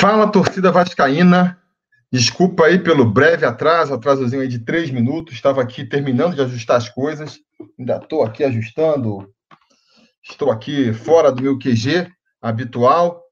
Fala, 0.00 0.30
torcida 0.30 0.70
vascaína. 0.70 1.60
Desculpa 2.12 2.66
aí 2.66 2.78
pelo 2.78 3.04
breve 3.04 3.44
atraso, 3.44 3.92
atrasozinho 3.92 4.42
aí 4.42 4.48
de 4.48 4.60
três 4.60 4.90
minutos. 4.90 5.34
Estava 5.34 5.62
aqui 5.62 5.84
terminando 5.84 6.34
de 6.34 6.42
ajustar 6.42 6.76
as 6.76 6.88
coisas. 6.88 7.38
Ainda 7.78 7.96
estou 7.96 8.22
aqui 8.22 8.44
ajustando. 8.44 9.32
Estou 10.22 10.50
aqui 10.50 10.92
fora 10.92 11.30
do 11.30 11.42
meu 11.42 11.58
QG 11.58 12.10
habitual 12.40 13.22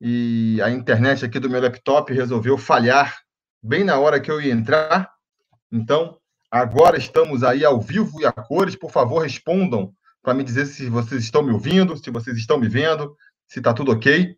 e 0.00 0.60
a 0.62 0.70
internet 0.70 1.24
aqui 1.24 1.38
do 1.38 1.50
meu 1.50 1.60
laptop 1.60 2.12
resolveu 2.12 2.56
falhar 2.56 3.18
bem 3.62 3.84
na 3.84 3.98
hora 3.98 4.20
que 4.20 4.30
eu 4.30 4.40
ia 4.40 4.52
entrar. 4.52 5.10
Então, 5.70 6.18
agora 6.50 6.96
estamos 6.96 7.42
aí 7.42 7.64
ao 7.64 7.80
vivo 7.80 8.20
e 8.20 8.26
a 8.26 8.32
cores. 8.32 8.74
Por 8.74 8.90
favor, 8.90 9.22
respondam 9.22 9.92
para 10.22 10.34
me 10.34 10.42
dizer 10.42 10.66
se 10.66 10.88
vocês 10.88 11.22
estão 11.22 11.42
me 11.42 11.52
ouvindo, 11.52 11.96
se 11.96 12.10
vocês 12.10 12.36
estão 12.36 12.58
me 12.58 12.68
vendo, 12.68 13.16
se 13.50 13.58
está 13.58 13.74
tudo 13.74 13.90
ok. 13.90 14.36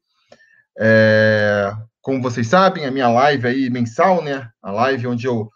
É, 0.80 1.70
como 2.00 2.22
vocês 2.22 2.46
sabem, 2.46 2.86
a 2.86 2.90
minha 2.90 3.08
live 3.08 3.46
aí 3.46 3.70
mensal, 3.70 4.24
né? 4.24 4.50
A 4.62 4.72
live 4.72 5.06
onde 5.06 5.26
eu 5.26 5.50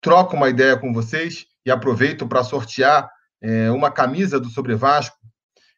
troco 0.00 0.34
uma 0.34 0.48
ideia 0.48 0.76
com 0.76 0.92
vocês 0.92 1.44
e 1.64 1.70
aproveito 1.70 2.26
para 2.26 2.42
sortear 2.42 3.08
é, 3.42 3.70
uma 3.70 3.90
camisa 3.90 4.40
do 4.40 4.48
Sobre 4.48 4.74
Vasco 4.74 5.16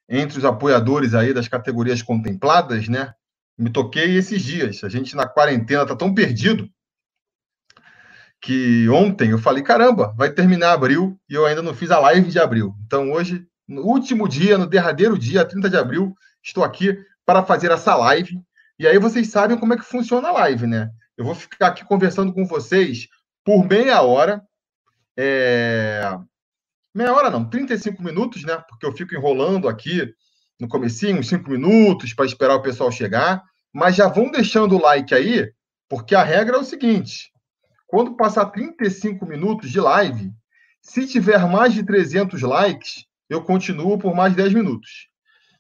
entre 0.09 0.39
os 0.39 0.45
apoiadores 0.45 1.15
aí 1.15 1.35
das 1.35 1.49
categorias 1.49 2.01
contempladas, 2.01 2.89
né? 2.89 3.13
Me 3.59 3.71
toquei 3.71 4.17
esses 4.17 4.41
dias. 4.41 4.85
A 4.85 4.89
gente 4.89 5.17
na 5.17 5.27
quarentena 5.27 5.85
tá 5.85 5.97
tão 5.97 6.15
perdido 6.15 6.71
que 8.41 8.89
ontem 8.89 9.31
eu 9.31 9.39
falei, 9.39 9.65
caramba, 9.65 10.15
vai 10.17 10.31
terminar 10.31 10.75
abril 10.75 11.19
e 11.29 11.35
eu 11.35 11.45
ainda 11.45 11.63
não 11.63 11.75
fiz 11.75 11.91
a 11.91 11.99
live 11.99 12.31
de 12.31 12.39
abril. 12.39 12.73
Então 12.87 13.11
hoje, 13.11 13.45
no 13.67 13.83
último 13.83 14.29
dia, 14.29 14.57
no 14.57 14.67
derradeiro 14.67 15.19
dia, 15.19 15.45
30 15.45 15.69
de 15.69 15.77
abril, 15.77 16.15
estou 16.41 16.63
aqui 16.63 16.97
para 17.27 17.45
fazer 17.45 17.71
essa 17.71 17.95
live 17.97 18.41
e 18.79 18.87
aí 18.87 18.99
vocês 18.99 19.29
sabem 19.29 19.57
como 19.57 19.73
é 19.73 19.77
que 19.77 19.85
funciona 19.85 20.29
a 20.29 20.33
live, 20.33 20.67
né? 20.67 20.91
Eu 21.17 21.25
vou 21.25 21.35
ficar 21.35 21.69
aqui 21.69 21.83
conversando 21.85 22.33
com 22.33 22.47
vocês 22.47 23.09
por 23.43 23.67
meia 23.67 24.03
hora. 24.03 24.43
É... 25.17 26.03
Meia 26.95 27.13
hora 27.13 27.31
não, 27.31 27.49
35 27.49 28.03
minutos, 28.03 28.45
né? 28.45 28.63
Porque 28.69 28.85
eu 28.85 28.93
fico 28.93 29.15
enrolando 29.15 29.67
aqui 29.67 30.13
no 30.61 30.69
comecinho, 30.69 31.19
uns 31.19 31.29
5 31.29 31.51
minutos, 31.51 32.13
para 32.13 32.27
esperar 32.27 32.55
o 32.55 32.63
pessoal 32.63 32.93
chegar. 32.93 33.43
Mas 33.73 33.97
já 33.97 34.09
vão 34.09 34.31
deixando 34.31 34.77
o 34.77 34.81
like 34.81 35.15
aí, 35.15 35.51
porque 35.89 36.15
a 36.15 36.23
regra 36.23 36.57
é 36.57 36.61
o 36.61 36.65
seguinte: 36.65 37.33
quando 37.87 38.15
passar 38.15 38.47
35 38.47 39.25
minutos 39.25 39.71
de 39.71 39.81
live, 39.81 40.31
se 40.83 41.07
tiver 41.07 41.39
mais 41.49 41.73
de 41.73 41.83
300 41.83 42.43
likes, 42.43 43.07
eu 43.29 43.43
continuo 43.43 43.99
por 43.99 44.15
mais 44.15 44.35
10 44.35 44.53
minutos. 44.53 45.09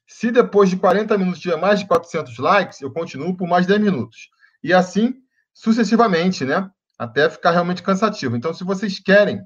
Se 0.06 0.30
depois 0.30 0.70
de 0.70 0.76
40 0.76 1.18
minutos 1.18 1.40
tiver 1.40 1.56
mais 1.56 1.80
de 1.80 1.86
400 1.86 2.38
likes, 2.38 2.80
eu 2.80 2.92
continuo 2.92 3.36
por 3.36 3.48
mais 3.48 3.66
10 3.66 3.80
minutos. 3.80 4.28
E 4.62 4.72
assim 4.72 5.14
sucessivamente, 5.52 6.44
né? 6.44 6.70
Até 6.98 7.28
ficar 7.28 7.50
realmente 7.50 7.82
cansativo. 7.82 8.36
Então, 8.36 8.54
se 8.54 8.62
vocês 8.62 9.00
querem 9.00 9.42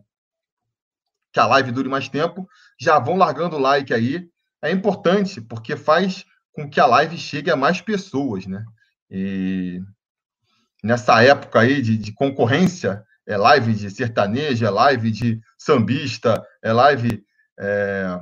que 1.33 1.41
a 1.41 1.47
live 1.47 1.72
dure 1.72 1.89
mais 1.89 2.08
tempo, 2.08 2.48
já 2.78 2.98
vão 2.98 3.17
largando 3.17 3.56
o 3.56 3.61
like 3.61 3.94
aí. 3.94 4.28
É 4.61 4.70
importante, 4.70 5.41
porque 5.41 5.77
faz 5.77 6.25
com 6.52 6.69
que 6.69 6.80
a 6.80 6.86
live 6.86 7.17
chegue 7.17 7.50
a 7.50 7.56
mais 7.56 7.80
pessoas, 7.80 8.47
né? 8.47 8.64
E 9.08 9.80
nessa 10.83 11.22
época 11.22 11.61
aí 11.61 11.80
de, 11.80 11.97
de 11.97 12.12
concorrência, 12.12 13.05
é 13.27 13.36
live 13.36 13.72
de 13.74 13.91
sertanejo, 13.91 14.67
é 14.67 14.70
live 14.70 15.11
de 15.11 15.41
sambista, 15.56 16.45
é 16.62 16.72
live 16.72 17.24
é, 17.58 18.20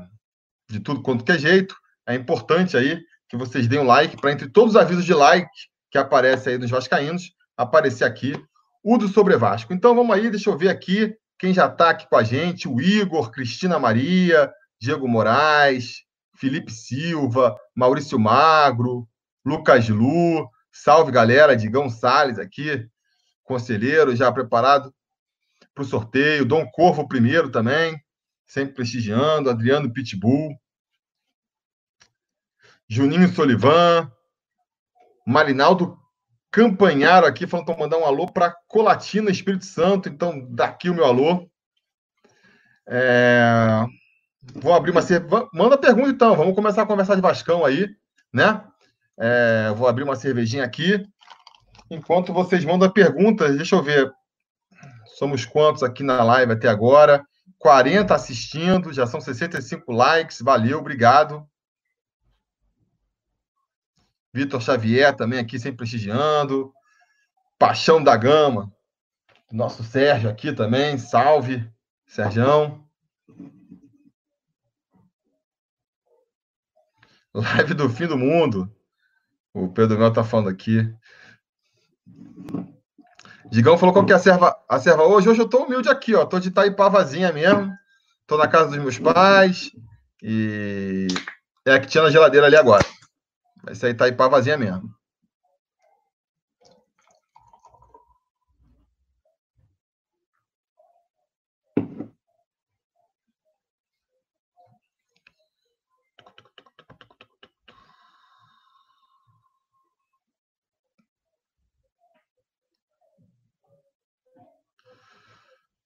de 0.69 0.81
tudo 0.81 1.03
quanto 1.03 1.31
é 1.33 1.39
jeito 1.39 1.75
é 2.09 2.15
importante 2.15 2.77
aí 2.77 3.01
que 3.29 3.37
vocês 3.37 3.69
deem 3.69 3.83
um 3.83 3.87
like 3.87 4.17
para 4.17 4.33
entre 4.33 4.49
todos 4.49 4.75
os 4.75 4.81
avisos 4.81 5.05
de 5.05 5.13
like 5.13 5.51
que 5.91 5.99
aparecem 5.99 6.55
aí 6.55 6.59
dos 6.59 6.71
vascaínos, 6.71 7.31
aparecer 7.57 8.05
aqui 8.05 8.35
o 8.83 8.97
do 8.97 9.07
Sobre 9.09 9.37
Vasco. 9.37 9.75
Então 9.75 9.95
vamos 9.95 10.17
aí, 10.17 10.31
deixa 10.31 10.49
eu 10.49 10.57
ver 10.57 10.71
aqui 10.71 11.15
quem 11.39 11.53
já 11.53 11.67
está 11.67 11.91
aqui 11.91 12.09
com 12.09 12.17
a 12.17 12.23
gente, 12.23 12.67
o 12.67 12.81
Igor, 12.81 13.31
Cristina 13.31 13.79
Maria, 13.79 14.51
Diego 14.81 15.07
Moraes, 15.07 16.03
Felipe 16.35 16.73
Silva, 16.73 17.55
Maurício 17.77 18.19
Magro, 18.19 19.07
Lucas 19.45 19.89
Lu, 19.89 20.49
salve 20.73 21.13
galera, 21.13 21.57
Digão 21.57 21.91
Salles 21.91 22.39
aqui, 22.39 22.87
conselheiro, 23.45 24.17
já 24.17 24.33
preparado 24.33 24.93
para 25.75 25.83
o 25.83 25.87
sorteio, 25.87 26.47
Dom 26.47 26.67
Corvo 26.71 27.07
primeiro 27.07 27.51
também, 27.51 28.01
sempre 28.47 28.75
prestigiando, 28.75 29.51
Adriano 29.51 29.93
Pitbull, 29.93 30.57
Juninho 32.89 33.29
Solivan, 33.29 34.11
Marinaldo 35.27 35.99
Campanharo 36.51 37.27
aqui, 37.27 37.47
falando 37.47 37.67
para 37.67 37.77
mandar 37.77 37.99
um 37.99 38.07
alô 38.07 38.27
para 38.27 38.55
Colatina, 38.67 39.31
Espírito 39.31 39.67
Santo. 39.67 40.09
Então, 40.09 40.47
daqui 40.51 40.89
o 40.89 40.95
meu 40.95 41.05
alô. 41.05 41.49
É... 42.89 43.85
Vou 44.55 44.73
abrir 44.73 44.91
uma 44.91 45.03
cerveja. 45.03 45.47
Manda 45.53 45.77
pergunta, 45.77 46.09
então. 46.09 46.35
Vamos 46.35 46.55
começar 46.55 46.83
a 46.83 46.87
conversar 46.87 47.15
de 47.15 47.21
Vascão 47.21 47.65
aí, 47.65 47.89
né? 48.33 48.65
É... 49.19 49.71
Vou 49.77 49.87
abrir 49.87 50.05
uma 50.05 50.17
cervejinha 50.17 50.65
aqui. 50.65 51.07
Enquanto 51.91 52.33
vocês 52.33 52.65
mandam 52.65 52.91
perguntas, 52.91 53.57
deixa 53.57 53.77
eu 53.77 53.83
ver. 53.83 54.11
Somos 55.19 55.45
quantos 55.45 55.83
aqui 55.83 56.03
na 56.03 56.23
live 56.23 56.53
até 56.53 56.69
agora? 56.69 57.25
40 57.59 58.15
assistindo, 58.15 58.93
já 58.93 59.07
são 59.07 59.21
65 59.21 59.91
likes. 59.93 60.41
Valeu, 60.41 60.79
obrigado. 60.79 61.48
Vitor 64.33 64.61
Xavier 64.61 65.15
também 65.17 65.39
aqui 65.39 65.59
sempre 65.59 65.79
prestigiando. 65.79 66.73
Paixão 67.59 68.03
da 68.03 68.17
Gama. 68.17 68.73
Nosso 69.51 69.83
Sérgio 69.83 70.29
aqui 70.29 70.53
também. 70.53 70.99
Salve, 70.99 71.69
Sérgio. 72.07 72.85
Live 77.35 77.75
do 77.75 77.89
fim 77.89 78.07
do 78.07 78.19
mundo. 78.19 78.71
O 79.53 79.69
Pedro 79.69 79.99
Mel 79.99 80.13
tá 80.13 80.23
falando 80.23 80.49
aqui. 80.49 80.93
Digão 83.51 83.79
falou 83.79 83.93
qual 83.93 84.05
que 84.05 84.13
é 84.13 84.17
a 84.17 84.19
serva, 84.19 84.55
a 84.69 84.79
serva 84.79 85.05
hoje. 85.05 85.29
Hoje 85.29 85.41
eu 85.41 85.49
tô 85.49 85.65
humilde 85.65 85.89
aqui, 85.89 86.15
ó. 86.15 86.27
Tô 86.27 86.39
de 86.39 86.49
Itaipavazinha 86.49 87.33
mesmo. 87.33 87.73
Tô 88.27 88.37
na 88.37 88.47
casa 88.47 88.69
dos 88.69 88.79
meus 88.79 88.99
pais. 88.99 89.71
E 90.23 91.09
é 91.67 91.75
a 91.75 91.81
que 91.81 91.87
tinha 91.87 92.03
na 92.03 92.11
geladeira 92.11 92.47
ali 92.47 92.57
agora. 92.57 92.85
Vai 93.69 93.75
sair 93.75 93.91
Itaipá 93.91 94.29
vazia 94.29 94.57
mesmo. 94.57 94.89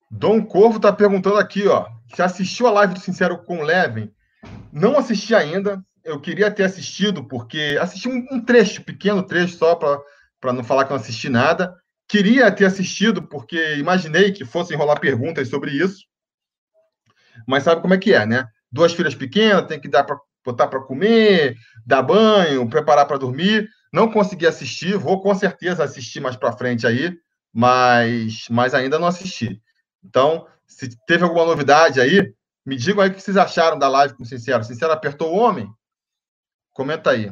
Dom 0.08 0.46
Corvo 0.46 0.76
está 0.76 0.92
perguntando 0.92 1.36
aqui, 1.36 1.66
ó, 1.66 1.88
se 2.14 2.22
assistiu 2.22 2.68
a 2.68 2.70
live 2.70 2.94
do 2.94 3.00
Sincero 3.00 3.42
com 3.42 3.58
o 3.58 3.62
Levin. 3.64 4.14
Não 4.72 4.96
assisti 4.96 5.34
ainda, 5.34 5.84
eu 6.04 6.20
queria 6.20 6.50
ter 6.50 6.64
assistido, 6.64 7.24
porque 7.24 7.78
assisti 7.80 8.08
um, 8.08 8.26
um 8.30 8.44
trecho, 8.44 8.82
pequeno 8.82 9.22
trecho 9.22 9.56
só, 9.56 9.74
para 9.74 10.52
não 10.52 10.64
falar 10.64 10.84
que 10.84 10.90
não 10.90 10.98
assisti 10.98 11.28
nada. 11.28 11.74
Queria 12.08 12.50
ter 12.50 12.64
assistido, 12.64 13.22
porque 13.22 13.76
imaginei 13.76 14.32
que 14.32 14.44
fosse 14.44 14.74
enrolar 14.74 15.00
perguntas 15.00 15.48
sobre 15.48 15.70
isso. 15.70 16.04
Mas 17.46 17.62
sabe 17.62 17.80
como 17.80 17.94
é 17.94 17.98
que 17.98 18.12
é, 18.12 18.26
né? 18.26 18.46
Duas 18.70 18.92
filhas 18.92 19.14
pequenas, 19.14 19.66
tem 19.66 19.80
que 19.80 19.88
dar 19.88 20.04
para 20.04 20.18
botar 20.44 20.66
para 20.66 20.80
comer, 20.80 21.56
dar 21.86 22.02
banho, 22.02 22.68
preparar 22.68 23.06
para 23.06 23.18
dormir. 23.18 23.68
Não 23.92 24.10
consegui 24.10 24.46
assistir, 24.46 24.96
vou 24.96 25.22
com 25.22 25.34
certeza 25.34 25.84
assistir 25.84 26.20
mais 26.20 26.36
para 26.36 26.52
frente 26.52 26.86
aí, 26.86 27.14
mas, 27.52 28.46
mas 28.50 28.74
ainda 28.74 28.98
não 28.98 29.06
assisti. 29.06 29.60
Então, 30.04 30.46
se 30.66 30.88
teve 31.06 31.24
alguma 31.24 31.44
novidade 31.44 32.00
aí, 32.00 32.32
me 32.64 32.76
digam 32.76 33.02
aí 33.02 33.10
o 33.10 33.14
que 33.14 33.20
vocês 33.20 33.36
acharam 33.36 33.78
da 33.78 33.88
live 33.88 34.14
com 34.14 34.22
o 34.22 34.26
Sincero. 34.26 34.64
Sincero 34.64 34.92
apertou 34.92 35.32
o 35.32 35.36
homem? 35.36 35.70
Comenta 36.72 37.10
aí. 37.10 37.30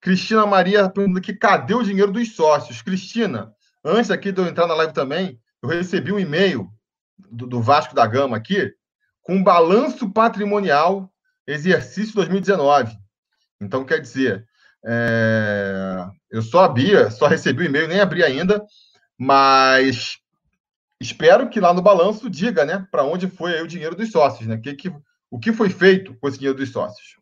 Cristina 0.00 0.46
Maria 0.46 0.88
perguntando 0.88 1.18
aqui, 1.18 1.34
cadê 1.34 1.74
o 1.74 1.82
dinheiro 1.82 2.12
dos 2.12 2.34
sócios? 2.34 2.82
Cristina, 2.82 3.52
antes 3.84 4.10
aqui 4.10 4.32
de 4.32 4.40
eu 4.40 4.46
entrar 4.46 4.66
na 4.66 4.74
live 4.74 4.92
também, 4.92 5.40
eu 5.62 5.68
recebi 5.68 6.12
um 6.12 6.18
e-mail 6.18 6.70
do, 7.18 7.46
do 7.46 7.60
Vasco 7.60 7.94
da 7.94 8.06
Gama 8.06 8.36
aqui 8.36 8.72
com 9.22 9.42
balanço 9.42 10.10
patrimonial 10.10 11.12
exercício 11.46 12.14
2019. 12.14 12.96
Então, 13.60 13.84
quer 13.84 14.00
dizer, 14.00 14.46
é... 14.86 16.06
eu 16.30 16.42
só 16.42 16.64
abri, 16.64 17.10
só 17.10 17.26
recebi 17.26 17.62
o 17.62 17.66
e-mail, 17.66 17.88
nem 17.88 18.00
abri 18.00 18.22
ainda, 18.22 18.64
mas 19.18 20.18
espero 21.00 21.48
que 21.50 21.60
lá 21.60 21.74
no 21.74 21.82
balanço 21.82 22.30
diga, 22.30 22.64
né, 22.64 22.86
para 22.90 23.04
onde 23.04 23.28
foi 23.28 23.60
o 23.60 23.66
dinheiro 23.66 23.96
dos 23.96 24.10
sócios, 24.10 24.46
né? 24.46 24.56
Que, 24.58 24.74
que, 24.74 24.92
o 25.30 25.38
que 25.38 25.52
foi 25.52 25.68
feito 25.68 26.14
com 26.14 26.28
esse 26.28 26.38
dinheiro 26.38 26.56
dos 26.56 26.70
sócios? 26.70 27.18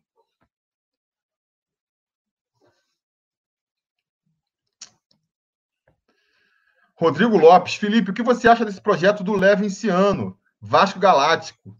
Rodrigo 6.95 7.37
Lopes, 7.37 7.75
Felipe, 7.75 8.09
o 8.09 8.13
que 8.13 8.23
você 8.23 8.47
acha 8.47 8.65
desse 8.65 8.81
projeto 8.81 9.23
do 9.23 9.33
Levinciano, 9.33 10.37
Vasco 10.59 10.99
Galáctico? 10.99 11.77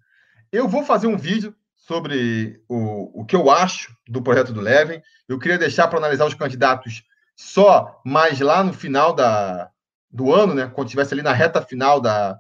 Eu 0.51 0.67
vou 0.67 0.83
fazer 0.83 1.07
um 1.07 1.17
vídeo 1.17 1.55
sobre 1.75 2.61
o, 2.67 3.21
o 3.21 3.25
que 3.25 3.35
eu 3.35 3.49
acho 3.49 3.95
do 4.07 4.21
projeto 4.21 4.53
do 4.53 4.61
Levin. 4.61 5.01
Eu 5.27 5.39
queria 5.39 5.57
deixar 5.57 5.87
para 5.87 5.97
analisar 5.97 6.25
os 6.25 6.35
candidatos 6.35 7.03
só 7.35 7.99
mais 8.05 8.39
lá 8.39 8.63
no 8.63 8.73
final 8.73 9.13
da, 9.13 9.71
do 10.11 10.33
ano, 10.33 10.53
né? 10.53 10.67
quando 10.67 10.87
estivesse 10.87 11.13
ali 11.13 11.23
na 11.23 11.33
reta 11.33 11.61
final 11.61 11.99
da, 11.99 12.37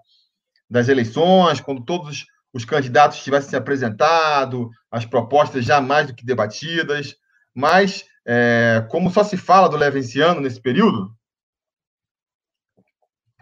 das 0.69 0.87
eleições, 0.87 1.59
quando 1.59 1.83
todos 1.83 2.27
os 2.57 2.65
candidatos 2.65 3.23
tivessem 3.23 3.51
se 3.51 3.55
apresentado, 3.55 4.71
as 4.91 5.05
propostas 5.05 5.63
já 5.63 5.79
mais 5.79 6.07
do 6.07 6.15
que 6.15 6.25
debatidas. 6.25 7.15
Mas, 7.53 8.03
é, 8.25 8.85
como 8.89 9.11
só 9.11 9.23
se 9.23 9.37
fala 9.37 9.69
do 9.69 9.77
Levenciano 9.77 10.41
nesse 10.41 10.59
período, 10.59 11.15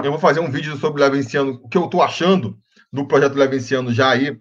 eu 0.04 0.12
vou 0.12 0.20
fazer 0.20 0.42
um 0.42 0.52
vídeo 0.52 0.76
sobre 0.76 1.02
o 1.02 1.06
Levenciano, 1.06 1.62
o 1.64 1.70
que 1.70 1.78
eu 1.78 1.86
estou 1.86 2.04
achando 2.04 2.60
do 2.92 3.08
projeto 3.08 3.36
Levenciano 3.36 3.94
já 3.94 4.10
aí 4.10 4.38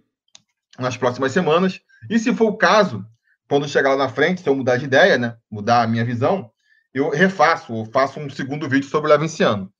nas 0.76 0.96
próximas 0.96 1.30
semanas. 1.30 1.80
E 2.10 2.18
se 2.18 2.34
for 2.34 2.46
o 2.46 2.56
caso, 2.56 3.06
quando 3.48 3.68
chegar 3.68 3.90
lá 3.90 3.96
na 3.96 4.08
frente, 4.08 4.40
se 4.40 4.48
eu 4.48 4.56
mudar 4.56 4.76
de 4.76 4.86
ideia, 4.86 5.16
né, 5.16 5.36
mudar 5.48 5.82
a 5.82 5.86
minha 5.86 6.04
visão, 6.04 6.50
eu 6.92 7.10
refaço, 7.10 7.72
ou 7.72 7.86
faço 7.86 8.18
um 8.18 8.28
segundo 8.28 8.68
vídeo 8.68 8.88
sobre 8.88 9.08
o 9.08 9.12
Levenciano. 9.12 9.72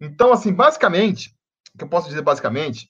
Então, 0.00 0.32
assim, 0.32 0.52
basicamente, 0.52 1.34
o 1.74 1.78
que 1.78 1.84
eu 1.84 1.88
posso 1.88 2.08
dizer 2.08 2.22
basicamente 2.22 2.88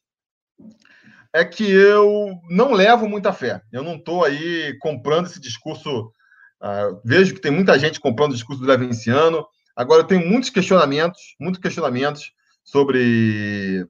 é 1.33 1.45
que 1.45 1.69
eu 1.71 2.41
não 2.49 2.73
levo 2.73 3.09
muita 3.09 3.33
fé. 3.33 3.63
Eu 3.73 3.83
não 3.83 3.97
estou 3.97 4.25
aí 4.25 4.77
comprando 4.81 5.27
esse 5.27 5.41
discurso. 5.41 6.13
Uh, 6.61 7.01
vejo 7.05 7.35
que 7.35 7.41
tem 7.41 7.53
muita 7.53 7.79
gente 7.79 8.01
comprando 8.01 8.33
o 8.33 8.35
discurso 8.35 8.61
do 8.61 8.69
Levenciano. 8.69 9.47
Agora, 9.75 10.03
eu 10.03 10.07
tenho 10.07 10.27
muitos 10.29 10.51
questionamentos, 10.51 11.37
muitos 11.39 11.61
questionamentos 11.61 12.33
sobre 12.65 13.87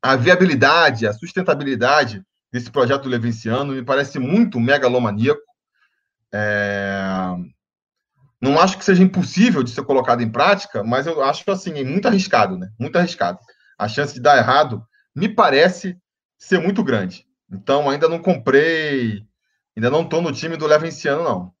a 0.00 0.16
viabilidade, 0.16 1.06
a 1.06 1.12
sustentabilidade 1.12 2.22
desse 2.52 2.70
projeto 2.70 3.04
do 3.04 3.08
Levenciano. 3.08 3.72
Me 3.72 3.82
parece 3.82 4.18
muito 4.18 4.60
megalomaníaco. 4.60 5.40
É... 6.32 7.34
Não 8.40 8.60
acho 8.60 8.76
que 8.76 8.84
seja 8.84 9.02
impossível 9.02 9.62
de 9.62 9.70
ser 9.70 9.82
colocado 9.84 10.22
em 10.22 10.30
prática, 10.30 10.84
mas 10.84 11.06
eu 11.06 11.24
acho 11.24 11.50
assim, 11.50 11.82
muito 11.82 12.06
arriscado, 12.06 12.58
né? 12.58 12.68
Muito 12.78 12.96
arriscado. 12.98 13.38
A 13.78 13.88
chance 13.88 14.12
de 14.12 14.20
dar 14.20 14.36
errado 14.36 14.86
me 15.14 15.28
parece 15.28 15.96
ser 16.36 16.60
muito 16.60 16.82
grande. 16.82 17.26
Então, 17.50 17.88
ainda 17.88 18.08
não 18.08 18.20
comprei, 18.20 19.26
ainda 19.76 19.90
não 19.90 20.02
estou 20.02 20.20
no 20.20 20.32
time 20.32 20.56
do 20.56 20.66
Levenciano, 20.66 21.22
não. 21.22 21.54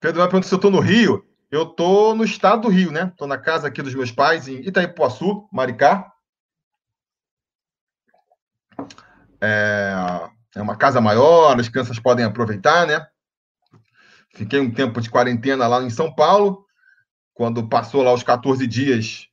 Pedro 0.00 0.20
vai 0.20 0.28
perguntar 0.28 0.46
se 0.46 0.54
eu 0.54 0.56
estou 0.56 0.70
no 0.70 0.78
Rio. 0.78 1.26
Eu 1.50 1.64
estou 1.64 2.14
no 2.14 2.24
estado 2.24 2.62
do 2.62 2.68
Rio, 2.68 2.92
né? 2.92 3.08
Estou 3.10 3.26
na 3.26 3.38
casa 3.38 3.68
aqui 3.68 3.82
dos 3.82 3.94
meus 3.94 4.12
pais, 4.12 4.46
em 4.46 4.60
Itaipuaçu, 4.60 5.48
Maricá. 5.52 6.12
É, 9.40 9.94
é 10.56 10.62
uma 10.62 10.76
casa 10.76 11.00
maior, 11.00 11.58
as 11.58 11.68
crianças 11.68 11.98
podem 11.98 12.24
aproveitar, 12.24 12.86
né? 12.86 13.06
Fiquei 14.34 14.60
um 14.60 14.70
tempo 14.70 15.00
de 15.00 15.10
quarentena 15.10 15.66
lá 15.66 15.82
em 15.82 15.90
São 15.90 16.14
Paulo, 16.14 16.64
quando 17.32 17.68
passou 17.68 18.02
lá 18.02 18.12
os 18.12 18.22
14 18.22 18.66
dias 18.66 19.28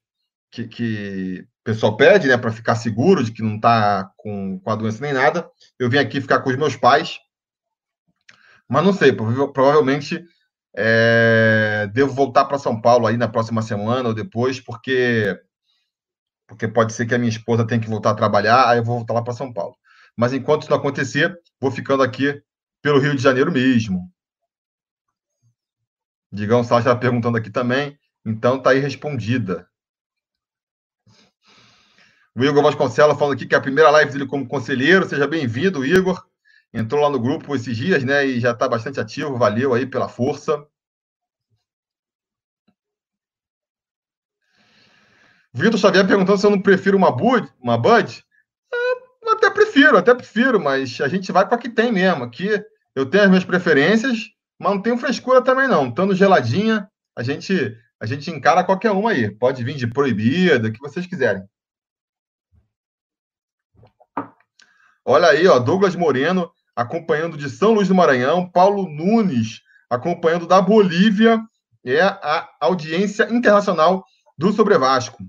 que, 0.51 0.67
que 0.67 1.47
o 1.61 1.63
pessoal 1.63 1.97
pede, 1.97 2.27
né, 2.27 2.37
para 2.37 2.51
ficar 2.51 2.75
seguro 2.75 3.23
de 3.23 3.31
que 3.31 3.41
não 3.41 3.55
está 3.55 4.11
com, 4.17 4.59
com 4.59 4.69
a 4.69 4.75
doença 4.75 5.01
nem 5.01 5.13
nada. 5.13 5.49
Eu 5.79 5.89
vim 5.89 5.97
aqui 5.97 6.21
ficar 6.21 6.39
com 6.39 6.49
os 6.49 6.57
meus 6.57 6.75
pais, 6.75 7.19
mas 8.67 8.83
não 8.83 8.93
sei, 8.93 9.11
provavelmente 9.13 10.23
é, 10.75 11.89
devo 11.93 12.13
voltar 12.13 12.45
para 12.45 12.59
São 12.59 12.79
Paulo 12.79 13.07
aí 13.07 13.17
na 13.17 13.27
próxima 13.27 13.61
semana 13.61 14.09
ou 14.09 14.13
depois, 14.13 14.59
porque 14.59 15.39
porque 16.47 16.67
pode 16.67 16.93
ser 16.93 17.05
que 17.05 17.15
a 17.15 17.17
minha 17.17 17.29
esposa 17.29 17.65
tenha 17.65 17.79
que 17.79 17.89
voltar 17.89 18.11
a 18.11 18.15
trabalhar, 18.15 18.69
aí 18.69 18.79
eu 18.79 18.83
vou 18.83 18.97
voltar 18.97 19.13
lá 19.13 19.21
para 19.23 19.33
São 19.33 19.51
Paulo. 19.51 19.75
Mas 20.15 20.33
enquanto 20.33 20.63
isso 20.63 20.71
não 20.71 20.77
acontecer, 20.77 21.37
vou 21.59 21.71
ficando 21.71 22.03
aqui 22.03 22.41
pelo 22.81 22.99
Rio 22.99 23.15
de 23.15 23.21
Janeiro 23.21 23.51
mesmo. 23.51 24.11
Digão 26.31 26.63
Sá 26.63 26.79
está 26.79 26.95
perguntando 26.95 27.37
aqui 27.37 27.49
também, 27.49 27.97
então 28.25 28.61
tá 28.61 28.71
aí 28.71 28.79
respondida. 28.79 29.67
O 32.35 32.43
Igor 32.43 32.63
Vasconcelos 32.63 33.17
falando 33.17 33.35
aqui 33.35 33.45
que 33.45 33.53
é 33.53 33.57
a 33.57 33.61
primeira 33.61 33.91
live 33.91 34.11
dele 34.11 34.25
como 34.25 34.47
conselheiro. 34.47 35.07
Seja 35.07 35.27
bem-vindo, 35.27 35.85
Igor. 35.85 36.25
Entrou 36.73 36.99
lá 36.99 37.07
no 37.07 37.19
grupo 37.19 37.55
esses 37.55 37.77
dias, 37.77 38.03
né? 38.03 38.25
E 38.25 38.39
já 38.39 38.51
está 38.51 38.67
bastante 38.67 38.99
ativo. 38.99 39.37
Valeu 39.37 39.71
aí 39.75 39.85
pela 39.85 40.09
força. 40.09 40.65
Vitor 45.53 45.79
Xavier 45.79 46.07
perguntando 46.07 46.37
se 46.37 46.45
eu 46.45 46.51
não 46.51 46.61
prefiro 46.61 46.97
uma 46.97 47.11
Bud. 47.11 47.47
Uma 47.61 47.77
Bud. 47.77 48.25
É, 48.73 49.31
até 49.31 49.49
prefiro, 49.49 49.97
até 49.97 50.13
prefiro, 50.15 50.59
mas 50.59 50.99
a 50.99 51.07
gente 51.07 51.31
vai 51.31 51.47
com 51.47 51.53
a 51.53 51.57
que 51.57 51.69
tem 51.69 51.91
mesmo. 51.91 52.23
Aqui 52.23 52.49
eu 52.95 53.05
tenho 53.05 53.23
as 53.23 53.29
minhas 53.29 53.45
preferências, 53.45 54.29
mas 54.59 54.71
não 54.71 54.81
tenho 54.81 54.97
frescura 54.97 55.41
também, 55.41 55.67
não. 55.67 55.89
Estando 55.89 56.15
geladinha, 56.15 56.89
a 57.15 57.21
gente, 57.21 57.77
a 57.99 58.05
gente 58.05 58.31
encara 58.31 58.63
qualquer 58.63 58.91
uma 58.91 59.11
aí. 59.11 59.29
Pode 59.29 59.63
vir 59.63 59.75
de 59.75 59.87
proibida, 59.87 60.67
o 60.67 60.71
que 60.71 60.79
vocês 60.79 61.05
quiserem. 61.05 61.43
Olha 65.05 65.27
aí, 65.27 65.45
ó, 65.47 65.59
Douglas 65.59 65.95
Moreno 65.95 66.51
acompanhando 66.75 67.37
de 67.37 67.49
São 67.49 67.73
Luís 67.73 67.87
do 67.87 67.95
Maranhão, 67.95 68.49
Paulo 68.49 68.89
Nunes 68.89 69.61
acompanhando 69.89 70.47
da 70.47 70.59
Bolívia, 70.59 71.39
é 71.85 72.01
a 72.01 72.49
audiência 72.59 73.31
internacional 73.31 74.03
do 74.37 74.51
Sobre 74.51 74.77
Vasco. 74.77 75.23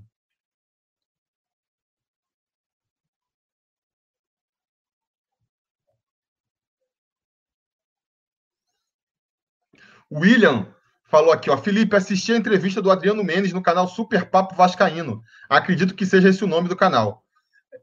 William 10.13 10.67
falou 11.05 11.33
aqui, 11.33 11.51
ó, 11.51 11.57
Felipe, 11.57 11.97
assisti 11.97 12.33
a 12.33 12.37
entrevista 12.37 12.83
do 12.83 12.91
Adriano 12.91 13.23
Mendes 13.23 13.53
no 13.53 13.63
canal 13.63 13.87
Super 13.87 14.29
Papo 14.29 14.55
Vascaíno. 14.55 15.23
Acredito 15.49 15.95
que 15.95 16.07
seja 16.07 16.29
esse 16.29 16.43
o 16.43 16.49
nome 16.49 16.69
do 16.69 16.77
canal. 16.77 17.23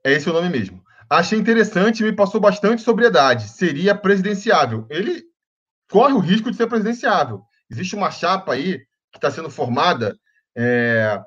É 0.03 0.11
esse 0.11 0.29
o 0.29 0.33
nome 0.33 0.49
mesmo. 0.49 0.83
Achei 1.09 1.37
interessante 1.37 2.01
e 2.01 2.03
me 2.03 2.13
passou 2.13 2.39
bastante 2.39 2.81
sobriedade. 2.81 3.49
Seria 3.49 3.93
presidenciável. 3.93 4.85
Ele 4.89 5.23
corre 5.89 6.13
o 6.13 6.19
risco 6.19 6.49
de 6.49 6.57
ser 6.57 6.67
presidenciável. 6.67 7.41
Existe 7.69 7.95
uma 7.95 8.11
chapa 8.11 8.53
aí 8.53 8.79
que 9.11 9.17
está 9.17 9.29
sendo 9.29 9.49
formada 9.49 10.17
é, 10.55 11.21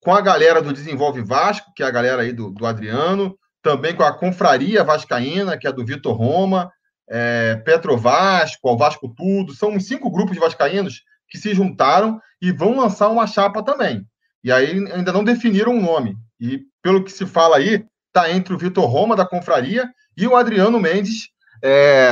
com 0.00 0.12
a 0.12 0.20
galera 0.20 0.60
do 0.60 0.72
Desenvolve 0.72 1.22
Vasco, 1.22 1.72
que 1.74 1.82
é 1.82 1.86
a 1.86 1.90
galera 1.90 2.22
aí 2.22 2.32
do, 2.32 2.50
do 2.50 2.66
Adriano, 2.66 3.38
também 3.62 3.94
com 3.94 4.02
a 4.02 4.12
Confraria 4.12 4.82
Vascaína, 4.82 5.56
que 5.56 5.66
é 5.66 5.72
do 5.72 5.86
Vitor 5.86 6.16
Roma, 6.16 6.70
é, 7.14 7.56
Petro 7.56 7.94
Vasco, 7.96 8.70
o 8.70 8.76
Vasco 8.76 9.06
Tudo. 9.14 9.54
São 9.54 9.72
uns 9.72 9.86
cinco 9.86 10.10
grupos 10.10 10.32
de 10.32 10.40
vascaínos 10.40 11.02
que 11.28 11.36
se 11.36 11.54
juntaram 11.54 12.18
e 12.40 12.50
vão 12.50 12.78
lançar 12.78 13.08
uma 13.08 13.26
chapa 13.26 13.62
também. 13.62 14.06
E 14.42 14.50
aí 14.50 14.70
ainda 14.90 15.12
não 15.12 15.22
definiram 15.22 15.72
o 15.72 15.76
um 15.76 15.82
nome. 15.82 16.16
E 16.40 16.62
pelo 16.82 17.04
que 17.04 17.12
se 17.12 17.26
fala 17.26 17.58
aí, 17.58 17.84
está 18.08 18.30
entre 18.30 18.54
o 18.54 18.58
Vitor 18.58 18.86
Roma, 18.86 19.14
da 19.14 19.26
Confraria, 19.26 19.88
e 20.16 20.26
o 20.26 20.34
Adriano 20.34 20.80
Mendes, 20.80 21.28
é, 21.62 22.10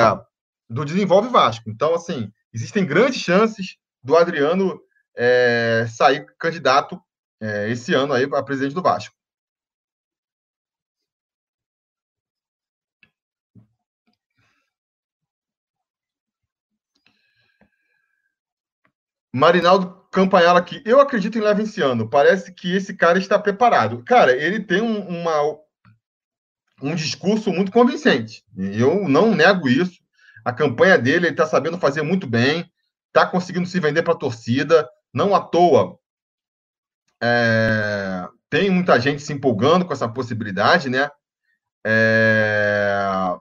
do 0.69 0.85
Desenvolve 0.85 1.28
Vasco. 1.28 1.69
Então, 1.69 1.95
assim, 1.95 2.30
existem 2.52 2.85
grandes 2.85 3.21
chances 3.21 3.76
do 4.02 4.16
Adriano 4.16 4.80
é, 5.16 5.87
sair 5.88 6.26
candidato 6.38 7.00
é, 7.40 7.71
esse 7.71 7.95
ano 7.95 8.12
aí 8.12 8.25
a 8.25 8.42
presidente 8.42 8.75
do 8.75 8.83
Vasco. 8.83 9.14
Marinaldo 19.32 20.00
Campanhala 20.10 20.58
aqui. 20.58 20.82
Eu 20.84 21.00
acredito 21.00 21.38
em 21.38 21.40
Levenciano. 21.40 22.08
Parece 22.08 22.52
que 22.52 22.75
esse 22.75 22.94
cara 22.94 23.18
está 23.18 23.38
preparado. 23.38 24.02
Cara, 24.04 24.32
ele 24.32 24.60
tem 24.60 24.80
um, 24.80 25.06
uma, 25.06 25.58
um 26.82 26.94
discurso 26.94 27.52
muito 27.52 27.70
convincente. 27.70 28.44
Eu 28.56 29.08
não 29.08 29.34
nego 29.34 29.68
isso. 29.68 30.00
A 30.44 30.52
campanha 30.52 30.99
dele, 30.99 31.26
ele 31.26 31.34
está 31.34 31.46
sabendo 31.46 31.78
fazer 31.78 32.02
muito 32.02 32.26
bem, 32.26 32.70
está 33.08 33.26
conseguindo 33.26 33.66
se 33.66 33.78
vender 33.78 34.02
para 34.02 34.14
a 34.14 34.18
torcida. 34.18 34.88
Não 35.12 35.34
à 35.34 35.40
toa, 35.40 35.99
é, 37.22 38.26
tem 38.49 38.70
muita 38.70 38.99
gente 38.99 39.22
se 39.22 39.32
empolgando 39.32 39.84
com 39.84 39.92
essa 39.92 40.08
possibilidade, 40.08 40.88
né? 40.88 41.10
É... 41.87 43.37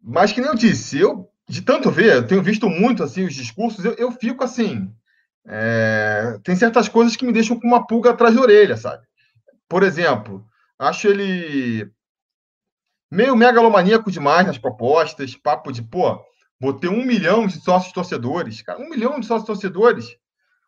Mas 0.00 0.32
que 0.32 0.40
nem 0.40 0.48
eu 0.48 0.56
disse, 0.56 0.98
eu 0.98 1.30
de 1.48 1.62
tanto 1.62 1.90
ver, 1.90 2.16
eu 2.16 2.26
tenho 2.26 2.42
visto 2.42 2.68
muito 2.68 3.02
assim 3.02 3.24
os 3.24 3.34
discursos, 3.34 3.84
eu, 3.84 3.94
eu 3.94 4.10
fico 4.10 4.42
assim, 4.42 4.92
é, 5.46 6.38
tem 6.42 6.56
certas 6.56 6.88
coisas 6.88 7.14
que 7.14 7.24
me 7.24 7.32
deixam 7.32 7.58
com 7.58 7.66
uma 7.66 7.86
pulga 7.86 8.10
atrás 8.10 8.34
da 8.34 8.40
orelha, 8.40 8.76
sabe? 8.76 9.06
Por 9.68 9.82
exemplo, 9.82 10.44
acho 10.78 11.06
ele 11.06 11.90
meio 13.10 13.36
megalomaníaco 13.36 14.10
demais 14.10 14.46
nas 14.46 14.58
propostas, 14.58 15.36
papo 15.36 15.72
de, 15.72 15.82
pô, 15.82 16.20
botei 16.60 16.90
um 16.90 17.04
milhão 17.04 17.46
de 17.46 17.60
sócios 17.60 17.92
torcedores, 17.92 18.62
cara, 18.62 18.80
um 18.80 18.88
milhão 18.88 19.20
de 19.20 19.26
sócios 19.26 19.46
torcedores. 19.46 20.16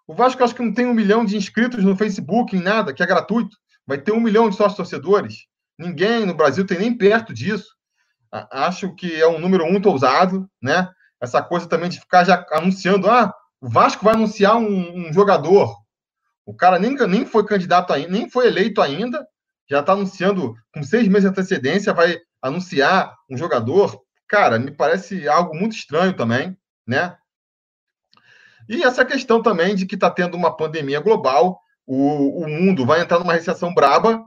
O 0.06 0.14
Vasco 0.14 0.42
acho 0.42 0.54
que 0.54 0.62
não 0.62 0.72
tem 0.72 0.86
um 0.86 0.94
milhão 0.94 1.24
de 1.24 1.36
inscritos 1.36 1.84
no 1.84 1.96
Facebook, 1.96 2.56
em 2.56 2.62
nada, 2.62 2.94
que 2.94 3.02
é 3.02 3.06
gratuito. 3.06 3.56
Vai 3.86 3.98
ter 3.98 4.12
um 4.12 4.20
milhão 4.20 4.48
de 4.48 4.56
sócios 4.56 4.76
torcedores. 4.76 5.46
Ninguém 5.78 6.24
no 6.24 6.34
Brasil 6.34 6.66
tem 6.66 6.78
nem 6.78 6.96
perto 6.96 7.34
disso. 7.34 7.76
Acho 8.30 8.94
que 8.94 9.20
é 9.20 9.26
um 9.26 9.38
número 9.38 9.66
muito 9.66 9.88
ousado, 9.88 10.48
né? 10.62 10.88
Essa 11.20 11.42
coisa 11.42 11.66
também 11.66 11.88
de 11.88 12.00
ficar 12.00 12.24
já 12.24 12.46
anunciando, 12.52 13.10
ah, 13.10 13.32
o 13.60 13.68
Vasco 13.68 14.04
vai 14.04 14.14
anunciar 14.14 14.56
um, 14.56 15.08
um 15.08 15.12
jogador. 15.12 15.74
O 16.46 16.54
cara 16.54 16.78
nem, 16.78 16.94
nem 16.94 17.26
foi 17.26 17.44
candidato 17.44 17.92
ainda, 17.92 18.10
nem 18.10 18.30
foi 18.30 18.46
eleito 18.46 18.80
ainda, 18.80 19.26
já 19.68 19.80
está 19.80 19.92
anunciando 19.92 20.54
com 20.72 20.82
seis 20.82 21.06
meses 21.08 21.24
de 21.24 21.28
antecedência, 21.28 21.92
vai 21.92 22.18
anunciar 22.40 23.14
um 23.28 23.36
jogador. 23.36 24.00
Cara, 24.28 24.58
me 24.58 24.70
parece 24.70 25.28
algo 25.28 25.54
muito 25.54 25.74
estranho 25.74 26.14
também, 26.14 26.56
né? 26.86 27.16
E 28.68 28.82
essa 28.82 29.04
questão 29.04 29.42
também 29.42 29.74
de 29.74 29.86
que 29.86 29.94
está 29.94 30.10
tendo 30.10 30.36
uma 30.36 30.54
pandemia 30.54 31.00
global, 31.00 31.60
o, 31.86 32.44
o 32.44 32.48
mundo 32.48 32.84
vai 32.84 33.00
entrar 33.00 33.18
numa 33.18 33.32
recessão 33.32 33.72
braba, 33.72 34.22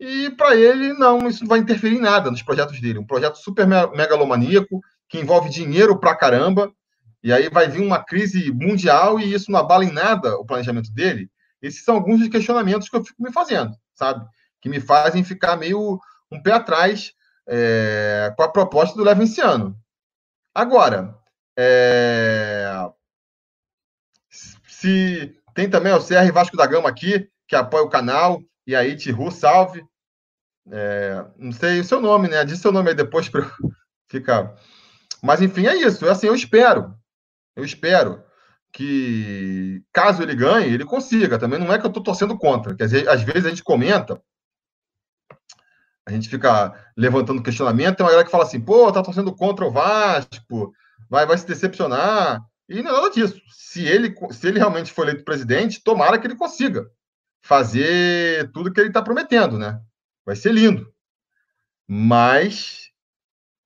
e 0.00 0.30
para 0.30 0.56
ele, 0.56 0.94
não, 0.94 1.28
isso 1.28 1.42
não 1.42 1.48
vai 1.48 1.58
interferir 1.58 1.96
em 1.96 2.00
nada 2.00 2.30
nos 2.30 2.42
projetos 2.42 2.80
dele. 2.80 2.98
Um 2.98 3.06
projeto 3.06 3.36
super 3.36 3.66
megalomaníaco, 3.66 4.80
que 5.06 5.18
envolve 5.18 5.50
dinheiro 5.50 6.00
pra 6.00 6.16
caramba, 6.16 6.72
e 7.22 7.30
aí 7.30 7.50
vai 7.50 7.68
vir 7.68 7.82
uma 7.82 8.02
crise 8.02 8.50
mundial 8.50 9.20
e 9.20 9.34
isso 9.34 9.52
não 9.52 9.60
abala 9.60 9.84
em 9.84 9.92
nada 9.92 10.36
o 10.38 10.46
planejamento 10.46 10.90
dele. 10.90 11.30
Esses 11.60 11.84
são 11.84 11.96
alguns 11.96 12.20
dos 12.20 12.28
questionamentos 12.28 12.88
que 12.88 12.96
eu 12.96 13.04
fico 13.04 13.22
me 13.22 13.30
fazendo, 13.30 13.76
sabe? 13.94 14.24
Que 14.62 14.70
me 14.70 14.80
fazem 14.80 15.22
ficar 15.22 15.56
meio 15.56 16.00
um 16.32 16.42
pé 16.42 16.52
atrás 16.52 17.12
é, 17.46 18.32
com 18.34 18.42
a 18.42 18.48
proposta 18.48 18.96
do 18.96 19.04
Levenciano. 19.04 19.76
Agora, 20.54 21.14
é, 21.58 22.72
se 24.30 25.36
tem 25.54 25.68
também 25.68 25.92
o 25.92 25.98
CR 25.98 26.32
Vasco 26.32 26.56
da 26.56 26.66
Gama 26.66 26.88
aqui, 26.88 27.28
que 27.46 27.54
apoia 27.54 27.84
o 27.84 27.90
canal, 27.90 28.40
e 28.66 28.76
aí, 28.76 28.96
Tiru, 28.96 29.30
salve. 29.30 29.84
É, 30.70 31.24
não 31.36 31.52
sei 31.52 31.80
o 31.80 31.84
seu 31.84 32.00
nome, 32.00 32.28
né? 32.28 32.44
Diz 32.44 32.58
seu 32.58 32.72
nome 32.72 32.90
aí 32.90 32.94
depois 32.94 33.28
para 33.28 33.50
ficar. 34.08 34.54
Mas 35.22 35.40
enfim, 35.40 35.66
é 35.66 35.76
isso. 35.76 36.08
Assim, 36.08 36.26
eu 36.26 36.34
espero 36.34 36.94
eu 37.60 37.64
espero 37.64 38.22
que, 38.72 39.82
caso 39.92 40.22
ele 40.22 40.34
ganhe, 40.34 40.72
ele 40.72 40.84
consiga. 40.84 41.38
Também 41.38 41.58
não 41.58 41.72
é 41.72 41.78
que 41.78 41.84
eu 41.84 41.88
estou 41.88 42.02
torcendo 42.02 42.36
contra. 42.36 42.74
Quer 42.74 42.84
dizer, 42.84 43.08
às 43.08 43.22
vezes 43.22 43.46
a 43.46 43.50
gente 43.50 43.64
comenta, 43.64 44.20
a 46.06 46.12
gente 46.12 46.28
fica 46.28 46.74
levantando 46.96 47.42
questionamento, 47.42 47.96
tem 47.96 48.04
uma 48.04 48.10
galera 48.10 48.24
que 48.24 48.32
fala 48.32 48.44
assim, 48.44 48.60
pô, 48.60 48.90
tá 48.90 49.02
torcendo 49.02 49.34
contra 49.34 49.64
o 49.64 49.70
Vasco, 49.70 50.72
vai, 51.08 51.26
vai 51.26 51.38
se 51.38 51.46
decepcionar. 51.46 52.40
E 52.68 52.82
não 52.82 52.90
é 52.90 52.94
nada 52.94 53.10
disso. 53.10 53.40
Se 53.48 53.84
ele, 53.84 54.14
se 54.30 54.46
ele 54.46 54.58
realmente 54.58 54.92
for 54.92 55.02
eleito 55.02 55.24
presidente, 55.24 55.82
tomara 55.82 56.18
que 56.18 56.26
ele 56.26 56.36
consiga 56.36 56.88
fazer 57.42 58.50
tudo 58.52 58.72
que 58.72 58.80
ele 58.80 58.88
está 58.88 59.02
prometendo, 59.02 59.58
né? 59.58 59.80
Vai 60.24 60.36
ser 60.36 60.52
lindo. 60.52 60.92
Mas 61.86 62.90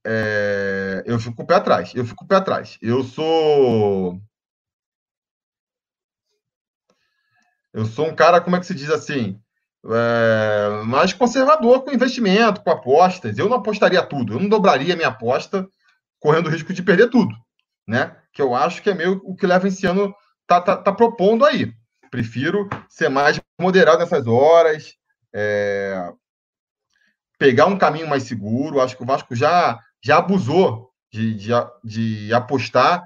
é, 0.06 1.02
eu 1.06 1.18
fico 1.18 1.37
com 1.37 1.42
o 1.42 1.46
pé 1.46 1.54
atrás. 1.54 1.92
Eu 1.94 2.04
fico 2.04 2.18
com 2.18 2.25
o 2.25 2.28
pé 2.28 2.37
atrás. 2.37 2.78
Eu 2.80 3.02
sou. 3.02 4.20
Eu 7.73 7.84
sou 7.87 8.06
um 8.06 8.14
cara, 8.14 8.40
como 8.40 8.54
é 8.56 8.61
que 8.61 8.66
se 8.66 8.75
diz 8.75 8.90
assim? 8.90 9.40
É, 9.87 10.82
mais 10.84 11.12
conservador 11.12 11.82
com 11.82 11.92
investimento, 11.92 12.62
com 12.62 12.70
apostas. 12.70 13.37
Eu 13.38 13.49
não 13.49 13.56
apostaria 13.56 14.02
tudo. 14.04 14.34
Eu 14.34 14.40
não 14.40 14.49
dobraria 14.49 14.96
minha 14.96 15.08
aposta 15.08 15.66
correndo 16.20 16.46
o 16.46 16.50
risco 16.50 16.73
de 16.73 16.82
perder 16.82 17.11
tudo. 17.11 17.34
Né? 17.87 18.16
Que 18.32 18.40
eu 18.40 18.54
acho 18.54 18.82
que 18.82 18.90
é 18.90 18.94
meio 18.94 19.20
o 19.25 19.34
que 19.34 19.46
leva 19.46 19.68
esse 19.68 19.87
ano 19.87 20.14
tá, 20.46 20.61
tá, 20.61 20.76
tá 20.76 20.92
propondo 20.92 21.44
aí. 21.44 21.73
Prefiro 22.11 22.68
ser 22.88 23.08
mais 23.08 23.40
moderado 23.61 23.99
nessas 23.99 24.26
horas, 24.26 24.94
é, 25.34 26.12
pegar 27.38 27.67
um 27.67 27.79
caminho 27.79 28.09
mais 28.09 28.25
seguro. 28.25 28.81
Acho 28.81 28.97
que 28.97 29.03
o 29.03 29.07
Vasco 29.07 29.35
já 29.35 29.79
já 30.03 30.19
abusou 30.19 30.91
de, 31.11 31.35
de, 31.35 31.50
de 31.83 32.35
apostar 32.35 33.03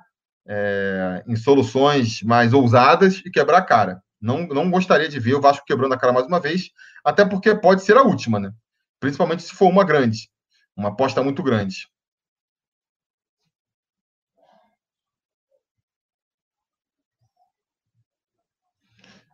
é, 0.47 1.23
em 1.27 1.37
soluções 1.37 2.23
mais 2.23 2.53
ousadas 2.53 3.23
e 3.25 3.31
quebrar 3.31 3.59
a 3.59 3.63
cara. 3.63 4.03
Não, 4.21 4.47
não 4.49 4.71
gostaria 4.71 5.09
de 5.09 5.21
ver 5.21 5.35
o 5.35 5.41
Vasco 5.41 5.65
quebrando 5.65 5.95
a 5.95 5.99
cara 5.99 6.13
mais 6.13 6.27
uma 6.27 6.41
vez, 6.41 6.71
até 7.05 7.25
porque 7.25 7.55
pode 7.55 7.83
ser 7.83 7.97
a 7.97 8.03
última, 8.03 8.41
né? 8.41 8.51
Principalmente 8.99 9.45
se 9.45 9.55
for 9.55 9.69
uma 9.69 9.85
grande, 9.85 10.29
uma 10.77 10.89
aposta 10.89 11.23
muito 11.23 11.43
grande. 11.43 11.87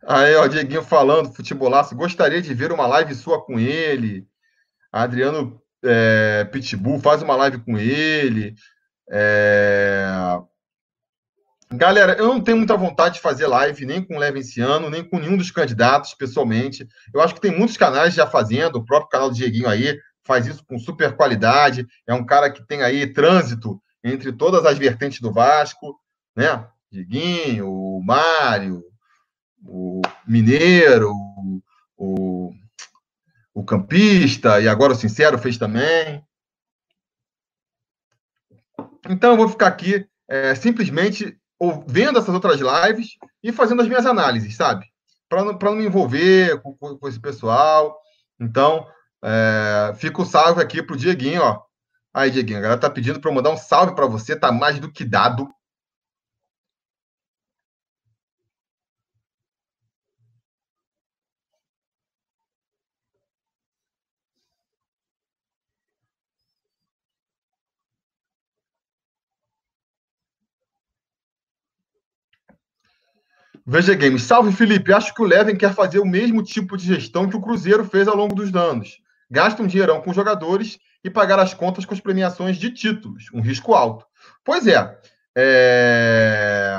Aí, 0.07 0.35
ó, 0.35 0.45
Dieguinho 0.45 0.83
falando, 0.83 1.33
futebolaço, 1.33 1.95
gostaria 1.95 2.39
de 2.39 2.53
ver 2.53 2.71
uma 2.71 2.85
live 2.85 3.15
sua 3.15 3.43
com 3.43 3.59
ele. 3.59 4.27
Adriano 5.03 5.61
é, 5.83 6.45
Pitbull, 6.45 6.99
faz 6.99 7.21
uma 7.21 7.35
live 7.35 7.59
com 7.59 7.77
ele. 7.77 8.55
É... 9.09 10.07
Galera, 11.69 12.13
eu 12.13 12.27
não 12.27 12.39
tenho 12.39 12.57
muita 12.57 12.77
vontade 12.77 13.15
de 13.15 13.21
fazer 13.21 13.47
live 13.47 13.85
nem 13.85 14.01
com 14.01 14.15
o 14.15 14.19
Levenciano, 14.19 14.89
nem 14.89 15.03
com 15.03 15.19
nenhum 15.19 15.35
dos 15.35 15.51
candidatos, 15.51 16.13
pessoalmente. 16.13 16.87
Eu 17.13 17.19
acho 17.21 17.35
que 17.35 17.41
tem 17.41 17.51
muitos 17.51 17.75
canais 17.75 18.13
já 18.13 18.25
fazendo, 18.25 18.77
o 18.77 18.85
próprio 18.85 19.09
canal 19.09 19.29
do 19.29 19.35
Dieguinho 19.35 19.67
aí 19.67 19.99
faz 20.23 20.47
isso 20.47 20.63
com 20.65 20.79
super 20.79 21.15
qualidade. 21.15 21.85
É 22.07 22.13
um 22.13 22.25
cara 22.25 22.49
que 22.49 22.65
tem 22.65 22.81
aí 22.81 23.05
trânsito 23.11 23.81
entre 24.03 24.31
todas 24.31 24.65
as 24.65 24.77
vertentes 24.77 25.19
do 25.19 25.33
Vasco, 25.33 25.99
né? 26.35 26.65
Dieguinho, 26.89 27.69
o 27.69 28.01
Mário, 28.01 28.81
o 29.61 30.01
Mineiro, 30.25 31.11
o 31.97 32.53
o 33.55 33.63
campista, 33.63 34.59
e 34.59 34.67
agora 34.67 34.91
o 34.91 34.95
Sincero 34.95 35.37
fez 35.37 35.57
também. 35.57 36.21
Então 39.09 39.31
eu 39.31 39.37
vou 39.37 39.47
ficar 39.47 39.67
aqui 39.67 40.05
é, 40.27 40.53
simplesmente 40.53 41.39
vendo 41.87 42.19
essas 42.19 42.33
outras 42.33 42.59
lives 42.59 43.15
e 43.41 43.53
fazendo 43.53 43.81
as 43.81 43.87
minhas 43.87 44.05
análises, 44.05 44.57
sabe? 44.57 44.85
Para 45.29 45.45
não, 45.45 45.57
não 45.57 45.75
me 45.75 45.85
envolver 45.85 46.61
com, 46.61 46.75
com, 46.75 47.07
esse 47.07 47.19
pessoal. 47.19 47.97
Então, 48.37 48.85
é, 49.23 49.93
fica 49.95 50.21
o 50.21 50.25
salve 50.25 50.61
aqui 50.61 50.83
pro 50.83 50.97
Dieguinho, 50.97 51.41
ó. 51.41 51.61
Aí, 52.13 52.29
Dieguinho, 52.29 52.59
a 52.59 52.61
galera 52.61 52.79
tá 52.79 52.89
pedindo 52.89 53.21
para 53.21 53.31
eu 53.31 53.35
mandar 53.35 53.51
um 53.51 53.57
salve 53.57 53.95
para 53.95 54.05
você, 54.05 54.35
tá 54.35 54.51
mais 54.51 54.79
do 54.79 54.91
que 54.91 55.05
dado. 55.05 55.49
VG 73.65 73.95
Games. 73.95 74.23
Salve, 74.23 74.51
Felipe. 74.51 74.93
Acho 74.93 75.13
que 75.13 75.21
o 75.21 75.25
Leven 75.25 75.55
quer 75.55 75.73
fazer 75.73 75.99
o 75.99 76.05
mesmo 76.05 76.43
tipo 76.43 76.77
de 76.77 76.85
gestão 76.85 77.27
que 77.27 77.35
o 77.35 77.41
Cruzeiro 77.41 77.83
fez 77.83 78.07
ao 78.07 78.15
longo 78.15 78.35
dos 78.35 78.53
anos. 78.55 79.01
Gasta 79.29 79.63
um 79.63 79.67
dinheirão 79.67 80.01
com 80.01 80.13
jogadores 80.13 80.77
e 81.03 81.09
pagar 81.09 81.39
as 81.39 81.53
contas 81.53 81.85
com 81.85 81.93
as 81.93 81.99
premiações 81.99 82.57
de 82.57 82.71
títulos. 82.71 83.29
Um 83.33 83.41
risco 83.41 83.73
alto. 83.73 84.05
Pois 84.43 84.67
é. 84.67 84.99
é... 85.35 86.77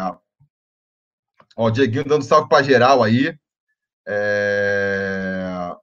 Ó, 1.56 1.66
o 1.66 1.70
Dieguinho 1.70 2.04
dando 2.04 2.24
salve 2.24 2.48
para 2.48 2.62
geral 2.62 3.02
aí. 3.02 3.36
É... 4.06 5.74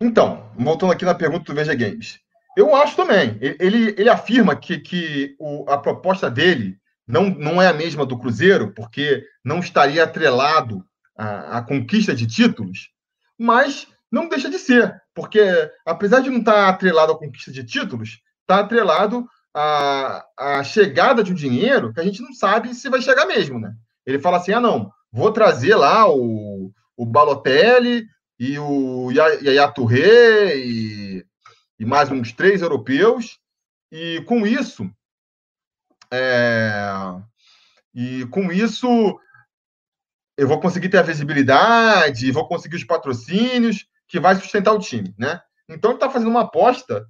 Então, 0.00 0.52
voltando 0.56 0.92
aqui 0.92 1.04
na 1.04 1.14
pergunta 1.14 1.52
do 1.52 1.60
VG 1.60 1.76
Games. 1.76 2.23
Eu 2.56 2.74
acho 2.74 2.96
também. 2.96 3.38
Ele, 3.40 3.94
ele 3.98 4.08
afirma 4.08 4.54
que, 4.54 4.78
que 4.78 5.34
o, 5.38 5.68
a 5.68 5.78
proposta 5.78 6.30
dele 6.30 6.78
não, 7.06 7.30
não 7.30 7.60
é 7.60 7.68
a 7.68 7.72
mesma 7.72 8.06
do 8.06 8.18
Cruzeiro, 8.18 8.72
porque 8.72 9.24
não 9.44 9.58
estaria 9.58 10.04
atrelado 10.04 10.84
à, 11.16 11.58
à 11.58 11.62
conquista 11.62 12.14
de 12.14 12.26
títulos, 12.26 12.90
mas 13.38 13.86
não 14.10 14.28
deixa 14.28 14.48
de 14.48 14.58
ser, 14.58 14.94
porque 15.12 15.40
apesar 15.84 16.20
de 16.20 16.30
não 16.30 16.38
estar 16.38 16.68
atrelado 16.68 17.12
à 17.12 17.18
conquista 17.18 17.50
de 17.50 17.64
títulos, 17.64 18.20
está 18.42 18.60
atrelado 18.60 19.26
à, 19.52 20.24
à 20.38 20.64
chegada 20.64 21.22
de 21.22 21.32
um 21.32 21.34
dinheiro 21.34 21.92
que 21.92 22.00
a 22.00 22.04
gente 22.04 22.22
não 22.22 22.32
sabe 22.32 22.74
se 22.74 22.88
vai 22.88 23.02
chegar 23.02 23.26
mesmo, 23.26 23.58
né? 23.58 23.72
Ele 24.06 24.18
fala 24.18 24.36
assim: 24.36 24.52
ah, 24.52 24.60
não, 24.60 24.90
vou 25.12 25.32
trazer 25.32 25.74
lá 25.74 26.08
o, 26.08 26.70
o 26.96 27.06
Balotelli 27.06 28.06
e 28.38 28.58
o 28.58 29.10
Yaya 29.10 29.68
Touré 29.68 30.56
e 30.56 30.93
e 31.78 31.84
mais 31.84 32.10
uns 32.10 32.32
três 32.32 32.62
europeus. 32.62 33.38
E 33.90 34.22
com 34.26 34.46
isso, 34.46 34.90
É... 36.12 36.82
E 37.94 38.26
com 38.26 38.50
isso, 38.50 39.18
eu 40.36 40.48
vou 40.48 40.60
conseguir 40.60 40.88
ter 40.88 40.98
a 40.98 41.02
visibilidade, 41.02 42.30
vou 42.32 42.46
conseguir 42.48 42.76
os 42.76 42.84
patrocínios 42.84 43.86
que 44.08 44.18
vai 44.18 44.34
sustentar 44.34 44.72
o 44.72 44.80
time, 44.80 45.14
né? 45.18 45.40
Então 45.68 45.90
ele 45.92 45.96
está 45.96 46.10
fazendo 46.10 46.30
uma 46.30 46.42
aposta. 46.42 47.06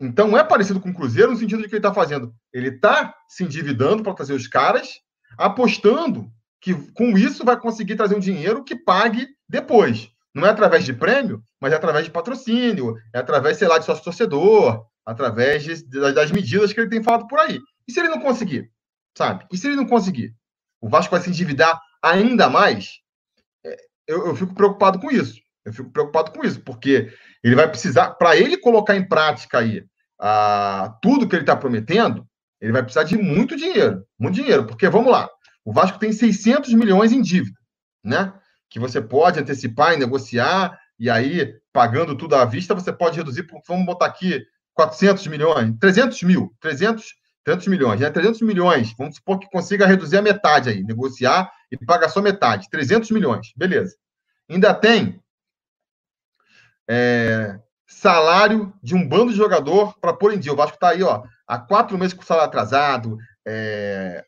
Então 0.00 0.36
é 0.36 0.44
parecido 0.44 0.80
com 0.80 0.90
o 0.90 0.94
Cruzeiro 0.94 1.32
no 1.32 1.38
sentido 1.38 1.62
de 1.62 1.68
que 1.68 1.74
ele 1.74 1.78
está 1.78 1.92
fazendo. 1.92 2.34
Ele 2.52 2.68
está 2.68 3.14
se 3.28 3.44
endividando 3.44 4.02
para 4.02 4.14
trazer 4.14 4.34
os 4.34 4.46
caras, 4.46 5.00
apostando 5.38 6.30
que 6.60 6.74
com 6.92 7.16
isso 7.16 7.44
vai 7.44 7.58
conseguir 7.58 7.96
trazer 7.96 8.14
um 8.14 8.20
dinheiro 8.20 8.64
que 8.64 8.76
pague 8.76 9.28
depois. 9.48 10.10
Não 10.34 10.46
é 10.46 10.50
através 10.50 10.84
de 10.84 10.92
prêmio, 10.92 11.42
mas 11.60 11.72
é 11.72 11.76
através 11.76 12.04
de 12.04 12.10
patrocínio, 12.10 12.96
é 13.12 13.18
através, 13.18 13.56
sei 13.56 13.68
lá, 13.68 13.78
de 13.78 13.84
sócio 13.84 14.02
torcedor, 14.02 14.84
através 15.06 15.62
de, 15.62 15.84
das 16.12 16.30
medidas 16.32 16.72
que 16.72 16.80
ele 16.80 16.88
tem 16.88 17.02
falado 17.02 17.26
por 17.28 17.38
aí. 17.38 17.60
E 17.86 17.92
se 17.92 18.00
ele 18.00 18.08
não 18.08 18.20
conseguir? 18.20 18.70
Sabe? 19.16 19.46
E 19.52 19.56
se 19.56 19.68
ele 19.68 19.76
não 19.76 19.86
conseguir? 19.86 20.34
O 20.80 20.88
Vasco 20.88 21.12
vai 21.12 21.20
se 21.20 21.30
endividar 21.30 21.80
ainda 22.02 22.48
mais? 22.48 22.98
É, 23.64 23.76
eu, 24.08 24.26
eu 24.26 24.36
fico 24.36 24.54
preocupado 24.54 24.98
com 24.98 25.10
isso. 25.10 25.40
Eu 25.64 25.72
fico 25.72 25.90
preocupado 25.90 26.32
com 26.32 26.44
isso, 26.44 26.60
porque 26.60 27.10
ele 27.42 27.54
vai 27.54 27.68
precisar, 27.68 28.10
para 28.14 28.36
ele 28.36 28.56
colocar 28.58 28.96
em 28.96 29.06
prática 29.06 29.60
aí 29.60 29.84
a, 30.20 30.98
tudo 31.00 31.28
que 31.28 31.34
ele 31.34 31.42
está 31.42 31.56
prometendo, 31.56 32.26
ele 32.60 32.72
vai 32.72 32.82
precisar 32.82 33.04
de 33.04 33.16
muito 33.16 33.56
dinheiro. 33.56 34.04
Muito 34.18 34.34
dinheiro, 34.34 34.66
porque 34.66 34.88
vamos 34.88 35.10
lá, 35.10 35.28
o 35.64 35.72
Vasco 35.72 35.98
tem 35.98 36.12
600 36.12 36.74
milhões 36.74 37.12
em 37.12 37.22
dívida, 37.22 37.58
né? 38.04 38.32
Que 38.74 38.80
você 38.80 39.00
pode 39.00 39.38
antecipar 39.38 39.94
e 39.94 39.96
negociar, 39.96 40.76
e 40.98 41.08
aí, 41.08 41.54
pagando 41.72 42.16
tudo 42.16 42.34
à 42.34 42.44
vista, 42.44 42.74
você 42.74 42.92
pode 42.92 43.16
reduzir, 43.16 43.46
vamos 43.68 43.86
botar 43.86 44.06
aqui 44.06 44.44
400 44.72 45.28
milhões, 45.28 45.72
300 45.78 46.20
mil, 46.24 46.52
300, 46.58 47.14
300 47.44 47.68
milhões, 47.68 48.00
né? 48.00 48.10
300 48.10 48.42
milhões, 48.42 48.92
vamos 48.98 49.14
supor 49.14 49.38
que 49.38 49.48
consiga 49.48 49.86
reduzir 49.86 50.16
a 50.16 50.22
metade 50.22 50.70
aí, 50.70 50.82
negociar 50.82 51.48
e 51.70 51.76
pagar 51.86 52.08
só 52.08 52.20
metade, 52.20 52.68
300 52.68 53.12
milhões, 53.12 53.52
beleza. 53.56 53.94
Ainda 54.50 54.74
tem 54.74 55.22
é, 56.90 57.56
salário 57.86 58.74
de 58.82 58.96
um 58.96 59.08
bando 59.08 59.30
de 59.30 59.38
jogador 59.38 59.96
para 60.00 60.12
pôr 60.12 60.34
em 60.34 60.38
dia. 60.40 60.52
O 60.52 60.56
Vasco 60.56 60.74
está 60.74 60.88
aí, 60.88 61.04
ó, 61.04 61.22
há 61.46 61.60
quatro 61.60 61.96
meses 61.96 62.12
com 62.12 62.24
salário 62.24 62.48
atrasado, 62.48 63.18
é, 63.46 64.24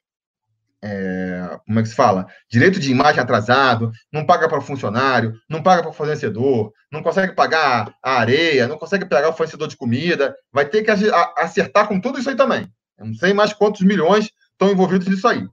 é, 0.83 1.59
como 1.67 1.79
é 1.79 1.83
que 1.83 1.89
se 1.89 1.95
fala? 1.95 2.27
Direito 2.51 2.79
de 2.79 2.91
imagem 2.91 3.21
atrasado, 3.21 3.91
não 4.13 4.25
paga 4.25 4.49
para 4.49 4.61
funcionário, 4.61 5.35
não 5.49 5.63
paga 5.63 5.83
para 5.83 5.93
fornecedor, 5.93 6.73
não 6.93 7.03
consegue 7.03 7.35
pagar 7.35 7.95
a 8.03 8.19
areia, 8.19 8.69
não 8.69 8.79
consegue 8.79 9.07
pagar 9.07 9.31
o 9.31 9.33
fornecedor 9.33 9.69
de 9.69 9.77
comida, 9.77 10.35
vai 10.53 10.67
ter 10.67 10.83
que 10.83 10.91
acertar 11.39 11.89
com 11.89 12.01
tudo 12.01 12.19
isso 12.19 12.29
aí 12.29 12.37
também. 12.37 12.71
Eu 12.99 13.07
não 13.07 13.15
sei 13.15 13.33
mais 13.33 13.53
quantos 13.53 13.83
milhões 13.83 14.31
estão 14.53 14.71
envolvidos 14.71 15.09
nisso 15.09 15.27
aí. 15.27 15.47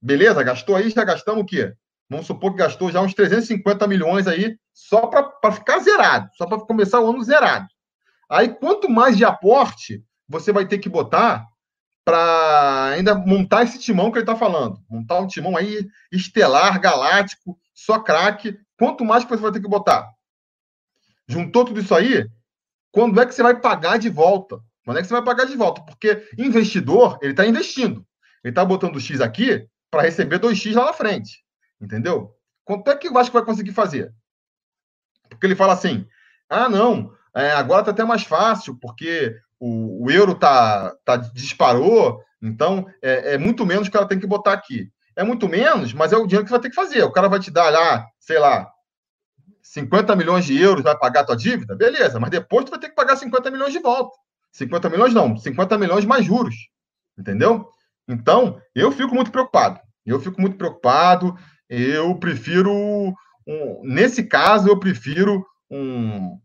Beleza? 0.00 0.42
Gastou 0.42 0.76
aí, 0.76 0.90
já 0.90 1.04
gastamos 1.04 1.42
o 1.42 1.46
quê? 1.46 1.72
Vamos 2.10 2.26
supor 2.26 2.52
que 2.52 2.58
gastou 2.58 2.90
já 2.90 3.00
uns 3.00 3.14
350 3.14 3.86
milhões 3.86 4.26
aí 4.26 4.56
só 4.72 5.06
para 5.06 5.52
ficar 5.52 5.80
zerado, 5.80 6.28
só 6.34 6.46
para 6.46 6.58
começar 6.60 7.00
o 7.00 7.10
ano 7.10 7.22
zerado. 7.22 7.66
Aí, 8.30 8.48
quanto 8.48 8.88
mais 8.88 9.16
de 9.16 9.24
aporte 9.24 10.02
você 10.28 10.52
vai 10.52 10.66
ter 10.66 10.78
que 10.78 10.88
botar 10.88 11.46
para 12.08 12.92
ainda 12.94 13.14
montar 13.14 13.64
esse 13.64 13.78
timão 13.78 14.10
que 14.10 14.16
ele 14.16 14.22
está 14.22 14.34
falando. 14.34 14.82
Montar 14.88 15.18
um 15.20 15.26
timão 15.26 15.58
aí 15.58 15.86
estelar, 16.10 16.80
galáctico, 16.80 17.60
só 17.74 17.98
craque. 17.98 18.58
Quanto 18.78 19.04
mais 19.04 19.24
que 19.24 19.28
você 19.28 19.42
vai 19.42 19.52
ter 19.52 19.60
que 19.60 19.68
botar? 19.68 20.10
Juntou 21.26 21.66
tudo 21.66 21.80
isso 21.80 21.94
aí, 21.94 22.26
quando 22.90 23.20
é 23.20 23.26
que 23.26 23.34
você 23.34 23.42
vai 23.42 23.60
pagar 23.60 23.98
de 23.98 24.08
volta? 24.08 24.58
Quando 24.86 24.96
é 24.96 25.02
que 25.02 25.06
você 25.06 25.12
vai 25.12 25.22
pagar 25.22 25.44
de 25.44 25.54
volta? 25.54 25.82
Porque 25.82 26.26
investidor, 26.38 27.18
ele 27.20 27.32
está 27.32 27.44
investindo. 27.44 28.06
Ele 28.42 28.52
está 28.52 28.64
botando 28.64 28.98
X 28.98 29.20
aqui 29.20 29.68
para 29.90 30.00
receber 30.00 30.38
2X 30.38 30.76
lá 30.76 30.86
na 30.86 30.92
frente. 30.94 31.44
Entendeu? 31.78 32.34
Quanto 32.64 32.90
é 32.90 32.96
que 32.96 33.10
o 33.10 33.12
Vasco 33.12 33.34
vai 33.34 33.44
conseguir 33.44 33.72
fazer? 33.72 34.14
Porque 35.28 35.44
ele 35.44 35.54
fala 35.54 35.74
assim: 35.74 36.06
ah, 36.48 36.70
não, 36.70 37.12
é, 37.36 37.50
agora 37.50 37.80
está 37.80 37.90
até 37.90 38.02
mais 38.02 38.22
fácil, 38.22 38.78
porque 38.80 39.38
o, 39.60 40.04
o, 40.04 40.10
euro 40.10 40.34
tá, 40.34 40.94
tá 41.04 41.16
disparou, 41.16 42.22
então 42.42 42.86
é, 43.02 43.34
é, 43.34 43.38
muito 43.38 43.64
menos 43.66 43.88
que 43.88 43.96
ela 43.96 44.08
tem 44.08 44.18
que 44.18 44.26
botar 44.26 44.52
aqui. 44.52 44.90
É 45.16 45.24
muito 45.24 45.48
menos, 45.48 45.92
mas 45.92 46.12
é 46.12 46.16
o 46.16 46.26
dinheiro 46.26 46.44
que 46.44 46.50
vai 46.50 46.60
ter 46.60 46.70
que 46.70 46.76
fazer. 46.76 47.02
O 47.02 47.10
cara 47.10 47.28
vai 47.28 47.40
te 47.40 47.50
dar 47.50 47.70
lá, 47.70 48.06
sei 48.20 48.38
lá, 48.38 48.70
50 49.62 50.14
milhões 50.14 50.44
de 50.44 50.60
euros, 50.60 50.84
vai 50.84 50.96
pagar 50.96 51.24
tua 51.24 51.36
dívida? 51.36 51.74
Beleza, 51.74 52.20
mas 52.20 52.30
depois 52.30 52.64
tu 52.64 52.70
vai 52.70 52.78
ter 52.78 52.88
que 52.88 52.94
pagar 52.94 53.16
50 53.16 53.50
milhões 53.50 53.72
de 53.72 53.80
volta. 53.80 54.16
50 54.52 54.88
milhões 54.88 55.12
não, 55.12 55.36
50 55.36 55.76
milhões 55.76 56.04
mais 56.04 56.24
juros. 56.24 56.54
Entendeu? 57.18 57.68
Então, 58.06 58.60
eu 58.74 58.92
fico 58.92 59.14
muito 59.14 59.30
preocupado. 59.30 59.80
Eu 60.06 60.20
fico 60.20 60.40
muito 60.40 60.56
preocupado 60.56 61.36
eu 61.68 62.18
prefiro, 62.18 62.72
um, 63.46 63.82
nesse 63.84 64.24
caso, 64.24 64.68
eu 64.68 64.78
prefiro 64.78 65.44
um. 65.70 66.40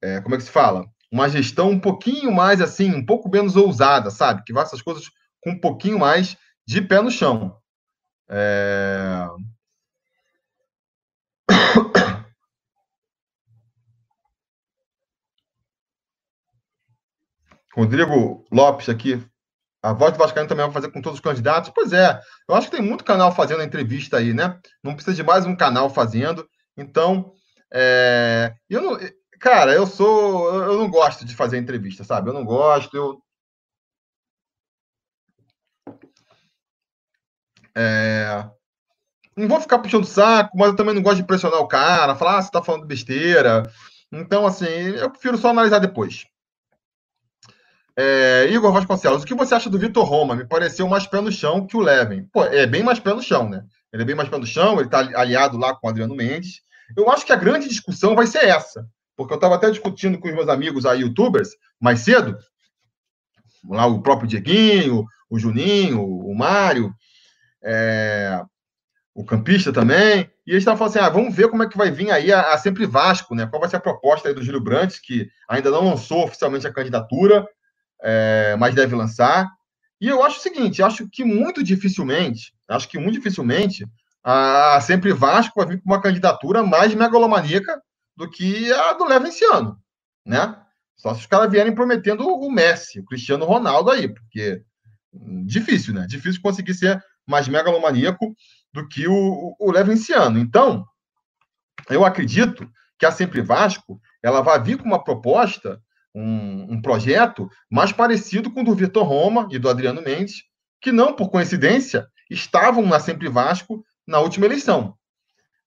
É, 0.00 0.20
como 0.20 0.34
é 0.34 0.38
que 0.38 0.44
se 0.44 0.50
fala? 0.50 0.86
Uma 1.10 1.28
gestão 1.28 1.70
um 1.70 1.78
pouquinho 1.80 2.32
mais 2.32 2.60
assim, 2.60 2.94
um 2.94 3.04
pouco 3.04 3.28
menos 3.28 3.56
ousada, 3.56 4.10
sabe? 4.10 4.42
Que 4.44 4.52
faça 4.52 4.74
as 4.74 4.82
coisas 4.82 5.10
com 5.40 5.50
um 5.50 5.60
pouquinho 5.60 5.98
mais 5.98 6.36
de 6.66 6.82
pé 6.82 7.00
no 7.00 7.10
chão. 7.10 7.56
É... 8.28 9.26
Rodrigo 17.74 18.44
Lopes 18.50 18.88
aqui 18.88 19.22
a 19.86 19.92
voz 19.92 20.12
do 20.12 20.18
Vascaíno 20.18 20.48
também 20.48 20.64
vai 20.64 20.72
fazer 20.72 20.90
com 20.90 21.00
todos 21.00 21.20
os 21.20 21.22
candidatos? 21.22 21.70
Pois 21.72 21.92
é, 21.92 22.20
eu 22.48 22.56
acho 22.56 22.68
que 22.68 22.76
tem 22.76 22.84
muito 22.84 23.04
canal 23.04 23.32
fazendo 23.32 23.62
entrevista 23.62 24.16
aí, 24.16 24.34
né? 24.34 24.58
Não 24.82 24.94
precisa 24.94 25.14
de 25.14 25.22
mais 25.22 25.46
um 25.46 25.54
canal 25.54 25.88
fazendo. 25.88 26.44
Então, 26.76 27.32
é, 27.72 28.52
eu 28.68 28.82
não, 28.82 28.98
cara, 29.38 29.72
eu 29.72 29.86
sou, 29.86 30.54
eu 30.64 30.78
não 30.78 30.90
gosto 30.90 31.24
de 31.24 31.34
fazer 31.34 31.58
entrevista, 31.58 32.04
sabe? 32.04 32.30
Eu 32.30 32.34
não 32.34 32.44
gosto, 32.44 32.96
eu 32.96 33.22
É... 37.76 38.48
Não 39.36 39.46
vou 39.46 39.60
ficar 39.60 39.78
puxando 39.78 40.06
saco, 40.06 40.56
mas 40.56 40.68
eu 40.68 40.76
também 40.76 40.94
não 40.94 41.02
gosto 41.02 41.18
de 41.18 41.26
pressionar 41.26 41.60
o 41.60 41.68
cara, 41.68 42.16
falar, 42.16 42.38
ah, 42.38 42.42
você 42.42 42.50
tá 42.50 42.62
falando 42.62 42.86
besteira. 42.86 43.70
Então, 44.10 44.46
assim, 44.46 44.64
eu 44.64 45.10
prefiro 45.10 45.36
só 45.36 45.50
analisar 45.50 45.78
depois. 45.78 46.24
É, 47.94 48.46
Igor 48.50 48.72
Vasconcelos, 48.72 49.22
o 49.22 49.26
que 49.26 49.34
você 49.34 49.54
acha 49.54 49.68
do 49.68 49.78
Vitor 49.78 50.04
Roma? 50.04 50.34
Me 50.34 50.46
pareceu 50.46 50.88
mais 50.88 51.06
pé 51.06 51.20
no 51.20 51.30
chão 51.30 51.66
que 51.66 51.76
o 51.76 51.80
Leven. 51.80 52.24
Pô, 52.32 52.44
é 52.44 52.66
bem 52.66 52.82
mais 52.82 52.98
pé 52.98 53.12
no 53.12 53.22
chão, 53.22 53.48
né? 53.48 53.64
Ele 53.92 54.02
é 54.02 54.06
bem 54.06 54.14
mais 54.14 54.28
pé 54.28 54.38
no 54.38 54.46
chão, 54.46 54.74
ele 54.74 54.84
está 54.84 55.00
aliado 55.00 55.58
lá 55.58 55.74
com 55.74 55.86
o 55.86 55.90
Adriano 55.90 56.14
Mendes. 56.14 56.62
Eu 56.96 57.10
acho 57.10 57.26
que 57.26 57.32
a 57.32 57.36
grande 57.36 57.68
discussão 57.68 58.14
vai 58.14 58.26
ser 58.26 58.44
essa, 58.44 58.88
porque 59.16 59.32
eu 59.32 59.36
estava 59.36 59.54
até 59.54 59.70
discutindo 59.70 60.18
com 60.18 60.28
os 60.28 60.34
meus 60.34 60.48
amigos 60.48 60.84
aí, 60.84 61.00
youtubers, 61.00 61.50
mais 61.80 62.00
cedo, 62.00 62.36
lá 63.68 63.86
o 63.86 64.02
próprio 64.02 64.28
Dieguinho, 64.28 65.04
o 65.28 65.38
Juninho, 65.38 66.02
o 66.02 66.34
Mário, 66.36 66.92
é, 67.62 68.40
o 69.14 69.24
campista 69.24 69.72
também, 69.72 70.30
e 70.46 70.50
eles 70.50 70.60
estavam 70.60 70.78
falando 70.78 70.96
assim: 70.96 71.04
ah, 71.04 71.08
vamos 71.08 71.34
ver 71.34 71.48
como 71.48 71.62
é 71.62 71.68
que 71.68 71.76
vai 71.76 71.90
vir 71.90 72.10
aí 72.10 72.32
a, 72.32 72.52
a 72.52 72.58
Sempre 72.58 72.86
Vasco, 72.86 73.34
né? 73.34 73.46
Qual 73.46 73.58
vai 73.58 73.68
ser 73.68 73.76
a 73.76 73.80
proposta 73.80 74.32
do 74.32 74.42
Júlio 74.42 74.60
Brandt, 74.60 75.00
que 75.02 75.28
ainda 75.48 75.70
não 75.70 75.88
lançou 75.88 76.24
oficialmente 76.24 76.66
a 76.66 76.72
candidatura, 76.72 77.46
é, 78.02 78.54
mas 78.58 78.74
deve 78.74 78.94
lançar. 78.94 79.50
E 80.00 80.08
eu 80.08 80.22
acho 80.22 80.38
o 80.38 80.42
seguinte, 80.42 80.82
acho 80.82 81.08
que 81.08 81.24
muito 81.24 81.62
dificilmente, 81.62 82.52
acho 82.68 82.86
que 82.88 82.98
muito 82.98 83.14
dificilmente, 83.14 83.86
a 84.22 84.78
sempre 84.82 85.12
Vasco 85.12 85.54
vai 85.56 85.66
vir 85.66 85.80
com 85.80 85.88
uma 85.88 86.02
candidatura 86.02 86.62
mais 86.62 86.94
megalomaníaca 86.94 87.80
do 88.16 88.30
que 88.30 88.72
a 88.72 88.92
do 88.94 89.04
Leva 89.04 89.28
esse 89.28 89.44
ano, 89.44 89.78
né? 90.24 90.60
Só 90.96 91.12
se 91.14 91.20
os 91.20 91.26
caras 91.26 91.50
vierem 91.50 91.74
prometendo 91.74 92.26
o 92.26 92.50
Messi, 92.50 93.00
o 93.00 93.04
Cristiano 93.04 93.44
Ronaldo 93.44 93.90
aí, 93.90 94.08
porque 94.08 94.62
hum, 95.12 95.44
difícil, 95.44 95.92
né? 95.92 96.06
Difícil 96.08 96.40
conseguir 96.40 96.74
ser 96.74 97.02
mais 97.26 97.48
megalomaníaco 97.48 98.34
do 98.72 98.88
que 98.88 99.06
o, 99.06 99.54
o. 99.58 99.72
Então, 100.38 100.86
eu 101.90 102.04
acredito 102.04 102.68
que 102.98 103.04
a 103.04 103.12
Sempre 103.12 103.42
Vasco 103.42 104.00
ela 104.22 104.40
vai 104.40 104.62
vir 104.62 104.78
com 104.78 104.84
uma 104.84 105.02
proposta 105.02 105.80
um, 106.14 106.74
um 106.74 106.82
projeto 106.82 107.48
mais 107.70 107.92
parecido 107.92 108.50
com 108.50 108.62
o 108.62 108.64
do 108.64 108.74
Vitor 108.74 109.06
Roma 109.06 109.46
e 109.50 109.58
do 109.58 109.68
Adriano 109.68 110.00
Mendes, 110.00 110.44
que 110.80 110.90
não, 110.90 111.14
por 111.14 111.30
coincidência, 111.30 112.06
estavam 112.30 112.86
na 112.86 112.98
Sempre 112.98 113.28
Vasco 113.28 113.84
na 114.06 114.18
última 114.20 114.46
eleição, 114.46 114.96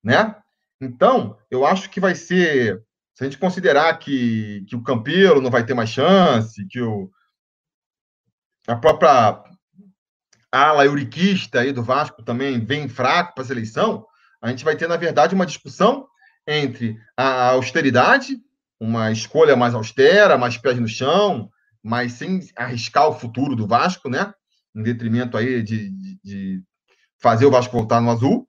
né? 0.04 0.36
Então, 0.82 1.38
eu 1.52 1.66
acho 1.66 1.90
que 1.90 2.00
vai 2.00 2.16
ser, 2.16 2.84
se 3.14 3.24
a 3.24 3.26
gente 3.26 3.38
considerar 3.38 3.98
que, 4.00 4.66
que 4.68 4.76
o 4.76 4.84
Campelo 4.84 5.42
não 5.42 5.52
vai 5.52 5.66
ter 5.66 5.74
mais 5.74 5.90
chance, 5.90 6.66
que 6.68 6.82
o, 6.82 7.10
a 8.68 8.76
própria 8.76 9.44
ala 10.52 10.86
euriquista 10.86 11.60
aí 11.60 11.72
do 11.72 11.84
Vasco 11.84 12.24
também 12.24 12.64
vem 12.64 12.88
fraco 12.88 13.34
para 13.34 13.44
essa 13.44 13.54
eleição, 13.54 14.06
a 14.42 14.50
gente 14.50 14.64
vai 14.64 14.76
ter, 14.76 14.88
na 14.88 14.98
verdade, 14.98 15.36
uma 15.36 15.46
discussão 15.46 16.08
entre 16.48 16.98
a 17.18 17.50
austeridade 17.50 18.42
uma 18.80 19.12
escolha 19.12 19.56
mais 19.56 19.76
austera, 19.76 20.38
mais 20.38 20.58
pés 20.58 20.80
no 20.80 20.88
chão, 20.88 21.52
mas 21.84 22.14
sem 22.14 22.40
arriscar 22.56 23.10
o 23.10 23.20
futuro 23.20 23.56
do 23.56 23.68
Vasco, 23.68 24.10
né? 24.10 24.34
Em 24.74 24.82
detrimento 24.82 25.36
aí 25.36 25.62
de, 25.62 25.90
de, 25.90 26.20
de 26.24 26.64
fazer 27.22 27.46
o 27.46 27.52
Vasco 27.52 27.74
voltar 27.74 28.00
no 28.00 28.10
azul. 28.10 28.48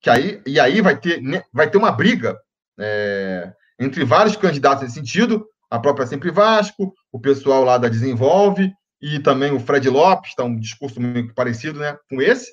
Que 0.00 0.10
aí, 0.10 0.42
e 0.46 0.58
aí 0.58 0.80
vai 0.80 0.98
ter, 0.98 1.20
né, 1.20 1.42
vai 1.52 1.70
ter 1.70 1.78
uma 1.78 1.92
briga 1.92 2.38
é, 2.78 3.52
entre 3.78 4.04
vários 4.04 4.36
candidatos 4.36 4.82
nesse 4.82 4.94
sentido, 4.94 5.46
a 5.70 5.78
própria 5.78 6.06
Sempre 6.06 6.30
Vasco, 6.30 6.92
o 7.12 7.20
pessoal 7.20 7.64
lá 7.64 7.78
da 7.78 7.88
Desenvolve 7.88 8.72
e 9.00 9.18
também 9.20 9.52
o 9.52 9.60
Fred 9.60 9.88
Lopes, 9.88 10.30
está 10.30 10.44
um 10.44 10.58
discurso 10.58 11.00
muito 11.00 11.34
parecido 11.34 11.78
né, 11.78 11.96
com 12.08 12.20
esse. 12.20 12.50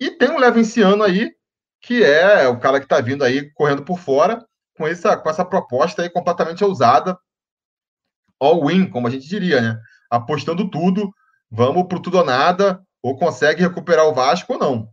E 0.00 0.10
tem 0.10 0.30
o 0.30 0.38
Levenciano 0.38 1.02
aí, 1.02 1.30
que 1.80 2.02
é 2.02 2.48
o 2.48 2.58
cara 2.58 2.78
que 2.78 2.86
está 2.86 3.00
vindo 3.00 3.22
aí 3.22 3.50
correndo 3.52 3.84
por 3.84 3.98
fora 3.98 4.44
com 4.76 4.86
essa, 4.86 5.16
com 5.16 5.28
essa 5.28 5.44
proposta 5.44 6.02
aí 6.02 6.10
completamente 6.10 6.64
ousada, 6.64 7.16
all-in, 8.40 8.88
como 8.88 9.06
a 9.06 9.10
gente 9.10 9.28
diria, 9.28 9.60
né? 9.60 9.80
Apostando 10.10 10.68
tudo, 10.68 11.12
vamos 11.50 11.86
pro 11.86 12.00
tudo 12.00 12.18
ou 12.18 12.24
nada, 12.24 12.82
ou 13.02 13.16
consegue 13.16 13.62
recuperar 13.62 14.06
o 14.06 14.14
Vasco 14.14 14.54
ou 14.54 14.58
não. 14.58 14.88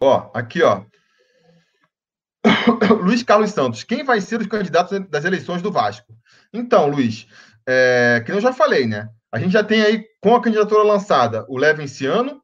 Ó, 0.00 0.30
aqui, 0.34 0.62
ó. 0.62 0.82
Luiz 3.02 3.22
Carlos 3.22 3.50
Santos, 3.50 3.84
quem 3.84 4.04
vai 4.04 4.20
ser 4.20 4.40
os 4.40 4.46
candidatos 4.46 4.98
das 5.08 5.24
eleições 5.24 5.62
do 5.62 5.72
Vasco? 5.72 6.14
Então, 6.52 6.88
Luiz, 6.88 7.26
é, 7.66 8.22
que 8.24 8.32
eu 8.32 8.40
já 8.40 8.52
falei, 8.52 8.86
né? 8.86 9.08
A 9.32 9.38
gente 9.38 9.52
já 9.52 9.64
tem 9.64 9.82
aí, 9.82 10.04
com 10.20 10.34
a 10.34 10.42
candidatura 10.42 10.82
lançada, 10.82 11.44
o 11.48 11.58
Levenciano, 11.58 12.42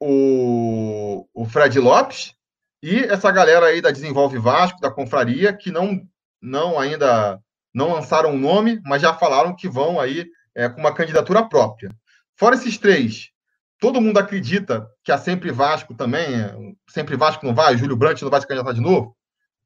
o, 0.00 1.26
o 1.34 1.44
Fred 1.44 1.78
Lopes 1.78 2.34
e 2.82 2.98
essa 3.00 3.30
galera 3.30 3.66
aí 3.66 3.80
da 3.80 3.90
Desenvolve 3.90 4.38
Vasco, 4.38 4.80
da 4.80 4.90
Confraria, 4.90 5.52
que 5.52 5.70
não, 5.70 6.00
não 6.40 6.78
ainda 6.78 7.40
não 7.72 7.92
lançaram 7.92 8.34
o 8.34 8.38
nome, 8.38 8.80
mas 8.84 9.02
já 9.02 9.14
falaram 9.14 9.54
que 9.54 9.68
vão 9.68 10.00
aí 10.00 10.26
é, 10.54 10.68
com 10.68 10.80
uma 10.80 10.94
candidatura 10.94 11.46
própria. 11.48 11.90
Fora 12.36 12.56
esses 12.56 12.78
três, 12.78 13.30
todo 13.80 14.00
mundo 14.00 14.18
acredita 14.18 14.86
que 15.02 15.10
a 15.10 15.18
Sempre 15.18 15.50
Vasco 15.50 15.94
também, 15.94 16.34
é, 16.34 16.54
Sempre 16.88 17.16
Vasco 17.16 17.44
não 17.44 17.54
vai, 17.54 17.76
Júlio 17.76 17.96
Brandt 17.96 18.22
não 18.22 18.30
vai 18.30 18.40
se 18.40 18.46
candidatar 18.46 18.74
de 18.74 18.80
novo? 18.80 19.16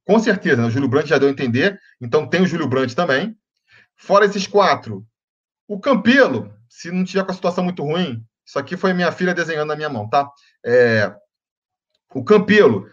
Com 0.07 0.19
certeza, 0.19 0.63
né? 0.63 0.69
o 0.69 0.71
Júlio 0.71 0.89
Brandt 0.89 1.09
já 1.09 1.19
deu 1.19 1.29
a 1.29 1.33
entender, 1.33 1.79
então 2.01 2.27
tem 2.27 2.43
o 2.43 2.47
Júlio 2.47 2.69
Brandt 2.69 2.95
também. 2.95 3.37
Fora 3.97 4.25
esses 4.25 4.47
quatro, 4.47 5.05
o 5.67 5.81
Campelo, 5.81 6.55
se 6.69 6.91
não 6.91 7.05
tiver 7.05 7.25
com 7.25 7.33
a 7.33 7.35
situação 7.35 7.65
muito 7.65 7.83
ruim, 7.83 8.25
isso 8.47 8.59
aqui 8.59 8.77
foi 8.77 8.93
minha 8.93 9.11
filha 9.11 9.35
desenhando 9.35 9.69
na 9.69 9.77
minha 9.77 9.89
mão, 9.89 10.09
tá? 10.09 10.29
É, 10.65 11.13
o 12.15 12.23
Campelo, 12.23 12.87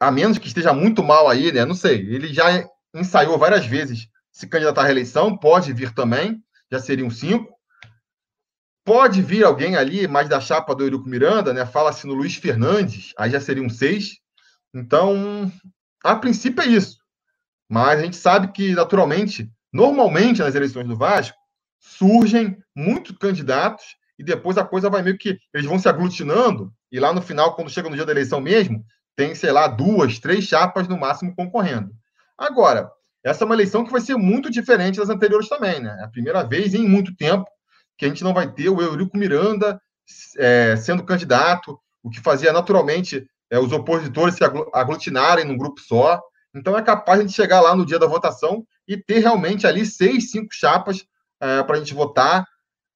a 0.00 0.10
menos 0.10 0.38
que 0.38 0.48
esteja 0.48 0.72
muito 0.72 1.02
mal 1.02 1.28
aí, 1.28 1.52
né? 1.52 1.64
Não 1.64 1.74
sei, 1.74 1.98
ele 1.98 2.32
já 2.32 2.66
ensaiou 2.94 3.38
várias 3.38 3.66
vezes 3.66 4.08
se 4.32 4.46
candidatar 4.46 4.82
à 4.82 4.84
reeleição, 4.84 5.36
pode 5.36 5.72
vir 5.72 5.92
também, 5.92 6.42
já 6.70 6.80
seriam 6.80 7.10
cinco. 7.10 7.52
Pode 8.84 9.22
vir 9.22 9.44
alguém 9.44 9.76
ali, 9.76 10.08
mais 10.08 10.28
da 10.28 10.40
chapa 10.40 10.74
do 10.74 10.82
Eurico 10.82 11.08
Miranda, 11.08 11.52
né? 11.52 11.64
Fala-se 11.64 12.06
no 12.06 12.14
Luiz 12.14 12.34
Fernandes, 12.34 13.12
aí 13.16 13.30
já 13.30 13.40
seriam 13.40 13.68
seis. 13.68 14.18
Então, 14.74 15.50
a 16.02 16.16
princípio 16.16 16.62
é 16.62 16.66
isso. 16.66 16.98
Mas 17.70 18.00
a 18.00 18.02
gente 18.02 18.16
sabe 18.16 18.50
que, 18.52 18.74
naturalmente, 18.74 19.48
normalmente 19.72 20.42
nas 20.42 20.54
eleições 20.54 20.86
do 20.88 20.96
Vasco, 20.96 21.38
surgem 21.78 22.56
muitos 22.74 23.16
candidatos 23.16 23.84
e 24.18 24.24
depois 24.24 24.58
a 24.58 24.64
coisa 24.64 24.90
vai 24.90 25.00
meio 25.02 25.16
que. 25.16 25.38
Eles 25.54 25.66
vão 25.66 25.78
se 25.78 25.88
aglutinando, 25.88 26.72
e 26.90 26.98
lá 26.98 27.12
no 27.12 27.22
final, 27.22 27.54
quando 27.54 27.70
chega 27.70 27.88
no 27.88 27.96
dia 27.96 28.04
da 28.04 28.12
eleição 28.12 28.40
mesmo, 28.40 28.84
tem, 29.14 29.34
sei 29.34 29.52
lá, 29.52 29.68
duas, 29.68 30.18
três 30.18 30.44
chapas 30.44 30.88
no 30.88 30.98
máximo 30.98 31.34
concorrendo. 31.34 31.90
Agora, 32.36 32.90
essa 33.24 33.44
é 33.44 33.46
uma 33.46 33.54
eleição 33.54 33.84
que 33.84 33.92
vai 33.92 34.00
ser 34.00 34.16
muito 34.16 34.50
diferente 34.50 34.98
das 34.98 35.08
anteriores 35.08 35.48
também, 35.48 35.80
né? 35.80 35.96
É 36.00 36.04
a 36.04 36.08
primeira 36.08 36.42
vez 36.42 36.74
em 36.74 36.88
muito 36.88 37.14
tempo 37.14 37.48
que 37.96 38.04
a 38.04 38.08
gente 38.08 38.24
não 38.24 38.34
vai 38.34 38.50
ter 38.50 38.68
o 38.68 38.80
Eurico 38.80 39.16
Miranda 39.16 39.80
é, 40.38 40.76
sendo 40.76 41.04
candidato, 41.04 41.78
o 42.02 42.10
que 42.10 42.20
fazia 42.20 42.52
naturalmente 42.52 43.26
é, 43.50 43.58
os 43.58 43.72
opositores 43.72 44.34
se 44.34 44.44
aglutinarem 44.72 45.44
num 45.44 45.56
grupo 45.56 45.80
só. 45.80 46.20
Então 46.54 46.76
é 46.76 46.82
capaz 46.82 47.24
de 47.24 47.32
chegar 47.32 47.60
lá 47.60 47.74
no 47.74 47.86
dia 47.86 47.98
da 47.98 48.06
votação 48.06 48.64
e 48.86 48.96
ter 48.96 49.20
realmente 49.20 49.66
ali 49.66 49.86
seis, 49.86 50.30
cinco 50.30 50.52
chapas 50.52 51.04
é, 51.40 51.62
para 51.62 51.76
a 51.76 51.78
gente 51.78 51.94
votar. 51.94 52.46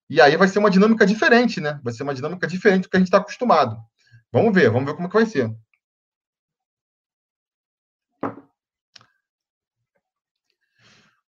E 0.08 0.20
aí 0.20 0.36
vai 0.36 0.48
ser 0.48 0.58
uma 0.58 0.70
dinâmica 0.70 1.04
diferente, 1.06 1.60
né? 1.60 1.80
Vai 1.82 1.92
ser 1.92 2.02
uma 2.02 2.14
dinâmica 2.14 2.46
diferente 2.46 2.84
do 2.84 2.88
que 2.88 2.96
a 2.96 3.00
gente 3.00 3.08
está 3.08 3.18
acostumado. 3.18 3.76
Vamos 4.32 4.54
ver, 4.54 4.70
vamos 4.70 4.86
ver 4.86 4.94
como 4.94 5.08
que 5.08 5.16
vai 5.16 5.26
ser. 5.26 5.50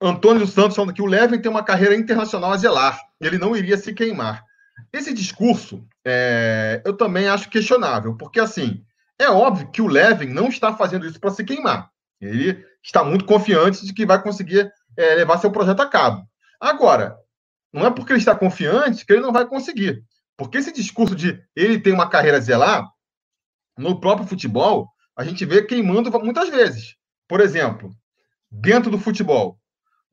Antônio 0.02 0.42
dos 0.42 0.54
Santos 0.54 0.76
falando 0.76 0.94
que 0.94 1.02
o 1.02 1.08
Levin 1.08 1.40
tem 1.40 1.50
uma 1.50 1.64
carreira 1.64 1.96
internacional 1.96 2.52
a 2.52 2.58
zelar. 2.58 3.00
Ele 3.20 3.38
não 3.38 3.56
iria 3.56 3.78
se 3.78 3.94
queimar. 3.94 4.44
Esse 4.94 5.14
discurso 5.14 5.86
é, 6.06 6.82
eu 6.86 6.96
também 6.96 7.28
acho 7.28 7.50
questionável, 7.50 8.16
porque 8.16 8.40
assim, 8.40 8.84
é 9.20 9.30
óbvio 9.30 9.72
que 9.72 9.82
o 9.82 9.88
Levin 9.88 10.28
não 10.28 10.50
está 10.50 10.76
fazendo 10.76 11.06
isso 11.06 11.20
para 11.20 11.32
se 11.32 11.44
queimar. 11.44 11.90
Ele 12.22 12.64
está 12.84 13.04
muito 13.04 13.26
confiante 13.26 13.86
de 13.86 13.94
que 13.94 14.06
vai 14.06 14.22
conseguir 14.22 14.72
é, 14.96 15.16
levar 15.16 15.40
seu 15.40 15.52
projeto 15.52 15.82
a 15.82 15.90
cabo. 15.90 16.24
Agora, 16.60 17.18
não 17.74 17.86
é 17.86 17.92
porque 17.92 18.14
ele 18.14 18.20
está 18.20 18.36
confiante 18.36 19.06
que 19.06 19.14
ele 19.14 19.22
não 19.22 19.34
vai 19.34 19.46
conseguir. 19.46 20.04
Porque 20.38 20.58
esse 20.58 20.72
discurso 20.72 21.16
de 21.16 21.42
ele 21.56 21.80
tem 21.80 21.94
uma 21.94 22.10
carreira 22.10 22.38
a 22.38 22.42
zelar, 22.42 22.88
no 23.78 24.00
próprio 24.00 24.28
futebol, 24.28 24.90
a 25.16 25.24
gente 25.24 25.46
vê 25.46 25.64
queimando 25.64 26.12
muitas 26.20 26.50
vezes. 26.50 26.96
Por 27.28 27.40
exemplo, 27.40 27.92
dentro 28.50 28.90
do 28.90 29.00
futebol, 29.00 29.60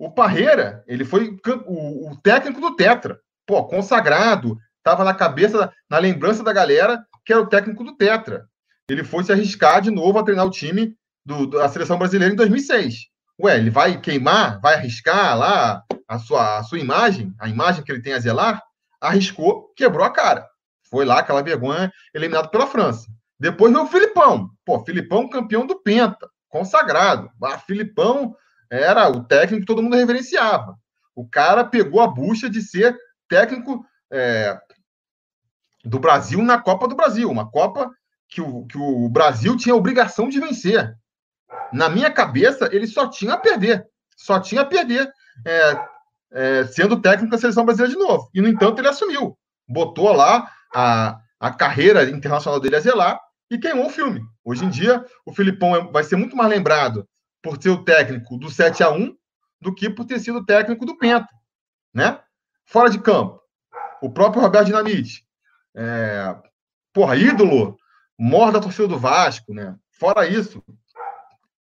o 0.06 0.10
Parreira, 0.10 0.84
ele 0.86 1.04
foi 1.04 1.36
o, 1.66 2.10
o 2.10 2.16
técnico 2.16 2.60
do 2.60 2.76
Tetra. 2.76 3.18
Pô, 3.46 3.64
consagrado, 3.64 4.58
estava 4.78 5.04
na 5.04 5.14
cabeça, 5.14 5.72
na 5.88 5.98
lembrança 5.98 6.42
da 6.42 6.52
galera 6.52 7.04
que 7.24 7.32
era 7.32 7.40
o 7.40 7.46
técnico 7.46 7.82
do 7.82 7.96
Tetra. 7.96 8.46
Ele 8.88 9.02
foi 9.02 9.24
se 9.24 9.32
arriscar 9.32 9.80
de 9.80 9.90
novo 9.90 10.18
a 10.18 10.22
treinar 10.22 10.46
o 10.46 10.50
time 10.50 10.94
do, 11.24 11.46
da 11.46 11.68
seleção 11.68 11.98
brasileira 11.98 12.34
em 12.34 12.36
2006. 12.36 13.06
Ué, 13.40 13.56
ele 13.56 13.70
vai 13.70 13.98
queimar, 13.98 14.60
vai 14.60 14.74
arriscar 14.74 15.36
lá 15.38 15.82
a 16.06 16.18
sua, 16.18 16.58
a 16.58 16.62
sua 16.62 16.78
imagem, 16.78 17.34
a 17.40 17.48
imagem 17.48 17.82
que 17.82 17.90
ele 17.90 18.02
tem 18.02 18.12
a 18.12 18.18
zelar? 18.18 18.62
Arriscou, 19.00 19.72
quebrou 19.74 20.04
a 20.04 20.10
cara. 20.10 20.46
Foi 20.90 21.04
lá 21.04 21.20
aquela 21.20 21.42
vergonha, 21.42 21.90
eliminado 22.12 22.50
pela 22.50 22.66
França. 22.66 23.06
Depois 23.40 23.72
veio 23.72 23.84
o 23.84 23.88
Filipão. 23.88 24.50
Pô, 24.64 24.84
Filipão 24.84 25.28
campeão 25.28 25.66
do 25.66 25.80
Penta, 25.80 26.28
consagrado. 26.48 27.30
Ah, 27.42 27.58
Filipão 27.58 28.36
era 28.74 29.08
o 29.08 29.22
técnico 29.22 29.60
que 29.60 29.66
todo 29.66 29.82
mundo 29.82 29.96
reverenciava. 29.96 30.76
O 31.14 31.28
cara 31.28 31.64
pegou 31.64 32.00
a 32.00 32.08
bucha 32.08 32.50
de 32.50 32.60
ser 32.60 32.96
técnico 33.28 33.84
é, 34.10 34.58
do 35.84 36.00
Brasil 36.00 36.42
na 36.42 36.60
Copa 36.60 36.88
do 36.88 36.96
Brasil, 36.96 37.30
uma 37.30 37.48
Copa 37.48 37.90
que 38.28 38.40
o, 38.40 38.66
que 38.66 38.76
o 38.76 39.08
Brasil 39.08 39.56
tinha 39.56 39.76
obrigação 39.76 40.28
de 40.28 40.40
vencer. 40.40 40.92
Na 41.72 41.88
minha 41.88 42.10
cabeça, 42.10 42.68
ele 42.72 42.87
só 42.87 43.08
tinha 43.08 43.34
a 43.34 43.38
perder. 43.38 43.87
Só 44.16 44.40
tinha 44.40 44.62
a 44.62 44.66
perder, 44.66 45.08
é, 45.46 45.87
é, 46.32 46.64
sendo 46.66 47.00
técnico 47.00 47.30
da 47.30 47.38
seleção 47.38 47.64
brasileira 47.64 47.96
de 47.96 47.98
novo. 47.98 48.28
E, 48.34 48.40
no 48.40 48.48
entanto, 48.48 48.80
ele 48.80 48.88
assumiu. 48.88 49.38
Botou 49.68 50.12
lá 50.12 50.50
a, 50.74 51.18
a 51.38 51.50
carreira 51.52 52.08
internacional 52.10 52.58
dele 52.58 52.76
a 52.76 52.80
zelar 52.80 53.20
e 53.50 53.58
queimou 53.58 53.87
o 53.87 53.90
filme. 53.90 54.20
Hoje 54.44 54.64
em 54.64 54.70
dia, 54.70 55.04
o 55.24 55.32
Filipão 55.32 55.76
é, 55.76 55.84
vai 55.92 56.02
ser 56.02 56.16
muito 56.16 56.37
mais 56.37 56.50
lembrado 56.50 57.06
por 57.44 57.62
ser 57.62 57.68
o 57.68 57.85
técnico 57.85 58.38
do 58.38 58.50
7 58.50 58.83
a 58.83 58.90
1 58.90 59.14
do 59.61 59.74
que 59.74 59.90
por 59.90 60.07
ter 60.07 60.18
sido 60.18 60.46
técnico 60.46 60.87
do 60.87 60.96
Penta, 60.96 61.28
né? 61.92 62.18
Fora 62.64 62.88
de 62.88 62.98
campo, 62.98 63.38
o 64.00 64.11
próprio 64.11 64.40
Roberto 64.40 64.66
Dinamite, 64.66 65.26
é, 65.76 66.35
porra, 66.90 67.16
ídolo, 67.16 67.76
mor 68.18 68.50
da 68.50 68.61
torcida 68.61 68.88
do 68.88 68.98
Vasco, 68.98 69.52
né? 69.52 69.76
Fora 69.90 70.26
isso, 70.26 70.64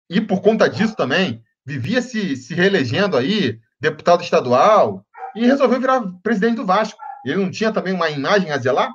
e 0.09 0.21
por 0.21 0.43
conta 0.43 0.69
disso 0.69 0.95
também, 0.95 1.43
vivia 1.65 2.03
se, 2.03 2.37
se 2.37 2.53
reelegendo 2.55 3.17
aí, 3.17 3.59
deputado 3.81 4.23
estadual, 4.23 5.07
e 5.35 5.47
resolveu 5.47 5.81
virar 5.81 6.03
presidente 6.23 6.57
do 6.57 6.67
Vasco. 6.67 6.99
Ele 7.25 7.43
não 7.43 7.51
tinha 7.51 7.73
também 7.73 7.95
uma 7.95 8.11
imagem 8.11 8.51
a 8.51 8.59
zelar? 8.59 8.91
O 8.91 8.95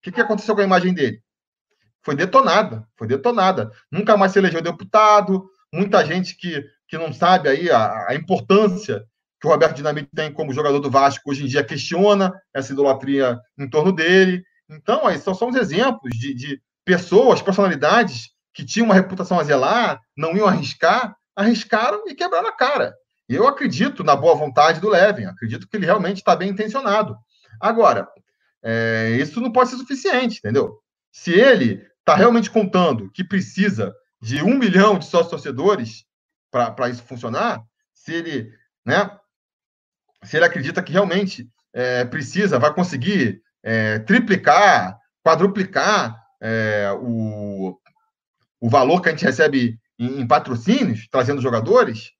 que, 0.00 0.12
que 0.12 0.20
aconteceu 0.20 0.54
com 0.54 0.62
a 0.62 0.64
imagem 0.64 0.94
dele? 0.94 1.22
Foi 2.02 2.14
detonada, 2.14 2.86
foi 2.96 3.06
detonada. 3.06 3.70
Nunca 3.90 4.16
mais 4.16 4.32
se 4.32 4.38
elegeu 4.38 4.62
deputado, 4.62 5.48
muita 5.72 6.04
gente 6.04 6.36
que, 6.36 6.64
que 6.86 6.98
não 6.98 7.12
sabe 7.12 7.48
aí 7.48 7.70
a, 7.70 8.08
a 8.08 8.14
importância 8.14 9.04
que 9.40 9.46
o 9.46 9.50
Roberto 9.50 9.76
Dinamite 9.76 10.10
tem 10.14 10.32
como 10.32 10.52
jogador 10.52 10.78
do 10.78 10.90
Vasco 10.90 11.30
hoje 11.30 11.42
em 11.42 11.48
dia 11.48 11.64
questiona 11.64 12.32
essa 12.54 12.72
idolatria 12.72 13.40
em 13.58 13.68
torno 13.68 13.90
dele. 13.90 14.44
Então, 14.70 15.04
aí 15.06 15.18
são, 15.18 15.34
são 15.34 15.48
os 15.48 15.56
exemplos 15.56 16.16
de, 16.16 16.32
de 16.32 16.62
pessoas, 16.84 17.42
personalidades 17.42 18.30
que 18.54 18.64
tinham 18.64 18.84
uma 18.84 18.94
reputação 18.94 19.40
a 19.40 19.42
zelar, 19.42 20.00
não 20.16 20.36
iam 20.36 20.46
arriscar, 20.46 21.16
arriscaram 21.34 22.06
e 22.06 22.14
quebraram 22.14 22.48
a 22.48 22.52
cara. 22.52 22.94
Eu 23.28 23.48
acredito 23.48 24.04
na 24.04 24.14
boa 24.14 24.34
vontade 24.34 24.80
do 24.80 24.90
Levin, 24.90 25.24
acredito 25.24 25.66
que 25.66 25.76
ele 25.76 25.86
realmente 25.86 26.18
está 26.18 26.36
bem 26.36 26.50
intencionado. 26.50 27.16
Agora, 27.60 28.06
é, 28.62 29.16
isso 29.18 29.40
não 29.40 29.50
pode 29.50 29.70
ser 29.70 29.76
suficiente, 29.76 30.38
entendeu? 30.38 30.78
Se 31.10 31.32
ele 31.32 31.84
está 31.98 32.14
realmente 32.14 32.50
contando 32.50 33.10
que 33.10 33.24
precisa 33.24 33.92
de 34.22 34.40
um 34.40 34.56
milhão 34.56 35.00
de 35.00 35.06
sócios 35.06 35.30
torcedores 35.30 36.04
para 36.48 36.88
isso 36.88 37.02
funcionar, 37.02 37.60
se 37.92 38.14
ele, 38.14 38.52
né, 38.86 39.10
se 40.22 40.36
ele 40.36 40.44
acredita 40.44 40.80
que 40.80 40.92
realmente 40.92 41.48
é, 41.72 42.04
precisa, 42.04 42.58
vai 42.58 42.72
conseguir 42.72 43.42
é, 43.64 43.98
triplicar, 44.00 44.96
quadruplicar 45.24 46.22
é, 46.40 46.92
o, 47.00 47.76
o 48.60 48.70
valor 48.70 49.00
que 49.00 49.08
a 49.08 49.12
gente 49.12 49.24
recebe 49.24 49.76
em, 49.98 50.20
em, 50.20 50.26
patrocínios, 50.26 51.08
trazendo 51.10 51.42
jogadores, 51.42 52.12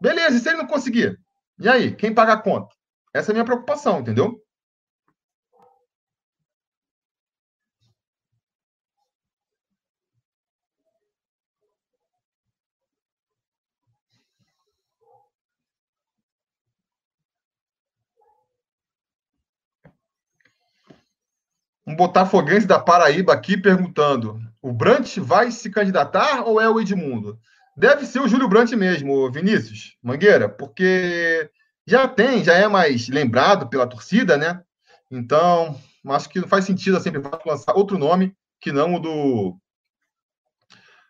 beleza, 0.00 0.36
e 0.36 0.40
se 0.40 0.48
ele 0.48 0.58
não 0.58 0.66
conseguir? 0.66 1.18
E 1.58 1.68
aí, 1.68 1.94
quem 1.94 2.14
paga 2.14 2.32
a 2.32 2.40
conta? 2.40 2.74
Essa 3.12 3.30
é 3.30 3.32
a 3.32 3.34
minha 3.34 3.44
preocupação, 3.44 4.00
entendeu? 4.00 4.40
Um 21.86 21.96
botafoguense 21.96 22.66
da 22.66 22.78
Paraíba 22.78 23.32
aqui 23.32 23.56
perguntando: 23.56 24.38
o 24.60 24.72
Brant 24.72 25.18
vai 25.18 25.50
se 25.50 25.70
candidatar 25.70 26.42
ou 26.42 26.60
é 26.60 26.68
o 26.68 26.80
Edmundo? 26.80 27.38
Deve 27.76 28.06
ser 28.06 28.20
o 28.20 28.28
Júlio 28.28 28.48
Brant 28.48 28.70
mesmo, 28.72 29.30
Vinícius 29.30 29.96
Mangueira, 30.02 30.48
porque 30.48 31.50
já 31.86 32.06
tem, 32.06 32.44
já 32.44 32.54
é 32.54 32.68
mais 32.68 33.08
lembrado 33.08 33.68
pela 33.68 33.86
torcida, 33.86 34.36
né? 34.36 34.62
Então, 35.10 35.78
acho 36.08 36.28
que 36.28 36.40
não 36.40 36.48
faz 36.48 36.64
sentido 36.64 37.00
sempre 37.00 37.22
lançar 37.46 37.74
outro 37.74 37.98
nome 37.98 38.36
que 38.60 38.70
não 38.70 38.94
o 38.94 39.00
do. 39.00 39.58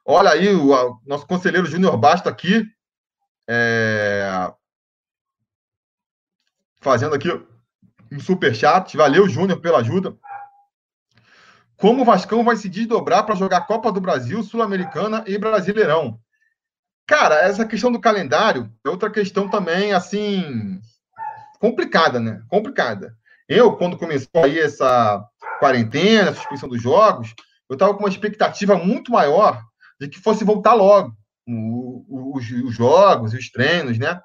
Olha 0.04 0.30
aí, 0.30 0.52
o 0.52 1.00
nosso 1.06 1.26
conselheiro 1.26 1.66
Júnior 1.66 1.96
Basto 1.96 2.28
aqui, 2.28 2.66
é... 3.48 4.52
fazendo 6.80 7.14
aqui 7.14 7.28
um 8.10 8.18
super 8.18 8.54
chat. 8.54 8.96
Valeu, 8.96 9.28
Júnior, 9.28 9.60
pela 9.60 9.78
ajuda. 9.78 10.16
Como 11.82 12.02
o 12.02 12.04
Vascão 12.04 12.44
vai 12.44 12.54
se 12.54 12.68
desdobrar 12.68 13.26
para 13.26 13.34
jogar 13.34 13.66
Copa 13.66 13.90
do 13.90 14.00
Brasil, 14.00 14.40
Sul-Americana 14.44 15.24
e 15.26 15.36
Brasileirão? 15.36 16.16
Cara, 17.08 17.40
essa 17.40 17.66
questão 17.66 17.90
do 17.90 18.00
calendário 18.00 18.72
é 18.86 18.88
outra 18.88 19.10
questão 19.10 19.50
também, 19.50 19.92
assim, 19.92 20.80
complicada, 21.58 22.20
né? 22.20 22.40
Complicada. 22.46 23.16
Eu, 23.48 23.76
quando 23.76 23.98
começou 23.98 24.44
aí 24.44 24.60
essa 24.60 25.24
quarentena, 25.58 26.30
a 26.30 26.34
suspensão 26.34 26.68
dos 26.68 26.80
jogos, 26.80 27.34
eu 27.68 27.74
estava 27.74 27.92
com 27.94 28.04
uma 28.04 28.08
expectativa 28.08 28.76
muito 28.76 29.10
maior 29.10 29.60
de 30.00 30.06
que 30.06 30.20
fosse 30.20 30.44
voltar 30.44 30.74
logo 30.74 31.12
os, 31.48 32.48
os 32.48 32.76
jogos 32.76 33.34
e 33.34 33.38
os 33.38 33.50
treinos, 33.50 33.98
né? 33.98 34.20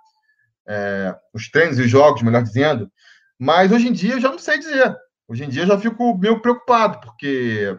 É, 0.68 1.16
os 1.34 1.50
treinos 1.50 1.80
e 1.80 1.82
os 1.82 1.90
jogos, 1.90 2.22
melhor 2.22 2.44
dizendo. 2.44 2.88
Mas 3.40 3.72
hoje 3.72 3.88
em 3.88 3.94
dia 3.94 4.14
eu 4.14 4.22
já 4.22 4.30
não 4.30 4.38
sei 4.38 4.60
dizer. 4.60 4.96
Hoje 5.28 5.44
em 5.44 5.50
dia 5.50 5.66
já 5.66 5.78
fico 5.78 6.18
meio 6.18 6.42
preocupado, 6.42 7.00
porque 7.02 7.78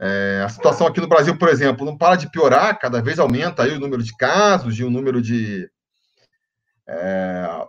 é, 0.00 0.42
a 0.44 0.48
situação 0.48 0.86
aqui 0.86 1.00
no 1.00 1.08
Brasil, 1.08 1.36
por 1.36 1.48
exemplo, 1.48 1.84
não 1.84 1.96
para 1.96 2.16
de 2.16 2.30
piorar, 2.30 2.78
cada 2.78 3.02
vez 3.02 3.18
aumenta 3.18 3.64
aí 3.64 3.72
o 3.72 3.80
número 3.80 4.02
de 4.02 4.16
casos 4.16 4.78
e 4.78 4.84
o 4.84 4.90
número 4.90 5.20
de, 5.20 5.70
é, 6.86 7.66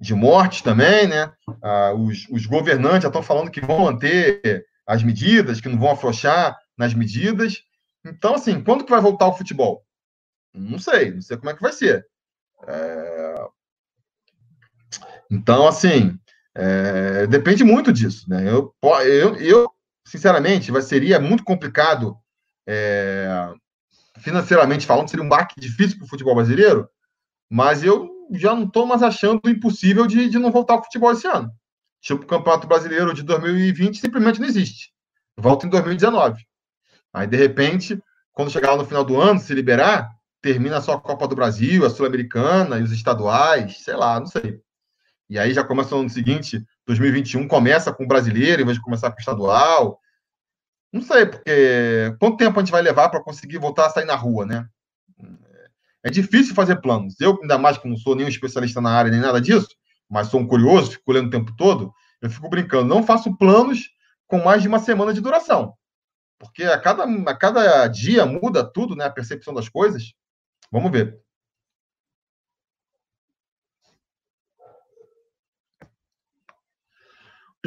de 0.00 0.14
mortes 0.14 0.62
também, 0.62 1.06
né? 1.06 1.32
Ah, 1.62 1.92
os, 1.92 2.26
os 2.30 2.46
governantes 2.46 3.02
já 3.02 3.08
estão 3.08 3.22
falando 3.22 3.50
que 3.50 3.60
vão 3.60 3.80
manter 3.80 4.66
as 4.86 5.02
medidas, 5.02 5.60
que 5.60 5.68
não 5.68 5.78
vão 5.78 5.90
afrouxar 5.90 6.56
nas 6.76 6.94
medidas. 6.94 7.62
Então, 8.04 8.34
assim, 8.34 8.62
quando 8.62 8.84
que 8.84 8.90
vai 8.90 9.00
voltar 9.00 9.26
o 9.26 9.34
futebol? 9.34 9.84
Não 10.54 10.78
sei, 10.78 11.12
não 11.12 11.20
sei 11.20 11.36
como 11.36 11.50
é 11.50 11.54
que 11.54 11.62
vai 11.62 11.72
ser. 11.72 12.06
É... 12.66 13.46
Então, 15.30 15.66
assim, 15.66 16.18
é, 16.58 17.26
depende 17.26 17.62
muito 17.62 17.92
disso, 17.92 18.28
né? 18.30 18.48
Eu, 18.48 18.74
eu, 19.04 19.36
eu 19.36 19.70
sinceramente, 20.06 20.70
vai, 20.70 20.80
seria 20.80 21.20
muito 21.20 21.44
complicado, 21.44 22.16
é, 22.66 23.52
financeiramente 24.18 24.86
falando, 24.86 25.10
seria 25.10 25.24
um 25.24 25.28
baque 25.28 25.60
difícil 25.60 25.98
para 25.98 26.06
o 26.06 26.08
futebol 26.08 26.34
brasileiro, 26.34 26.88
mas 27.50 27.84
eu 27.84 28.10
já 28.32 28.54
não 28.54 28.64
estou 28.64 28.86
mais 28.86 29.02
achando 29.02 29.40
impossível 29.46 30.06
de, 30.06 30.30
de 30.30 30.38
não 30.38 30.50
voltar 30.50 30.74
ao 30.74 30.84
futebol 30.84 31.12
esse 31.12 31.26
ano. 31.26 31.52
Tipo, 32.00 32.22
o 32.22 32.26
Campeonato 32.26 32.66
Brasileiro 32.66 33.12
de 33.12 33.22
2020 33.22 33.98
simplesmente 33.98 34.40
não 34.40 34.48
existe. 34.48 34.92
Volta 35.36 35.66
em 35.66 35.70
2019. 35.70 36.42
Aí, 37.12 37.26
de 37.26 37.36
repente, 37.36 38.02
quando 38.32 38.50
chegar 38.50 38.70
lá 38.70 38.78
no 38.78 38.86
final 38.86 39.04
do 39.04 39.20
ano, 39.20 39.38
se 39.38 39.52
liberar, 39.52 40.10
termina 40.40 40.80
só 40.80 40.94
a 40.94 41.00
Copa 41.00 41.28
do 41.28 41.36
Brasil, 41.36 41.84
a 41.84 41.90
Sul-Americana 41.90 42.78
e 42.78 42.82
os 42.82 42.92
estaduais, 42.92 43.78
sei 43.78 43.94
lá, 43.94 44.18
não 44.18 44.26
sei. 44.26 44.60
E 45.28 45.38
aí 45.38 45.52
já 45.52 45.64
começa 45.64 45.94
no 45.94 46.02
ano 46.02 46.10
seguinte, 46.10 46.64
2021, 46.86 47.48
começa 47.48 47.92
com 47.92 48.04
o 48.04 48.08
brasileiro, 48.08 48.62
em 48.62 48.64
vez 48.64 48.76
de 48.76 48.82
começar 48.82 49.10
com 49.10 49.16
o 49.16 49.20
estadual. 49.20 50.00
Não 50.92 51.02
sei, 51.02 51.26
porque 51.26 52.14
quanto 52.20 52.36
tempo 52.36 52.58
a 52.58 52.62
gente 52.62 52.72
vai 52.72 52.80
levar 52.80 53.08
para 53.08 53.22
conseguir 53.22 53.58
voltar 53.58 53.86
a 53.86 53.90
sair 53.90 54.04
na 54.04 54.14
rua, 54.14 54.46
né? 54.46 54.68
É 56.02 56.10
difícil 56.10 56.54
fazer 56.54 56.80
planos. 56.80 57.20
Eu, 57.20 57.38
ainda 57.42 57.58
mais 57.58 57.76
que 57.76 57.88
não 57.88 57.96
sou 57.96 58.14
nenhum 58.14 58.28
especialista 58.28 58.80
na 58.80 58.90
área 58.90 59.10
nem 59.10 59.20
nada 59.20 59.40
disso, 59.40 59.68
mas 60.08 60.28
sou 60.28 60.40
um 60.40 60.46
curioso, 60.46 60.92
fico 60.92 61.10
lendo 61.10 61.26
o 61.26 61.30
tempo 61.30 61.54
todo, 61.56 61.92
eu 62.22 62.30
fico 62.30 62.48
brincando. 62.48 62.86
Não 62.86 63.02
faço 63.02 63.36
planos 63.36 63.90
com 64.28 64.38
mais 64.38 64.62
de 64.62 64.68
uma 64.68 64.78
semana 64.78 65.12
de 65.12 65.20
duração. 65.20 65.74
Porque 66.38 66.62
a 66.62 66.78
cada, 66.78 67.04
a 67.04 67.34
cada 67.34 67.88
dia 67.88 68.24
muda 68.24 68.64
tudo, 68.64 68.94
né? 68.94 69.04
A 69.06 69.10
percepção 69.10 69.52
das 69.52 69.68
coisas. 69.68 70.12
Vamos 70.70 70.92
ver. 70.92 71.18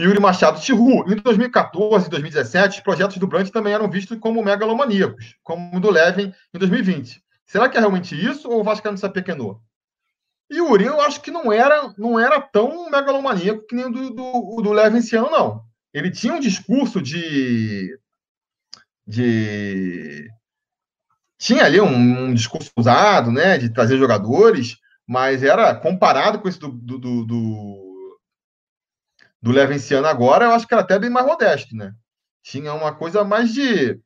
Yuri 0.03 0.19
Machado 0.19 0.59
Tihu. 0.61 1.03
Em 1.11 1.15
2014 1.15 2.07
e 2.07 2.09
2017, 2.09 2.77
os 2.77 2.83
projetos 2.83 3.17
do 3.17 3.27
Brant 3.27 3.49
também 3.49 3.73
eram 3.73 3.89
vistos 3.89 4.17
como 4.17 4.43
megalomaníacos, 4.43 5.35
como 5.43 5.77
o 5.77 5.79
do 5.79 5.91
Levin 5.91 6.33
em 6.53 6.59
2020. 6.59 7.21
Será 7.45 7.67
que 7.67 7.77
é 7.77 7.79
realmente 7.79 8.15
isso 8.15 8.49
ou 8.49 8.61
o 8.61 8.63
Vasco 8.63 8.95
se 8.97 9.05
apequenou? 9.05 9.61
Yuri, 10.51 10.85
eu 10.85 10.99
acho 11.01 11.21
que 11.21 11.29
não 11.29 11.51
era, 11.51 11.93
não 11.97 12.19
era 12.19 12.41
tão 12.41 12.89
megalomaníaco 12.89 13.65
que 13.67 13.75
nem 13.75 13.85
o 13.85 13.91
do, 13.91 14.09
do, 14.09 14.61
do 14.61 14.71
Levin 14.71 14.97
esse 14.97 15.15
ano, 15.15 15.29
não. 15.29 15.63
Ele 15.93 16.09
tinha 16.11 16.33
um 16.33 16.39
discurso 16.39 17.01
de. 17.01 17.97
de 19.05 20.27
tinha 21.37 21.63
ali 21.63 21.79
um, 21.79 22.25
um 22.25 22.33
discurso 22.33 22.71
usado, 22.75 23.31
né, 23.31 23.57
de 23.57 23.69
trazer 23.69 23.97
jogadores, 23.97 24.77
mas 25.07 25.41
era 25.41 25.73
comparado 25.73 26.39
com 26.39 26.49
esse 26.49 26.59
do, 26.59 26.69
do, 26.69 27.25
do 27.25 27.88
do 29.41 29.51
Levenciano 29.51 30.07
agora, 30.07 30.45
eu 30.45 30.51
acho 30.51 30.67
que 30.67 30.73
era 30.73 30.83
até 30.83 30.99
bem 30.99 31.09
mais 31.09 31.25
modesto, 31.25 31.75
né? 31.75 31.93
Tinha 32.43 32.73
uma 32.73 32.93
coisa 32.93 33.23
mais 33.23 33.53
de. 33.53 33.99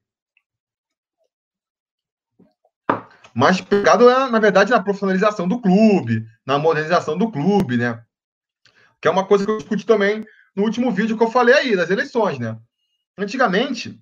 Mais 3.33 3.59
pegado, 3.59 4.05
na 4.29 4.39
verdade, 4.39 4.71
na 4.71 4.83
profissionalização 4.83 5.47
do 5.47 5.59
clube, 5.59 6.23
na 6.45 6.59
modernização 6.59 7.17
do 7.17 7.31
clube, 7.31 7.77
né? 7.77 8.03
Que 9.01 9.07
é 9.07 9.11
uma 9.11 9.25
coisa 9.25 9.43
que 9.43 9.51
eu 9.51 9.57
discuti 9.57 9.85
também 9.85 10.23
no 10.55 10.63
último 10.63 10.91
vídeo 10.91 11.17
que 11.17 11.23
eu 11.23 11.31
falei 11.31 11.55
aí, 11.55 11.75
das 11.75 11.89
eleições, 11.89 12.37
né? 12.37 12.59
Antigamente, 13.17 13.99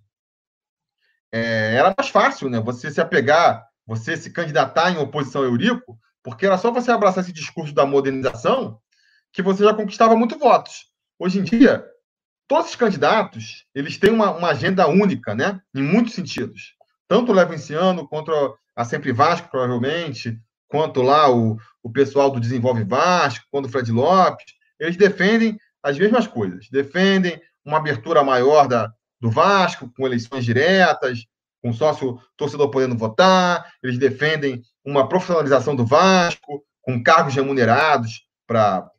é, 1.31 1.75
era 1.75 1.93
mais 1.97 2.09
fácil, 2.09 2.49
né? 2.49 2.59
Você 2.59 2.91
se 2.91 2.99
apegar, 2.99 3.65
você 3.85 4.17
se 4.17 4.31
candidatar 4.31 4.91
em 4.91 4.97
oposição 4.97 5.41
ao 5.41 5.47
Eurico, 5.47 5.97
porque 6.21 6.45
era 6.45 6.57
só 6.57 6.71
você 6.71 6.91
abraçar 6.91 7.23
esse 7.23 7.31
discurso 7.31 7.73
da 7.73 7.85
modernização 7.85 8.79
que 9.31 9.41
você 9.41 9.63
já 9.63 9.73
conquistava 9.73 10.15
muito 10.15 10.37
votos. 10.37 10.90
Hoje 11.23 11.37
em 11.37 11.43
dia, 11.43 11.85
todos 12.47 12.71
os 12.71 12.75
candidatos 12.75 13.67
eles 13.75 13.95
têm 13.95 14.09
uma, 14.09 14.31
uma 14.31 14.47
agenda 14.49 14.87
única, 14.87 15.35
né? 15.35 15.61
Em 15.71 15.83
muitos 15.83 16.15
sentidos. 16.15 16.73
Tanto 17.07 17.31
o 17.31 17.35
Levenciano 17.35 18.07
quanto 18.07 18.31
a 18.75 18.83
Sempre 18.83 19.11
Vasco, 19.11 19.47
provavelmente, 19.51 20.35
quanto 20.67 21.03
lá 21.03 21.29
o, 21.29 21.59
o 21.83 21.91
pessoal 21.91 22.31
do 22.31 22.39
Desenvolve 22.39 22.83
Vasco, 22.83 23.45
quanto 23.51 23.67
o 23.67 23.69
Fred 23.69 23.91
Lopes, 23.91 24.47
eles 24.79 24.97
defendem 24.97 25.59
as 25.83 25.95
mesmas 25.95 26.25
coisas. 26.25 26.67
Defendem 26.71 27.39
uma 27.63 27.77
abertura 27.77 28.23
maior 28.23 28.67
da, 28.67 28.91
do 29.19 29.29
Vasco, 29.29 29.93
com 29.95 30.07
eleições 30.07 30.43
diretas, 30.43 31.27
com 31.61 31.71
sócio 31.71 32.19
torcedor 32.35 32.71
podendo 32.71 32.97
votar, 32.97 33.71
eles 33.83 33.99
defendem 33.99 34.63
uma 34.83 35.07
profissionalização 35.07 35.75
do 35.75 35.85
Vasco, 35.85 36.65
com 36.81 37.03
cargos 37.03 37.35
remunerados 37.35 38.25
para 38.47 38.89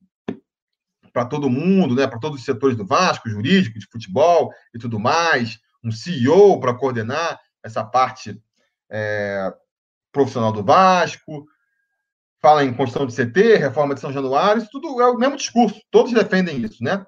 para 1.12 1.24
todo 1.24 1.50
mundo, 1.50 1.94
né, 1.94 2.06
para 2.06 2.18
todos 2.18 2.40
os 2.40 2.44
setores 2.44 2.76
do 2.76 2.86
Vasco, 2.86 3.28
jurídico, 3.28 3.78
de 3.78 3.86
futebol 3.86 4.52
e 4.74 4.78
tudo 4.78 4.98
mais, 4.98 5.58
um 5.84 5.90
CEO 5.90 6.58
para 6.60 6.74
coordenar 6.74 7.38
essa 7.62 7.84
parte 7.84 8.40
é, 8.90 9.52
profissional 10.10 10.52
do 10.52 10.64
Vasco, 10.64 11.46
fala 12.40 12.64
em 12.64 12.74
construção 12.74 13.06
de 13.06 13.14
CT, 13.14 13.56
reforma 13.56 13.94
de 13.94 14.00
São 14.00 14.12
Januário, 14.12 14.62
isso 14.62 14.70
tudo 14.72 15.00
é 15.00 15.06
o 15.06 15.18
mesmo 15.18 15.36
discurso, 15.36 15.80
todos 15.90 16.12
defendem 16.12 16.60
isso, 16.60 16.82
né? 16.82 17.04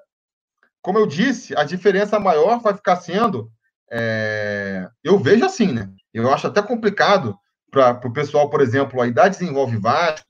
como 0.84 0.98
eu 0.98 1.06
disse, 1.06 1.56
a 1.56 1.64
diferença 1.64 2.20
maior 2.20 2.60
vai 2.60 2.74
ficar 2.74 2.96
sendo. 2.96 3.50
É, 3.90 4.86
eu 5.02 5.18
vejo 5.18 5.42
assim, 5.42 5.72
né? 5.72 5.88
Eu 6.12 6.30
acho 6.30 6.46
até 6.46 6.60
complicado 6.60 7.34
para 7.70 8.06
o 8.06 8.12
pessoal, 8.12 8.50
por 8.50 8.60
exemplo, 8.60 9.00
a 9.00 9.06
idade 9.06 9.38
desenvolve 9.38 9.78
Vasco 9.78 10.28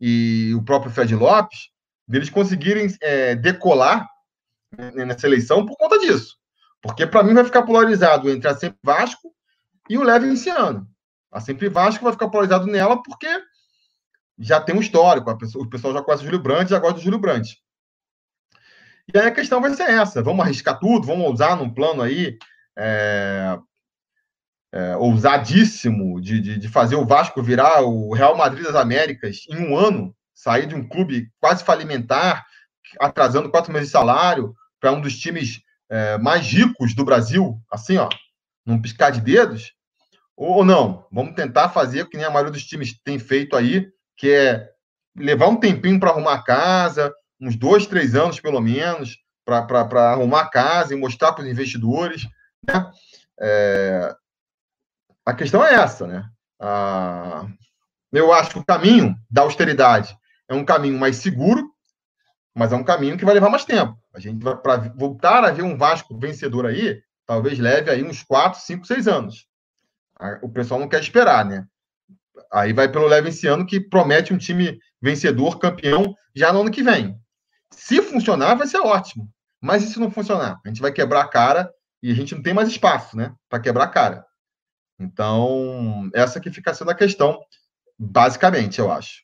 e 0.00 0.54
o 0.54 0.62
próprio 0.62 0.90
Fred 0.90 1.14
Lopes, 1.14 1.68
deles 2.12 2.28
conseguirem 2.28 2.94
é, 3.00 3.34
decolar 3.34 4.06
nessa 4.94 5.26
eleição 5.26 5.64
por 5.64 5.78
conta 5.78 5.98
disso. 5.98 6.36
Porque 6.82 7.06
para 7.06 7.22
mim 7.22 7.32
vai 7.32 7.42
ficar 7.42 7.62
polarizado 7.62 8.30
entre 8.30 8.48
a 8.48 8.54
Sempre 8.54 8.78
Vasco 8.82 9.34
e 9.88 9.96
o 9.96 10.02
Leve 10.02 10.26
Inciano. 10.26 10.86
A 11.30 11.40
Sempre 11.40 11.70
Vasco 11.70 12.04
vai 12.04 12.12
ficar 12.12 12.28
polarizado 12.28 12.66
nela 12.66 13.02
porque 13.02 13.28
já 14.38 14.60
tem 14.60 14.74
um 14.74 14.80
histórico, 14.80 15.34
pessoa, 15.38 15.64
o 15.64 15.70
pessoal 15.70 15.94
já 15.94 16.02
conhece 16.02 16.22
o 16.22 16.26
Júlio 16.26 16.42
Brandt, 16.42 16.70
já 16.70 16.78
gosta 16.78 16.98
do 16.98 17.02
Júlio 17.02 17.18
Brandt. 17.18 17.58
E 19.12 19.18
aí 19.18 19.28
a 19.28 19.32
questão 19.32 19.60
vai 19.60 19.72
ser 19.72 19.88
essa: 19.88 20.22
vamos 20.22 20.44
arriscar 20.44 20.78
tudo, 20.78 21.06
vamos 21.06 21.32
usar 21.32 21.56
num 21.56 21.72
plano 21.72 22.02
aí 22.02 22.36
é, 22.76 23.58
é, 24.70 24.96
ousadíssimo 24.96 26.20
de, 26.20 26.40
de, 26.40 26.58
de, 26.58 26.68
fazer 26.68 26.96
o 26.96 27.06
Vasco 27.06 27.42
virar 27.42 27.82
o 27.82 28.12
Real 28.12 28.36
Madrid 28.36 28.64
das 28.64 28.74
Américas 28.74 29.46
em 29.48 29.66
um 29.66 29.76
ano, 29.76 30.14
sair 30.34 30.66
de 30.66 30.74
um 30.74 30.86
clube 30.86 31.30
quase 31.40 31.64
falimentar, 31.64 32.44
atrasando 33.00 33.50
quatro 33.50 33.72
meses 33.72 33.88
de 33.88 33.92
salário, 33.92 34.54
para 34.80 34.92
um 34.92 35.00
dos 35.00 35.18
times 35.18 35.60
é, 35.88 36.18
mais 36.18 36.46
ricos 36.46 36.94
do 36.94 37.04
Brasil, 37.04 37.60
assim, 37.70 37.96
ó, 37.96 38.08
num 38.66 38.80
piscar 38.80 39.10
de 39.10 39.20
dedos? 39.20 39.72
Ou 40.36 40.64
não? 40.64 41.06
Vamos 41.12 41.34
tentar 41.34 41.68
fazer 41.68 42.02
o 42.02 42.08
que 42.08 42.16
nem 42.16 42.26
a 42.26 42.30
maioria 42.30 42.52
dos 42.52 42.64
times 42.64 42.98
tem 43.04 43.18
feito 43.18 43.56
aí, 43.56 43.88
que 44.16 44.30
é 44.30 44.68
levar 45.16 45.48
um 45.48 45.56
tempinho 45.56 46.00
para 46.00 46.10
arrumar 46.10 46.34
a 46.34 46.42
casa, 46.42 47.14
uns 47.40 47.56
dois, 47.56 47.86
três 47.86 48.14
anos 48.14 48.40
pelo 48.40 48.60
menos, 48.60 49.18
para 49.44 50.12
arrumar 50.12 50.42
a 50.42 50.48
casa 50.48 50.94
e 50.94 50.96
mostrar 50.96 51.32
para 51.32 51.44
os 51.44 51.50
investidores. 51.50 52.22
Né? 52.66 52.90
É, 53.40 54.14
a 55.24 55.34
questão 55.34 55.64
é 55.64 55.74
essa, 55.74 56.06
né? 56.06 56.24
Ah, 56.60 57.46
eu 58.12 58.32
acho 58.32 58.50
que 58.50 58.58
o 58.58 58.64
caminho 58.64 59.16
da 59.30 59.42
austeridade 59.42 60.16
é 60.52 60.56
um 60.56 60.64
caminho 60.64 60.98
mais 60.98 61.16
seguro, 61.16 61.70
mas 62.54 62.72
é 62.72 62.76
um 62.76 62.84
caminho 62.84 63.16
que 63.16 63.24
vai 63.24 63.34
levar 63.34 63.48
mais 63.48 63.64
tempo. 63.64 63.96
A 64.14 64.20
gente 64.20 64.42
vai 64.42 64.56
para 64.56 64.76
voltar 64.96 65.44
a 65.44 65.50
ver 65.50 65.62
um 65.62 65.76
Vasco 65.76 66.18
vencedor 66.18 66.66
aí, 66.66 67.00
talvez 67.26 67.58
leve 67.58 67.90
aí 67.90 68.02
uns 68.02 68.22
4, 68.22 68.60
5, 68.60 68.86
6 68.86 69.08
anos. 69.08 69.46
O 70.42 70.48
pessoal 70.48 70.78
não 70.78 70.88
quer 70.88 71.00
esperar, 71.00 71.44
né? 71.44 71.66
Aí 72.52 72.72
vai 72.72 72.90
pelo 72.90 73.06
leve 73.06 73.30
esse 73.30 73.46
ano 73.46 73.66
que 73.66 73.80
promete 73.80 74.32
um 74.32 74.38
time 74.38 74.78
vencedor, 75.00 75.58
campeão, 75.58 76.14
já 76.34 76.52
no 76.52 76.60
ano 76.60 76.70
que 76.70 76.82
vem. 76.82 77.18
Se 77.70 78.02
funcionar, 78.02 78.54
vai 78.54 78.66
ser 78.66 78.78
ótimo. 78.78 79.28
Mas 79.60 79.82
e 79.82 79.86
se 79.86 79.98
não 79.98 80.10
funcionar? 80.10 80.60
A 80.64 80.68
gente 80.68 80.80
vai 80.80 80.92
quebrar 80.92 81.22
a 81.22 81.28
cara 81.28 81.72
e 82.02 82.10
a 82.10 82.14
gente 82.14 82.34
não 82.34 82.42
tem 82.42 82.52
mais 82.52 82.68
espaço, 82.68 83.16
né? 83.16 83.34
Para 83.48 83.60
quebrar 83.60 83.84
a 83.84 83.88
cara. 83.88 84.24
Então, 84.98 86.10
essa 86.14 86.38
que 86.38 86.50
fica 86.50 86.74
sendo 86.74 86.90
a 86.90 86.94
questão, 86.94 87.40
basicamente, 87.98 88.78
eu 88.78 88.92
acho. 88.92 89.22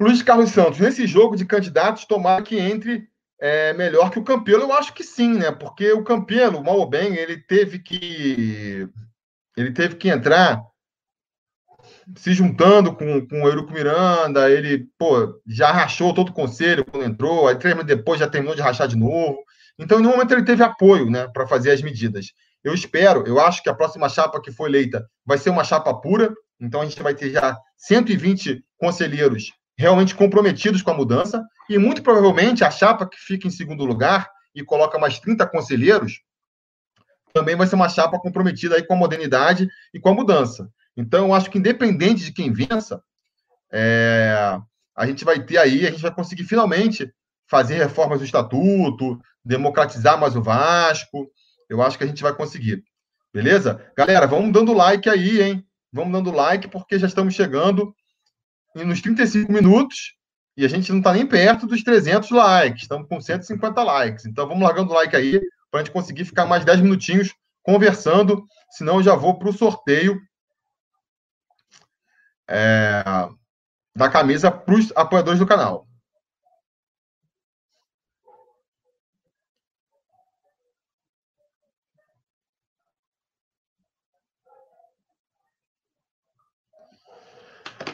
Luiz 0.00 0.22
Carlos 0.22 0.50
Santos, 0.50 0.80
nesse 0.80 1.06
jogo 1.06 1.36
de 1.36 1.44
candidatos, 1.44 2.04
tomara 2.04 2.42
que 2.42 2.58
entre 2.58 3.08
é, 3.40 3.72
melhor 3.74 4.10
que 4.10 4.18
o 4.18 4.24
Campelo. 4.24 4.62
Eu 4.62 4.72
acho 4.72 4.92
que 4.92 5.04
sim, 5.04 5.34
né? 5.34 5.52
Porque 5.52 5.92
o 5.92 6.02
Campelo, 6.02 6.62
mal 6.62 6.78
ou 6.78 6.88
bem, 6.88 7.14
ele 7.14 7.36
teve 7.36 7.78
que 7.78 8.88
ele 9.56 9.72
teve 9.72 9.94
que 9.96 10.08
entrar 10.08 10.60
se 12.16 12.32
juntando 12.34 12.94
com, 12.94 13.26
com 13.26 13.42
o 13.42 13.48
Eurico 13.48 13.72
Miranda, 13.72 14.50
ele, 14.50 14.86
pô, 14.98 15.40
já 15.46 15.70
rachou 15.70 16.12
todo 16.12 16.30
o 16.30 16.34
conselho 16.34 16.84
quando 16.84 17.04
entrou, 17.04 17.48
aí 17.48 17.56
três 17.56 17.74
meses 17.74 17.88
depois 17.88 18.20
já 18.20 18.28
terminou 18.28 18.54
de 18.54 18.62
rachar 18.62 18.88
de 18.88 18.96
novo. 18.96 19.38
Então, 19.78 20.00
no 20.00 20.10
momento, 20.10 20.32
ele 20.32 20.44
teve 20.44 20.62
apoio, 20.62 21.10
né, 21.10 21.28
para 21.28 21.46
fazer 21.46 21.70
as 21.70 21.82
medidas. 21.82 22.32
Eu 22.62 22.74
espero, 22.74 23.26
eu 23.26 23.40
acho 23.40 23.62
que 23.62 23.68
a 23.68 23.74
próxima 23.74 24.08
chapa 24.08 24.40
que 24.40 24.52
foi 24.52 24.68
eleita 24.68 25.06
vai 25.24 25.38
ser 25.38 25.50
uma 25.50 25.64
chapa 25.64 25.92
pura, 25.94 26.34
então 26.60 26.80
a 26.80 26.84
gente 26.84 27.02
vai 27.02 27.14
ter 27.14 27.30
já 27.30 27.58
120 27.76 28.64
conselheiros 28.78 29.52
realmente 29.76 30.14
comprometidos 30.14 30.82
com 30.82 30.90
a 30.90 30.94
mudança, 30.94 31.44
e 31.68 31.78
muito 31.78 32.02
provavelmente 32.02 32.64
a 32.64 32.70
chapa 32.70 33.08
que 33.08 33.18
fica 33.18 33.48
em 33.48 33.50
segundo 33.50 33.84
lugar 33.84 34.30
e 34.54 34.62
coloca 34.62 34.98
mais 34.98 35.18
30 35.18 35.46
conselheiros 35.46 36.20
também 37.34 37.56
vai 37.56 37.66
ser 37.66 37.74
uma 37.74 37.88
chapa 37.88 38.18
comprometida 38.18 38.76
aí 38.76 38.86
com 38.86 38.94
a 38.94 38.96
modernidade 38.96 39.68
e 39.92 39.98
com 39.98 40.08
a 40.08 40.14
mudança. 40.14 40.70
Então, 40.96 41.26
eu 41.26 41.34
acho 41.34 41.50
que 41.50 41.58
independente 41.58 42.24
de 42.24 42.32
quem 42.32 42.52
vença, 42.52 43.02
é, 43.72 44.56
a 44.96 45.06
gente 45.06 45.24
vai 45.24 45.44
ter 45.44 45.58
aí, 45.58 45.84
a 45.84 45.90
gente 45.90 46.00
vai 46.00 46.14
conseguir 46.14 46.44
finalmente 46.44 47.12
fazer 47.48 47.74
reformas 47.74 48.20
do 48.20 48.24
estatuto, 48.24 49.20
democratizar 49.44 50.18
mais 50.18 50.36
o 50.36 50.42
Vasco. 50.42 51.28
Eu 51.68 51.82
acho 51.82 51.98
que 51.98 52.04
a 52.04 52.06
gente 52.06 52.22
vai 52.22 52.32
conseguir. 52.32 52.84
Beleza? 53.32 53.84
Galera, 53.96 54.28
vamos 54.28 54.52
dando 54.52 54.72
like 54.72 55.08
aí, 55.08 55.42
hein? 55.42 55.66
Vamos 55.92 56.12
dando 56.12 56.30
like, 56.30 56.68
porque 56.68 57.00
já 57.00 57.08
estamos 57.08 57.34
chegando 57.34 57.92
nos 58.74 59.00
35 59.00 59.52
minutos 59.52 60.14
e 60.56 60.64
a 60.64 60.68
gente 60.68 60.90
não 60.90 60.98
está 60.98 61.12
nem 61.12 61.26
perto 61.26 61.66
dos 61.66 61.82
300 61.82 62.30
likes. 62.30 62.82
Estamos 62.82 63.08
com 63.08 63.20
150 63.20 63.82
likes. 63.82 64.26
Então, 64.26 64.46
vamos 64.46 64.62
largando 64.62 64.90
o 64.90 64.94
like 64.94 65.14
aí 65.14 65.40
para 65.70 65.80
a 65.80 65.84
gente 65.84 65.92
conseguir 65.92 66.24
ficar 66.24 66.46
mais 66.46 66.64
10 66.64 66.80
minutinhos 66.80 67.34
conversando. 67.62 68.44
Senão, 68.70 68.96
eu 68.96 69.02
já 69.02 69.14
vou 69.14 69.38
para 69.38 69.48
o 69.48 69.52
sorteio 69.52 70.20
é, 72.48 73.02
da 73.96 74.08
camisa 74.08 74.50
para 74.50 74.74
os 74.74 74.92
apoiadores 74.94 75.40
do 75.40 75.46
canal. 75.46 75.86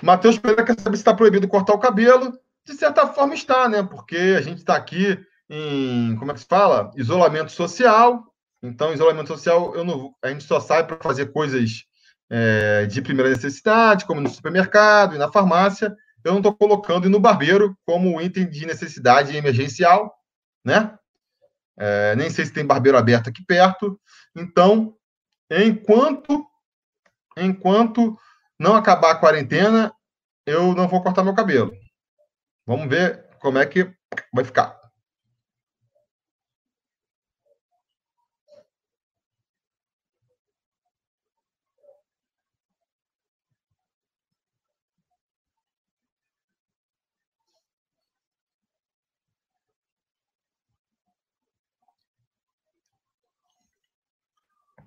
Matheus 0.03 0.39
Pereira 0.39 0.65
quer 0.65 0.79
saber 0.79 0.97
se 0.97 1.03
está 1.03 1.15
proibido 1.15 1.49
cortar 1.49 1.75
o 1.75 1.79
cabelo. 1.79 2.39
De 2.67 2.75
certa 2.75 3.07
forma 3.07 3.35
está, 3.35 3.69
né? 3.69 3.83
Porque 3.83 4.17
a 4.37 4.41
gente 4.41 4.59
está 4.59 4.77
aqui 4.77 5.19
em, 5.49 6.17
como 6.17 6.31
é 6.31 6.35
que 6.35 6.41
se 6.41 6.47
fala? 6.47 6.91
Isolamento 6.97 7.53
social. 7.53 8.25
Então, 8.63 8.93
isolamento 8.93 9.29
social, 9.29 9.75
eu 9.75 9.85
não, 9.85 10.15
a 10.23 10.29
gente 10.29 10.45
só 10.45 10.61
sai 10.61 10.87
para 10.87 10.99
fazer 10.99 11.33
coisas 11.33 11.85
é, 12.31 12.87
de 12.87 13.03
primeira 13.03 13.31
necessidade, 13.31 14.05
como 14.05 14.21
no 14.21 14.29
supermercado 14.29 15.15
e 15.15 15.19
na 15.19 15.33
farmácia, 15.33 15.95
eu 16.23 16.33
não 16.33 16.39
estou 16.39 16.55
colocando 16.55 17.09
no 17.09 17.19
barbeiro 17.19 17.77
como 17.85 18.21
item 18.21 18.49
de 18.49 18.67
necessidade 18.67 19.37
emergencial, 19.37 20.15
né? 20.65 20.97
É, 21.79 22.15
nem 22.15 22.29
sei 22.29 22.45
se 22.45 22.53
tem 22.53 22.67
barbeiro 22.67 22.99
aberto 22.99 23.31
aqui 23.31 23.43
perto. 23.45 23.99
Então, 24.37 24.95
enquanto 25.51 26.47
enquanto 27.37 28.19
não 28.61 28.77
acabar 28.77 29.13
a 29.13 29.19
quarentena, 29.19 29.91
eu 30.47 30.75
não 30.75 30.87
vou 30.87 31.03
cortar 31.03 31.25
meu 31.25 31.35
cabelo. 31.35 31.73
Vamos 32.67 32.89
ver 32.89 33.27
como 33.41 33.57
é 33.59 33.65
que 33.65 33.91
vai 34.35 34.45
ficar. 34.45 34.80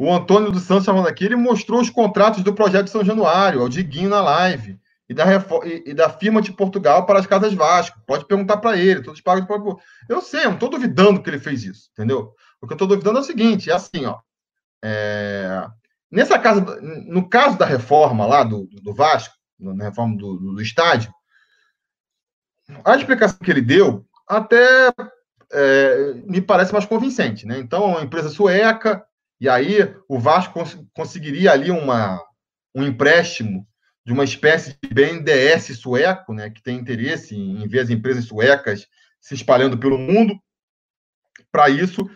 O 0.04 0.14
Antônio 0.14 0.52
dos 0.52 0.64
Santos 0.64 0.86
falando 0.86 1.08
aqui, 1.08 1.24
ele 1.24 1.38
mostrou 1.38 1.80
os 1.80 1.90
contratos 1.90 2.44
do 2.44 2.54
projeto 2.54 2.90
São 2.90 3.06
Januário, 3.06 3.62
ao 3.62 3.70
Diguinho 3.70 4.10
na 4.10 4.22
live, 4.22 4.78
e 5.08 5.14
da, 5.14 5.26
e 5.86 5.94
da 5.94 6.10
firma 6.10 6.42
de 6.42 6.52
Portugal 6.52 7.06
para 7.06 7.20
as 7.20 7.26
Casas 7.26 7.54
Vasco. 7.54 8.02
Pode 8.06 8.26
perguntar 8.26 8.58
para 8.58 8.76
ele, 8.76 9.02
todos 9.02 9.22
pagos 9.22 9.46
por... 9.46 9.80
Eu 10.10 10.22
sei, 10.22 10.42
eu 10.42 10.48
não 10.48 10.54
estou 10.56 10.70
duvidando 10.70 11.24
que 11.24 11.30
ele 11.30 11.40
fez 11.40 11.64
isso, 11.64 11.90
entendeu? 11.94 12.34
O 12.62 12.68
que 12.68 12.74
eu 12.74 12.76
estou 12.76 12.88
duvidando 12.88 13.20
é 13.20 13.22
o 13.22 13.24
seguinte, 13.24 13.70
é 13.70 13.74
assim, 13.74 14.06
ó. 14.06 14.20
É... 14.84 15.66
Nessa 16.12 16.38
casa, 16.38 16.60
no 16.82 17.30
caso 17.30 17.58
da 17.58 17.66
reforma 17.66 18.26
lá 18.26 18.44
do, 18.44 18.68
do 18.82 18.94
Vasco, 18.94 19.34
na 19.58 19.86
reforma 19.86 20.18
do, 20.18 20.36
do, 20.36 20.62
estádio, 20.62 21.14
a 22.84 22.98
explicação 22.98 23.40
que 23.40 23.50
ele 23.50 23.62
deu 23.62 24.06
até 24.28 24.92
é, 25.52 26.14
me 26.26 26.42
parece 26.42 26.74
mais 26.74 26.86
convincente, 26.86 27.48
né? 27.48 27.58
Então, 27.58 27.86
uma 27.86 28.02
empresa 28.02 28.30
sueca 28.30 29.02
e 29.44 29.50
aí 29.50 29.94
o 30.08 30.18
Vasco 30.18 30.54
cons 30.54 30.80
conseguiria 30.94 31.52
ali 31.52 31.70
uma, 31.70 32.18
um 32.74 32.82
empréstimo 32.82 33.68
de 34.06 34.14
uma 34.14 34.24
espécie 34.24 34.80
de 34.82 34.90
BNDES 34.90 35.80
sueco, 35.80 36.34
né, 36.34 36.50
que 36.50 36.64
tem 36.64 36.78
interesse 36.78 37.36
em 37.36 37.68
ver 37.68 37.82
as 37.82 37.90
empresas 37.90 38.24
suecas 38.24 38.88
se 39.20 39.34
espalhando 39.34 39.78
pelo 39.78 39.98
mundo. 39.98 40.34
Para 41.52 41.68
isso, 41.68 42.10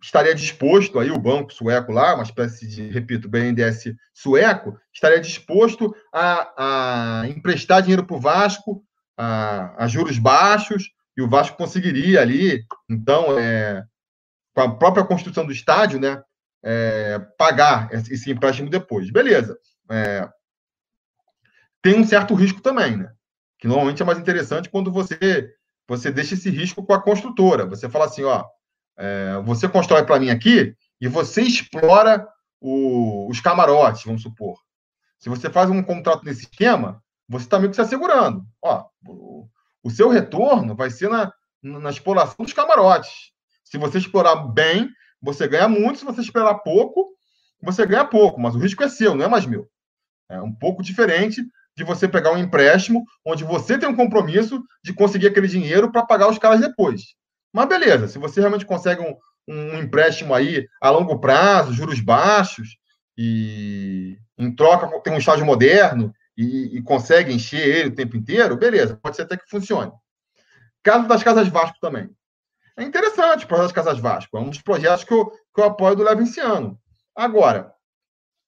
estaria 0.00 0.34
disposto, 0.34 0.98
aí 0.98 1.10
o 1.10 1.18
banco 1.18 1.52
sueco 1.52 1.92
lá, 1.92 2.14
uma 2.14 2.22
espécie 2.22 2.66
de, 2.66 2.88
repito, 2.88 3.28
BNDES 3.28 3.94
sueco, 4.14 4.80
estaria 4.90 5.20
disposto 5.20 5.94
a, 6.10 7.20
a 7.22 7.28
emprestar 7.28 7.82
dinheiro 7.82 8.06
para 8.06 8.16
o 8.16 8.20
Vasco 8.20 8.82
a, 9.18 9.84
a, 9.84 9.86
juros 9.86 10.18
baixos, 10.18 10.84
e 11.14 11.20
o 11.20 11.28
Vasco 11.28 11.58
conseguiria 11.58 12.22
ali, 12.22 12.64
então, 12.88 13.38
é, 13.38 13.84
com 14.54 14.62
a 14.62 14.74
própria 14.78 15.04
construção 15.04 15.44
do 15.44 15.52
estádio, 15.52 16.00
né, 16.00 16.22
é, 16.62 17.18
pagar 17.38 17.88
esse 17.92 18.30
empréstimo 18.30 18.70
depois. 18.70 19.10
Beleza. 19.10 19.58
É, 19.90 20.28
tem 21.82 21.98
um 21.98 22.06
certo 22.06 22.34
risco 22.34 22.60
também, 22.60 22.96
né? 22.96 23.12
Que 23.58 23.66
normalmente 23.68 24.02
é 24.02 24.04
mais 24.04 24.18
interessante 24.18 24.68
quando 24.68 24.92
você 24.92 25.52
você 25.88 26.12
deixa 26.12 26.34
esse 26.34 26.48
risco 26.48 26.84
com 26.84 26.92
a 26.92 27.02
construtora. 27.02 27.66
Você 27.66 27.88
fala 27.88 28.04
assim, 28.04 28.22
ó, 28.22 28.44
é, 28.96 29.40
você 29.44 29.68
constrói 29.68 30.04
para 30.04 30.20
mim 30.20 30.30
aqui 30.30 30.76
e 31.00 31.08
você 31.08 31.42
explora 31.42 32.28
o, 32.60 33.28
os 33.28 33.40
camarotes, 33.40 34.04
vamos 34.04 34.22
supor. 34.22 34.56
Se 35.18 35.28
você 35.28 35.50
faz 35.50 35.68
um 35.68 35.82
contrato 35.82 36.24
nesse 36.24 36.42
esquema, 36.42 37.02
você 37.28 37.44
está 37.44 37.58
meio 37.58 37.70
que 37.70 37.76
se 37.76 37.82
assegurando. 37.82 38.46
Ó, 38.62 38.86
o, 39.04 39.48
o 39.82 39.90
seu 39.90 40.08
retorno 40.08 40.76
vai 40.76 40.90
ser 40.90 41.10
na, 41.10 41.32
na 41.60 41.90
exploração 41.90 42.44
dos 42.44 42.52
camarotes. 42.52 43.32
Se 43.64 43.76
você 43.76 43.98
explorar 43.98 44.36
bem, 44.36 44.88
você 45.22 45.46
ganha 45.46 45.68
muito. 45.68 45.98
Se 45.98 46.04
você 46.04 46.20
esperar 46.20 46.54
pouco, 46.56 47.08
você 47.62 47.86
ganha 47.86 48.04
pouco. 48.04 48.40
Mas 48.40 48.54
o 48.54 48.58
risco 48.58 48.82
é 48.82 48.88
seu, 48.88 49.14
não 49.14 49.24
é 49.24 49.28
mais 49.28 49.46
meu. 49.46 49.68
É 50.28 50.40
um 50.40 50.52
pouco 50.52 50.82
diferente 50.82 51.42
de 51.76 51.84
você 51.84 52.08
pegar 52.08 52.32
um 52.32 52.38
empréstimo 52.38 53.04
onde 53.24 53.44
você 53.44 53.78
tem 53.78 53.88
um 53.88 53.96
compromisso 53.96 54.62
de 54.84 54.92
conseguir 54.92 55.28
aquele 55.28 55.48
dinheiro 55.48 55.90
para 55.90 56.04
pagar 56.04 56.28
os 56.28 56.38
caras 56.38 56.60
depois. 56.60 57.14
Mas 57.52 57.68
beleza, 57.68 58.06
se 58.06 58.18
você 58.18 58.40
realmente 58.40 58.66
consegue 58.66 59.02
um, 59.02 59.16
um 59.48 59.78
empréstimo 59.78 60.34
aí 60.34 60.66
a 60.80 60.90
longo 60.90 61.18
prazo, 61.18 61.72
juros 61.72 62.00
baixos, 62.00 62.76
e 63.16 64.18
em 64.38 64.54
troca 64.54 64.88
tem 65.00 65.12
um 65.12 65.18
estágio 65.18 65.44
moderno 65.44 66.12
e, 66.36 66.78
e, 66.78 66.82
consegue 66.82 67.32
encher 67.32 67.66
ele 67.66 67.88
o 67.88 67.94
tempo 67.94 68.16
inteiro, 68.16 68.56
beleza, 68.56 68.96
pode 68.96 69.16
ser 69.16 69.22
até 69.22 69.36
que 69.36 69.48
funcione. 69.48 69.92
Caso 70.82 71.06
das 71.06 71.22
Casas 71.22 71.48
Vasco 71.48 71.76
também. 71.80 72.08
É 72.76 72.82
interessante 72.82 73.44
o 73.44 73.48
projeto 73.48 73.74
Casas 73.74 73.98
Vasco, 73.98 74.36
é 74.36 74.40
um 74.40 74.48
dos 74.48 74.62
projetos 74.62 75.04
que 75.04 75.12
eu, 75.12 75.26
que 75.26 75.60
eu 75.60 75.64
apoio 75.64 75.96
do 75.96 76.02
Levinciano. 76.02 76.78
Agora, 77.14 77.72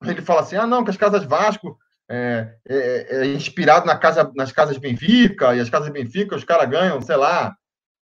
ele 0.02 0.22
fala 0.22 0.40
assim: 0.40 0.56
ah, 0.56 0.66
não, 0.66 0.84
que 0.84 0.90
as 0.90 0.96
Casas 0.96 1.24
Vasco 1.24 1.78
é, 2.08 2.54
é, 2.68 3.06
é, 3.10 3.26
inspirado 3.26 3.86
na 3.86 3.96
casa, 3.96 4.30
nas 4.34 4.52
casas 4.52 4.78
Benfica, 4.78 5.54
e 5.54 5.60
as 5.60 5.70
casas 5.70 5.90
Benfica, 5.90 6.36
os 6.36 6.44
caras 6.44 6.68
ganham, 6.68 7.00
sei 7.00 7.16
lá, 7.16 7.54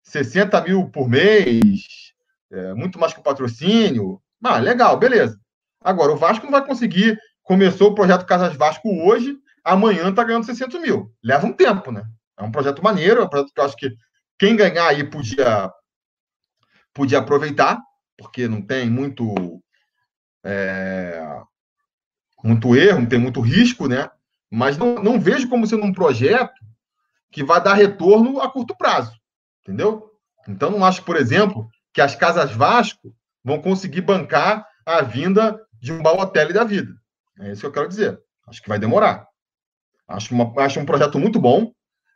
60 0.04 0.62
mil 0.62 0.90
por 0.90 1.10
mês, 1.10 2.14
é, 2.52 2.74
muito 2.74 3.00
mais 3.00 3.14
que 3.14 3.20
o 3.20 3.24
patrocínio. 3.24 4.22
Ah, 4.44 4.60
legal, 4.60 4.98
beleza. 4.98 5.38
Agora, 5.82 6.14
o 6.14 6.18
Vasco 6.18 6.46
não 6.46 6.52
vai 6.52 6.66
conseguir. 6.66 7.20
Começou 7.44 7.92
o 7.92 7.96
projeto 7.96 8.26
Casas 8.26 8.56
Vasco 8.56 8.90
hoje, 9.06 9.38
amanhã 9.64 10.10
está 10.10 10.24
ganhando 10.24 10.46
600 10.46 10.82
mil. 10.82 11.12
Leva 11.24 11.46
um 11.46 11.54
tempo, 11.54 11.92
né? 11.92 12.04
É 12.38 12.44
um 12.44 12.52
projeto 12.52 12.84
maneiro, 12.84 13.22
é 13.22 13.24
um 13.24 13.30
projeto 13.30 13.52
que 13.54 13.60
eu 13.60 13.66
acho 13.66 13.76
que 13.76 13.92
quem 14.38 14.56
ganhar 14.56 14.88
aí 14.88 15.04
podia, 15.04 15.72
podia 16.98 17.20
aproveitar, 17.20 17.80
porque 18.18 18.48
não 18.48 18.60
tem 18.60 18.90
muito. 18.90 19.62
É, 20.44 21.24
muito 22.44 22.76
erro, 22.76 23.08
tem 23.08 23.20
muito 23.20 23.40
risco, 23.40 23.88
né? 23.88 24.10
Mas 24.50 24.78
não, 24.78 24.96
não 24.96 25.20
vejo 25.20 25.50
como 25.50 25.68
sendo 25.68 25.84
um 25.84 25.94
projeto 25.94 26.56
que 27.32 27.44
vai 27.44 27.62
dar 27.62 27.74
retorno 27.74 28.40
a 28.40 28.50
curto 28.50 28.76
prazo, 28.76 29.12
entendeu? 29.62 30.10
Então, 30.48 30.72
não 30.72 30.86
acho, 30.86 31.04
por 31.04 31.18
exemplo, 31.18 31.70
que 31.94 32.02
as 32.02 32.16
casas 32.16 32.52
Vasco 32.52 33.14
vão 33.44 33.62
conseguir 33.62 34.02
bancar 34.02 34.66
a 34.86 35.02
vinda 35.02 35.60
de 35.74 35.92
um 35.92 36.02
Balotelli 36.02 36.54
da 36.54 36.64
vida. 36.64 36.94
É 37.40 37.52
isso 37.52 37.62
que 37.62 37.68
eu 37.68 37.72
quero 37.72 37.90
dizer. 37.90 38.18
Acho 38.48 38.62
que 38.62 38.70
vai 38.70 38.80
demorar. 38.80 39.28
Acho, 40.08 40.34
uma, 40.34 40.54
acho 40.64 40.80
um 40.80 40.86
projeto 40.86 41.20
muito 41.20 41.40
bom. 41.40 41.72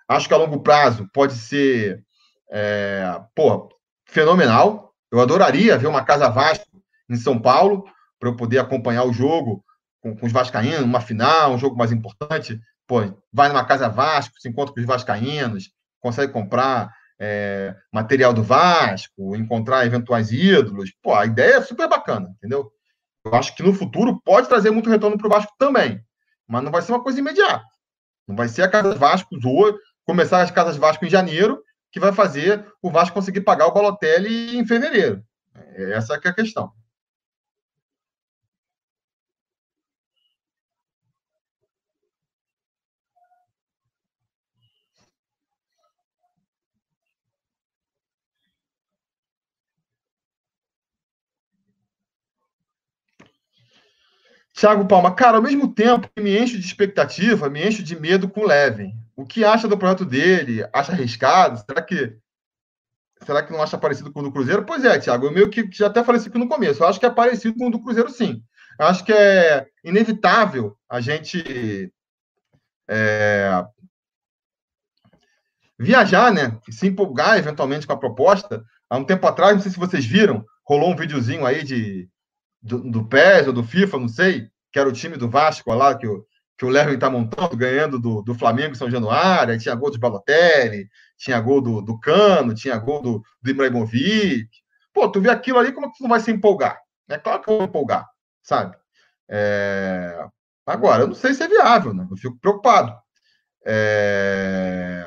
Acho 0.07 0.27
que 0.27 0.34
a 0.34 0.38
longo 0.38 0.61
prazo 0.61 1.09
pode 1.13 1.34
ser 1.34 2.03
é, 2.49 3.19
pô, 3.36 3.69
fenomenal. 4.12 4.93
Eu 5.12 5.20
adoraria 5.20 5.78
ver 5.78 5.88
uma 5.88 6.03
Casa 6.03 6.30
Vasco 6.30 6.66
em 7.09 7.16
São 7.16 7.39
Paulo 7.39 7.86
para 8.20 8.30
eu 8.30 8.36
poder 8.36 8.59
acompanhar 8.59 9.03
o 9.03 9.14
jogo 9.14 9.64
com, 9.99 10.16
com 10.16 10.26
os 10.26 10.32
vascaínos, 10.32 10.82
uma 10.82 11.01
final, 11.01 11.53
um 11.53 11.57
jogo 11.57 11.76
mais 11.76 11.91
importante, 11.91 12.59
pô, 12.88 12.99
vai 13.32 13.47
numa 13.49 13.66
casa 13.66 13.89
Vasco, 13.89 14.39
se 14.39 14.49
encontra 14.49 14.74
com 14.74 14.80
os 14.80 14.86
vascaínos, 14.86 15.72
consegue 15.99 16.32
comprar 16.32 16.93
é, 17.20 17.76
material 17.91 18.34
do 18.34 18.43
Vasco, 18.43 19.36
encontrar 19.36 19.86
eventuais 19.86 20.32
ídolos. 20.32 20.91
Pô, 21.01 21.14
a 21.14 21.26
ideia 21.26 21.55
é 21.55 21.62
super 21.62 21.88
bacana, 21.88 22.30
entendeu? 22.38 22.72
Eu 23.24 23.36
acho 23.36 23.55
que 23.55 23.64
no 23.64 23.74
futuro 23.74 24.20
pode 24.24 24.47
trazer 24.47 24.72
muito 24.72 24.89
retorno 24.89 25.18
para 25.18 25.28
o 25.28 25.30
Vasco 25.30 25.53
também, 25.57 26.03
mas 26.47 26.64
não 26.64 26.72
vai 26.72 26.82
ser 26.82 26.91
uma 26.91 27.03
coisa 27.03 27.20
imediata. 27.20 27.66
Não 28.28 28.36
vai 28.36 28.47
ser 28.47 28.64
a 28.64 28.70
Casa 28.70 28.95
Vasco 28.95 29.36
começar 30.05 30.41
as 30.41 30.51
Casas 30.51 30.78
Vasco 30.78 31.05
em 31.05 31.09
janeiro, 31.09 31.62
que 31.91 31.99
vai 31.99 32.13
fazer 32.13 32.65
o 32.81 32.89
Vasco 32.89 33.13
conseguir 33.13 33.41
pagar 33.41 33.67
o 33.67 33.73
Balotelli 33.73 34.57
em 34.57 34.65
fevereiro. 34.65 35.23
Essa 35.75 36.13
é 36.15 36.27
a 36.27 36.33
questão. 36.33 36.71
Thiago 54.53 54.85
Palma, 54.85 55.15
cara, 55.15 55.37
ao 55.37 55.43
mesmo 55.43 55.73
tempo 55.73 56.07
que 56.15 56.21
me 56.21 56.37
encho 56.37 56.59
de 56.59 56.65
expectativa, 56.65 57.49
me 57.49 57.67
encho 57.67 57.81
de 57.81 57.99
medo 57.99 58.29
com 58.29 58.41
o 58.41 58.47
Levin. 58.47 58.93
O 59.22 59.26
que 59.26 59.45
acha 59.45 59.67
do 59.67 59.78
projeto 59.78 60.03
dele? 60.03 60.67
Acha 60.74 60.93
arriscado? 60.93 61.63
Será 61.63 61.82
que 61.84 62.17
será 63.24 63.43
que 63.43 63.53
não 63.53 63.61
acha 63.61 63.78
parecido 63.78 64.11
com 64.11 64.19
o 64.19 64.24
do 64.24 64.32
Cruzeiro? 64.32 64.65
Pois 64.65 64.84
é, 64.84 64.97
Thiago, 64.97 65.28
eu 65.28 65.32
meio 65.32 65.47
que 65.47 65.69
já 65.72 65.86
até 65.86 66.03
falei 66.03 66.19
isso 66.19 66.28
aqui 66.28 66.39
no 66.39 66.49
começo. 66.49 66.82
Eu 66.82 66.88
acho 66.88 66.99
que 66.99 67.05
é 67.05 67.09
parecido 67.09 67.55
com 67.55 67.67
o 67.67 67.72
do 67.72 67.80
Cruzeiro, 67.80 68.09
sim. 68.09 68.43
Eu 68.80 68.88
acho 68.88 69.05
que 69.05 69.13
é 69.13 69.67
inevitável 69.84 70.76
a 70.89 70.99
gente 70.99 71.93
é, 72.89 73.63
viajar, 75.78 76.34
né? 76.34 76.57
Se 76.72 76.88
empolgar 76.88 77.38
eventualmente 77.38 77.86
com 77.86 77.93
a 77.93 77.99
proposta. 77.99 78.65
Há 78.89 78.97
um 78.97 79.05
tempo 79.05 79.28
atrás, 79.28 79.53
não 79.53 79.61
sei 79.61 79.72
se 79.72 79.78
vocês 79.78 80.03
viram, 80.03 80.43
rolou 80.65 80.91
um 80.91 80.95
videozinho 80.95 81.45
aí 81.45 81.63
de 81.63 82.09
do, 82.59 82.80
do 82.89 83.05
PES 83.05 83.47
ou 83.47 83.53
do 83.53 83.63
FIFA, 83.63 83.99
não 83.99 84.07
sei, 84.07 84.49
que 84.74 84.80
era 84.80 84.89
o 84.89 84.93
time 84.93 85.15
do 85.15 85.30
Vasco 85.30 85.72
lá, 85.76 85.95
que 85.95 86.07
o, 86.07 86.26
que 86.62 86.66
o 86.66 86.70
Lerwin 86.70 86.93
está 86.93 87.09
montando, 87.09 87.57
ganhando 87.57 87.99
do, 87.99 88.22
do 88.22 88.36
Flamengo 88.36 88.74
em 88.74 88.76
São 88.76 88.88
Januário, 88.88 89.57
tinha 89.57 89.74
gol 89.74 89.89
de 89.89 89.97
Balotelli, 89.97 90.88
tinha 91.18 91.39
gol 91.41 91.59
do, 91.59 91.82
do 91.82 91.99
Cano, 91.99 92.53
tinha 92.53 92.78
gol 92.78 93.01
do, 93.01 93.24
do 93.41 93.49
Ibrahimovic. 93.49 94.47
Pô, 94.93 95.09
tu 95.12 95.20
vê 95.20 95.32
aquilo 95.32 95.57
ali, 95.57 95.72
como 95.72 95.91
que 95.91 95.97
tu 95.97 96.03
não 96.03 96.12
vai 96.12 96.20
se 96.20 96.30
empolgar? 96.30 96.80
É 97.09 97.18
claro 97.18 97.41
que 97.41 97.49
eu 97.49 97.57
vou 97.57 97.66
empolgar, 97.66 98.07
sabe? 98.43 98.78
É... 99.28 100.24
Agora, 100.64 101.01
eu 101.01 101.07
não 101.07 101.16
sei 101.16 101.34
se 101.34 101.41
é 101.41 101.47
viável, 101.47 101.95
né? 101.95 102.07
Eu 102.12 102.16
fico 102.16 102.38
preocupado. 102.39 102.95
É... 103.66 105.03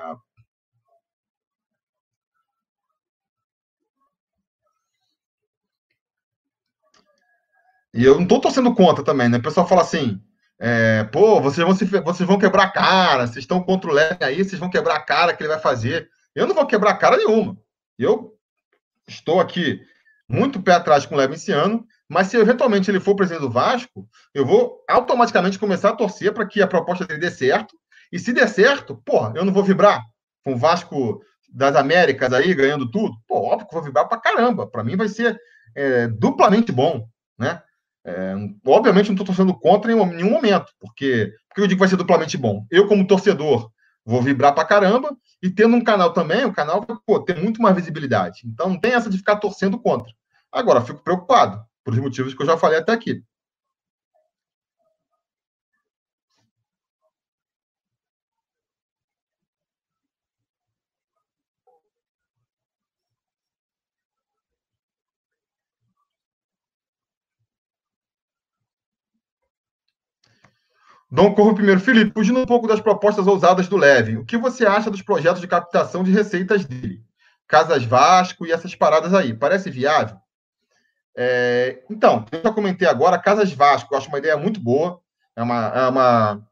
E 7.94 8.04
eu 8.04 8.18
não 8.18 8.26
tô 8.26 8.40
torcendo 8.40 8.74
contra 8.74 9.04
também, 9.04 9.28
né? 9.28 9.38
O 9.38 9.42
pessoal 9.42 9.68
fala 9.68 9.82
assim, 9.82 10.20
é, 10.58 11.04
pô, 11.04 11.40
vocês 11.40 11.66
vão, 11.66 11.74
se, 11.74 11.84
vocês 11.84 12.26
vão 12.26 12.38
quebrar 12.38 12.64
a 12.64 12.70
cara, 12.70 13.26
vocês 13.26 13.38
estão 13.44 13.62
contra 13.62 13.90
o 13.90 13.92
Leme 13.92 14.18
aí, 14.20 14.44
vocês 14.44 14.58
vão 14.58 14.70
quebrar 14.70 14.96
a 14.96 15.00
cara 15.00 15.34
que 15.34 15.42
ele 15.42 15.48
vai 15.48 15.58
fazer. 15.58 16.08
Eu 16.34 16.46
não 16.46 16.54
vou 16.54 16.66
quebrar 16.66 16.94
cara 16.94 17.16
nenhuma. 17.16 17.56
Eu 17.98 18.34
estou 19.06 19.40
aqui 19.40 19.80
muito 20.28 20.62
pé 20.62 20.72
atrás 20.72 21.04
com 21.04 21.14
o 21.14 21.18
Leme 21.18 21.34
esse 21.34 21.52
ano, 21.52 21.86
mas 22.08 22.28
se 22.28 22.36
eventualmente 22.36 22.90
ele 22.90 23.00
for 23.00 23.14
presidente 23.14 23.42
do 23.42 23.50
Vasco, 23.50 24.08
eu 24.32 24.46
vou 24.46 24.82
automaticamente 24.88 25.58
começar 25.58 25.90
a 25.90 25.96
torcer 25.96 26.32
para 26.32 26.46
que 26.46 26.62
a 26.62 26.66
proposta 26.66 27.06
dele 27.06 27.20
dê 27.20 27.30
certo. 27.30 27.76
E 28.12 28.18
se 28.18 28.32
der 28.32 28.48
certo, 28.48 29.00
pô, 29.04 29.32
eu 29.34 29.44
não 29.44 29.52
vou 29.52 29.64
vibrar 29.64 30.02
com 30.44 30.54
o 30.54 30.56
Vasco 30.56 31.20
das 31.48 31.76
Américas 31.76 32.32
aí 32.32 32.54
ganhando 32.54 32.90
tudo. 32.90 33.16
Pô, 33.26 33.46
óbvio 33.46 33.66
que 33.68 33.74
eu 33.74 33.78
vou 33.78 33.86
vibrar 33.86 34.08
para 34.08 34.20
caramba. 34.20 34.66
Para 34.66 34.84
mim 34.84 34.96
vai 34.96 35.08
ser 35.08 35.40
é, 35.74 36.08
duplamente 36.08 36.70
bom, 36.72 37.08
né? 37.38 37.62
É, 38.06 38.34
obviamente, 38.66 39.06
não 39.06 39.14
estou 39.14 39.26
torcendo 39.26 39.54
contra 39.58 39.90
em 39.90 40.06
nenhum 40.06 40.30
momento, 40.30 40.72
porque, 40.78 41.32
porque 41.48 41.62
eu 41.62 41.66
digo 41.66 41.78
que 41.78 41.80
vai 41.80 41.88
ser 41.88 41.96
duplamente 41.96 42.36
bom. 42.36 42.66
Eu, 42.70 42.86
como 42.86 43.06
torcedor, 43.06 43.70
vou 44.04 44.20
vibrar 44.20 44.54
pra 44.54 44.64
caramba, 44.64 45.16
e 45.42 45.48
tendo 45.48 45.74
um 45.74 45.82
canal 45.82 46.12
também, 46.12 46.44
o 46.44 46.52
canal 46.52 46.84
vai 46.86 47.24
ter 47.24 47.40
muito 47.40 47.62
mais 47.62 47.74
visibilidade. 47.74 48.42
Então, 48.44 48.68
não 48.68 48.78
tem 48.78 48.92
essa 48.92 49.08
de 49.08 49.16
ficar 49.16 49.36
torcendo 49.36 49.78
contra. 49.78 50.12
Agora, 50.52 50.82
fico 50.82 51.02
preocupado, 51.02 51.64
por 51.82 51.94
os 51.94 52.00
motivos 52.00 52.34
que 52.34 52.42
eu 52.42 52.46
já 52.46 52.56
falei 52.56 52.78
até 52.78 52.92
aqui. 52.92 53.22
Dom 71.10 71.34
Corvo 71.34 71.54
primeiro. 71.54 71.80
Felipe, 71.80 72.12
fugindo 72.12 72.40
um 72.40 72.46
pouco 72.46 72.66
das 72.66 72.80
propostas 72.80 73.26
ousadas 73.26 73.68
do 73.68 73.76
Levin, 73.76 74.16
o 74.16 74.24
que 74.24 74.36
você 74.36 74.66
acha 74.66 74.90
dos 74.90 75.02
projetos 75.02 75.40
de 75.40 75.48
captação 75.48 76.02
de 76.02 76.10
receitas 76.10 76.64
dele? 76.64 77.02
Casas 77.46 77.84
Vasco 77.84 78.46
e 78.46 78.52
essas 78.52 78.74
paradas 78.74 79.14
aí. 79.14 79.34
Parece 79.34 79.70
viável? 79.70 80.16
É, 81.16 81.82
então, 81.88 82.24
eu 82.32 82.42
já 82.42 82.52
comentei 82.52 82.88
agora, 82.88 83.18
Casas 83.18 83.52
Vasco, 83.52 83.94
eu 83.94 83.98
acho 83.98 84.08
uma 84.08 84.18
ideia 84.18 84.36
muito 84.36 84.58
boa. 84.60 85.00
É 85.36 85.42
uma, 85.42 85.66
é 85.68 85.88
uma... 85.88 86.48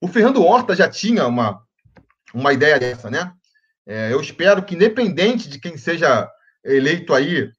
O 0.00 0.08
Fernando 0.08 0.42
Horta 0.42 0.74
já 0.74 0.88
tinha 0.88 1.26
uma, 1.26 1.62
uma 2.32 2.52
ideia 2.52 2.78
dessa, 2.78 3.10
né? 3.10 3.32
É, 3.86 4.12
eu 4.12 4.20
espero 4.20 4.62
que, 4.62 4.74
independente 4.74 5.48
de 5.48 5.58
quem 5.58 5.76
seja 5.76 6.30
eleito 6.64 7.12
aí, 7.12 7.50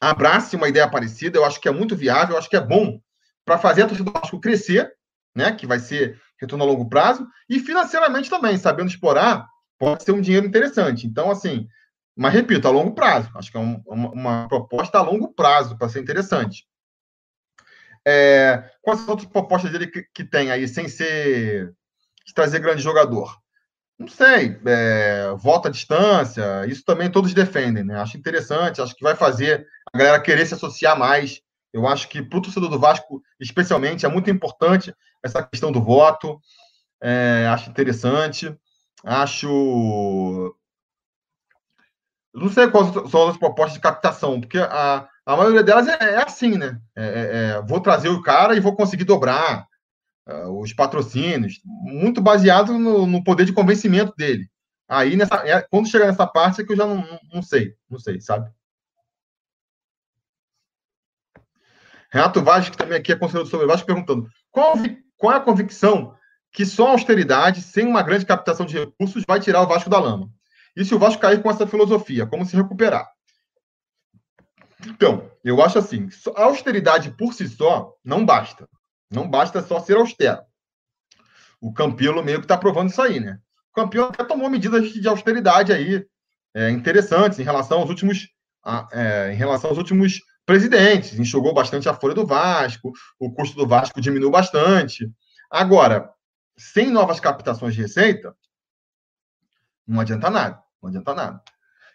abrace 0.00 0.56
uma 0.56 0.68
ideia 0.68 0.88
parecida. 0.88 1.38
Eu 1.38 1.44
acho 1.44 1.60
que 1.60 1.68
é 1.68 1.72
muito 1.72 1.94
viável, 1.94 2.34
eu 2.34 2.38
acho 2.38 2.48
que 2.48 2.56
é 2.56 2.60
bom 2.60 3.00
para 3.46 3.56
fazer 3.56 3.82
a 3.82 3.86
torcida 3.86 4.10
do 4.10 4.18
Vasco 4.18 4.40
crescer, 4.40 4.92
né? 5.34 5.52
Que 5.52 5.66
vai 5.66 5.78
ser 5.78 6.20
retorno 6.38 6.64
a 6.64 6.66
longo 6.66 6.88
prazo, 6.88 7.26
e 7.48 7.58
financeiramente 7.58 8.28
também, 8.28 8.58
sabendo 8.58 8.90
explorar, 8.90 9.48
pode 9.78 10.02
ser 10.02 10.12
um 10.12 10.20
dinheiro 10.20 10.46
interessante. 10.46 11.06
Então, 11.06 11.30
assim, 11.30 11.66
mas 12.16 12.32
repito, 12.34 12.66
a 12.66 12.70
longo 12.70 12.94
prazo. 12.94 13.30
Acho 13.34 13.50
que 13.50 13.56
é 13.56 13.60
um, 13.60 13.82
uma, 13.86 14.10
uma, 14.10 14.48
proposta 14.48 14.98
a 14.98 15.02
longo 15.02 15.32
prazo 15.32 15.76
para 15.78 15.88
ser 15.88 16.00
interessante. 16.00 16.66
É, 18.06 18.70
quais 18.82 19.00
as 19.00 19.08
outras 19.08 19.28
propostas 19.28 19.70
dele 19.70 19.86
que, 19.86 20.02
que 20.14 20.24
tem 20.24 20.50
aí, 20.50 20.66
sem 20.66 20.88
ser 20.88 21.74
de 22.26 22.34
trazer 22.34 22.58
grande 22.58 22.82
jogador? 22.82 23.36
Não 23.98 24.08
sei, 24.08 24.60
é, 24.66 25.34
volta 25.38 25.68
à 25.68 25.70
distância, 25.70 26.66
isso 26.66 26.84
também 26.84 27.10
todos 27.10 27.32
defendem, 27.32 27.82
né? 27.82 27.98
Acho 27.98 28.18
interessante, 28.18 28.80
acho 28.80 28.94
que 28.94 29.02
vai 29.02 29.16
fazer 29.16 29.66
a 29.92 29.98
galera 29.98 30.20
querer 30.20 30.44
se 30.46 30.54
associar 30.54 30.98
mais. 30.98 31.40
Eu 31.76 31.86
acho 31.86 32.08
que 32.08 32.22
para 32.22 32.38
o 32.38 32.42
torcedor 32.42 32.70
do 32.70 32.78
Vasco, 32.78 33.22
especialmente, 33.38 34.06
é 34.06 34.08
muito 34.08 34.30
importante 34.30 34.94
essa 35.22 35.42
questão 35.42 35.70
do 35.70 35.82
voto. 35.82 36.40
É, 37.02 37.46
acho 37.50 37.68
interessante. 37.68 38.56
Acho 39.04 40.56
não 42.34 42.50
sei 42.50 42.70
quais 42.70 42.92
são 43.10 43.28
as 43.28 43.36
propostas 43.36 43.74
de 43.74 43.80
captação, 43.80 44.40
porque 44.40 44.58
a, 44.58 45.06
a 45.24 45.36
maioria 45.36 45.62
delas 45.62 45.86
é, 45.86 45.96
é 46.00 46.22
assim, 46.22 46.56
né? 46.56 46.80
É, 46.94 47.04
é, 47.04 47.58
é 47.58 47.62
vou 47.62 47.80
trazer 47.80 48.08
o 48.08 48.22
cara 48.22 48.56
e 48.56 48.60
vou 48.60 48.74
conseguir 48.74 49.04
dobrar 49.04 49.66
uh, 50.28 50.60
os 50.60 50.72
patrocínios, 50.72 51.60
muito 51.64 52.22
baseado 52.22 52.78
no, 52.78 53.06
no, 53.06 53.22
poder 53.22 53.44
de 53.44 53.52
convencimento 53.52 54.14
dele. 54.16 54.48
Aí, 54.88 55.14
nessa, 55.16 55.36
é, 55.46 55.60
quando 55.62 55.88
chegar 55.88 56.06
nessa 56.06 56.26
parte, 56.26 56.62
é 56.62 56.64
que 56.64 56.72
eu 56.72 56.76
já 56.76 56.86
não, 56.86 57.04
não 57.32 57.42
sei, 57.42 57.74
não 57.88 57.98
sei, 57.98 58.20
sabe? 58.20 58.50
Renato 62.16 62.42
Vaz, 62.42 62.70
que 62.70 62.78
também 62.78 62.96
aqui 62.96 63.12
é 63.12 63.16
conselheiro 63.16 63.46
sobre 63.46 63.66
Vasco, 63.66 63.86
perguntando 63.86 64.26
qual, 64.50 64.72
qual 65.18 65.34
é 65.34 65.36
a 65.36 65.40
convicção 65.40 66.16
que 66.50 66.64
só 66.64 66.88
austeridade, 66.88 67.60
sem 67.60 67.86
uma 67.86 68.02
grande 68.02 68.24
captação 68.24 68.64
de 68.64 68.78
recursos, 68.78 69.22
vai 69.28 69.38
tirar 69.38 69.60
o 69.60 69.66
Vasco 69.66 69.90
da 69.90 69.98
lama? 69.98 70.30
E 70.74 70.82
se 70.82 70.94
o 70.94 70.98
Vasco 70.98 71.20
cair 71.20 71.42
com 71.42 71.50
essa 71.50 71.66
filosofia, 71.66 72.26
como 72.26 72.46
se 72.46 72.56
recuperar? 72.56 73.06
Então, 74.86 75.30
eu 75.44 75.62
acho 75.62 75.78
assim, 75.78 76.08
a 76.34 76.44
austeridade 76.44 77.10
por 77.10 77.34
si 77.34 77.46
só 77.48 77.92
não 78.02 78.24
basta. 78.24 78.66
Não 79.10 79.28
basta 79.28 79.60
só 79.60 79.78
ser 79.78 79.98
austero. 79.98 80.40
O 81.60 81.70
Campilo 81.70 82.24
meio 82.24 82.38
que 82.38 82.46
está 82.46 82.56
provando 82.56 82.88
isso 82.88 83.02
aí, 83.02 83.20
né? 83.20 83.38
O 83.70 83.74
Campilo 83.74 84.06
até 84.06 84.24
tomou 84.24 84.48
medidas 84.48 84.90
de 84.90 85.06
austeridade 85.06 85.70
aí 85.70 86.02
é, 86.54 86.70
interessantes 86.70 87.38
em 87.38 87.42
relação 87.44 87.80
aos 87.80 87.90
últimos, 87.90 88.26
a, 88.64 88.88
é, 88.90 89.32
em 89.34 89.36
relação 89.36 89.68
aos 89.68 89.78
últimos 89.78 90.22
presidentes. 90.46 91.18
Enxugou 91.18 91.52
bastante 91.52 91.88
a 91.88 91.94
folha 91.94 92.14
do 92.14 92.26
Vasco, 92.26 92.92
o 93.18 93.32
custo 93.32 93.56
do 93.56 93.66
Vasco 93.66 94.00
diminuiu 94.00 94.30
bastante. 94.30 95.10
Agora, 95.50 96.10
sem 96.56 96.90
novas 96.90 97.20
captações 97.20 97.74
de 97.74 97.82
receita, 97.82 98.34
não 99.86 100.00
adianta 100.00 100.30
nada. 100.30 100.62
Não 100.80 100.88
adianta 100.88 101.14
nada. 101.14 101.42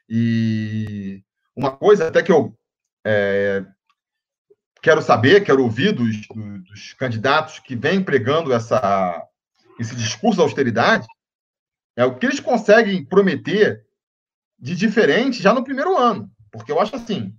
E 0.07 1.23
uma 1.55 1.71
coisa 1.71 2.09
até 2.09 2.21
que 2.21 2.31
eu 2.31 2.57
é, 3.05 3.65
quero 4.81 5.01
saber, 5.01 5.43
quero 5.43 5.63
ouvir 5.63 5.93
dos, 5.93 6.27
dos, 6.27 6.93
candidatos 6.93 7.59
que 7.59 7.75
vêm 7.75 8.03
pregando 8.03 8.53
essa, 8.53 9.25
esse 9.79 9.95
discurso 9.95 10.37
da 10.37 10.43
austeridade, 10.43 11.07
é 11.95 12.05
o 12.05 12.15
que 12.17 12.25
eles 12.25 12.39
conseguem 12.39 13.05
prometer 13.05 13.85
de 14.59 14.75
diferente 14.75 15.41
já 15.41 15.53
no 15.53 15.63
primeiro 15.63 15.97
ano. 15.97 16.31
Porque 16.51 16.71
eu 16.71 16.79
acho 16.79 16.95
assim, 16.95 17.35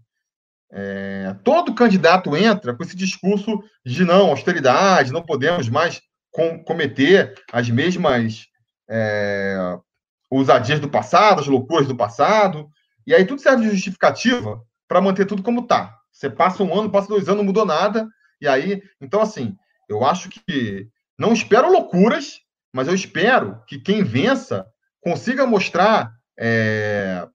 é, 0.73 1.37
todo 1.45 1.75
candidato 1.75 2.35
entra 2.35 2.75
com 2.75 2.83
esse 2.83 2.97
discurso 2.97 3.63
de 3.85 4.05
não, 4.05 4.31
austeridade, 4.31 5.13
não 5.13 5.23
podemos 5.23 5.69
mais 5.69 6.01
com, 6.31 6.65
cometer 6.65 7.35
as 7.53 7.69
mesmas 7.69 8.47
é, 8.89 9.79
ousadias 10.31 10.81
do 10.81 10.89
passado, 10.89 11.41
as 11.41 11.47
loucuras 11.47 11.87
do 11.87 11.95
passado, 11.95 12.69
e 13.07 13.15
aí 13.15 13.27
tudo 13.27 13.43
serve 13.43 13.65
de 13.65 13.71
justificativa 13.71 14.63
para 14.89 15.01
manter 15.01 15.27
tudo 15.27 15.43
como 15.43 15.61
está. 15.61 15.95
Você 16.11 16.31
passa 16.31 16.63
um 16.63 16.79
ano, 16.79 16.91
passa 16.91 17.09
dois 17.09 17.29
anos, 17.29 17.39
não 17.39 17.45
mudou 17.45 17.67
nada, 17.67 18.09
e 18.41 18.49
aí, 18.49 18.83
então 19.01 19.21
assim, 19.21 19.55
eu 19.89 20.05
acho 20.05 20.31
que 20.31 20.89
não 21.19 21.35
espero 21.35 21.71
loucuras, 21.71 22.41
mas 22.73 22.89
eu 22.89 22.95
espero 22.95 23.63
que 23.67 23.79
quem 23.79 24.03
vença 24.03 24.67
consiga 25.03 25.47
mostrar 25.47 26.11
é, 26.39 27.27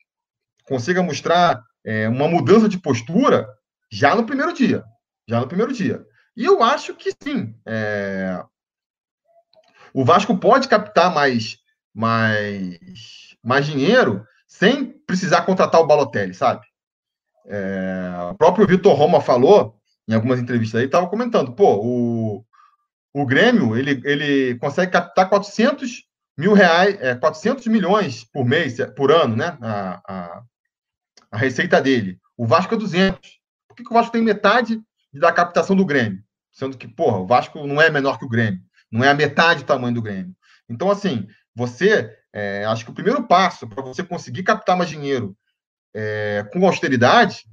consiga 0.67 1.03
mostrar 1.03 1.61
é, 1.87 2.09
uma 2.09 2.27
mudança 2.27 2.67
de 2.67 2.77
postura 2.77 3.47
já 3.89 4.13
no 4.13 4.25
primeiro 4.25 4.53
dia, 4.53 4.83
já 5.25 5.39
no 5.39 5.47
primeiro 5.47 5.71
dia. 5.71 6.05
E 6.35 6.43
eu 6.43 6.61
acho 6.61 6.93
que 6.93 7.11
sim, 7.23 7.55
é, 7.65 8.43
o 9.93 10.03
Vasco 10.03 10.37
pode 10.37 10.67
captar 10.67 11.13
mais 11.13 11.57
mais, 11.95 12.77
mais 13.43 13.65
dinheiro 13.65 14.23
sem 14.47 14.85
precisar 14.85 15.41
contratar 15.41 15.81
o 15.81 15.87
Balotelli, 15.87 16.33
sabe? 16.33 16.61
É, 17.47 18.11
o 18.31 18.35
próprio 18.35 18.67
Vitor 18.67 18.93
Roma 18.93 19.19
falou 19.19 19.75
em 20.07 20.13
algumas 20.13 20.39
entrevistas 20.39 20.79
aí, 20.79 20.85
estava 20.85 21.07
comentando, 21.07 21.53
pô, 21.53 21.75
o, 21.83 22.45
o 23.13 23.25
Grêmio, 23.25 23.75
ele, 23.75 24.01
ele 24.05 24.57
consegue 24.59 24.91
captar 24.91 25.27
400 25.27 26.03
mil 26.37 26.53
reais, 26.53 26.97
é, 27.01 27.15
400 27.15 27.65
milhões 27.67 28.23
por 28.23 28.45
mês, 28.45 28.77
por 28.95 29.11
ano, 29.11 29.35
né? 29.35 29.57
A, 29.59 30.01
a, 30.07 30.43
a 31.31 31.37
receita 31.37 31.81
dele. 31.81 32.19
O 32.35 32.45
Vasco 32.45 32.73
é 32.73 32.77
200. 32.77 33.19
Por 33.67 33.75
que, 33.75 33.83
que 33.83 33.89
o 33.89 33.93
Vasco 33.93 34.11
tem 34.11 34.21
metade 34.21 34.81
da 35.13 35.31
captação 35.31 35.75
do 35.75 35.85
Grêmio? 35.85 36.23
Sendo 36.51 36.77
que, 36.77 36.87
porra, 36.87 37.17
o 37.17 37.27
Vasco 37.27 37.65
não 37.65 37.81
é 37.81 37.89
menor 37.89 38.17
que 38.17 38.25
o 38.25 38.29
Grêmio. 38.29 38.61
Não 38.91 39.03
é 39.03 39.09
a 39.09 39.13
metade 39.13 39.63
do 39.63 39.67
tamanho 39.67 39.93
do 39.93 40.01
Grêmio. 40.01 40.35
Então, 40.69 40.89
assim, 40.89 41.27
você, 41.55 42.15
é, 42.33 42.65
acho 42.65 42.85
que 42.85 42.91
o 42.91 42.93
primeiro 42.93 43.23
passo 43.27 43.67
para 43.67 43.83
você 43.83 44.03
conseguir 44.03 44.43
captar 44.43 44.77
mais 44.77 44.89
dinheiro 44.89 45.35
é, 45.93 46.47
com 46.51 46.65
austeridade 46.65 47.45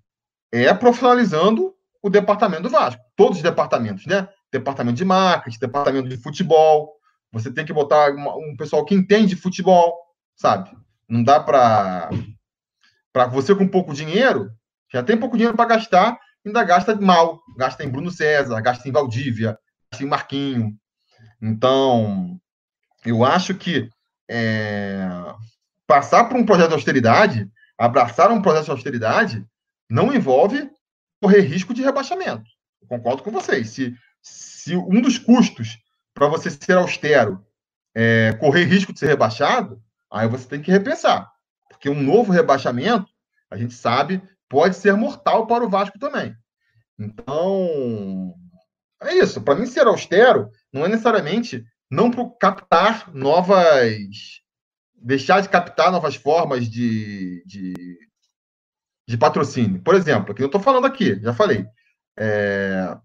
é 0.53 0.73
profissionalizando 0.75 1.75
o 2.03 2.11
departamento 2.11 2.65
do 2.65 2.71
Vasco. 2.71 3.03
Todos 3.17 3.39
os 3.39 3.43
departamentos, 3.43 4.07
né? 4.07 4.29
Departamento 4.53 4.97
de 4.97 5.05
marketing, 5.05 5.59
departamento 5.59 6.09
de 6.09 6.17
futebol. 6.17 6.93
Você 7.33 7.51
tem 7.51 7.65
que 7.65 7.73
botar 7.73 8.11
um 8.11 8.55
pessoal 8.57 8.85
que 8.85 8.95
entende 8.95 9.35
futebol, 9.35 9.97
sabe? 10.37 10.71
Não 11.09 11.25
dá 11.25 11.41
para 11.41 12.11
para 13.15 13.27
você 13.27 13.55
com 13.55 13.69
pouco 13.69 13.95
dinheiro, 13.95 14.53
já 14.93 15.01
tem 15.01 15.17
pouco 15.17 15.37
dinheiro 15.37 15.57
para 15.57 15.77
gastar, 15.77 16.19
ainda 16.45 16.65
gasta 16.65 16.97
mal, 16.97 17.41
gasta 17.57 17.85
em 17.85 17.89
Bruno 17.89 18.11
César, 18.11 18.61
gasta 18.61 18.89
em 18.89 18.93
Valdívia, 18.93 19.57
gasta 19.91 20.05
em 20.05 20.09
Marquinho. 20.09 20.77
Então, 21.41 22.37
eu 23.07 23.25
acho 23.25 23.55
que 23.55 23.89
é, 24.29 25.09
passar 25.87 26.25
por 26.25 26.37
um 26.37 26.45
projeto 26.45 26.69
de 26.69 26.75
austeridade, 26.75 27.49
abraçar 27.79 28.33
um 28.33 28.43
projeto 28.43 28.65
de 28.65 28.71
austeridade, 28.73 29.47
não 29.89 30.13
envolve 30.13 30.69
correr 31.23 31.43
risco 31.43 31.73
de 31.73 31.83
rebaixamento. 31.83 32.51
Eu 32.83 32.89
concordo 32.89 33.23
com 33.23 33.31
vocês. 33.31 33.71
Se, 33.71 33.95
se 34.21 34.77
um 34.77 35.01
dos 35.01 35.19
custos 35.19 35.79
para 36.13 36.27
você 36.27 36.51
ser 36.51 36.77
austero 36.77 37.47
é 37.95 38.33
correr 38.41 38.65
risco 38.65 38.93
de 38.93 38.99
ser 38.99 39.07
rebaixado, 39.07 39.81
aí 40.11 40.27
você 40.27 40.49
tem 40.49 40.61
que 40.61 40.73
repensar. 40.73 41.34
Porque 41.85 41.91
um 41.91 42.03
novo 42.03 42.33
rebaixamento, 42.33 43.07
a 43.51 43.59
gente 43.59 43.75
sabe, 43.75 44.23
pode 44.49 44.75
ser 44.75 44.95
mortal 44.95 45.47
para 45.47 45.63
o 45.63 45.69
Vasco 45.69 45.99
também. 45.99 46.35
Então, 46.99 48.35
é 49.03 49.17
isso. 49.17 49.43
Para 49.43 49.55
mim, 49.55 49.67
ser 49.67 49.87
austero 49.87 50.49
não 50.73 50.87
é 50.87 50.89
necessariamente 50.89 51.63
não 51.91 52.11
captar 52.41 53.15
novas. 53.15 54.01
deixar 54.95 55.43
de 55.43 55.49
captar 55.51 55.93
novas 55.93 56.15
formas 56.15 56.71
de, 56.71 57.45
de, 57.45 57.75
de 59.07 59.19
patrocínio. 59.19 59.83
Por 59.83 59.95
exemplo, 59.95 60.33
aqui 60.33 60.43
eu 60.43 60.47
estou 60.47 60.63
falando 60.63 60.87
aqui, 60.87 61.21
já 61.21 61.35
falei. 61.35 61.67
É, 62.19 62.97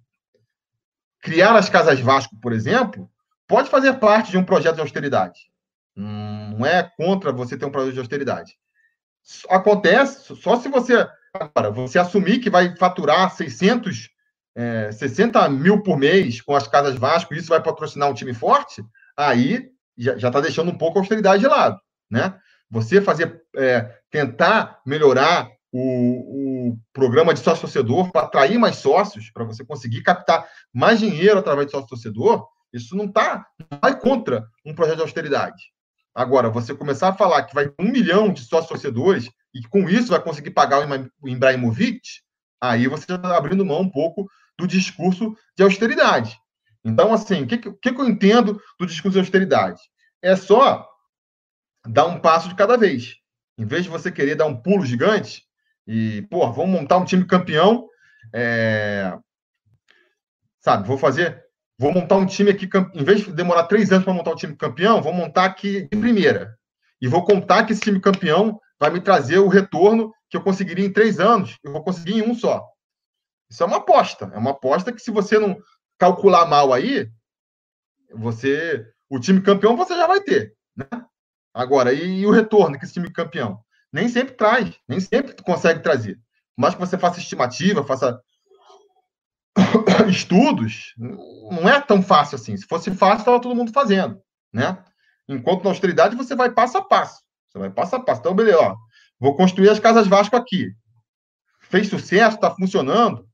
criar 1.21 1.53
as 1.57 1.67
casas 1.67 1.99
Vasco, 1.99 2.39
por 2.39 2.53
exemplo, 2.53 3.11
pode 3.45 3.69
fazer 3.69 3.99
parte 3.99 4.31
de 4.31 4.37
um 4.37 4.45
projeto 4.45 4.75
de 4.75 4.81
austeridade. 4.81 5.51
Não 5.93 6.65
é 6.65 6.89
contra 6.95 7.33
você 7.33 7.57
ter 7.57 7.65
um 7.65 7.71
projeto 7.71 7.95
de 7.95 7.99
austeridade. 7.99 8.57
Acontece 9.49 10.35
só 10.35 10.59
se 10.59 10.69
você 10.69 11.07
agora 11.33 11.69
você 11.69 11.99
assumir 11.99 12.39
que 12.39 12.49
vai 12.49 12.75
faturar 12.75 13.29
600 13.31 14.09
é, 14.55 14.91
60 14.91 15.47
mil 15.49 15.81
por 15.83 15.97
mês 15.97 16.41
com 16.41 16.55
as 16.55 16.67
casas 16.67 16.95
Vasco, 16.95 17.33
isso 17.33 17.49
vai 17.49 17.61
patrocinar 17.61 18.09
um 18.09 18.13
time 18.13 18.33
forte, 18.33 18.83
aí 19.15 19.69
já 19.97 20.15
está 20.15 20.41
deixando 20.41 20.71
um 20.71 20.77
pouco 20.77 20.97
a 20.97 21.01
austeridade 21.01 21.41
de 21.41 21.47
lado, 21.47 21.79
né? 22.09 22.35
Você 22.69 23.01
fazer, 23.01 23.41
é, 23.55 23.89
tentar 24.09 24.79
melhorar 24.85 25.49
o, 25.71 26.71
o, 26.71 26.77
programa 26.93 27.33
de 27.33 27.39
sócio-torcedor 27.39 28.11
para 28.11 28.21
atrair 28.21 28.57
mais 28.57 28.77
sócios, 28.77 29.29
para 29.31 29.43
você 29.43 29.63
conseguir 29.63 30.01
captar 30.01 30.47
mais 30.73 30.99
dinheiro 30.99 31.39
através 31.39 31.67
de 31.67 31.71
sócio-torcedor, 31.71 32.47
isso 32.73 32.95
não 32.95 33.05
está, 33.05 33.45
vai 33.81 33.99
contra 33.99 34.45
um 34.65 34.73
projeto 34.73 34.97
de 34.97 35.01
austeridade. 35.03 35.71
Agora, 36.19 36.49
você 36.49 36.75
começar 36.75 37.07
a 37.07 37.13
falar 37.13 37.43
que 37.43 37.55
vai 37.55 37.69
ter 37.69 37.81
um 37.81 37.89
milhão 37.89 38.27
de 38.27 38.41
sócios-torcedores 38.41 39.29
e 39.53 39.61
que 39.61 39.69
com 39.69 39.87
isso 39.89 40.09
vai 40.09 40.21
conseguir 40.21 40.51
pagar 40.51 40.85
o 41.21 41.29
Ibrahimovic, 41.29 42.01
aí 42.59 42.89
você 42.89 43.05
já 43.07 43.15
está 43.15 43.37
abrindo 43.37 43.65
mão 43.65 43.79
um 43.79 43.89
pouco 43.89 44.29
do 44.57 44.67
discurso 44.67 45.33
de 45.55 45.63
austeridade. 45.63 46.37
Então, 46.83 47.13
assim, 47.13 47.43
o 47.43 47.47
que, 47.47 47.57
que, 47.57 47.71
que 47.71 48.01
eu 48.01 48.09
entendo 48.09 48.61
do 48.77 48.85
discurso 48.85 49.13
de 49.13 49.19
austeridade? 49.19 49.79
É 50.21 50.35
só 50.35 50.85
dar 51.87 52.07
um 52.07 52.19
passo 52.19 52.49
de 52.49 52.55
cada 52.55 52.75
vez. 52.75 53.15
Em 53.57 53.65
vez 53.65 53.85
de 53.85 53.89
você 53.89 54.11
querer 54.11 54.35
dar 54.35 54.45
um 54.45 54.61
pulo 54.61 54.85
gigante 54.85 55.43
e, 55.87 56.23
pô, 56.23 56.51
vamos 56.51 56.81
montar 56.81 56.97
um 56.97 57.05
time 57.05 57.25
campeão, 57.25 57.87
é... 58.35 59.17
sabe, 60.59 60.85
vou 60.85 60.97
fazer, 60.97 61.41
vou 61.79 61.93
montar 61.93 62.17
um 62.17 62.25
time 62.25 62.51
aqui, 62.51 62.69
em 62.93 63.03
vez 63.05 63.21
de 63.21 63.31
demorar 63.31 63.63
três 63.63 63.89
anos 63.91 64.03
para 64.03 64.13
montar 64.13 64.31
um 64.31 64.35
time 64.35 64.55
campeão, 64.55 65.01
vou 65.01 65.13
montar 65.13 65.45
aqui 65.45 65.83
de 65.83 65.97
primeira. 65.97 66.53
E 67.01 67.07
vou 67.07 67.23
contar 67.23 67.65
que 67.65 67.71
esse 67.71 67.81
time 67.81 68.01
campeão 68.01 68.59
vai 68.77 68.89
me 68.89 68.99
trazer 68.99 69.39
o 69.39 69.47
retorno 69.47 70.13
que 70.29 70.35
eu 70.35 70.43
conseguiria 70.43 70.85
em 70.85 70.91
três 70.91 71.21
anos, 71.21 71.57
eu 71.63 71.71
vou 71.71 71.81
conseguir 71.81 72.15
em 72.15 72.21
um 72.21 72.35
só. 72.35 72.67
Isso 73.49 73.63
é 73.63 73.65
uma 73.65 73.77
aposta. 73.77 74.29
É 74.33 74.37
uma 74.37 74.51
aposta 74.51 74.91
que, 74.91 75.01
se 75.01 75.09
você 75.09 75.39
não 75.39 75.57
calcular 75.97 76.45
mal 76.45 76.73
aí, 76.73 77.09
você. 78.13 78.85
O 79.09 79.19
time 79.19 79.41
campeão 79.41 79.75
você 79.75 79.95
já 79.95 80.05
vai 80.05 80.21
ter. 80.21 80.53
Né? 80.75 80.85
Agora, 81.53 81.93
e, 81.93 82.19
e 82.19 82.27
o 82.27 82.31
retorno 82.31 82.77
que 82.77 82.85
esse 82.85 82.93
time 82.93 83.09
campeão? 83.09 83.59
Nem 83.91 84.07
sempre 84.07 84.35
traz, 84.35 84.75
nem 84.87 84.99
sempre 84.99 85.33
consegue 85.41 85.81
trazer. 85.81 86.19
Mas 86.55 86.75
que 86.75 86.79
você 86.79 86.97
faça 86.97 87.19
estimativa, 87.19 87.83
faça 87.83 88.21
estudos, 90.09 90.93
não 90.97 91.67
é 91.67 91.79
tão 91.81 92.01
fácil 92.01 92.35
assim. 92.35 92.55
Se 92.55 92.65
fosse 92.65 92.91
fácil, 92.91 93.19
estava 93.19 93.41
todo 93.41 93.55
mundo 93.55 93.71
fazendo, 93.71 94.21
né? 94.53 94.83
Enquanto 95.27 95.63
na 95.63 95.69
austeridade 95.69 96.15
você 96.15 96.35
vai 96.35 96.51
passo 96.51 96.77
a 96.77 96.83
passo. 96.83 97.21
Você 97.49 97.59
vai 97.59 97.69
passo 97.69 97.95
a 97.95 97.99
passo. 97.99 98.21
Então, 98.21 98.35
beleza, 98.35 98.59
ó, 98.59 98.75
vou 99.19 99.35
construir 99.35 99.69
as 99.69 99.79
casas 99.79 100.07
Vasco 100.07 100.35
aqui. 100.35 100.71
Fez 101.61 101.87
sucesso, 101.87 102.35
está 102.35 102.49
funcionando 102.51 103.29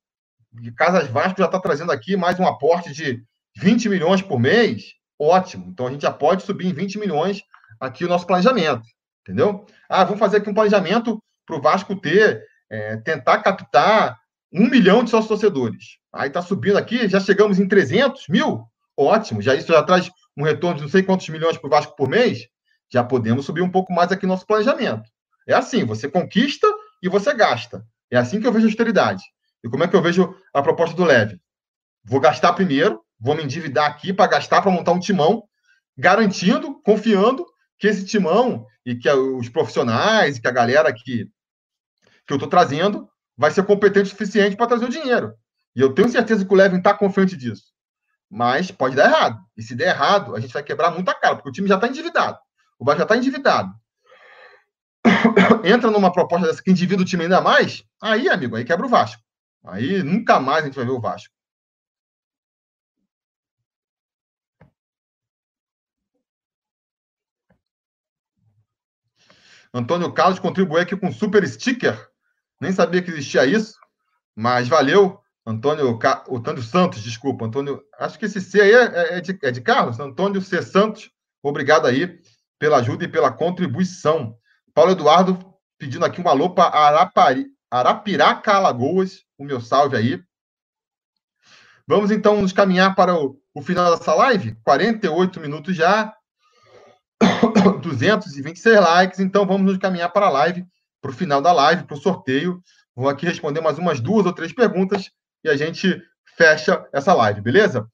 de 0.61 0.71
Casas 0.71 1.07
Vasco 1.07 1.39
já 1.39 1.45
está 1.45 1.59
trazendo 1.59 1.91
aqui 1.91 2.15
mais 2.15 2.39
um 2.39 2.47
aporte 2.47 2.93
de 2.93 3.23
20 3.57 3.89
milhões 3.89 4.21
por 4.21 4.39
mês, 4.39 4.93
ótimo. 5.19 5.67
Então 5.69 5.87
a 5.87 5.91
gente 5.91 6.01
já 6.01 6.11
pode 6.11 6.43
subir 6.43 6.67
em 6.67 6.73
20 6.73 6.97
milhões 6.99 7.41
aqui 7.79 8.05
o 8.05 8.07
nosso 8.07 8.25
planejamento, 8.25 8.83
entendeu? 9.21 9.65
Ah, 9.89 10.03
vamos 10.03 10.19
fazer 10.19 10.37
aqui 10.37 10.49
um 10.49 10.53
planejamento 10.53 11.21
para 11.45 11.57
o 11.57 11.61
Vasco 11.61 11.95
ter, 11.95 12.43
é, 12.69 12.97
tentar 12.97 13.39
captar 13.39 14.17
um 14.55 14.69
milhão 14.69 15.03
de 15.03 15.09
sócios 15.09 15.27
torcedores. 15.27 15.97
Aí 16.13 16.29
está 16.29 16.41
subindo 16.41 16.77
aqui, 16.77 17.09
já 17.09 17.19
chegamos 17.19 17.59
em 17.59 17.67
300 17.67 18.29
mil, 18.29 18.63
ótimo. 18.97 19.41
Já 19.41 19.53
isso 19.53 19.67
já 19.67 19.83
traz 19.83 20.09
um 20.37 20.43
retorno 20.43 20.77
de 20.77 20.83
não 20.83 20.89
sei 20.89 21.03
quantos 21.03 21.27
milhões 21.27 21.57
para 21.57 21.67
o 21.67 21.69
Vasco 21.69 21.93
por 21.95 22.07
mês. 22.07 22.47
Já 22.89 23.03
podemos 23.03 23.45
subir 23.45 23.61
um 23.61 23.69
pouco 23.69 23.91
mais 23.91 24.13
aqui 24.13 24.25
no 24.25 24.31
nosso 24.31 24.47
planejamento. 24.47 25.03
É 25.45 25.53
assim, 25.53 25.83
você 25.83 26.09
conquista 26.09 26.67
e 27.03 27.09
você 27.09 27.33
gasta. 27.33 27.85
É 28.09 28.17
assim 28.17 28.39
que 28.39 28.47
eu 28.47 28.51
vejo 28.53 28.65
a 28.65 28.69
austeridade. 28.69 29.21
E 29.61 29.69
como 29.69 29.83
é 29.83 29.87
que 29.89 29.95
eu 29.95 30.01
vejo 30.01 30.33
a 30.53 30.61
proposta 30.61 30.95
do 30.95 31.03
Leve? 31.03 31.37
Vou 32.03 32.21
gastar 32.21 32.53
primeiro, 32.53 33.01
vou 33.19 33.35
me 33.35 33.43
endividar 33.43 33.89
aqui 33.89 34.13
para 34.13 34.27
gastar 34.27 34.61
para 34.61 34.71
montar 34.71 34.93
um 34.93 34.99
timão, 34.99 35.43
garantindo, 35.97 36.81
confiando 36.81 37.45
que 37.77 37.87
esse 37.87 38.05
timão 38.05 38.65
e 38.85 38.95
que 38.95 39.09
os 39.09 39.49
profissionais 39.49 40.39
que 40.39 40.47
a 40.47 40.51
galera 40.51 40.93
que, 40.93 41.25
que 42.25 42.33
eu 42.33 42.35
estou 42.35 42.49
trazendo 42.49 43.09
vai 43.37 43.51
ser 43.51 43.63
competente 43.63 44.07
o 44.07 44.09
suficiente 44.09 44.55
para 44.55 44.67
trazer 44.67 44.85
o 44.85 44.89
dinheiro. 44.89 45.33
E 45.75 45.81
eu 45.81 45.93
tenho 45.93 46.09
certeza 46.09 46.45
que 46.45 46.53
o 46.53 46.57
Levin 46.57 46.77
está 46.77 46.93
confiante 46.93 47.35
disso. 47.35 47.73
Mas 48.29 48.71
pode 48.71 48.95
dar 48.95 49.05
errado. 49.05 49.39
E 49.55 49.61
se 49.61 49.75
der 49.75 49.89
errado, 49.89 50.35
a 50.35 50.39
gente 50.39 50.53
vai 50.53 50.63
quebrar 50.63 50.91
muita 50.91 51.13
cara, 51.13 51.35
porque 51.35 51.49
o 51.49 51.51
time 51.51 51.67
já 51.67 51.75
está 51.75 51.87
endividado. 51.87 52.37
O 52.79 52.85
Vasco 52.85 52.99
já 52.99 53.03
está 53.03 53.17
endividado. 53.17 53.73
Entra 55.63 55.91
numa 55.91 56.11
proposta 56.11 56.47
dessa 56.47 56.63
que 56.63 56.71
endivida 56.71 57.01
o 57.01 57.05
time 57.05 57.23
ainda 57.23 57.41
mais, 57.41 57.83
aí, 58.01 58.29
amigo, 58.29 58.55
aí 58.55 58.65
quebra 58.65 58.85
o 58.85 58.89
Vasco. 58.89 59.21
Aí 59.63 60.03
nunca 60.03 60.39
mais 60.39 60.63
a 60.63 60.67
gente 60.67 60.75
vai 60.75 60.85
ver 60.85 60.91
o 60.91 61.01
Vasco. 61.01 61.33
Antônio 69.73 70.11
Carlos 70.13 70.39
contribuiu 70.39 70.81
aqui 70.81 70.95
com 70.95 71.11
super 71.11 71.45
sticker. 71.45 72.09
Nem 72.59 72.71
sabia 72.71 73.01
que 73.01 73.11
existia 73.11 73.45
isso, 73.45 73.75
mas 74.35 74.67
valeu. 74.67 75.19
Antônio, 75.47 75.99
o 76.27 76.37
Antônio 76.37 76.63
Santos, 76.63 77.03
desculpa. 77.03 77.45
Antônio, 77.45 77.81
acho 77.99 78.17
que 78.17 78.25
esse 78.25 78.41
C 78.41 78.61
aí 78.61 78.71
é, 78.71 79.17
é, 79.17 79.21
de, 79.21 79.37
é 79.43 79.51
de 79.51 79.61
Carlos. 79.61 79.99
Antônio 79.99 80.41
C. 80.41 80.61
Santos, 80.63 81.11
obrigado 81.43 81.85
aí 81.85 82.19
pela 82.57 82.77
ajuda 82.77 83.03
e 83.03 83.07
pela 83.07 83.31
contribuição. 83.31 84.35
Paulo 84.73 84.91
Eduardo 84.91 85.37
pedindo 85.77 86.03
aqui 86.03 86.19
um 86.19 86.27
alô 86.27 86.49
para 86.49 86.75
Arapari, 86.75 87.45
Arapiraca, 87.69 88.53
Alagoas. 88.53 89.23
O 89.37 89.43
meu 89.43 89.61
salve 89.61 89.97
aí. 89.97 90.23
Vamos 91.87 92.09
então 92.09 92.41
nos 92.41 92.53
caminhar 92.53 92.95
para 92.95 93.13
o, 93.13 93.39
o 93.53 93.61
final 93.61 93.95
dessa 93.95 94.15
live. 94.15 94.55
48 94.63 95.39
minutos 95.39 95.75
já. 95.75 96.11
226 97.81 98.79
likes. 98.79 99.19
Então 99.19 99.45
vamos 99.45 99.71
nos 99.71 99.77
caminhar 99.77 100.11
para 100.11 100.27
a 100.27 100.31
live, 100.31 100.65
para 101.05 101.11
o 101.11 101.15
final 101.15 101.39
da 101.39 101.51
live, 101.51 101.83
para 101.83 101.95
o 101.95 102.01
sorteio. 102.01 102.63
Vou 102.95 103.07
aqui 103.07 103.27
responder 103.27 103.61
mais 103.61 103.77
umas 103.77 103.99
duas 103.99 104.25
ou 104.25 104.33
três 104.33 104.51
perguntas 104.51 105.11
e 105.43 105.49
a 105.49 105.55
gente 105.55 106.01
fecha 106.35 106.83
essa 106.91 107.13
live, 107.13 107.41
beleza? 107.41 107.87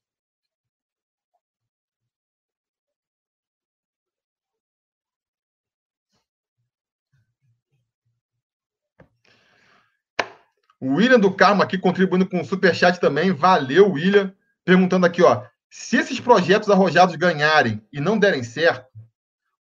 O 10.79 10.93
William 10.95 11.19
do 11.19 11.35
Carmo 11.35 11.61
aqui 11.61 11.77
contribuindo 11.77 12.27
com 12.27 12.39
o 12.39 12.45
superchat 12.45 12.97
também. 12.97 13.33
Valeu, 13.33 13.91
William. 13.91 14.33
Perguntando 14.63 15.05
aqui, 15.05 15.21
ó. 15.21 15.45
Se 15.69 15.97
esses 15.97 16.19
projetos 16.21 16.69
arrojados 16.69 17.17
ganharem 17.17 17.85
e 17.91 17.99
não 17.99 18.17
derem 18.17 18.41
certo, 18.41 18.87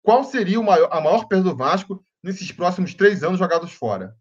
qual 0.02 0.24
seria 0.24 0.60
maior, 0.60 0.88
a 0.90 1.00
maior 1.00 1.26
perda 1.26 1.50
do 1.50 1.56
Vasco 1.56 2.04
nesses 2.26 2.50
próximos 2.50 2.92
três 2.92 3.22
anos 3.22 3.38
jogados 3.38 3.72
fora? 3.72 4.16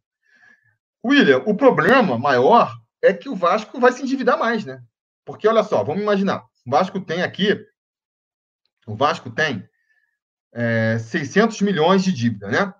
William, 1.04 1.42
o 1.46 1.56
problema 1.56 2.18
maior 2.20 2.72
é 3.02 3.12
que 3.12 3.28
o 3.28 3.36
Vasco 3.36 3.80
vai 3.80 3.92
se 3.92 4.04
endividar 4.04 4.38
mais, 4.38 4.64
né? 4.64 4.82
Porque, 5.26 5.48
olha 5.48 5.64
só, 5.64 5.84
vamos 5.84 6.04
imaginar. 6.04 6.46
O 6.66 6.70
Vasco 6.70 7.00
tem 7.00 7.24
aqui. 7.24 7.60
O 8.86 8.96
Vasco 8.96 9.32
tem 9.32 9.68
é, 10.54 11.00
600 11.00 11.62
milhões 11.62 12.04
de 12.04 12.14
dívida, 12.14 12.48
né? 12.48 12.74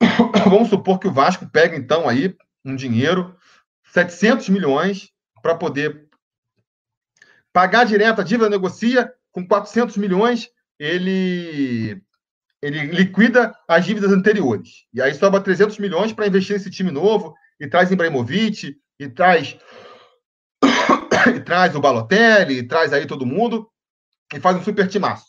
Vamos 0.48 0.68
supor 0.68 1.00
que 1.00 1.08
o 1.08 1.12
Vasco 1.12 1.48
pega, 1.48 1.76
então, 1.76 2.08
aí, 2.08 2.36
um 2.64 2.76
dinheiro, 2.76 3.36
700 3.92 4.48
milhões, 4.48 5.12
para 5.42 5.56
poder 5.56 6.08
pagar 7.52 7.84
direto, 7.84 8.20
a 8.20 8.24
dívida 8.24 8.48
negocia, 8.48 9.12
com 9.32 9.46
400 9.46 9.96
milhões, 9.96 10.48
ele, 10.78 12.03
ele 12.64 12.86
liquida 12.86 13.54
as 13.68 13.84
dívidas 13.84 14.10
anteriores. 14.10 14.86
E 14.90 15.02
aí 15.02 15.14
sobra 15.14 15.38
300 15.38 15.78
milhões 15.78 16.14
para 16.14 16.26
investir 16.26 16.56
nesse 16.56 16.70
time 16.70 16.90
novo, 16.90 17.34
e 17.60 17.68
traz 17.68 17.90
Ibrahimovic, 17.90 18.80
e 18.98 19.08
traz, 19.10 19.58
e 21.36 21.40
traz 21.40 21.74
o 21.74 21.80
Balotelli, 21.80 22.56
e 22.56 22.66
traz 22.66 22.94
aí 22.94 23.06
todo 23.06 23.26
mundo, 23.26 23.70
e 24.32 24.40
faz 24.40 24.56
um 24.56 24.62
super 24.62 24.88
timaço. 24.88 25.26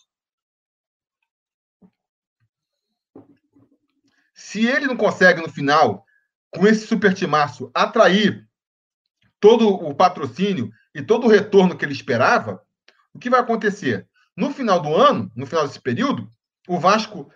Se 4.33 4.65
ele 4.65 4.87
não 4.87 4.95
consegue, 4.95 5.41
no 5.41 5.49
final, 5.49 6.05
com 6.51 6.65
esse 6.65 6.87
super 6.87 7.13
timaço, 7.13 7.69
atrair 7.73 8.47
todo 9.41 9.67
o 9.67 9.93
patrocínio 9.93 10.71
e 10.93 11.01
todo 11.01 11.25
o 11.25 11.29
retorno 11.29 11.77
que 11.77 11.83
ele 11.83 11.91
esperava, 11.91 12.65
o 13.13 13.19
que 13.19 13.29
vai 13.29 13.41
acontecer? 13.41 14.07
No 14.37 14.53
final 14.53 14.79
do 14.79 14.95
ano, 14.95 15.29
no 15.35 15.45
final 15.45 15.67
desse 15.67 15.81
período, 15.81 16.29
o 16.67 16.79
Vasco, 16.79 17.31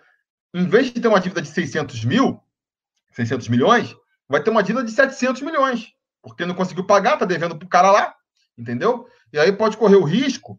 em 0.54 0.66
vez 0.66 0.92
de 0.92 1.00
ter 1.00 1.08
uma 1.08 1.20
dívida 1.20 1.42
de 1.42 1.48
600 1.48 2.04
mil, 2.04 2.40
600 3.12 3.48
milhões, 3.48 3.94
vai 4.28 4.42
ter 4.42 4.50
uma 4.50 4.62
dívida 4.62 4.84
de 4.84 4.92
700 4.92 5.42
milhões, 5.42 5.92
porque 6.22 6.44
não 6.44 6.54
conseguiu 6.54 6.86
pagar, 6.86 7.14
está 7.14 7.24
devendo 7.24 7.56
para 7.56 7.66
o 7.66 7.70
cara 7.70 7.90
lá, 7.90 8.14
entendeu? 8.56 9.06
E 9.32 9.38
aí 9.38 9.52
pode 9.52 9.76
correr 9.76 9.96
o 9.96 10.04
risco 10.04 10.58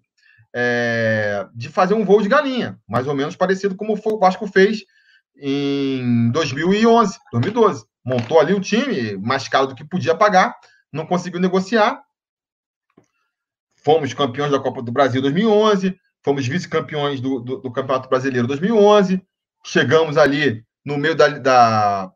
é, 0.54 1.48
de 1.54 1.70
fazer 1.70 1.94
um 1.94 2.06
voo 2.06 2.22
de 2.22 2.30
galinha, 2.30 2.80
mais 2.88 3.08
ou 3.08 3.16
menos 3.16 3.36
parecido 3.36 3.76
como 3.76 3.94
o 3.94 4.20
Vasco 4.20 4.48
fez 4.48 4.84
em 5.36 6.30
2011, 6.32 7.18
2012 7.32 7.86
montou 8.04 8.40
ali 8.40 8.54
o 8.54 8.60
time 8.60 9.16
mais 9.18 9.48
caro 9.48 9.68
do 9.68 9.76
que 9.76 9.86
podia 9.86 10.16
pagar, 10.16 10.56
não 10.92 11.06
conseguiu 11.06 11.40
negociar, 11.40 12.02
fomos 13.76 14.14
campeões 14.14 14.52
da 14.52 14.60
Copa 14.60 14.82
do 14.82 14.92
Brasil 14.92 15.22
2011, 15.22 15.98
fomos 16.24 16.48
vice-campeões 16.48 17.20
do, 17.20 17.40
do, 17.40 17.58
do, 17.58 17.72
Campeonato 17.72 18.10
Brasileiro 18.10 18.48
2011, 18.48 19.22
chegamos 19.66 20.18
ali 20.18 20.64
no 20.86 20.98
meio 20.98 21.16
da, 21.16 21.28
da, 21.28 22.12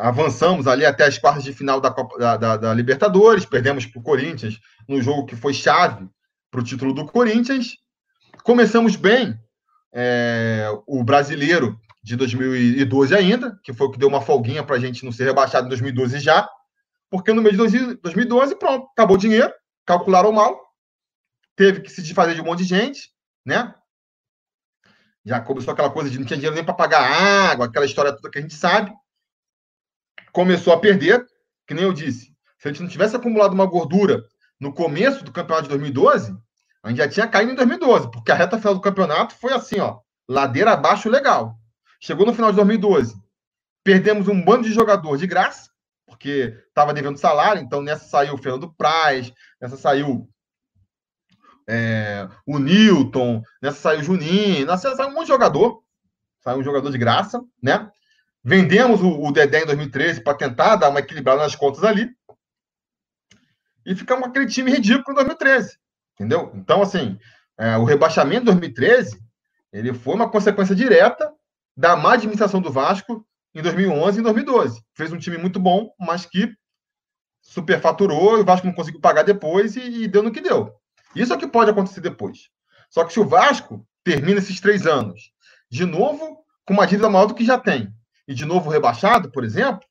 avançamos 0.00 0.66
ali 0.66 0.84
até 0.84 1.04
as 1.06 1.18
quartas 1.18 1.44
de 1.44 1.52
final 1.52 1.80
da, 1.80 1.90
Copa, 1.90 2.18
da, 2.18 2.36
da, 2.36 2.56
da 2.56 2.74
Libertadores, 2.74 3.44
perdemos 3.44 3.86
para 3.86 4.00
o 4.00 4.02
Corinthians 4.02 4.58
no 4.88 5.00
jogo 5.02 5.26
que 5.26 5.36
foi 5.36 5.52
chave 5.52 6.08
para 6.50 6.60
o 6.60 6.64
título 6.64 6.92
do 6.92 7.06
Corinthians. 7.06 7.76
Começamos 8.42 8.96
bem 8.96 9.38
é, 9.92 10.68
o 10.86 11.02
brasileiro 11.02 11.78
de 12.02 12.16
2012 12.16 13.14
ainda, 13.14 13.58
que 13.62 13.72
foi 13.72 13.86
o 13.86 13.90
que 13.90 13.98
deu 13.98 14.08
uma 14.08 14.20
folguinha 14.20 14.62
para 14.62 14.76
a 14.76 14.78
gente 14.78 15.04
não 15.04 15.10
ser 15.10 15.24
rebaixado 15.24 15.66
em 15.66 15.70
2012 15.70 16.18
já, 16.20 16.48
porque 17.10 17.32
no 17.32 17.42
mês 17.42 17.56
de 17.56 17.94
2012, 17.96 18.56
pronto, 18.56 18.88
acabou 18.92 19.16
o 19.16 19.20
dinheiro, 19.20 19.52
calcularam 19.86 20.32
mal, 20.32 20.63
teve 21.56 21.80
que 21.80 21.90
se 21.90 22.02
desfazer 22.02 22.34
de 22.34 22.40
um 22.40 22.44
monte 22.44 22.58
de 22.58 22.64
gente, 22.64 23.12
né? 23.44 23.74
Já 25.24 25.40
começou 25.40 25.72
aquela 25.72 25.90
coisa 25.90 26.10
de 26.10 26.18
não 26.18 26.26
tinha 26.26 26.36
dinheiro 26.36 26.54
nem 26.54 26.64
para 26.64 26.74
pagar 26.74 27.00
água, 27.00 27.66
aquela 27.66 27.86
história 27.86 28.12
toda 28.12 28.30
que 28.30 28.38
a 28.38 28.42
gente 28.42 28.54
sabe 28.54 28.92
começou 30.34 30.72
a 30.72 30.80
perder, 30.80 31.24
que 31.66 31.72
nem 31.72 31.84
eu 31.84 31.92
disse. 31.92 32.34
Se 32.58 32.66
a 32.66 32.72
gente 32.72 32.82
não 32.82 32.88
tivesse 32.88 33.14
acumulado 33.14 33.52
uma 33.52 33.66
gordura 33.66 34.24
no 34.58 34.74
começo 34.74 35.24
do 35.24 35.32
campeonato 35.32 35.64
de 35.64 35.68
2012, 35.70 36.36
a 36.82 36.88
gente 36.88 36.98
já 36.98 37.08
tinha 37.08 37.28
caído 37.28 37.52
em 37.52 37.54
2012, 37.54 38.10
porque 38.10 38.32
a 38.32 38.34
reta 38.34 38.58
final 38.58 38.74
do 38.74 38.80
campeonato 38.80 39.34
foi 39.36 39.52
assim, 39.52 39.78
ó, 39.78 40.00
ladeira 40.28 40.72
abaixo 40.72 41.08
legal. 41.08 41.56
Chegou 42.00 42.26
no 42.26 42.34
final 42.34 42.50
de 42.50 42.56
2012, 42.56 43.16
perdemos 43.84 44.26
um 44.26 44.44
bando 44.44 44.64
de 44.64 44.72
jogador 44.72 45.16
de 45.16 45.26
graça, 45.26 45.70
porque 46.04 46.54
estava 46.68 46.92
devendo 46.92 47.16
salário, 47.16 47.62
então 47.62 47.80
nessa 47.80 48.06
saiu 48.06 48.34
o 48.34 48.38
Fernando 48.38 48.74
Praz, 48.74 49.32
nessa 49.60 49.76
saiu 49.76 50.28
é, 51.68 52.28
o 52.46 52.58
Newton, 52.58 53.42
nessa 53.62 53.78
saiu 53.78 54.00
o 54.00 54.02
Juninho, 54.02 54.66
nessa 54.66 54.94
saiu 54.94 55.08
um 55.08 55.14
monte 55.14 55.22
de 55.22 55.28
jogador, 55.28 55.82
saiu 56.40 56.58
um 56.58 56.64
jogador 56.64 56.90
de 56.90 56.98
graça, 56.98 57.42
né? 57.62 57.90
Vendemos 58.42 59.00
o, 59.00 59.08
o 59.08 59.32
Dedé 59.32 59.62
em 59.62 59.66
2013 59.66 60.22
para 60.22 60.36
tentar 60.36 60.76
dar 60.76 60.90
uma 60.90 61.00
equilibrada 61.00 61.42
nas 61.42 61.56
contas 61.56 61.82
ali. 61.82 62.10
E 63.86 63.94
ficamos 63.94 64.28
aquele 64.28 64.46
time 64.46 64.70
ridículo 64.70 65.12
em 65.12 65.14
2013. 65.14 65.78
Entendeu? 66.14 66.52
Então, 66.54 66.82
assim, 66.82 67.18
é, 67.58 67.76
o 67.78 67.84
rebaixamento 67.84 68.40
de 68.40 68.46
2013 68.46 69.18
ele 69.72 69.92
foi 69.92 70.14
uma 70.14 70.30
consequência 70.30 70.74
direta 70.74 71.32
da 71.76 71.96
má 71.96 72.14
administração 72.14 72.60
do 72.60 72.70
Vasco 72.70 73.26
em 73.52 73.60
2011 73.60 74.20
e 74.20 74.22
2012. 74.22 74.80
Fez 74.94 75.12
um 75.12 75.18
time 75.18 75.36
muito 75.36 75.58
bom, 75.58 75.92
mas 75.98 76.24
que 76.24 76.54
superfaturou 77.42 78.40
o 78.40 78.44
Vasco 78.44 78.66
não 78.66 78.74
conseguiu 78.74 79.00
pagar 79.00 79.24
depois 79.24 79.74
e, 79.74 80.04
e 80.04 80.08
deu 80.08 80.22
no 80.22 80.30
que 80.30 80.40
deu. 80.40 80.72
Isso 81.14 81.32
é 81.32 81.36
o 81.36 81.38
que 81.38 81.46
pode 81.46 81.70
acontecer 81.70 82.00
depois. 82.00 82.48
Só 82.90 83.04
que 83.04 83.12
se 83.12 83.20
o 83.20 83.26
Vasco 83.26 83.86
termina 84.02 84.38
esses 84.38 84.60
três 84.60 84.86
anos 84.86 85.32
de 85.70 85.84
novo 85.84 86.44
com 86.64 86.74
uma 86.74 86.86
dívida 86.86 87.10
maior 87.10 87.26
do 87.26 87.34
que 87.34 87.44
já 87.44 87.58
tem 87.58 87.92
e 88.26 88.34
de 88.34 88.44
novo 88.44 88.70
rebaixado, 88.70 89.30
por 89.30 89.44
exemplo, 89.44 89.86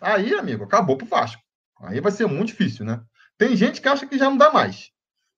aí, 0.00 0.34
amigo, 0.34 0.64
acabou 0.64 0.96
pro 0.96 1.06
Vasco. 1.06 1.42
Aí 1.80 2.00
vai 2.00 2.12
ser 2.12 2.26
muito 2.26 2.48
difícil, 2.48 2.84
né? 2.84 3.02
Tem 3.38 3.56
gente 3.56 3.80
que 3.80 3.88
acha 3.88 4.06
que 4.06 4.18
já 4.18 4.30
não 4.30 4.36
dá 4.36 4.50
mais. 4.50 4.90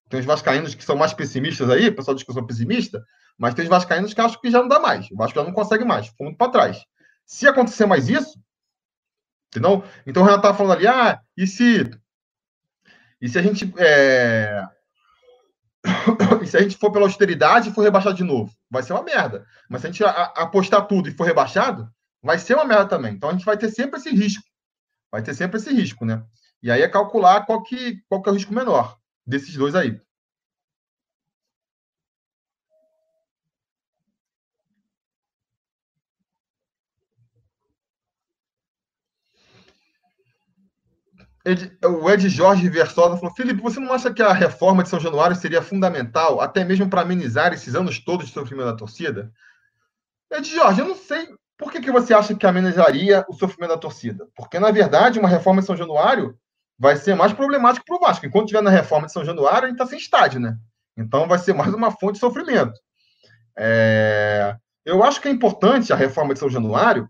Tem 0.09 0.21
os 0.21 0.27
vascaínos 0.27 0.75
que 0.75 0.85
são 0.85 0.97
mais 0.97 1.13
pessimistas 1.13 1.69
aí, 1.69 1.89
o 1.89 1.97
pessoal 1.97 2.15
diz 2.15 2.25
que 2.25 2.31
eu 2.31 2.35
sou 2.35 2.47
pessimista, 2.47 3.05
mas 3.37 3.55
tem 3.55 3.65
os 3.65 3.69
vascaínos 3.69 4.15
que 4.15 4.21
acham 4.21 4.41
que 4.41 4.51
já 4.51 4.61
não 4.61 4.69
dá 4.69 4.79
mais. 4.79 5.11
O 5.11 5.17
Vasco 5.17 5.39
já 5.39 5.45
não 5.45 5.53
consegue 5.53 5.85
mais, 5.85 6.07
ficou 6.07 6.27
muito 6.27 6.39
para 6.39 6.53
trás. 6.53 6.85
Se 7.25 7.49
acontecer 7.49 7.87
mais 7.87 8.09
isso, 8.09 8.41
entendeu? 9.49 9.85
Então 10.07 10.23
o 10.23 10.27
Renato 10.27 10.41
estava 10.41 10.57
falando 10.57 10.79
ali, 10.79 10.87
ah, 10.87 11.21
e 11.37 11.47
se, 11.47 11.91
e 13.21 13.29
se 13.29 13.39
a 13.39 13.43
gente 13.43 13.73
é... 13.79 14.63
e 16.43 16.47
se 16.47 16.57
a 16.57 16.61
gente 16.61 16.77
for 16.77 16.91
pela 16.91 17.07
austeridade 17.07 17.69
e 17.69 17.73
for 17.73 17.83
rebaixado 17.83 18.17
de 18.17 18.25
novo? 18.25 18.53
Vai 18.71 18.83
ser 18.83 18.93
uma 18.93 19.03
merda. 19.03 19.47
Mas 19.69 19.81
se 19.81 19.87
a 19.87 19.91
gente 19.91 20.05
apostar 20.05 20.87
tudo 20.87 21.09
e 21.09 21.13
for 21.13 21.25
rebaixado, 21.25 21.89
vai 22.23 22.39
ser 22.39 22.55
uma 22.55 22.65
merda 22.65 22.87
também. 22.87 23.15
Então 23.15 23.31
a 23.31 23.33
gente 23.33 23.45
vai 23.45 23.57
ter 23.57 23.71
sempre 23.71 23.99
esse 23.99 24.11
risco. 24.11 24.45
Vai 25.11 25.23
ter 25.23 25.35
sempre 25.35 25.59
esse 25.59 25.73
risco, 25.73 26.05
né? 26.05 26.23
E 26.63 26.71
aí 26.71 26.83
é 26.83 26.89
calcular 26.89 27.47
qual 27.47 27.63
que, 27.63 28.01
qual 28.09 28.23
que 28.23 28.29
é 28.29 28.33
o 28.33 28.35
risco 28.35 28.53
menor 28.53 28.97
desses 29.27 29.55
dois 29.55 29.75
aí. 29.75 30.01
Ed, 41.47 41.79
o 41.85 42.11
Ed 42.11 42.29
Jorge 42.29 42.69
Versosa 42.69 43.17
falou: 43.17 43.35
Felipe, 43.35 43.63
você 43.63 43.79
não 43.79 43.93
acha 43.93 44.13
que 44.13 44.23
a 44.23 44.33
reforma 44.33 44.83
de 44.83 44.89
São 44.89 44.99
Januário 44.99 45.37
seria 45.37 45.63
fundamental, 45.63 46.41
até 46.41 46.65
mesmo 46.65 46.91
para 46.91 47.03
amenizar 47.03 47.53
esses 47.53 47.75
anos 47.77 48.01
todos 48.01 48.27
de 48.27 48.33
sofrimento 48.33 48.67
da 48.67 48.77
torcida? 48.77 49.33
Ed 50.31 50.49
Jorge, 50.49 50.81
eu 50.81 50.89
não 50.89 50.97
sei 50.97 51.29
por 51.57 51.73
que, 51.73 51.81
que 51.81 51.91
você 51.91 52.13
acha 52.13 52.35
que 52.35 52.47
amenizaria 52.47 53.25
o 53.29 53.33
sofrimento 53.33 53.71
da 53.71 53.79
torcida? 53.79 54.27
Porque, 54.35 54.59
na 54.59 54.71
verdade, 54.71 55.19
uma 55.19 55.29
reforma 55.29 55.61
de 55.61 55.67
São 55.67 55.77
Januário 55.77 56.37
vai 56.79 56.97
ser 56.97 57.15
mais 57.15 57.33
problemático 57.33 57.87
para 57.87 57.97
o 57.97 58.01
Vasco. 58.01 58.27
Enquanto 58.27 58.49
tiver 58.49 58.61
na 58.61 58.71
reforma 58.71 59.07
de 59.07 59.13
São 59.13 59.25
Januário, 59.25 59.65
a 59.65 59.69
gente 59.69 59.81
está 59.81 59.87
sem 59.87 59.99
estádio, 59.99 60.41
né? 60.41 60.59
Então 60.97 61.27
vai 61.27 61.39
ser 61.39 61.55
mais 61.55 61.73
uma 61.73 61.91
fonte 61.91 62.15
de 62.15 62.19
sofrimento. 62.19 62.79
É... 63.57 64.55
Eu 64.85 65.03
acho 65.03 65.21
que 65.21 65.29
é 65.29 65.31
importante 65.31 65.93
a 65.93 65.97
reforma 65.97 66.35
de 66.35 66.41
São 66.41 66.51
Januário, 66.51 67.09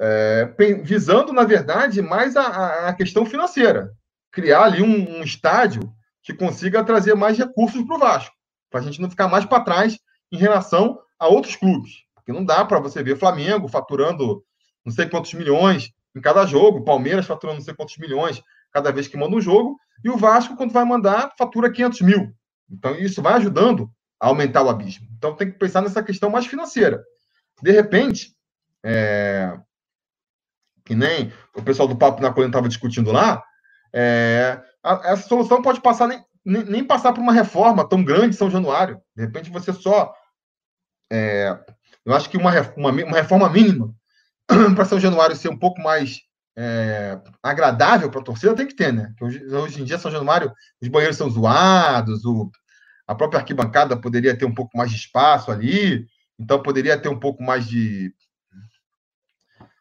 é... 0.00 0.52
visando, 0.82 1.32
na 1.32 1.44
verdade, 1.44 2.00
mais 2.02 2.36
a, 2.36 2.88
a, 2.88 2.94
questão 2.94 3.26
financeira. 3.26 3.92
Criar 4.32 4.64
ali 4.64 4.82
um, 4.82 5.18
um 5.18 5.22
estádio 5.22 5.92
que 6.22 6.34
consiga 6.34 6.84
trazer 6.84 7.14
mais 7.14 7.36
recursos 7.36 7.82
para 7.84 7.96
o 7.96 7.98
Vasco, 7.98 8.34
para 8.70 8.80
a 8.80 8.82
gente 8.82 9.00
não 9.00 9.10
ficar 9.10 9.28
mais 9.28 9.44
para 9.44 9.62
trás 9.62 9.98
em 10.32 10.36
relação 10.36 10.98
a 11.18 11.28
outros 11.28 11.56
clubes. 11.56 12.04
Porque 12.14 12.32
não 12.32 12.44
dá 12.44 12.64
para 12.64 12.80
você 12.80 13.02
ver 13.02 13.18
Flamengo 13.18 13.68
faturando 13.68 14.42
não 14.84 14.92
sei 14.92 15.06
quantos 15.06 15.34
milhões 15.34 15.92
em 16.14 16.20
cada 16.20 16.46
jogo, 16.46 16.84
Palmeiras 16.84 17.26
faturando 17.26 17.58
não 17.58 17.64
sei 17.64 17.74
quantos 17.74 17.98
milhões 17.98 18.42
cada 18.72 18.90
vez 18.92 19.08
que 19.08 19.16
manda 19.16 19.36
um 19.36 19.40
jogo, 19.40 19.78
e 20.04 20.08
o 20.08 20.16
Vasco, 20.16 20.56
quando 20.56 20.72
vai 20.72 20.84
mandar, 20.84 21.32
fatura 21.36 21.70
500 21.70 22.00
mil. 22.02 22.32
Então, 22.70 22.94
isso 22.94 23.20
vai 23.20 23.34
ajudando 23.34 23.90
a 24.18 24.28
aumentar 24.28 24.62
o 24.62 24.68
abismo. 24.68 25.06
Então, 25.16 25.34
tem 25.34 25.50
que 25.50 25.58
pensar 25.58 25.82
nessa 25.82 26.02
questão 26.02 26.30
mais 26.30 26.46
financeira. 26.46 27.02
De 27.62 27.70
repente, 27.70 28.34
é... 28.82 29.58
que 30.90 30.94
nem 30.96 31.32
o 31.54 31.62
pessoal 31.62 31.86
do 31.86 31.94
Papo 31.94 32.20
na 32.20 32.32
Colina 32.32 32.48
estava 32.50 32.68
discutindo 32.68 33.12
lá, 33.12 33.40
é... 33.92 34.60
essa 35.04 35.28
solução 35.28 35.62
pode 35.62 35.80
passar 35.80 36.08
nem, 36.08 36.24
nem, 36.44 36.82
passar 36.82 37.12
por 37.12 37.20
uma 37.20 37.32
reforma 37.32 37.88
tão 37.88 38.02
grande 38.02 38.34
em 38.34 38.38
São 38.38 38.50
Januário. 38.50 39.00
De 39.14 39.22
repente, 39.22 39.52
você 39.52 39.72
só 39.72 40.12
é, 41.12 41.56
eu 42.04 42.12
acho 42.12 42.28
que 42.28 42.36
uma, 42.36 42.50
uma, 42.76 42.90
uma 42.90 43.16
reforma 43.16 43.48
mínima 43.48 43.94
para 44.74 44.84
São 44.84 44.98
Januário 44.98 45.36
ser 45.36 45.48
um 45.48 45.56
pouco 45.56 45.80
mais 45.80 46.22
é, 46.58 47.20
agradável 47.40 48.10
para 48.10 48.20
a 48.20 48.24
torcida 48.24 48.56
tem 48.56 48.66
que 48.66 48.74
ter, 48.74 48.92
né? 48.92 49.14
Hoje, 49.20 49.44
hoje, 49.46 49.80
em 49.80 49.84
dia, 49.84 49.96
São 49.96 50.10
Januário, 50.10 50.52
os 50.82 50.88
banheiros 50.88 51.16
são 51.16 51.30
zoados, 51.30 52.24
o, 52.24 52.50
a 53.06 53.14
própria 53.14 53.38
arquibancada 53.38 53.96
poderia 53.96 54.36
ter 54.36 54.44
um 54.44 54.54
pouco 54.54 54.76
mais 54.76 54.90
de 54.90 54.96
espaço 54.96 55.52
ali, 55.52 56.04
então 56.36 56.60
poderia 56.60 56.98
ter 56.98 57.08
um 57.08 57.20
pouco 57.20 57.44
mais 57.44 57.64
de. 57.64 58.12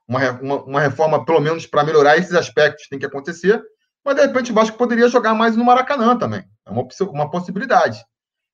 Uma, 0.10 0.32
uma, 0.32 0.64
uma 0.64 0.82
reforma, 0.82 1.24
pelo 1.24 1.40
menos, 1.40 1.66
para 1.66 1.86
melhorar 1.86 2.18
esses 2.18 2.34
aspectos, 2.34 2.90
tem 2.90 3.00
que 3.00 3.06
acontecer. 3.06 3.64
Mas, 4.04 4.16
de 4.16 4.26
repente, 4.26 4.52
o 4.52 4.56
Vasco 4.56 4.78
poderia 4.78 5.08
jogar 5.08 5.36
mais 5.36 5.56
no 5.56 5.64
Maracanã 5.64 6.18
também. 6.18 6.44
É 6.66 6.72
uma, 6.72 6.86
uma 7.12 7.30
possibilidade. 7.30 8.04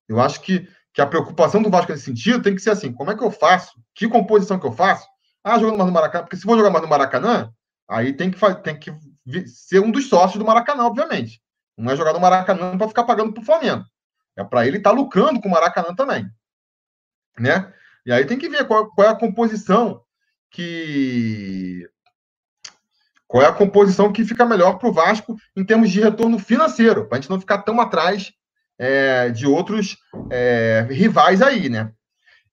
Eu 0.07 0.19
acho 0.19 0.41
que 0.41 0.67
que 0.95 1.01
a 1.01 1.05
preocupação 1.05 1.61
do 1.61 1.69
Vasco 1.69 1.91
nesse 1.91 2.05
sentido 2.05 2.41
tem 2.41 2.55
que 2.55 2.61
ser 2.61 2.69
assim: 2.69 2.91
como 2.91 3.11
é 3.11 3.17
que 3.17 3.23
eu 3.23 3.29
faço? 3.29 3.77
Que 3.93 4.07
composição 4.07 4.57
que 4.57 4.65
eu 4.65 4.71
faço? 4.71 5.05
Ah, 5.43 5.59
jogando 5.59 5.77
mais 5.77 5.87
no 5.87 5.93
Maracanã, 5.93 6.23
porque 6.23 6.37
se 6.37 6.43
for 6.43 6.57
jogar 6.57 6.69
mais 6.71 6.81
no 6.81 6.89
Maracanã, 6.89 7.51
aí 7.87 8.13
tem 8.13 8.31
que, 8.31 8.55
tem 8.63 8.79
que 8.79 8.91
ser 9.45 9.79
um 9.79 9.91
dos 9.91 10.07
sócios 10.07 10.39
do 10.39 10.45
Maracanã, 10.45 10.85
obviamente. 10.85 11.41
Não 11.77 11.91
é 11.91 11.97
jogar 11.97 12.13
no 12.13 12.19
Maracanã 12.21 12.77
para 12.77 12.87
ficar 12.87 13.03
pagando 13.03 13.33
para 13.33 13.43
o 13.43 13.45
Flamengo. 13.45 13.83
É 14.37 14.43
para 14.43 14.65
ele 14.65 14.77
estar 14.77 14.91
tá 14.91 14.95
lucrando 14.95 15.41
com 15.41 15.49
o 15.49 15.51
Maracanã 15.51 15.93
também. 15.93 16.27
Né? 17.37 17.71
E 18.05 18.13
aí 18.13 18.25
tem 18.25 18.39
que 18.39 18.47
ver 18.47 18.65
qual, 18.65 18.89
qual 18.91 19.07
é 19.07 19.11
a 19.11 19.15
composição 19.15 20.01
que. 20.55 21.89
Qual 23.27 23.43
é 23.43 23.47
a 23.47 23.53
composição 23.53 24.13
que 24.13 24.23
fica 24.23 24.45
melhor 24.45 24.77
para 24.77 24.87
o 24.87 24.93
Vasco 24.93 25.35
em 25.55 25.65
termos 25.65 25.91
de 25.91 25.99
retorno 25.99 26.39
financeiro, 26.39 27.07
para 27.07 27.17
a 27.17 27.21
gente 27.21 27.29
não 27.29 27.39
ficar 27.39 27.63
tão 27.63 27.81
atrás 27.81 28.31
é, 28.79 29.29
de 29.29 29.45
outros 29.45 29.97
é, 30.31 30.87
rivais 30.89 31.41
aí, 31.41 31.67
né? 31.67 31.91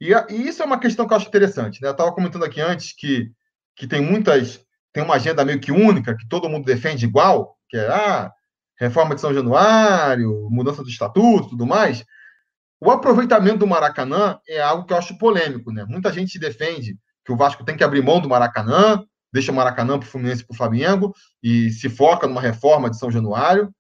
E, 0.00 0.12
e, 0.30 0.48
isso 0.48 0.62
é 0.62 0.66
uma 0.66 0.80
questão 0.80 1.06
que 1.06 1.12
eu 1.12 1.16
acho 1.16 1.28
interessante, 1.28 1.80
né? 1.80 1.88
Eu 1.88 1.92
estava 1.92 2.12
comentando 2.12 2.44
aqui 2.44 2.60
antes 2.60 2.92
que, 2.92 3.30
que 3.76 3.86
tem 3.86 4.00
muitas, 4.00 4.60
tem 4.92 5.04
uma 5.04 5.14
agenda 5.14 5.44
meio 5.44 5.60
que 5.60 5.70
única, 5.70 6.16
que 6.16 6.26
todo 6.26 6.48
mundo 6.48 6.64
defende 6.64 7.06
igual, 7.06 7.56
que 7.68 7.76
é 7.76 7.86
ah, 7.86 8.32
reforma 8.80 9.14
de 9.14 9.20
São 9.20 9.32
Januário, 9.32 10.48
mudança 10.50 10.82
do 10.82 10.88
estatuto, 10.88 11.50
tudo 11.50 11.66
mais. 11.66 12.04
O 12.80 12.90
aproveitamento 12.90 13.58
do 13.58 13.66
Maracanã 13.66 14.40
é 14.48 14.60
algo 14.60 14.84
que 14.84 14.92
eu 14.92 14.96
acho 14.96 15.18
polêmico, 15.18 15.70
né? 15.70 15.84
Muita 15.86 16.12
gente 16.12 16.38
defende 16.38 16.96
que 17.24 17.32
o 17.32 17.36
Vasco 17.36 17.64
tem 17.64 17.76
que 17.76 17.84
abrir 17.84 18.02
mão 18.02 18.20
do 18.20 18.28
Maracanã, 18.28 19.04
deixa 19.32 19.52
o 19.52 19.54
Maracanã 19.54 19.98
para 19.98 20.06
o 20.06 20.10
Fluminense 20.10 20.42
e 20.42 20.46
para 20.46 20.54
o 20.54 20.56
Flamengo 20.56 21.14
e 21.42 21.70
se 21.70 21.88
foca 21.88 22.26
numa 22.26 22.40
reforma 22.40 22.90
de 22.90 22.98
São 22.98 23.10
Januário. 23.10 23.72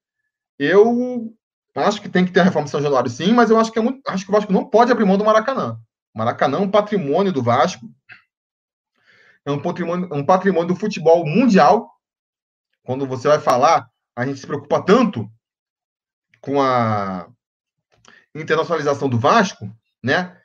Eu 0.58 1.34
acho 1.74 2.00
que 2.00 2.08
tem 2.08 2.24
que 2.24 2.32
ter 2.32 2.40
a 2.40 2.44
reforma 2.44 2.66
de 2.66 2.70
São 2.70 2.82
Januário, 2.82 3.10
sim, 3.10 3.32
mas 3.32 3.50
eu 3.50 3.58
acho 3.58 3.72
que, 3.72 3.78
é 3.78 3.82
muito, 3.82 4.00
acho 4.06 4.24
que 4.24 4.30
o 4.30 4.34
Vasco 4.34 4.52
não 4.52 4.64
pode 4.64 4.92
abrir 4.92 5.04
mão 5.04 5.18
do 5.18 5.24
Maracanã. 5.24 5.78
O 6.14 6.18
Maracanã 6.18 6.58
é 6.58 6.60
um 6.60 6.70
patrimônio 6.70 7.32
do 7.32 7.42
Vasco, 7.42 7.86
é 9.44 9.50
um 9.50 9.60
patrimônio, 9.60 10.08
um 10.12 10.24
patrimônio 10.24 10.68
do 10.68 10.76
futebol 10.76 11.26
mundial. 11.26 11.90
Quando 12.84 13.06
você 13.06 13.28
vai 13.28 13.40
falar, 13.40 13.88
a 14.14 14.26
gente 14.26 14.38
se 14.38 14.46
preocupa 14.46 14.82
tanto 14.82 15.30
com 16.40 16.60
a 16.60 17.28
internacionalização 18.34 19.08
do 19.08 19.18
Vasco, 19.18 19.70
né? 20.02 20.40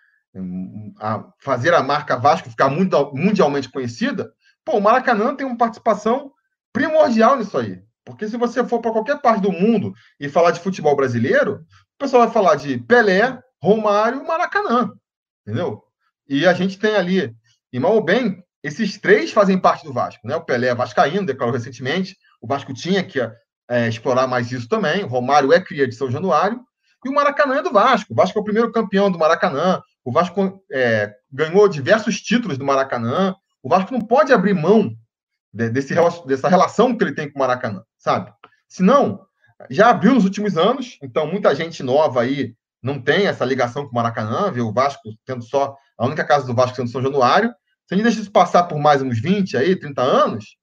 A 0.99 1.23
fazer 1.39 1.73
a 1.73 1.83
marca 1.83 2.17
Vasco 2.17 2.49
ficar 2.49 2.69
mundialmente 2.69 3.69
conhecida. 3.69 4.31
Pô, 4.63 4.77
o 4.77 4.81
Maracanã 4.81 5.35
tem 5.35 5.45
uma 5.45 5.57
participação 5.57 6.31
primordial 6.73 7.37
nisso 7.37 7.57
aí. 7.57 7.81
Porque 8.05 8.27
se 8.27 8.37
você 8.37 8.63
for 8.63 8.79
para 8.79 8.91
qualquer 8.91 9.19
parte 9.21 9.41
do 9.41 9.51
mundo 9.51 9.93
e 10.19 10.29
falar 10.29 10.51
de 10.51 10.61
futebol 10.61 10.95
brasileiro, 10.95 11.65
o 11.95 11.97
pessoal 11.99 12.23
vai 12.23 12.31
falar 12.31 12.55
de 12.55 12.77
Pelé, 12.77 13.37
Romário 13.61 14.25
Maracanã. 14.25 14.91
Entendeu? 15.45 15.83
E 16.27 16.45
a 16.45 16.53
gente 16.53 16.79
tem 16.79 16.95
ali, 16.95 17.35
e 17.71 17.79
mal 17.79 17.95
ou 17.95 18.03
bem, 18.03 18.43
esses 18.63 18.97
três 18.97 19.31
fazem 19.31 19.57
parte 19.57 19.85
do 19.85 19.93
Vasco. 19.93 20.25
Né? 20.27 20.35
O 20.35 20.43
Pelé 20.43 20.67
é 20.67 20.75
vascaíno, 20.75 21.25
declarou 21.25 21.53
recentemente. 21.53 22.15
O 22.41 22.47
Vasco 22.47 22.73
tinha 22.73 23.03
que 23.03 23.19
é, 23.69 23.87
explorar 23.87 24.27
mais 24.27 24.51
isso 24.51 24.67
também. 24.67 25.03
O 25.03 25.07
Romário 25.07 25.51
é 25.53 25.59
cria 25.59 25.87
de 25.87 25.95
São 25.95 26.09
Januário. 26.09 26.61
E 27.05 27.09
o 27.09 27.13
Maracanã 27.13 27.57
é 27.57 27.61
do 27.61 27.71
Vasco. 27.71 28.13
O 28.13 28.15
Vasco 28.15 28.37
é 28.37 28.41
o 28.41 28.43
primeiro 28.43 28.71
campeão 28.71 29.11
do 29.11 29.19
Maracanã. 29.19 29.81
O 30.07 30.11
Vasco 30.13 30.63
é, 30.71 31.13
ganhou 31.29 31.67
diversos 31.67 32.21
títulos 32.21 32.57
do 32.57 32.63
Maracanã. 32.63 33.35
O 33.61 33.67
Vasco 33.67 33.91
não 33.91 33.99
pode 33.99 34.31
abrir 34.31 34.53
mão 34.53 34.95
desse, 35.51 35.93
dessa 36.25 36.47
relação 36.47 36.97
que 36.97 37.03
ele 37.03 37.13
tem 37.13 37.29
com 37.29 37.37
o 37.37 37.39
Maracanã, 37.39 37.83
sabe? 37.97 38.31
Senão, 38.69 39.19
já 39.69 39.89
abriu 39.89 40.13
nos 40.13 40.23
últimos 40.23 40.57
anos, 40.57 40.97
então 41.03 41.27
muita 41.27 41.53
gente 41.53 41.83
nova 41.83 42.21
aí 42.21 42.55
não 42.81 43.01
tem 43.01 43.27
essa 43.27 43.43
ligação 43.43 43.83
com 43.83 43.91
o 43.91 43.95
Maracanã, 43.95 44.49
vê 44.49 44.61
o 44.61 44.71
Vasco 44.71 45.01
tendo 45.25 45.43
só 45.43 45.75
a 45.97 46.05
única 46.05 46.23
casa 46.23 46.47
do 46.47 46.55
Vasco 46.55 46.77
sendo 46.77 46.89
São 46.89 47.03
Januário. 47.03 47.53
Se 47.85 47.93
a 47.93 47.97
gente 47.97 48.05
deixa 48.05 48.21
isso 48.21 48.31
passar 48.31 48.63
por 48.63 48.79
mais 48.79 49.01
uns 49.01 49.19
20 49.19 49.57
aí, 49.57 49.75
30 49.75 50.01
anos, 50.01 50.55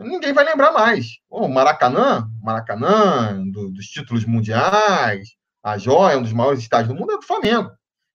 ninguém 0.00 0.32
vai 0.32 0.44
lembrar 0.44 0.72
mais. 0.72 1.06
O 1.30 1.46
Maracanã, 1.46 2.28
Maracanã, 2.42 3.40
do, 3.52 3.70
dos 3.70 3.86
títulos 3.86 4.24
mundiais, 4.24 5.28
a 5.62 5.78
joia, 5.78 6.18
um 6.18 6.22
dos 6.22 6.32
maiores 6.32 6.58
estádios 6.58 6.92
do 6.92 6.98
mundo, 6.98 7.12
é 7.12 7.18
do 7.18 7.24
Flamengo. 7.24 7.70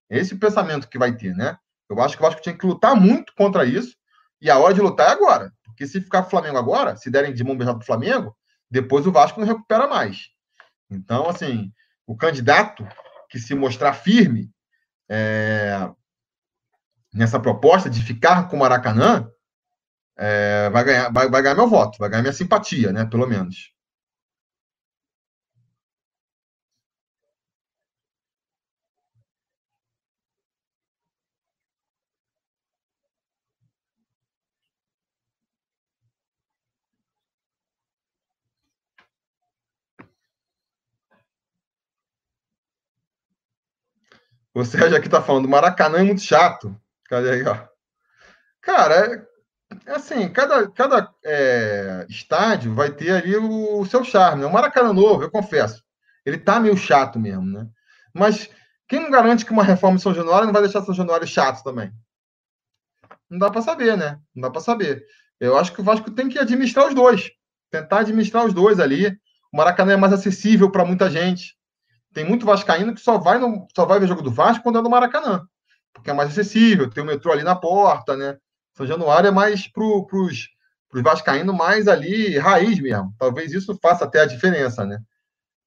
Esse 0.08 0.36
pensamento 0.36 0.88
que 0.88 0.98
vai 0.98 1.16
ter, 1.16 1.34
né? 1.34 1.58
Eu 1.88 2.00
acho 2.00 2.16
que 2.16 2.22
o 2.22 2.26
Vasco 2.26 2.42
tinha 2.42 2.56
que 2.56 2.66
lutar 2.66 2.94
muito 2.94 3.32
contra 3.34 3.64
isso, 3.64 3.96
e 4.40 4.50
a 4.50 4.58
hora 4.58 4.74
de 4.74 4.80
lutar 4.80 5.08
é 5.08 5.12
agora. 5.12 5.52
Porque 5.64 5.86
se 5.86 6.00
ficar 6.00 6.24
Flamengo 6.24 6.58
agora, 6.58 6.96
se 6.96 7.10
derem 7.10 7.32
de 7.32 7.44
mão 7.44 7.56
beijada 7.56 7.78
pro 7.78 7.86
Flamengo, 7.86 8.36
depois 8.70 9.06
o 9.06 9.12
Vasco 9.12 9.40
não 9.40 9.46
recupera 9.46 9.86
mais. 9.86 10.28
Então, 10.90 11.28
assim, 11.28 11.72
o 12.06 12.16
candidato 12.16 12.86
que 13.28 13.38
se 13.38 13.54
mostrar 13.54 13.92
firme 13.92 14.50
é, 15.08 15.88
nessa 17.12 17.40
proposta 17.40 17.88
de 17.88 18.02
ficar 18.02 18.48
com 18.48 18.56
o 18.56 18.58
Maracanã, 18.58 19.28
é, 20.16 20.70
vai, 20.70 20.84
ganhar, 20.84 21.12
vai, 21.12 21.28
vai 21.28 21.42
ganhar 21.42 21.54
meu 21.54 21.68
voto, 21.68 21.98
vai 21.98 22.08
ganhar 22.08 22.22
minha 22.22 22.32
simpatia, 22.32 22.92
né? 22.92 23.04
Pelo 23.04 23.26
menos. 23.26 23.72
O 44.56 44.64
Sérgio 44.64 44.96
aqui 44.96 45.06
tá 45.06 45.20
falando, 45.20 45.46
Maracanã 45.46 45.98
é 45.98 46.02
muito 46.02 46.22
chato. 46.22 46.74
Cadê 47.10 47.30
aí, 47.30 47.44
ó? 47.44 47.68
Cara, 48.62 48.94
é, 48.94 49.26
é 49.84 49.92
assim, 49.96 50.30
cada, 50.30 50.66
cada 50.70 51.12
é, 51.22 52.06
estádio 52.08 52.74
vai 52.74 52.90
ter 52.90 53.10
ali 53.10 53.36
o, 53.36 53.78
o 53.78 53.84
seu 53.84 54.02
charme. 54.02 54.40
Né? 54.40 54.46
O 54.46 54.50
Maracanã 54.50 54.94
novo, 54.94 55.22
eu 55.22 55.30
confesso, 55.30 55.84
ele 56.24 56.38
tá 56.38 56.58
meio 56.58 56.74
chato 56.74 57.18
mesmo, 57.18 57.44
né? 57.44 57.68
Mas 58.14 58.48
quem 58.88 58.98
não 58.98 59.10
garante 59.10 59.44
que 59.44 59.52
uma 59.52 59.62
reforma 59.62 59.96
em 59.96 60.00
São 60.00 60.14
Januário 60.14 60.46
não 60.46 60.54
vai 60.54 60.62
deixar 60.62 60.80
São 60.80 60.94
Januário 60.94 61.26
chato 61.26 61.62
também? 61.62 61.92
Não 63.28 63.38
dá 63.38 63.50
para 63.50 63.60
saber, 63.60 63.94
né? 63.94 64.18
Não 64.34 64.40
dá 64.40 64.50
para 64.50 64.62
saber. 64.62 65.04
Eu 65.38 65.58
acho 65.58 65.74
que 65.74 65.82
o 65.82 65.84
Vasco 65.84 66.10
tem 66.10 66.30
que 66.30 66.38
administrar 66.38 66.88
os 66.88 66.94
dois. 66.94 67.30
Tentar 67.70 67.98
administrar 67.98 68.46
os 68.46 68.54
dois 68.54 68.80
ali. 68.80 69.08
O 69.52 69.58
Maracanã 69.58 69.92
é 69.92 69.96
mais 69.98 70.14
acessível 70.14 70.70
para 70.70 70.82
muita 70.82 71.10
gente. 71.10 71.55
Tem 72.16 72.24
muito 72.24 72.46
vascaíno 72.46 72.94
que 72.94 73.00
só 73.02 73.18
vai, 73.18 73.38
no, 73.38 73.68
só 73.76 73.84
vai 73.84 74.00
ver 74.00 74.08
jogo 74.08 74.22
do 74.22 74.30
Vasco 74.30 74.62
quando 74.62 74.78
é 74.78 74.80
no 74.80 74.88
Maracanã, 74.88 75.46
porque 75.92 76.08
é 76.08 76.14
mais 76.14 76.30
acessível, 76.30 76.88
tem 76.88 77.02
o 77.02 77.06
metrô 77.06 77.30
ali 77.30 77.42
na 77.42 77.54
porta, 77.54 78.16
né? 78.16 78.38
São 78.74 78.86
Januário 78.86 79.28
é 79.28 79.30
mais 79.30 79.68
para 79.68 79.84
os 79.84 80.48
vascaínos 81.02 81.54
mais 81.54 81.86
ali, 81.86 82.38
raiz 82.38 82.80
mesmo. 82.80 83.14
Talvez 83.18 83.52
isso 83.52 83.78
faça 83.82 84.06
até 84.06 84.22
a 84.22 84.26
diferença, 84.26 84.86
né? 84.86 84.98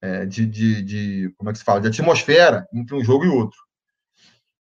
É, 0.02 0.26
de, 0.26 0.44
de, 0.44 0.82
de, 0.82 1.34
como 1.38 1.50
é 1.50 1.52
que 1.52 1.60
se 1.60 1.64
fala? 1.64 1.80
De 1.82 1.86
atmosfera 1.86 2.66
entre 2.74 2.96
um 2.96 3.04
jogo 3.04 3.24
e 3.24 3.28
outro. 3.28 3.60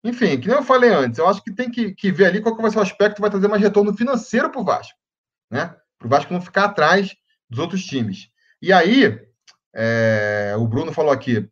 Enfim, 0.05 0.39
que 0.39 0.47
nem 0.47 0.55
eu 0.55 0.63
falei 0.63 0.89
antes, 0.89 1.19
eu 1.19 1.27
acho 1.27 1.43
que 1.43 1.51
tem 1.51 1.69
que, 1.69 1.93
que 1.93 2.13
ver 2.13 2.27
ali 2.27 2.39
qual 2.39 2.55
que 2.55 2.61
vai 2.61 2.71
ser 2.71 2.79
o 2.79 2.81
aspecto 2.81 3.15
que 3.15 3.21
vai 3.21 3.29
trazer 3.29 3.49
mais 3.49 3.61
retorno 3.61 3.93
financeiro 3.93 4.49
para 4.49 4.61
o 4.61 4.63
Vasco, 4.63 4.97
né? 5.51 5.75
Para 5.99 6.05
o 6.05 6.09
Vasco 6.09 6.31
não 6.31 6.39
ficar 6.39 6.63
atrás 6.63 7.13
dos 7.49 7.59
outros 7.59 7.83
times. 7.83 8.29
E 8.61 8.71
aí, 8.71 9.19
é, 9.75 10.55
o 10.57 10.65
Bruno 10.65 10.93
falou 10.93 11.11
aqui, 11.11 11.45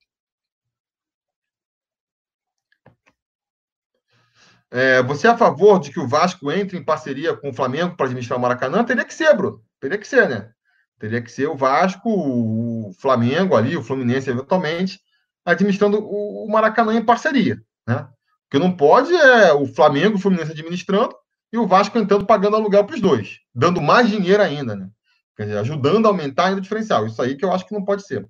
É, 4.71 5.03
você 5.03 5.27
é 5.27 5.31
a 5.31 5.37
favor 5.37 5.79
de 5.79 5.91
que 5.91 5.99
o 5.99 6.07
Vasco 6.07 6.49
entre 6.49 6.77
em 6.77 6.83
parceria 6.83 7.35
com 7.35 7.49
o 7.49 7.53
Flamengo 7.53 7.95
para 7.95 8.05
administrar 8.05 8.39
o 8.39 8.41
Maracanã? 8.41 8.83
Teria 8.83 9.03
que 9.03 9.13
ser, 9.13 9.35
Bruno. 9.35 9.61
Teria 9.79 9.97
que 9.97 10.07
ser, 10.07 10.29
né? 10.29 10.49
Teria 10.97 11.21
que 11.21 11.31
ser 11.31 11.47
o 11.47 11.57
Vasco, 11.57 12.09
o 12.09 12.93
Flamengo 12.99 13.55
ali, 13.55 13.75
o 13.75 13.83
Fluminense 13.83 14.29
eventualmente, 14.29 14.99
administrando 15.43 15.99
o 15.99 16.47
Maracanã 16.49 16.93
em 16.93 17.03
parceria, 17.03 17.61
né? 17.87 18.07
Porque 18.49 18.63
não 18.63 18.71
pode 18.71 19.13
é 19.13 19.53
o 19.53 19.65
Flamengo, 19.65 20.15
o 20.15 20.19
Fluminense 20.19 20.51
administrando 20.51 21.15
e 21.51 21.57
o 21.57 21.67
Vasco 21.67 21.97
entrando 21.97 22.25
pagando 22.25 22.55
aluguel 22.55 22.85
para 22.85 22.95
os 22.95 23.01
dois, 23.01 23.39
dando 23.53 23.81
mais 23.81 24.09
dinheiro 24.09 24.41
ainda, 24.41 24.75
né? 24.75 24.89
Quer 25.35 25.43
dizer, 25.43 25.57
ajudando 25.57 26.05
a 26.05 26.09
aumentar 26.09 26.47
ainda 26.47 26.59
o 26.59 26.61
diferencial. 26.61 27.05
Isso 27.07 27.21
aí 27.21 27.35
que 27.35 27.43
eu 27.43 27.51
acho 27.51 27.65
que 27.65 27.73
não 27.73 27.83
pode 27.83 28.05
ser. 28.05 28.27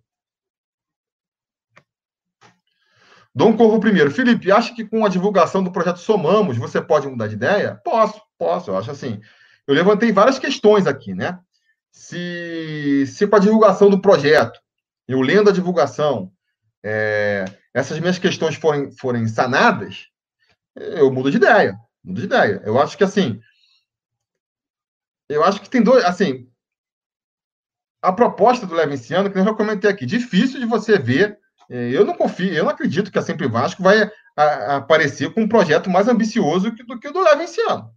Dom 3.33 3.55
Corvo 3.55 3.79
primeiro. 3.79 4.11
Felipe, 4.11 4.51
acha 4.51 4.73
que 4.73 4.85
com 4.85 5.05
a 5.05 5.09
divulgação 5.09 5.63
do 5.63 5.71
projeto 5.71 5.99
Somamos 5.99 6.57
você 6.57 6.81
pode 6.81 7.07
mudar 7.07 7.27
de 7.27 7.35
ideia? 7.35 7.79
Posso, 7.83 8.21
posso. 8.37 8.71
Eu 8.71 8.77
acho 8.77 8.91
assim. 8.91 9.21
Eu 9.65 9.73
levantei 9.73 10.11
várias 10.11 10.37
questões 10.37 10.85
aqui, 10.85 11.13
né? 11.13 11.39
Se, 11.91 13.05
se 13.07 13.27
com 13.27 13.35
a 13.35 13.39
divulgação 13.39 13.89
do 13.89 14.01
projeto, 14.01 14.59
eu 15.07 15.21
lendo 15.21 15.49
a 15.49 15.53
divulgação, 15.53 16.31
é, 16.83 17.45
essas 17.73 17.99
minhas 17.99 18.17
questões 18.17 18.55
forem, 18.55 18.91
forem 18.91 19.27
sanadas, 19.27 20.07
eu 20.75 21.11
mudo 21.11 21.31
de 21.31 21.37
ideia. 21.37 21.77
Mudo 22.03 22.19
de 22.19 22.25
ideia. 22.25 22.61
Eu 22.65 22.79
acho 22.79 22.97
que 22.97 23.03
assim. 23.03 23.39
Eu 25.29 25.43
acho 25.43 25.61
que 25.61 25.69
tem 25.69 25.81
dois. 25.81 26.03
Assim, 26.03 26.49
a 28.01 28.11
proposta 28.11 28.65
do 28.65 28.75
Levinciano, 28.75 29.31
que 29.31 29.37
eu 29.37 29.43
já 29.45 29.53
comentei 29.53 29.89
aqui, 29.89 30.05
difícil 30.05 30.59
de 30.59 30.65
você 30.65 30.97
ver 30.97 31.39
eu 31.71 32.05
não 32.05 32.13
confio, 32.13 32.53
eu 32.53 32.63
não 32.65 32.71
acredito 32.71 33.11
que 33.11 33.17
a 33.17 33.21
Sempre 33.21 33.47
Vasco 33.47 33.81
vai 33.81 34.09
a, 34.35 34.77
aparecer 34.77 35.33
com 35.33 35.41
um 35.41 35.47
projeto 35.47 35.89
mais 35.89 36.07
ambicioso 36.07 36.71
do 36.71 36.99
que 36.99 37.07
o 37.07 37.13
do 37.13 37.21
Leva 37.21 37.43
esse 37.43 37.61
ano. 37.61 37.89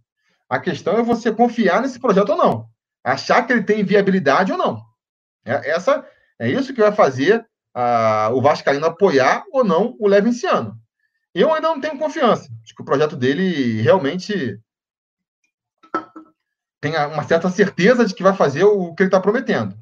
A 0.49 0.59
questão 0.59 0.97
é 0.97 1.03
você 1.03 1.31
confiar 1.31 1.81
nesse 1.81 1.99
projeto 1.99 2.29
ou 2.29 2.37
não. 2.37 2.69
Achar 3.03 3.45
que 3.45 3.51
ele 3.51 3.63
tem 3.63 3.83
viabilidade 3.83 4.51
ou 4.51 4.57
não. 4.57 4.81
É, 5.43 5.71
essa, 5.71 6.07
é 6.39 6.49
isso 6.49 6.73
que 6.73 6.81
vai 6.81 6.91
fazer 6.91 7.45
a, 7.73 8.29
o 8.33 8.41
Vascaíno 8.41 8.85
apoiar 8.85 9.43
ou 9.51 9.63
não 9.63 9.95
o 9.99 10.07
Leva 10.07 10.29
esse 10.29 10.45
ano. 10.45 10.79
Eu 11.33 11.53
ainda 11.53 11.67
não 11.67 11.81
tenho 11.81 11.99
confiança 11.99 12.47
de 12.63 12.73
que 12.73 12.81
o 12.81 12.85
projeto 12.85 13.17
dele 13.17 13.81
realmente 13.81 14.57
tenha 16.79 17.07
uma 17.07 17.23
certa 17.23 17.49
certeza 17.49 18.05
de 18.05 18.13
que 18.13 18.23
vai 18.23 18.33
fazer 18.33 18.63
o 18.63 18.93
que 18.95 19.03
ele 19.03 19.09
está 19.09 19.19
prometendo. 19.19 19.75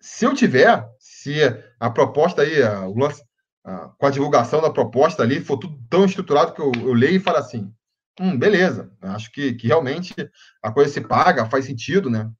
Se 0.00 0.24
eu 0.24 0.34
tiver, 0.34 0.82
se 1.28 1.62
a 1.78 1.90
proposta 1.90 2.42
aí, 2.42 2.62
a, 2.62 2.88
o 2.88 2.98
lance, 2.98 3.22
a, 3.64 3.90
com 3.98 4.06
a 4.06 4.10
divulgação 4.10 4.62
da 4.62 4.70
proposta 4.70 5.22
ali, 5.22 5.40
for 5.40 5.58
tudo 5.58 5.78
tão 5.90 6.06
estruturado 6.06 6.54
que 6.54 6.60
eu, 6.60 6.72
eu 6.76 6.94
leio 6.94 7.16
e 7.16 7.20
falo 7.20 7.36
assim, 7.36 7.72
hum, 8.18 8.38
beleza, 8.38 8.90
acho 9.02 9.30
que, 9.30 9.52
que 9.54 9.66
realmente 9.66 10.14
a 10.62 10.72
coisa 10.72 10.90
se 10.90 11.00
paga, 11.02 11.46
faz 11.46 11.66
sentido, 11.66 12.08
né? 12.08 12.30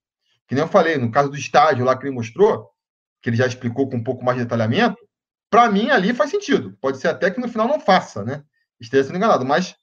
Que 0.46 0.54
nem 0.54 0.64
eu 0.64 0.68
falei, 0.68 0.96
no 0.96 1.10
caso 1.10 1.28
do 1.28 1.36
estágio 1.36 1.84
lá 1.84 1.96
que 1.96 2.06
ele 2.06 2.14
mostrou, 2.14 2.70
que 3.20 3.28
ele 3.28 3.36
já 3.36 3.46
explicou 3.46 3.88
com 3.90 3.96
um 3.98 4.02
pouco 4.02 4.24
mais 4.24 4.38
de 4.38 4.44
detalhamento, 4.44 4.96
para 5.50 5.70
mim 5.70 5.90
ali 5.90 6.14
faz 6.14 6.30
sentido. 6.30 6.76
Pode 6.80 6.98
ser 6.98 7.08
até 7.08 7.30
que 7.30 7.40
no 7.40 7.48
final 7.48 7.68
não 7.68 7.80
faça, 7.80 8.24
né? 8.24 8.42
Esteja 8.80 9.04
sendo 9.04 9.16
enganado, 9.16 9.44
mas 9.44 9.76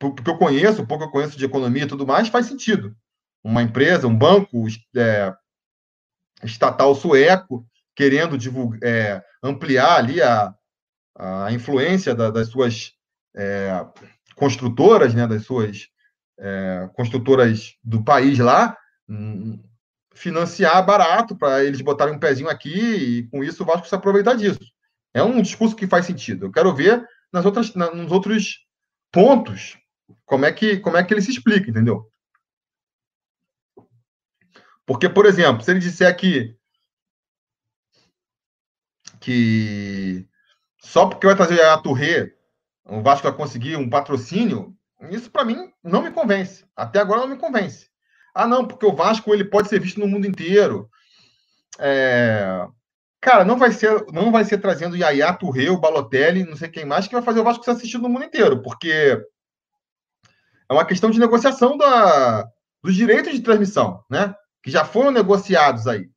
porque 0.00 0.28
eu 0.28 0.36
conheço, 0.36 0.84
pouco 0.84 1.04
eu 1.04 1.10
conheço 1.10 1.38
de 1.38 1.44
economia 1.44 1.84
e 1.84 1.88
tudo 1.88 2.04
mais, 2.04 2.26
faz 2.26 2.46
sentido. 2.46 2.96
uma 3.44 3.62
empresa, 3.62 4.08
um 4.08 4.16
banco 4.16 4.66
é, 4.96 5.32
estatal 6.42 6.92
sueco 6.94 7.64
querendo 7.94 8.38
divulgar, 8.38 8.80
é, 8.82 9.22
ampliar 9.42 9.96
ali 9.96 10.22
a, 10.22 10.54
a 11.16 11.52
influência 11.52 12.14
da, 12.14 12.30
das 12.30 12.48
suas 12.48 12.92
é, 13.36 13.86
construtoras, 14.34 15.14
né, 15.14 15.26
das 15.26 15.44
suas 15.44 15.88
é, 16.38 16.90
construtoras 16.94 17.76
do 17.82 18.02
país 18.02 18.38
lá, 18.38 18.76
hum, 19.08 19.62
financiar 20.14 20.84
barato 20.84 21.36
para 21.36 21.64
eles 21.64 21.80
botarem 21.80 22.14
um 22.14 22.18
pezinho 22.18 22.48
aqui 22.48 22.78
e 22.78 23.22
com 23.28 23.42
isso 23.42 23.62
o 23.62 23.66
Vasco 23.66 23.88
se 23.88 23.94
aproveitar 23.94 24.34
disso. 24.34 24.60
É 25.14 25.22
um 25.22 25.40
discurso 25.42 25.76
que 25.76 25.86
faz 25.86 26.06
sentido. 26.06 26.46
Eu 26.46 26.52
quero 26.52 26.74
ver 26.74 27.06
nas 27.32 27.44
outras, 27.44 27.74
nos 27.74 28.10
outros 28.10 28.66
pontos 29.10 29.78
como 30.24 30.44
é 30.44 30.52
que 30.52 30.78
como 30.78 30.96
é 30.96 31.04
que 31.04 31.12
ele 31.12 31.22
se 31.22 31.30
explica, 31.30 31.70
entendeu? 31.70 32.10
Porque, 34.84 35.08
por 35.08 35.26
exemplo, 35.26 35.62
se 35.62 35.70
ele 35.70 35.80
disser 35.80 36.14
que 36.16 36.56
que 39.22 40.26
só 40.80 41.06
porque 41.06 41.26
vai 41.26 41.36
trazer 41.36 41.62
a 41.62 41.78
Touré, 41.78 42.32
o 42.84 43.00
Vasco 43.00 43.26
vai 43.26 43.36
conseguir 43.36 43.76
um 43.76 43.88
patrocínio, 43.88 44.76
isso 45.10 45.30
para 45.30 45.44
mim 45.44 45.72
não 45.82 46.02
me 46.02 46.10
convence. 46.10 46.64
Até 46.76 46.98
agora 46.98 47.20
não 47.20 47.28
me 47.28 47.36
convence. 47.36 47.88
Ah, 48.34 48.46
não, 48.46 48.66
porque 48.66 48.84
o 48.84 48.94
Vasco 48.94 49.32
ele 49.32 49.44
pode 49.44 49.68
ser 49.68 49.80
visto 49.80 50.00
no 50.00 50.08
mundo 50.08 50.26
inteiro. 50.26 50.90
É... 51.78 52.66
Cara, 53.20 53.44
não 53.44 53.56
vai 53.56 53.70
ser, 53.70 54.04
não 54.12 54.32
vai 54.32 54.44
ser 54.44 54.58
trazendo 54.58 54.96
Yaya, 54.96 55.32
Touré, 55.32 55.70
o 55.70 55.78
Balotelli, 55.78 56.44
não 56.44 56.56
sei 56.56 56.68
quem 56.68 56.84
mais, 56.84 57.06
que 57.06 57.14
vai 57.14 57.22
fazer 57.22 57.40
o 57.40 57.44
Vasco 57.44 57.64
ser 57.64 57.70
assistido 57.70 58.02
no 58.02 58.08
mundo 58.08 58.24
inteiro, 58.24 58.60
porque 58.62 59.24
é 60.68 60.72
uma 60.72 60.84
questão 60.84 61.10
de 61.10 61.20
negociação 61.20 61.76
da, 61.76 62.44
dos 62.82 62.96
direitos 62.96 63.32
de 63.32 63.40
transmissão, 63.40 64.04
né? 64.10 64.34
Que 64.60 64.70
já 64.70 64.84
foram 64.84 65.12
negociados 65.12 65.86
aí. 65.86 66.10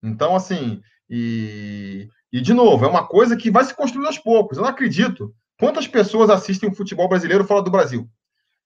Então, 0.00 0.36
assim, 0.36 0.80
e, 1.10 2.08
e, 2.36 2.40
de 2.42 2.52
novo, 2.52 2.84
é 2.84 2.88
uma 2.88 3.06
coisa 3.06 3.34
que 3.34 3.50
vai 3.50 3.64
se 3.64 3.74
construindo 3.74 4.08
aos 4.08 4.18
poucos. 4.18 4.58
Eu 4.58 4.62
não 4.62 4.68
acredito. 4.68 5.34
Quantas 5.58 5.88
pessoas 5.88 6.28
assistem 6.28 6.68
o 6.68 6.74
futebol 6.74 7.08
brasileiro 7.08 7.46
fora 7.46 7.62
do 7.62 7.70
Brasil? 7.70 8.06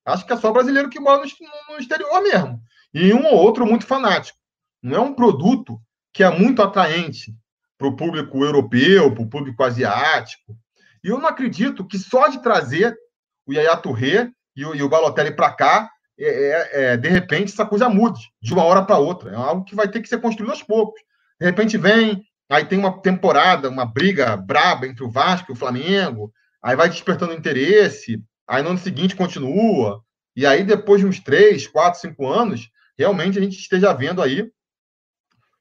Acho 0.04 0.26
que 0.26 0.32
é 0.32 0.36
só 0.36 0.50
brasileiro 0.50 0.90
que 0.90 0.98
mora 0.98 1.22
no, 1.22 1.78
exterior 1.78 2.20
mesmo. 2.20 2.60
E 2.92 3.14
um 3.14 3.24
ou 3.26 3.36
outro 3.36 3.64
muito 3.64 3.86
fanático. 3.86 4.36
Não 4.82 4.96
é 4.96 5.00
um 5.00 5.14
produto 5.14 5.80
que 6.12 6.24
é 6.24 6.30
muito 6.36 6.60
atraente 6.60 7.32
para 7.78 7.86
o 7.86 7.94
público 7.94 8.44
europeu, 8.44 9.14
para 9.14 9.22
o 9.22 9.30
público 9.30 9.62
asiático. 9.62 10.58
E 11.04 11.06
eu 11.06 11.20
não 11.20 11.28
acredito 11.28 11.86
que 11.86 11.96
só 11.96 12.26
de 12.26 12.42
trazer 12.42 12.98
o 13.46 13.52
Yaya 13.52 13.76
Touré 13.76 14.32
e 14.56 14.64
o, 14.64 14.74
e 14.74 14.82
o 14.82 14.88
Balotelli 14.88 15.30
para 15.30 15.52
cá, 15.52 15.88
é, 16.18 16.26
é, 16.26 16.70
é, 16.72 16.96
de 16.96 17.08
repente 17.08 17.52
essa 17.52 17.64
coisa 17.64 17.88
mude 17.88 18.20
de 18.42 18.52
uma 18.52 18.64
hora 18.64 18.84
para 18.84 18.98
outra. 18.98 19.30
É 19.30 19.36
algo 19.36 19.64
que 19.64 19.76
vai 19.76 19.86
ter 19.86 20.02
que 20.02 20.08
ser 20.08 20.20
construído 20.20 20.50
aos 20.50 20.62
poucos. 20.64 21.00
De 21.38 21.46
repente 21.46 21.78
vem, 21.78 22.20
aí 22.50 22.64
tem 22.64 22.78
uma 22.78 23.00
temporada, 23.00 23.70
uma 23.70 23.86
briga 23.86 24.36
braba 24.36 24.86
entre 24.86 25.04
o 25.04 25.10
Vasco 25.10 25.52
e 25.52 25.54
o 25.54 25.56
Flamengo, 25.56 26.32
aí 26.62 26.74
vai 26.74 26.88
despertando 26.88 27.32
interesse, 27.32 28.22
aí 28.46 28.62
no 28.62 28.70
ano 28.70 28.78
seguinte 28.78 29.14
continua, 29.14 30.02
e 30.34 30.44
aí 30.44 30.64
depois 30.64 31.00
de 31.00 31.06
uns 31.06 31.20
três, 31.20 31.66
quatro, 31.66 32.00
cinco 32.00 32.26
anos, 32.26 32.68
realmente 32.98 33.38
a 33.38 33.42
gente 33.42 33.58
esteja 33.58 33.92
vendo 33.92 34.20
aí 34.20 34.50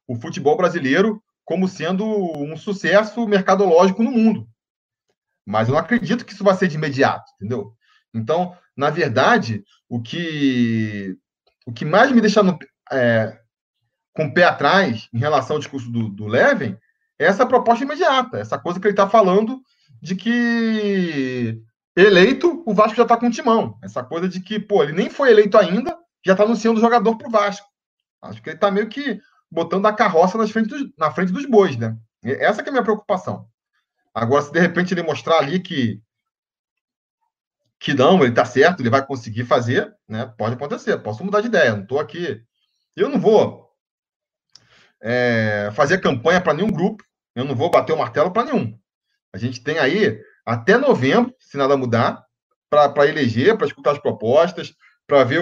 o 0.08 0.16
futebol 0.16 0.58
brasileiro 0.58 1.22
como 1.46 1.68
sendo 1.68 2.06
um 2.06 2.58
sucesso 2.58 3.28
mercadológico 3.28 4.04
no 4.04 4.12
mundo. 4.12 4.48
Mas 5.46 5.68
eu 5.68 5.74
não 5.74 5.80
acredito 5.80 6.26
que 6.26 6.34
isso 6.34 6.44
vai 6.44 6.56
ser 6.56 6.68
de 6.68 6.76
imediato, 6.76 7.32
entendeu? 7.36 7.74
Então, 8.14 8.58
na 8.76 8.90
verdade, 8.90 9.64
o 9.88 10.02
que, 10.02 11.16
o 11.66 11.72
que 11.72 11.86
mais 11.86 12.12
me 12.12 12.22
deixa 12.22 12.42
no, 12.42 12.58
é, 12.92 13.39
com 14.20 14.26
o 14.26 14.34
pé 14.34 14.44
atrás 14.44 15.08
em 15.14 15.18
relação 15.18 15.56
ao 15.56 15.60
discurso 15.62 15.90
do, 15.90 16.10
do 16.10 16.28
Levin 16.28 16.78
é 17.18 17.26
essa 17.26 17.46
proposta 17.46 17.86
imediata, 17.86 18.38
essa 18.38 18.60
coisa 18.60 18.78
que 18.78 18.86
ele 18.86 18.92
está 18.92 19.08
falando 19.08 19.62
de 20.02 20.14
que 20.14 21.58
eleito, 21.96 22.62
o 22.66 22.74
Vasco 22.74 22.98
já 22.98 23.04
está 23.04 23.16
com 23.16 23.30
timão. 23.30 23.78
Essa 23.82 24.04
coisa 24.04 24.28
de 24.28 24.42
que, 24.42 24.60
pô, 24.60 24.84
ele 24.84 24.92
nem 24.92 25.10
foi 25.10 25.32
eleito 25.32 25.58
ainda, 25.58 25.98
já 26.26 26.34
está 26.34 26.44
anunciando 26.44 26.80
o 26.80 26.82
jogador 26.82 27.18
para 27.18 27.30
o 27.30 27.32
Vasco. 27.32 27.66
Acho 28.22 28.42
que 28.42 28.50
ele 28.50 28.58
está 28.58 28.70
meio 28.70 28.90
que 28.90 29.22
botando 29.50 29.86
a 29.86 29.94
carroça 29.94 30.38
nas 30.38 30.52
frente 30.52 30.68
dos, 30.68 30.90
na 30.98 31.12
frente 31.12 31.32
dos 31.32 31.46
bois, 31.46 31.78
né? 31.78 31.98
Essa 32.22 32.62
é 32.62 32.68
a 32.68 32.72
minha 32.72 32.84
preocupação. 32.84 33.48
Agora, 34.14 34.42
se 34.42 34.52
de 34.52 34.60
repente 34.60 34.94
ele 34.94 35.02
mostrar 35.02 35.38
ali 35.38 35.62
que 35.62 36.02
que 37.80 37.94
não, 37.94 38.20
ele 38.20 38.32
está 38.32 38.44
certo, 38.44 38.82
ele 38.82 38.90
vai 38.90 39.06
conseguir 39.06 39.46
fazer, 39.46 39.96
né? 40.06 40.26
Pode 40.38 40.56
acontecer, 40.56 40.98
posso 40.98 41.24
mudar 41.24 41.40
de 41.40 41.48
ideia, 41.48 41.74
não 41.74 41.84
estou 41.84 42.02
aqui. 42.02 42.42
Eu 42.98 43.08
não 43.08 43.18
vou 43.18 43.69
é, 45.02 45.70
fazer 45.74 46.00
campanha 46.00 46.42
para 46.42 46.54
nenhum 46.54 46.72
grupo, 46.72 47.04
eu 47.36 47.46
não 47.46 47.56
vou 47.56 47.70
bater 47.70 47.94
o 47.94 47.98
martelo 47.98 48.32
para 48.32 48.46
nenhum. 48.46 48.78
A 49.34 49.38
gente 49.38 49.62
tem 49.64 49.78
aí 49.78 50.22
até 50.46 50.78
novembro, 50.78 51.34
se 51.40 51.58
nada 51.58 51.78
mudar, 51.78 52.24
para 52.70 53.08
eleger, 53.08 53.58
para 53.58 53.68
escutar 53.68 53.92
as 53.92 54.00
propostas, 54.00 54.74
para 55.08 55.24
ver 55.24 55.42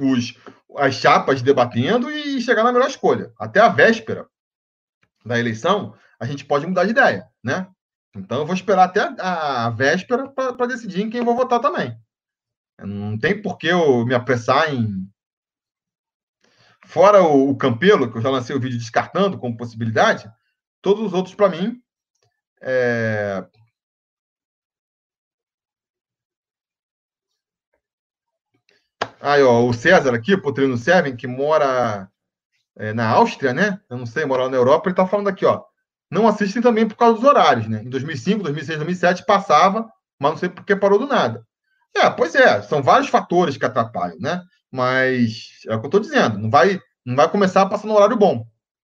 os, 0.00 0.34
as 0.76 0.94
chapas 0.94 1.42
debatendo 1.42 2.10
e 2.10 2.40
chegar 2.40 2.64
na 2.64 2.72
melhor 2.72 2.88
escolha. 2.88 3.32
Até 3.38 3.60
a 3.60 3.68
véspera 3.68 4.26
da 5.24 5.38
eleição, 5.38 5.94
a 6.18 6.26
gente 6.26 6.44
pode 6.44 6.66
mudar 6.66 6.84
de 6.84 6.90
ideia, 6.90 7.28
né? 7.42 7.68
Então, 8.16 8.38
eu 8.38 8.46
vou 8.46 8.54
esperar 8.54 8.84
até 8.84 9.00
a, 9.20 9.66
a 9.66 9.70
véspera 9.70 10.28
para 10.28 10.66
decidir 10.66 11.02
em 11.02 11.10
quem 11.10 11.24
vou 11.24 11.36
votar 11.36 11.60
também. 11.60 11.96
Não 12.78 13.18
tem 13.18 13.40
por 13.40 13.58
que 13.58 13.66
eu 13.66 14.04
me 14.06 14.14
apressar 14.14 14.72
em 14.72 15.08
Fora 16.86 17.22
o, 17.22 17.50
o 17.50 17.56
Campelo, 17.56 18.10
que 18.10 18.16
eu 18.16 18.22
já 18.22 18.30
lancei 18.30 18.54
o 18.54 18.60
vídeo 18.60 18.78
descartando 18.78 19.38
como 19.38 19.56
possibilidade, 19.56 20.30
todos 20.80 21.04
os 21.04 21.12
outros, 21.12 21.34
para 21.34 21.48
mim, 21.48 21.80
é... 22.62 23.44
Aí, 29.20 29.42
ó, 29.42 29.64
o 29.64 29.72
César 29.74 30.14
aqui, 30.14 30.34
o 30.34 30.40
Potrino 30.40 30.76
Seven, 30.76 31.16
que 31.16 31.26
mora 31.26 32.08
é, 32.76 32.92
na 32.92 33.08
Áustria, 33.08 33.52
né? 33.52 33.80
Eu 33.90 33.96
não 33.96 34.06
sei, 34.06 34.24
mora 34.24 34.48
na 34.48 34.56
Europa, 34.56 34.88
ele 34.88 34.92
está 34.92 35.06
falando 35.06 35.28
aqui, 35.28 35.44
ó. 35.44 35.64
Não 36.08 36.28
assistem 36.28 36.62
também 36.62 36.86
por 36.86 36.96
causa 36.96 37.16
dos 37.16 37.24
horários, 37.24 37.66
né? 37.66 37.82
Em 37.82 37.90
2005, 37.90 38.44
2006, 38.44 38.78
2007 38.78 39.26
passava, 39.26 39.90
mas 40.20 40.30
não 40.30 40.38
sei 40.38 40.48
por 40.48 40.64
que 40.64 40.76
parou 40.76 40.98
do 40.98 41.06
nada. 41.06 41.44
É, 41.96 42.08
pois 42.10 42.34
é, 42.36 42.62
são 42.62 42.82
vários 42.82 43.08
fatores 43.08 43.56
que 43.56 43.64
atrapalham, 43.64 44.18
né? 44.20 44.42
Mas 44.76 45.62
é 45.66 45.74
o 45.74 45.80
que 45.80 45.86
eu 45.86 45.88
estou 45.88 46.00
dizendo, 46.00 46.38
não 46.38 46.50
vai, 46.50 46.78
não 47.02 47.16
vai 47.16 47.30
começar 47.30 47.62
a 47.62 47.66
passar 47.66 47.88
no 47.88 47.94
horário 47.94 48.14
bom. 48.14 48.46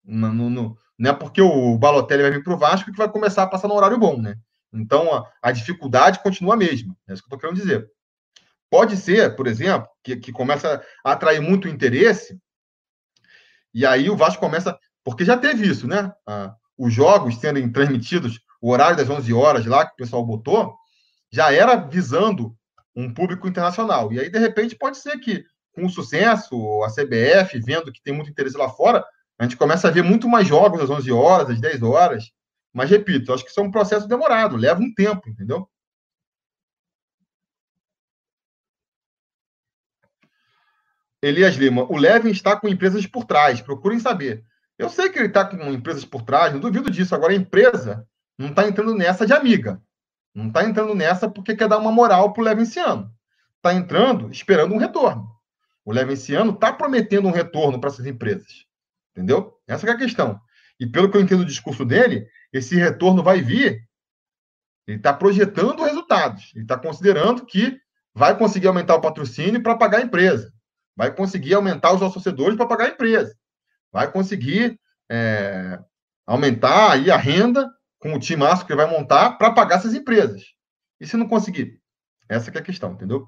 No, 0.03 0.31
no, 0.31 0.77
não 0.97 1.09
é 1.09 1.13
porque 1.13 1.41
o 1.41 1.75
Balotelli 1.75 2.21
vai 2.21 2.31
vir 2.31 2.43
para 2.43 2.53
o 2.53 2.57
Vasco 2.57 2.91
que 2.91 2.97
vai 2.97 3.09
começar 3.09 3.41
a 3.41 3.47
passar 3.47 3.67
no 3.67 3.73
horário 3.73 3.97
bom, 3.97 4.21
né? 4.21 4.35
Então 4.71 5.11
a, 5.11 5.27
a 5.41 5.51
dificuldade 5.51 6.21
continua 6.21 6.53
a 6.53 6.57
mesma. 6.57 6.95
É 7.09 7.13
isso 7.13 7.23
que 7.23 7.33
eu 7.33 7.35
estou 7.35 7.39
querendo 7.39 7.59
dizer. 7.59 7.89
Pode 8.69 8.95
ser, 8.95 9.35
por 9.35 9.47
exemplo, 9.47 9.89
que, 10.03 10.17
que 10.17 10.31
começa 10.31 10.85
a 11.03 11.13
atrair 11.13 11.41
muito 11.41 11.67
interesse, 11.67 12.39
e 13.73 13.83
aí 13.83 14.07
o 14.07 14.15
Vasco 14.15 14.39
começa. 14.39 14.77
Porque 15.03 15.25
já 15.25 15.35
teve 15.35 15.67
isso, 15.67 15.87
né? 15.87 16.13
Ah, 16.27 16.53
os 16.77 16.93
jogos 16.93 17.37
sendo 17.37 17.71
transmitidos, 17.71 18.39
o 18.61 18.69
horário 18.69 18.97
das 18.97 19.09
11 19.09 19.33
horas 19.33 19.65
lá 19.65 19.83
que 19.83 19.93
o 19.93 19.97
pessoal 19.97 20.23
botou, 20.23 20.75
já 21.31 21.51
era 21.51 21.75
visando 21.75 22.55
um 22.95 23.11
público 23.11 23.47
internacional. 23.47 24.13
E 24.13 24.19
aí, 24.19 24.29
de 24.29 24.37
repente, 24.37 24.75
pode 24.75 24.99
ser 24.99 25.17
que 25.17 25.43
com 25.73 25.87
sucesso, 25.89 26.83
a 26.83 26.89
CBF, 26.89 27.59
vendo 27.59 27.91
que 27.91 28.01
tem 28.01 28.13
muito 28.13 28.29
interesse 28.29 28.57
lá 28.57 28.69
fora, 28.69 29.05
a 29.37 29.43
gente 29.43 29.57
começa 29.57 29.87
a 29.87 29.91
ver 29.91 30.03
muito 30.03 30.27
mais 30.27 30.47
jogos 30.47 30.81
às 30.81 30.89
11 30.89 31.11
horas, 31.11 31.49
às 31.49 31.59
10 31.59 31.81
horas. 31.83 32.31
Mas, 32.73 32.89
repito, 32.89 33.33
acho 33.33 33.43
que 33.43 33.49
isso 33.49 33.59
é 33.59 33.63
um 33.63 33.71
processo 33.71 34.07
demorado, 34.07 34.55
leva 34.55 34.81
um 34.81 34.93
tempo, 34.93 35.29
entendeu? 35.29 35.69
Elias 41.21 41.55
Lima, 41.55 41.83
o 41.83 41.97
Levin 41.97 42.31
está 42.31 42.59
com 42.59 42.67
empresas 42.67 43.05
por 43.05 43.25
trás, 43.25 43.61
procurem 43.61 43.99
saber. 43.99 44.43
Eu 44.77 44.89
sei 44.89 45.09
que 45.09 45.19
ele 45.19 45.27
está 45.27 45.45
com 45.45 45.55
empresas 45.71 46.03
por 46.03 46.23
trás, 46.23 46.51
não 46.51 46.59
duvido 46.59 46.89
disso. 46.89 47.13
Agora, 47.13 47.33
a 47.33 47.35
empresa 47.35 48.07
não 48.37 48.49
está 48.49 48.67
entrando 48.67 48.95
nessa 48.95 49.25
de 49.27 49.33
amiga. 49.33 49.81
Não 50.33 50.47
está 50.47 50.63
entrando 50.63 50.95
nessa 50.95 51.29
porque 51.29 51.55
quer 51.55 51.67
dar 51.67 51.77
uma 51.77 51.91
moral 51.91 52.33
para 52.33 52.41
o 52.41 52.45
Levinciano. 52.45 53.13
Está 53.57 53.73
entrando 53.73 54.31
esperando 54.31 54.73
um 54.73 54.77
retorno. 54.77 55.29
O 55.83 55.91
Levenciano 55.91 56.51
está 56.51 56.71
prometendo 56.71 57.27
um 57.27 57.31
retorno 57.31 57.79
para 57.79 57.89
essas 57.89 58.05
empresas. 58.05 58.65
Entendeu? 59.11 59.53
Essa 59.67 59.87
é 59.87 59.91
a 59.91 59.97
questão. 59.97 60.39
E 60.79 60.85
pelo 60.87 61.09
que 61.09 61.17
eu 61.17 61.21
entendo 61.21 61.39
do 61.39 61.49
discurso 61.49 61.85
dele, 61.85 62.27
esse 62.51 62.75
retorno 62.75 63.23
vai 63.23 63.41
vir. 63.41 63.87
Ele 64.87 64.97
está 64.97 65.13
projetando 65.13 65.83
resultados. 65.83 66.51
Ele 66.55 66.63
está 66.63 66.77
considerando 66.77 67.45
que 67.45 67.79
vai 68.13 68.37
conseguir 68.37 68.67
aumentar 68.67 68.95
o 68.95 69.01
patrocínio 69.01 69.61
para 69.61 69.77
pagar 69.77 69.99
a 69.99 70.03
empresa. 70.03 70.51
Vai 70.95 71.13
conseguir 71.13 71.53
aumentar 71.53 71.93
os 71.93 72.01
associadores 72.01 72.57
para 72.57 72.67
pagar 72.67 72.85
a 72.85 72.89
empresa. 72.89 73.35
Vai 73.91 74.11
conseguir 74.11 74.79
é, 75.09 75.79
aumentar 76.25 76.93
aí 76.93 77.11
a 77.11 77.17
renda 77.17 77.69
com 77.99 78.13
o 78.13 78.19
time 78.19 78.43
que 78.65 78.73
ele 78.73 78.81
vai 78.81 78.89
montar 78.89 79.37
para 79.37 79.51
pagar 79.51 79.77
essas 79.77 79.93
empresas. 79.93 80.43
E 80.99 81.05
se 81.05 81.15
não 81.17 81.27
conseguir? 81.27 81.79
Essa 82.27 82.49
é 82.51 82.57
a 82.57 82.63
questão, 82.63 82.93
entendeu? 82.93 83.27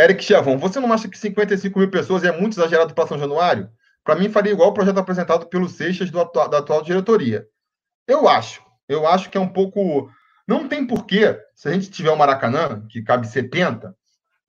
Eric 0.00 0.24
Chavon, 0.24 0.56
você 0.56 0.80
não 0.80 0.92
acha 0.92 1.08
que 1.08 1.18
55 1.18 1.78
mil 1.78 1.90
pessoas 1.90 2.24
é 2.24 2.32
muito 2.32 2.54
exagerado 2.54 2.94
para 2.94 3.06
São 3.06 3.18
Januário? 3.18 3.70
Para 4.02 4.16
mim, 4.16 4.30
faria 4.30 4.52
igual 4.52 4.70
o 4.70 4.74
projeto 4.74 4.98
apresentado 4.98 5.46
pelo 5.46 5.68
Seixas 5.68 6.10
do 6.10 6.24
da 6.24 6.58
atual 6.58 6.82
diretoria. 6.82 7.46
Eu 8.06 8.26
acho. 8.26 8.64
Eu 8.88 9.06
acho 9.06 9.28
que 9.28 9.36
é 9.36 9.40
um 9.40 9.48
pouco. 9.48 10.10
Não 10.48 10.66
tem 10.66 10.86
porquê, 10.86 11.38
se 11.54 11.68
a 11.68 11.72
gente 11.72 11.90
tiver 11.90 12.10
um 12.10 12.16
Maracanã, 12.16 12.86
que 12.88 13.02
cabe 13.02 13.28
70, 13.28 13.94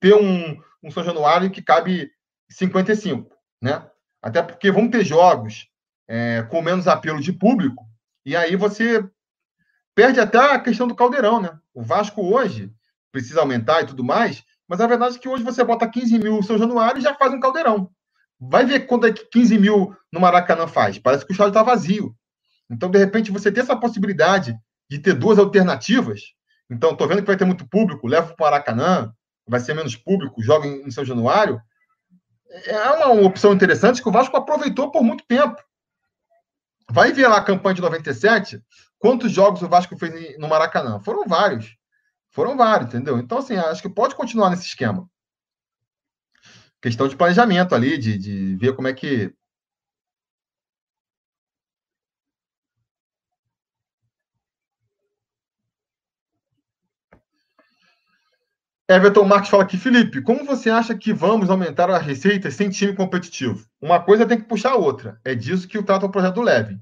ter 0.00 0.14
um, 0.14 0.58
um 0.82 0.90
São 0.90 1.04
Januário 1.04 1.50
que 1.50 1.62
cabe 1.62 2.10
55, 2.48 3.30
né? 3.60 3.86
Até 4.22 4.42
porque 4.42 4.70
vão 4.70 4.90
ter 4.90 5.04
jogos 5.04 5.68
é, 6.08 6.42
com 6.44 6.62
menos 6.62 6.88
apelo 6.88 7.20
de 7.20 7.32
público, 7.32 7.84
e 8.24 8.34
aí 8.34 8.56
você 8.56 9.04
perde 9.94 10.18
até 10.18 10.38
a 10.38 10.58
questão 10.58 10.88
do 10.88 10.94
caldeirão, 10.94 11.40
né? 11.40 11.58
O 11.74 11.82
Vasco 11.82 12.22
hoje 12.22 12.72
precisa 13.12 13.40
aumentar 13.40 13.82
e 13.82 13.86
tudo 13.86 14.02
mais, 14.02 14.42
mas 14.72 14.80
a 14.80 14.86
verdade 14.86 15.16
é 15.16 15.18
que 15.18 15.28
hoje 15.28 15.44
você 15.44 15.62
bota 15.62 15.86
15 15.86 16.18
mil 16.18 16.42
São 16.42 16.56
Januário 16.56 16.98
e 16.98 17.02
já 17.02 17.14
faz 17.14 17.30
um 17.30 17.38
caldeirão. 17.38 17.90
Vai 18.40 18.64
ver 18.64 18.86
quanto 18.86 19.06
é 19.06 19.12
que 19.12 19.26
15 19.26 19.58
mil 19.58 19.94
no 20.10 20.18
Maracanã 20.18 20.66
faz. 20.66 20.98
Parece 20.98 21.26
que 21.26 21.30
o 21.30 21.34
estádio 21.34 21.50
está 21.50 21.62
vazio. 21.62 22.16
Então, 22.70 22.90
de 22.90 22.96
repente, 22.96 23.30
você 23.30 23.52
ter 23.52 23.60
essa 23.60 23.76
possibilidade 23.76 24.58
de 24.88 24.98
ter 24.98 25.12
duas 25.12 25.38
alternativas. 25.38 26.22
Então, 26.70 26.92
estou 26.92 27.06
vendo 27.06 27.20
que 27.20 27.26
vai 27.26 27.36
ter 27.36 27.44
muito 27.44 27.68
público, 27.68 28.06
leva 28.06 28.28
para 28.28 28.46
o 28.46 28.50
Maracanã, 28.50 29.12
vai 29.46 29.60
ser 29.60 29.74
menos 29.74 29.94
público, 29.94 30.42
joga 30.42 30.66
em 30.66 30.90
São 30.90 31.04
Januário. 31.04 31.60
É 32.64 32.88
uma 33.04 33.26
opção 33.26 33.52
interessante 33.52 34.00
que 34.02 34.08
o 34.08 34.12
Vasco 34.12 34.34
aproveitou 34.38 34.90
por 34.90 35.02
muito 35.02 35.22
tempo. 35.26 35.62
Vai 36.90 37.12
ver 37.12 37.28
lá 37.28 37.36
a 37.36 37.44
campanha 37.44 37.74
de 37.74 37.82
97, 37.82 38.58
quantos 38.98 39.30
jogos 39.32 39.60
o 39.60 39.68
Vasco 39.68 39.98
fez 39.98 40.38
no 40.38 40.48
Maracanã? 40.48 40.98
Foram 40.98 41.26
vários. 41.26 41.76
Foram 42.32 42.56
vários, 42.56 42.88
entendeu? 42.88 43.18
Então, 43.18 43.38
assim, 43.38 43.56
acho 43.56 43.82
que 43.82 43.90
pode 43.90 44.14
continuar 44.14 44.48
nesse 44.50 44.66
esquema. 44.66 45.08
Questão 46.80 47.06
de 47.06 47.14
planejamento 47.14 47.74
ali, 47.74 47.98
de, 47.98 48.18
de 48.18 48.56
ver 48.56 48.74
como 48.74 48.88
é 48.88 48.94
que. 48.94 49.32
Everton 58.88 59.24
Marques 59.24 59.50
fala 59.50 59.62
aqui, 59.62 59.76
Felipe, 59.78 60.22
como 60.22 60.44
você 60.44 60.68
acha 60.68 60.96
que 60.96 61.12
vamos 61.12 61.50
aumentar 61.50 61.88
a 61.88 61.98
receita 61.98 62.50
sem 62.50 62.68
time 62.68 62.94
competitivo? 62.94 63.66
Uma 63.80 64.02
coisa 64.02 64.26
tem 64.26 64.38
que 64.38 64.48
puxar 64.48 64.72
a 64.72 64.76
outra. 64.76 65.20
É 65.24 65.34
disso 65.34 65.68
que 65.68 65.78
o 65.78 65.84
trata 65.84 66.06
o 66.06 66.10
projeto 66.10 66.40
leve. 66.40 66.78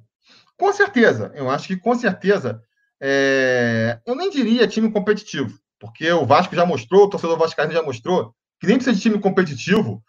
Com 0.57 0.73
certeza, 0.73 1.33
eu 1.35 1.51
acho 1.51 1.67
que 1.69 1.77
com 1.77 1.95
certeza 1.95 2.63
é... 3.01 4.01
eu 4.07 4.15
nem 4.15 4.31
diria 4.31 4.69
time 4.69 4.91
competitivo, 4.91 5.59
porque 5.79 6.11
o 6.13 6.27
Vasco 6.27 6.55
já 6.55 6.67
mostrou, 6.67 7.05
o 7.05 7.11
torcedor 7.11 7.39
vascaíno 7.39 7.73
já 7.73 7.83
mostrou, 7.83 8.35
que 8.61 8.67
nem 8.67 8.77
precisa 8.77 8.95
de 8.95 9.03
time 9.03 9.19
competitivo 9.19 10.03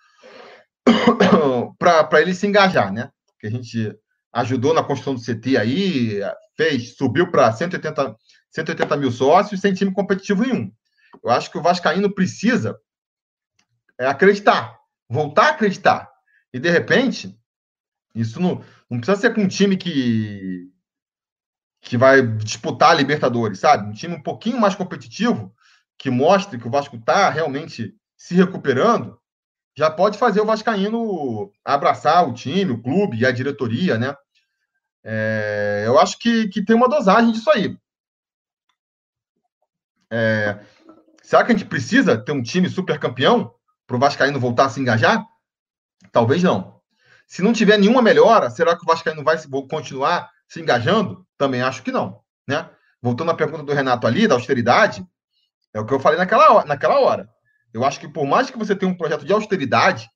para 1.80 2.22
ele 2.22 2.34
se 2.34 2.46
engajar, 2.46 2.92
né? 2.92 3.10
Que 3.40 3.48
a 3.48 3.52
gente 3.52 3.96
ajudou 4.34 4.74
na 4.74 4.84
construção 4.84 5.16
do 5.16 5.22
CT 5.22 5.58
aí, 5.58 6.20
fez, 6.56 6.96
subiu 6.96 7.32
para 7.32 7.52
180, 7.52 8.16
180 8.52 8.98
mil 8.98 9.12
sócios 9.12 9.62
sem 9.62 9.74
time 9.74 9.94
competitivo 9.94 10.44
nenhum. 10.44 10.72
Eu 11.24 11.30
acho 11.30 11.52
que 11.52 11.58
o 11.58 11.62
Vascaíno 11.62 12.14
precisa 12.14 12.78
é, 14.00 14.08
acreditar, 14.08 14.78
voltar 15.10 15.48
a 15.48 15.50
acreditar. 15.52 16.10
E 16.54 16.60
de 16.60 16.70
repente, 16.70 17.38
isso 18.16 18.40
não, 18.40 18.64
não 18.90 19.00
precisa 19.00 19.20
ser 19.20 19.34
com 19.34 19.42
um 19.42 19.48
time 19.48 19.78
que 19.78 20.70
que 21.92 21.98
vai 21.98 22.26
disputar 22.26 22.92
a 22.92 22.94
Libertadores, 22.94 23.60
sabe? 23.60 23.90
Um 23.90 23.92
time 23.92 24.16
um 24.16 24.24
pouquinho 24.24 24.58
mais 24.58 24.74
competitivo, 24.74 25.54
que 25.98 26.10
mostre 26.10 26.58
que 26.58 26.66
o 26.66 26.72
Vasco 26.72 26.96
está 26.96 27.30
realmente 27.30 27.94
se 28.16 28.34
recuperando, 28.34 29.20
já 29.78 29.92
pode 29.92 30.18
fazer 30.18 30.40
o 30.40 30.46
Vascaíno 30.46 31.52
abraçar 31.66 32.26
o 32.26 32.34
time, 32.34 32.72
o 32.72 32.82
clube 32.82 33.18
e 33.18 33.26
a 33.26 33.32
diretoria, 33.32 33.98
né? 33.98 34.16
É, 35.04 35.84
eu 35.86 36.00
acho 36.00 36.18
que, 36.18 36.48
que 36.48 36.64
tem 36.64 36.78
uma 36.78 36.88
dosagem 36.88 37.34
disso 37.34 37.52
aí. 37.52 37.78
É, 40.10 40.62
será 41.22 41.44
que 41.44 41.52
a 41.52 41.58
gente 41.58 41.68
precisa 41.68 42.18
ter 42.18 42.32
um 42.32 42.42
time 42.42 42.70
super 42.70 42.98
campeão 43.02 43.54
para 43.86 43.98
o 43.98 44.00
Vascaíno 44.00 44.40
voltar 44.40 44.68
a 44.68 44.70
se 44.70 44.80
engajar? 44.80 45.26
Talvez 46.10 46.42
não. 46.42 46.80
Se 47.28 47.42
não 47.42 47.52
tiver 47.52 47.78
nenhuma 47.78 48.02
melhora, 48.02 48.50
será 48.50 48.78
que 48.78 48.84
o 48.84 48.88
Vascaíno 48.88 49.26
vai 49.26 49.38
continuar 49.70 50.32
se 50.52 50.60
engajando? 50.60 51.26
Também 51.38 51.62
acho 51.62 51.82
que 51.82 51.94
não. 51.94 52.22
Né? 52.46 52.70
Voltando 53.02 53.32
à 53.32 53.34
pergunta 53.34 53.64
do 53.64 53.72
Renato 53.72 54.06
ali, 54.06 54.28
da 54.28 54.36
austeridade, 54.36 55.06
é 55.74 55.80
o 55.80 55.86
que 55.86 55.94
eu 55.94 56.00
falei 56.00 56.20
naquela, 56.20 56.66
naquela 56.66 57.00
hora. 57.00 57.30
Eu 57.74 57.86
acho 57.86 58.02
que 58.02 58.08
por 58.08 58.26
mais 58.28 58.50
que 58.50 58.58
você 58.58 58.76
tenha 58.76 58.92
um 58.92 58.98
projeto 58.98 59.26
de 59.26 59.32
austeridade, 59.32 60.10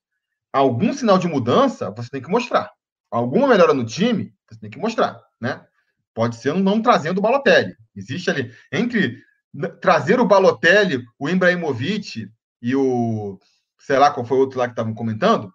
algum 0.51 0.91
sinal 0.91 1.17
de 1.17 1.25
mudança 1.25 1.89
você 1.89 2.09
tem 2.09 2.21
que 2.21 2.29
mostrar. 2.29 2.69
Alguma 3.09 3.47
melhora 3.47 3.73
no 3.73 3.85
time, 3.85 4.35
você 4.49 4.59
tem 4.59 4.69
que 4.69 4.77
mostrar, 4.77 5.21
né? 5.39 5.65
Pode 6.13 6.35
ser 6.35 6.53
não 6.53 6.81
trazendo 6.81 7.19
o 7.19 7.21
Balotelli. 7.21 7.73
Existe 7.95 8.29
ali 8.29 8.53
entre 8.73 9.23
trazer 9.79 10.19
o 10.19 10.25
Balotelli, 10.25 11.01
o 11.17 11.29
Ibrahimovic 11.29 12.29
e 12.61 12.75
o 12.75 13.39
sei 13.79 13.97
lá 13.97 14.11
qual 14.11 14.25
foi 14.25 14.35
o 14.35 14.41
outro 14.41 14.59
lá 14.59 14.65
que 14.65 14.73
estavam 14.73 14.93
comentando, 14.93 15.53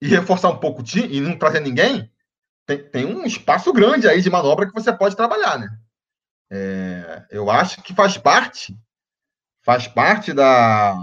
e 0.00 0.06
reforçar 0.06 0.50
um 0.50 0.58
pouco 0.58 0.82
o 0.82 0.84
time 0.84 1.16
e 1.16 1.20
não 1.20 1.36
trazer 1.36 1.58
ninguém, 1.58 2.12
tem, 2.66 2.82
tem 2.82 3.06
um 3.06 3.24
espaço 3.24 3.72
grande 3.72 4.08
aí 4.08 4.20
de 4.20 4.28
manobra 4.28 4.66
que 4.66 4.74
você 4.74 4.92
pode 4.92 5.16
trabalhar, 5.16 5.58
né? 5.58 5.68
É, 6.50 7.26
eu 7.30 7.50
acho 7.50 7.82
que 7.82 7.94
faz 7.94 8.18
parte, 8.18 8.76
faz 9.62 9.86
parte 9.86 10.32
da, 10.32 10.94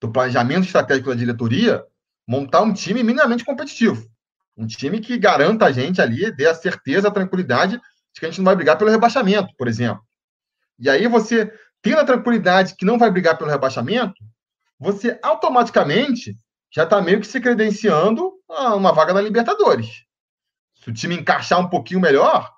do 0.00 0.10
planejamento 0.10 0.64
estratégico 0.64 1.10
da 1.10 1.14
diretoria 1.14 1.84
montar 2.26 2.62
um 2.62 2.72
time 2.72 3.02
minimamente 3.02 3.44
competitivo. 3.44 4.08
Um 4.56 4.66
time 4.66 5.00
que 5.00 5.18
garanta 5.18 5.66
a 5.66 5.72
gente 5.72 6.00
ali, 6.00 6.30
dê 6.34 6.46
a 6.46 6.54
certeza, 6.54 7.08
a 7.08 7.12
tranquilidade 7.12 7.76
de 7.76 8.20
que 8.20 8.26
a 8.26 8.28
gente 8.28 8.38
não 8.38 8.44
vai 8.46 8.56
brigar 8.56 8.76
pelo 8.76 8.90
rebaixamento, 8.90 9.54
por 9.56 9.68
exemplo. 9.68 10.02
E 10.78 10.88
aí 10.88 11.06
você, 11.06 11.52
tendo 11.82 12.00
a 12.00 12.04
tranquilidade 12.04 12.74
que 12.74 12.84
não 12.84 12.98
vai 12.98 13.10
brigar 13.10 13.36
pelo 13.36 13.50
rebaixamento, 13.50 14.14
você 14.78 15.18
automaticamente 15.22 16.38
já 16.72 16.84
está 16.84 17.00
meio 17.00 17.20
que 17.20 17.26
se 17.26 17.40
credenciando 17.40 18.32
a 18.48 18.74
uma 18.74 18.92
vaga 18.92 19.12
na 19.12 19.20
Libertadores. 19.20 20.04
Se 20.80 20.90
o 20.90 20.94
time 20.94 21.14
encaixar 21.14 21.60
um 21.60 21.68
pouquinho 21.68 22.00
melhor, 22.00 22.50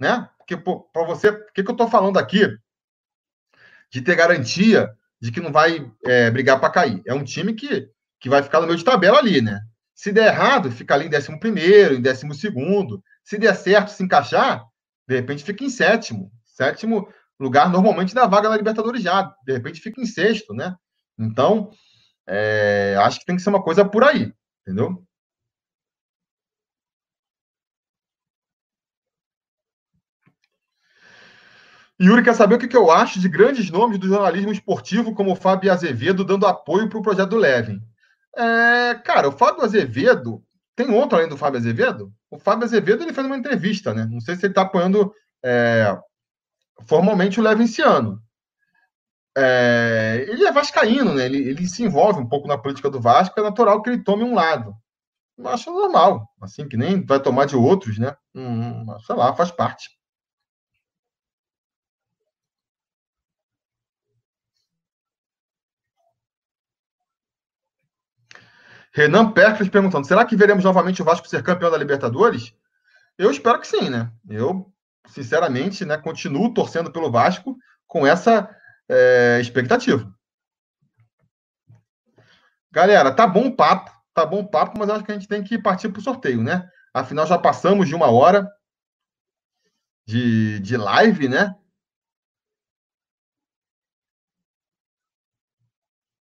né? 0.00 0.28
Porque 0.38 0.56
para 0.56 1.04
você, 1.04 1.28
o 1.30 1.52
que, 1.52 1.62
que 1.62 1.70
eu 1.70 1.74
estou 1.74 1.88
falando 1.88 2.18
aqui? 2.18 2.46
De 3.90 4.02
ter 4.02 4.16
garantia 4.16 4.90
de 5.20 5.30
que 5.32 5.40
não 5.40 5.52
vai 5.52 5.90
é, 6.04 6.30
brigar 6.30 6.60
para 6.60 6.70
cair. 6.70 7.02
É 7.06 7.14
um 7.14 7.24
time 7.24 7.54
que, 7.54 7.88
que 8.20 8.28
vai 8.28 8.42
ficar 8.42 8.60
no 8.60 8.66
meio 8.66 8.78
de 8.78 8.84
tabela 8.84 9.18
ali, 9.18 9.40
né? 9.40 9.60
Se 9.94 10.12
der 10.12 10.26
errado, 10.26 10.70
fica 10.70 10.94
ali 10.94 11.06
em 11.06 11.10
décimo 11.10 11.38
primeiro, 11.38 11.94
em 11.94 12.02
décimo 12.02 12.34
segundo. 12.34 13.02
Se 13.22 13.38
der 13.38 13.54
certo, 13.54 13.90
se 13.90 14.02
encaixar, 14.02 14.62
de 15.08 15.14
repente 15.14 15.44
fica 15.44 15.64
em 15.64 15.70
sétimo. 15.70 16.30
Sétimo 16.44 17.08
lugar 17.38 17.70
normalmente 17.70 18.14
da 18.14 18.26
vaga 18.26 18.48
na 18.48 18.56
Libertadores 18.56 19.02
já. 19.02 19.34
De 19.46 19.52
repente 19.52 19.80
fica 19.80 20.00
em 20.00 20.06
sexto, 20.06 20.52
né? 20.52 20.74
Então, 21.18 21.70
é, 22.26 22.96
acho 23.00 23.20
que 23.20 23.26
tem 23.26 23.36
que 23.36 23.42
ser 23.42 23.50
uma 23.50 23.62
coisa 23.62 23.84
por 23.84 24.02
aí, 24.02 24.32
entendeu? 24.62 25.02
Yuri 32.00 32.24
quer 32.24 32.34
saber 32.34 32.56
o 32.56 32.58
que 32.58 32.76
eu 32.76 32.90
acho 32.90 33.20
de 33.20 33.28
grandes 33.28 33.70
nomes 33.70 33.98
do 33.98 34.08
jornalismo 34.08 34.50
esportivo, 34.50 35.14
como 35.14 35.32
o 35.32 35.36
Fábio 35.36 35.72
Azevedo, 35.72 36.24
dando 36.24 36.46
apoio 36.46 36.88
para 36.88 36.98
o 36.98 37.02
projeto 37.02 37.30
do 37.30 37.36
Levin. 37.36 37.80
É, 38.36 38.94
cara, 39.04 39.28
o 39.28 39.32
Fábio 39.32 39.62
Azevedo. 39.62 40.42
Tem 40.76 40.90
outro 40.90 41.16
além 41.16 41.28
do 41.28 41.36
Fábio 41.36 41.60
Azevedo? 41.60 42.12
O 42.28 42.36
Fábio 42.36 42.64
Azevedo 42.64 43.04
ele 43.04 43.12
fez 43.12 43.24
uma 43.24 43.36
entrevista, 43.36 43.94
né? 43.94 44.08
Não 44.10 44.20
sei 44.20 44.34
se 44.34 44.44
ele 44.44 44.50
está 44.50 44.62
apoiando 44.62 45.12
é, 45.44 45.96
formalmente 46.82 47.38
o 47.38 47.42
Levin 47.42 47.62
esse 47.62 47.80
ano. 47.80 48.20
É, 49.36 50.26
ele 50.28 50.44
é 50.44 50.52
vascaíno, 50.52 51.14
né? 51.14 51.26
Ele, 51.26 51.48
ele, 51.48 51.68
se 51.68 51.84
envolve 51.84 52.20
um 52.20 52.28
pouco 52.28 52.48
na 52.48 52.58
política 52.58 52.90
do 52.90 53.00
Vasco, 53.00 53.38
é 53.38 53.42
natural 53.42 53.82
que 53.82 53.90
ele 53.90 54.02
tome 54.02 54.24
um 54.24 54.34
lado. 54.34 54.74
Eu 55.38 55.48
acho 55.48 55.72
normal, 55.72 56.28
assim, 56.40 56.68
que 56.68 56.76
nem 56.76 57.04
vai 57.04 57.20
tomar 57.20 57.44
de 57.44 57.56
outros, 57.56 57.98
né? 57.98 58.16
Hum, 58.34 58.86
sei 59.06 59.16
lá, 59.16 59.34
faz 59.34 59.50
parte. 59.50 59.90
Renan 68.94 69.32
Perkles 69.32 69.68
perguntando: 69.68 70.06
será 70.06 70.24
que 70.24 70.36
veremos 70.36 70.64
novamente 70.64 71.02
o 71.02 71.04
Vasco 71.04 71.28
ser 71.28 71.42
campeão 71.42 71.70
da 71.70 71.76
Libertadores? 71.76 72.54
Eu 73.18 73.30
espero 73.30 73.60
que 73.60 73.66
sim, 73.66 73.90
né? 73.90 74.10
Eu, 74.28 74.72
sinceramente, 75.08 75.84
né, 75.84 75.98
continuo 75.98 76.54
torcendo 76.54 76.92
pelo 76.92 77.10
Vasco 77.10 77.56
com 77.86 78.06
essa 78.06 78.48
é, 78.88 79.38
expectativa. 79.40 80.12
Galera, 82.70 83.12
tá 83.12 83.26
bom 83.26 83.48
o 83.48 83.56
papo, 83.56 83.90
tá 84.12 84.24
bom 84.24 84.40
o 84.40 84.48
papo, 84.48 84.78
mas 84.78 84.88
acho 84.88 85.04
que 85.04 85.12
a 85.12 85.14
gente 85.14 85.28
tem 85.28 85.42
que 85.42 85.58
partir 85.58 85.88
para 85.88 86.00
o 86.00 86.02
sorteio, 86.02 86.42
né? 86.42 86.68
Afinal, 86.92 87.26
já 87.26 87.38
passamos 87.38 87.88
de 87.88 87.94
uma 87.94 88.10
hora 88.10 88.48
de, 90.06 90.60
de 90.60 90.76
live, 90.76 91.28
né? 91.28 91.54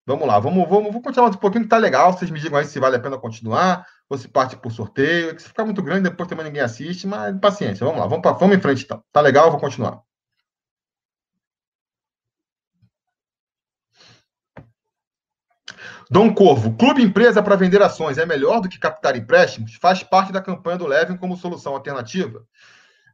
Vamos 0.06 0.28
lá, 0.28 0.38
vamos, 0.38 0.68
vamos, 0.68 0.88
vamos 0.88 1.02
continuar 1.02 1.30
um 1.30 1.34
pouquinho 1.34 1.64
que 1.64 1.70
tá 1.70 1.78
legal. 1.78 2.12
Vocês 2.12 2.30
me 2.30 2.40
digam 2.40 2.58
aí 2.60 2.66
se 2.66 2.80
vale 2.80 2.98
a 2.98 3.00
pena 3.00 3.18
continuar, 3.18 3.86
ou 4.10 4.18
se 4.18 4.28
parte 4.28 4.58
por 4.58 4.72
sorteio. 4.72 5.40
Se 5.40 5.48
ficar 5.48 5.64
muito 5.66 5.82
grande, 5.82 6.10
depois 6.10 6.28
também 6.28 6.46
ninguém 6.46 6.62
assiste, 6.62 7.08
mas 7.08 7.38
paciência, 7.40 7.86
vamos 7.86 8.02
lá, 8.02 8.08
vamos, 8.08 8.22
pra, 8.22 8.32
vamos 8.34 8.58
em 8.58 8.62
frente 8.62 8.84
então. 8.84 9.04
Tá 9.12 9.22
legal, 9.22 9.50
vou 9.50 9.60
continuar. 9.60 10.02
Dom 16.12 16.34
Corvo, 16.34 16.76
clube 16.76 17.02
empresa 17.02 17.42
para 17.42 17.56
vender 17.56 17.82
ações 17.82 18.18
é 18.18 18.26
melhor 18.26 18.60
do 18.60 18.70
que 18.70 18.78
captar 18.78 19.16
empréstimos? 19.16 19.76
Faz 19.76 20.04
parte 20.04 20.32
da 20.32 20.42
campanha 20.42 20.78
do 20.78 20.86
Levin 20.86 21.18
como 21.18 21.38
solução 21.38 21.74
alternativa? 21.74 22.46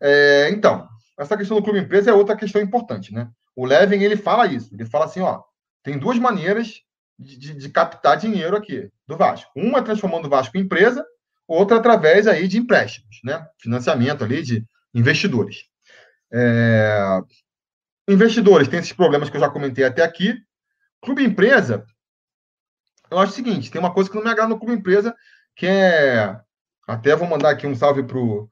É, 0.02 0.50
então, 0.50 0.88
essa 1.18 1.38
questão 1.38 1.58
do 1.58 1.64
clube 1.64 1.80
empresa 1.80 2.10
é 2.10 2.14
outra 2.14 2.36
questão 2.36 2.62
importante, 2.62 3.14
né? 3.14 3.30
O 3.56 3.66
Levin, 3.66 4.02
ele 4.02 4.18
fala 4.18 4.48
isso, 4.48 4.74
ele 4.74 4.86
fala 4.86 5.06
assim, 5.06 5.22
ó, 5.22 5.44
tem 5.84 5.98
duas 5.98 6.18
maneiras 6.20 6.82
de, 7.18 7.38
de, 7.38 7.54
de 7.56 7.70
captar 7.70 8.18
dinheiro 8.18 8.56
aqui 8.56 8.90
do 9.08 9.18
Vasco. 9.18 9.52
Uma 9.56 9.80
é 9.80 9.82
transformando 9.82 10.26
o 10.26 10.30
Vasco 10.30 10.58
em 10.58 10.62
empresa, 10.62 11.06
outra 11.48 11.78
através 11.78 12.28
aí 12.28 12.48
de 12.48 12.58
empréstimos, 12.58 13.20
né? 13.24 13.46
Financiamento 13.60 14.24
ali 14.24 14.42
de 14.42 14.66
investidores. 14.94 15.66
É... 16.32 17.20
Investidores 18.08 18.68
têm 18.68 18.80
esses 18.80 18.94
problemas 18.94 19.30
que 19.30 19.38
eu 19.38 19.42
já 19.42 19.50
comentei 19.50 19.84
até 19.84 20.04
aqui. 20.04 20.36
Clube 21.02 21.24
empresa, 21.24 21.86
eu 23.10 23.18
acho 23.18 23.32
o 23.32 23.36
seguinte: 23.36 23.72
tem 23.72 23.80
uma 23.80 23.94
coisa 23.94 24.10
que 24.10 24.16
não 24.16 24.24
me 24.24 24.30
agrada 24.30 24.50
no 24.50 24.60
clube 24.60 24.74
empresa, 24.74 25.16
que 25.56 25.66
é. 25.66 26.40
Até 26.88 27.16
vou 27.16 27.28
mandar 27.28 27.52
aqui 27.52 27.68
um 27.68 27.76
salve 27.76 28.04
pro, 28.04 28.50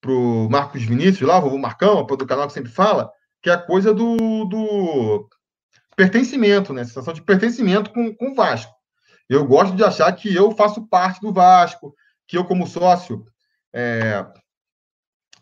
pro 0.00 0.48
Marcos 0.50 0.82
Vinícius 0.82 1.26
lá, 1.26 1.38
o 1.38 1.58
Marcão, 1.58 2.04
do 2.04 2.26
canal 2.26 2.46
que 2.46 2.52
sempre 2.52 2.70
fala, 2.70 3.10
que 3.42 3.48
é 3.48 3.54
a 3.54 3.58
coisa 3.58 3.94
do, 3.94 4.44
do 4.44 5.28
pertencimento, 5.98 6.72
né? 6.72 6.84
Sensação 6.84 7.12
de 7.12 7.20
pertencimento 7.22 7.90
com, 7.90 8.14
com 8.14 8.30
o 8.30 8.34
Vasco. 8.34 8.72
Eu 9.28 9.44
gosto 9.44 9.74
de 9.74 9.82
achar 9.82 10.10
que 10.12 10.32
eu 10.32 10.52
faço 10.52 10.86
parte 10.86 11.20
do 11.20 11.32
Vasco, 11.32 11.92
que 12.24 12.38
eu, 12.38 12.44
como 12.44 12.68
sócio, 12.68 13.24
é, 13.74 14.24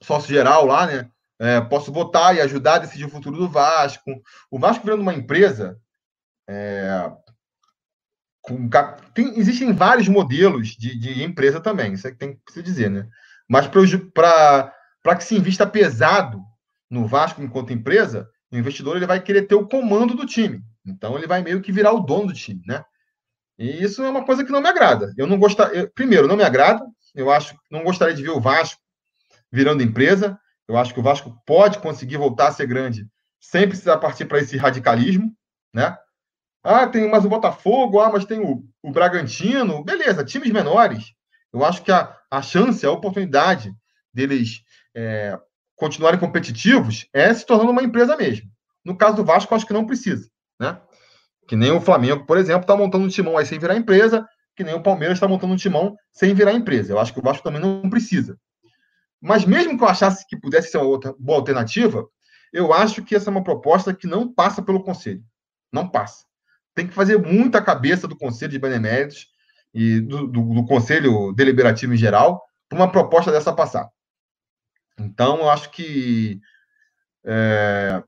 sócio 0.03 0.31
geral 0.31 0.65
lá, 0.65 0.87
né? 0.87 1.11
É, 1.39 1.61
posso 1.61 1.93
votar 1.93 2.35
e 2.35 2.41
ajudar 2.41 2.77
a 2.77 2.79
decidir 2.79 3.05
o 3.05 3.11
futuro 3.11 3.37
do 3.37 3.51
Vasco. 3.51 4.11
O 4.51 4.59
Vasco 4.59 4.83
virando 4.83 5.03
uma 5.03 5.13
empresa. 5.13 5.79
É, 6.49 7.13
com, 8.41 8.67
tem, 9.13 9.39
existem 9.39 9.75
vários 9.75 10.09
modelos 10.09 10.69
de, 10.69 10.99
de, 10.99 11.23
empresa 11.23 11.61
também, 11.61 11.93
isso 11.93 12.07
é 12.07 12.13
que 12.13 12.17
tem 12.17 12.41
que 12.47 12.53
se 12.53 12.63
dizer, 12.63 12.89
né? 12.89 13.07
Mas 13.47 13.67
para 13.67 15.17
que 15.17 15.25
se 15.25 15.37
invista 15.37 15.67
pesado 15.67 16.41
no 16.89 17.07
Vasco 17.07 17.43
enquanto 17.43 17.73
empresa, 17.73 18.31
o 18.53 18.57
investidor 18.57 18.97
ele 18.97 19.07
vai 19.07 19.21
querer 19.21 19.43
ter 19.43 19.55
o 19.55 19.67
comando 19.67 20.15
do 20.15 20.27
time. 20.27 20.63
Então 20.85 21.17
ele 21.17 21.27
vai 21.27 21.43
meio 21.43 21.61
que 21.61 21.73
virar 21.73 21.93
o 21.93 22.01
dono 22.01 22.29
do 22.29 22.35
time, 22.35 22.63
né? 22.67 22.85
E 23.59 23.83
isso 23.83 24.03
é 24.03 24.09
uma 24.09 24.25
coisa 24.25 24.45
que 24.45 24.53
não 24.53 24.61
me 24.61 24.69
agrada. 24.69 25.13
Eu 25.17 25.27
não 25.27 25.39
gostaria, 25.39 25.91
primeiro, 25.95 26.29
não 26.29 26.37
me 26.37 26.45
agrada. 26.45 26.85
Eu 27.15 27.31
acho, 27.31 27.57
não 27.71 27.83
gostaria 27.83 28.15
de 28.15 28.23
ver 28.23 28.31
o 28.31 28.41
Vasco 28.41 28.81
virando 29.51 29.83
empresa. 29.83 30.39
Eu 30.69 30.77
acho 30.77 30.93
que 30.93 31.01
o 31.01 31.03
Vasco 31.03 31.35
pode 31.47 31.79
conseguir 31.79 32.19
voltar 32.19 32.49
a 32.49 32.53
ser 32.53 32.67
grande 32.67 33.07
sem 33.41 33.69
precisar 33.69 33.99
partir 33.99 34.27
para 34.27 34.41
esse 34.41 34.57
radicalismo, 34.57 35.33
né? 35.73 35.97
Ah, 36.63 36.87
tem 36.87 37.09
mais 37.09 37.25
o 37.25 37.29
Botafogo, 37.29 38.01
ah, 38.01 38.11
mas 38.11 38.25
tem 38.25 38.41
o, 38.41 38.65
o 38.83 38.91
Bragantino. 38.91 39.85
Beleza, 39.85 40.25
times 40.25 40.51
menores. 40.51 41.13
Eu 41.53 41.65
acho 41.65 41.83
que 41.83 41.93
a, 41.93 42.15
a 42.31 42.43
chance, 42.43 42.85
a 42.85 42.91
oportunidade 42.91 43.73
deles 44.13 44.63
é, 44.95 45.39
continuarem 45.77 46.19
competitivos 46.19 47.07
é 47.13 47.33
se 47.33 47.47
tornando 47.47 47.71
uma 47.71 47.83
empresa 47.83 48.17
mesmo. 48.17 48.51
No 48.85 48.97
caso 48.97 49.17
do 49.17 49.25
Vasco, 49.25 49.55
acho 49.55 49.67
que 49.67 49.73
não 49.73 49.87
precisa, 49.87 50.29
né? 50.59 50.81
Que 51.47 51.55
nem 51.55 51.71
o 51.71 51.81
Flamengo, 51.81 52.27
por 52.27 52.39
exemplo, 52.39 52.63
está 52.63 52.77
montando 52.77 53.05
um 53.05 53.09
timão 53.09 53.39
aí 53.39 53.47
sem 53.47 53.59
virar 53.59 53.77
empresa, 53.77 54.27
que 54.57 54.65
nem 54.65 54.75
o 54.75 54.83
Palmeiras 54.83 55.17
está 55.17 55.29
montando 55.29 55.53
um 55.53 55.57
timão 55.57 55.97
sem 56.13 56.35
virar 56.35 56.53
empresa. 56.53 56.93
Eu 56.93 56.99
acho 56.99 57.13
que 57.13 57.21
o 57.21 57.23
Vasco 57.23 57.45
também 57.45 57.61
não 57.61 57.89
precisa. 57.89 58.39
Mas 59.21 59.45
mesmo 59.45 59.77
que 59.77 59.85
eu 59.85 59.89
achasse 59.89 60.27
que 60.27 60.37
pudesse 60.37 60.71
ser 60.71 60.79
uma 60.79 60.87
outra 60.87 61.15
boa 61.19 61.39
alternativa, 61.39 62.07
eu 62.53 62.73
acho 62.73 63.03
que 63.03 63.15
essa 63.15 63.29
é 63.29 63.33
uma 63.33 63.45
proposta 63.45 63.93
que 63.93 64.07
não 64.07 64.33
passa 64.33 64.63
pelo 64.63 64.83
Conselho. 64.83 65.23
Não 65.73 65.89
passa. 65.89 66.25
Tem 66.75 66.87
que 66.87 66.95
fazer 66.95 67.19
muita 67.19 67.63
cabeça 67.63 68.09
do 68.09 68.17
Conselho 68.17 68.53
de 68.53 68.59
Beneméritos 68.59 69.27
e 69.75 70.01
do, 70.01 70.27
do, 70.27 70.43
do 70.43 70.65
Conselho 70.65 71.33
Deliberativo 71.33 71.95
em 71.95 71.99
geral 71.99 72.43
para 72.69 72.79
uma 72.79 72.91
proposta 72.91 73.31
dessa 73.31 73.53
passar. 73.53 73.89
Então, 74.99 75.39
eu 75.39 75.51
acho 75.51 75.71
que 75.71 76.41
é, 77.25 78.03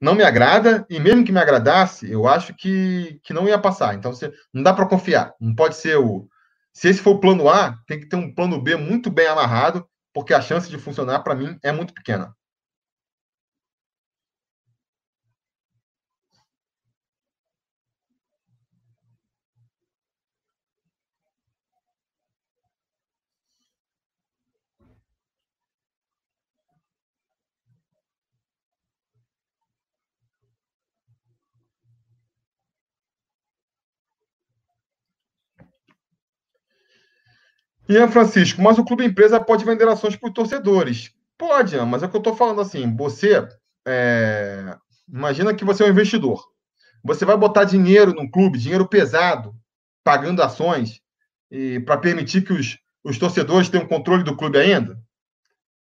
não 0.00 0.14
me 0.14 0.24
agrada, 0.24 0.84
e 0.90 0.98
mesmo 0.98 1.24
que 1.24 1.32
me 1.32 1.38
agradasse, 1.38 2.10
eu 2.10 2.26
acho 2.26 2.54
que, 2.54 3.20
que 3.22 3.32
não 3.32 3.46
ia 3.46 3.58
passar. 3.58 3.94
Então, 3.94 4.12
você, 4.12 4.32
não 4.52 4.62
dá 4.62 4.72
para 4.74 4.86
confiar. 4.86 5.34
Não 5.40 5.54
pode 5.54 5.76
ser 5.76 5.96
o. 5.96 6.28
Se 6.72 6.88
esse 6.88 7.00
for 7.00 7.12
o 7.12 7.20
plano 7.20 7.48
A, 7.48 7.78
tem 7.86 8.00
que 8.00 8.06
ter 8.06 8.16
um 8.16 8.34
plano 8.34 8.60
B 8.60 8.76
muito 8.76 9.10
bem 9.10 9.26
amarrado, 9.26 9.86
porque 10.12 10.34
a 10.34 10.40
chance 10.40 10.68
de 10.68 10.78
funcionar, 10.78 11.20
para 11.20 11.34
mim, 11.34 11.58
é 11.62 11.70
muito 11.70 11.94
pequena. 11.94 12.34
Ian 37.88 38.08
Francisco, 38.08 38.62
mas 38.62 38.78
o 38.78 38.84
clube 38.84 39.04
empresa 39.04 39.40
pode 39.40 39.64
vender 39.64 39.88
ações 39.88 40.16
para 40.16 40.28
os 40.28 40.34
torcedores. 40.34 41.12
Pode, 41.36 41.76
mas 41.80 42.02
é 42.02 42.06
o 42.06 42.08
que 42.08 42.16
eu 42.16 42.20
estou 42.20 42.36
falando 42.36 42.60
assim. 42.60 42.94
Você 42.96 43.46
é... 43.86 44.76
imagina 45.08 45.54
que 45.54 45.64
você 45.64 45.82
é 45.82 45.86
um 45.86 45.90
investidor. 45.90 46.44
Você 47.04 47.24
vai 47.24 47.36
botar 47.36 47.64
dinheiro 47.64 48.14
num 48.14 48.30
clube, 48.30 48.58
dinheiro 48.58 48.86
pesado, 48.86 49.54
pagando 50.04 50.42
ações, 50.42 51.00
para 51.84 51.98
permitir 51.98 52.42
que 52.42 52.52
os, 52.52 52.78
os 53.02 53.18
torcedores 53.18 53.68
tenham 53.68 53.86
controle 53.86 54.22
do 54.22 54.36
clube 54.36 54.58
ainda? 54.58 54.98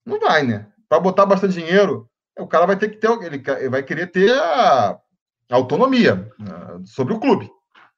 Não 0.05 0.19
vai, 0.19 0.43
né? 0.43 0.67
Para 0.89 0.99
botar 0.99 1.27
bastante 1.27 1.55
dinheiro, 1.55 2.09
o 2.39 2.47
cara 2.47 2.67
vai 2.67 2.77
ter 2.77 2.89
que 2.89 2.97
ter, 2.97 3.11
ele 3.23 3.69
vai 3.69 3.83
querer 3.83 4.07
ter 4.11 4.33
a, 4.33 4.99
autonomia 5.51 6.33
uh, 6.41 6.87
sobre 6.87 7.13
o 7.13 7.21
clube. 7.21 7.51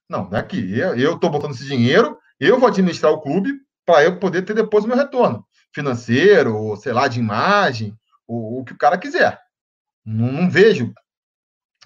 Não, 0.09 0.29
não 0.29 0.37
é 0.37 0.41
aqui. 0.41 0.79
Eu 0.79 1.15
estou 1.15 1.31
botando 1.31 1.53
esse 1.53 1.65
dinheiro, 1.65 2.19
eu 2.41 2.59
vou 2.59 2.69
administrar 2.69 3.13
o 3.13 3.21
clube 3.21 3.53
para 3.85 4.05
eu 4.05 4.19
poder 4.19 4.43
ter 4.43 4.55
depois 4.55 4.85
o 4.85 4.89
meu 4.89 4.97
retorno 4.97 5.47
financeiro, 5.75 6.57
ou 6.57 6.77
sei 6.77 6.93
lá, 6.93 7.09
de 7.09 7.19
imagem, 7.19 7.99
ou 8.27 8.61
o 8.61 8.65
que 8.65 8.73
o 8.73 8.79
cara 8.79 8.99
quiser. 8.99 9.41
Não, 10.05 10.31
não, 10.31 10.51
vejo 10.51 10.93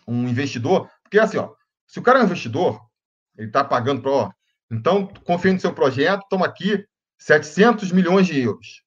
um 0.07 0.29
investidor, 0.29 0.91
porque 1.03 1.19
assim, 1.19 1.39
ó, 1.39 1.55
se 1.87 1.99
o 1.99 2.03
cara 2.03 2.19
é 2.19 2.23
um 2.23 2.27
investidor, 2.27 2.81
ele 3.37 3.49
está 3.49 3.63
pagando 3.63 4.03
para, 4.03 4.11
ó, 4.11 4.31
então 4.71 5.07
confia 5.25 5.53
no 5.53 5.61
seu 5.61 5.73
projeto, 5.73 6.27
toma 6.29 6.47
aqui 6.47 6.85
700 7.19 7.93
milhões 7.93 8.27
de 8.27 8.41
euros. 8.41 8.83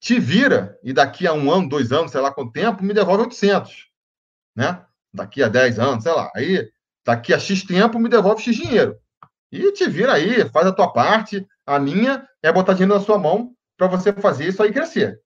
Te 0.00 0.18
vira 0.18 0.78
e 0.82 0.92
daqui 0.92 1.26
a 1.26 1.32
um 1.32 1.50
ano, 1.50 1.68
dois 1.68 1.92
anos, 1.92 2.10
sei 2.10 2.20
lá 2.20 2.32
quanto 2.32 2.52
tempo, 2.52 2.82
me 2.82 2.92
devolve 2.92 3.22
800, 3.22 3.88
né? 4.54 4.84
Daqui 5.12 5.42
a 5.42 5.48
10 5.48 5.78
anos, 5.78 6.02
sei 6.02 6.12
lá. 6.12 6.30
Aí, 6.34 6.70
daqui 7.04 7.32
a 7.32 7.38
X 7.38 7.62
tempo, 7.62 7.98
me 7.98 8.08
devolve 8.08 8.42
X 8.42 8.56
dinheiro. 8.56 8.98
E 9.50 9.72
te 9.72 9.88
vira 9.88 10.12
aí, 10.12 10.46
faz 10.50 10.66
a 10.66 10.72
tua 10.72 10.92
parte, 10.92 11.46
a 11.66 11.78
minha 11.78 12.26
é 12.42 12.52
botar 12.52 12.74
dinheiro 12.74 12.94
na 12.94 13.00
sua 13.00 13.18
mão 13.18 13.54
para 13.76 13.86
você 13.86 14.12
fazer 14.12 14.48
isso 14.48 14.62
aí 14.62 14.72
crescer. 14.72 15.20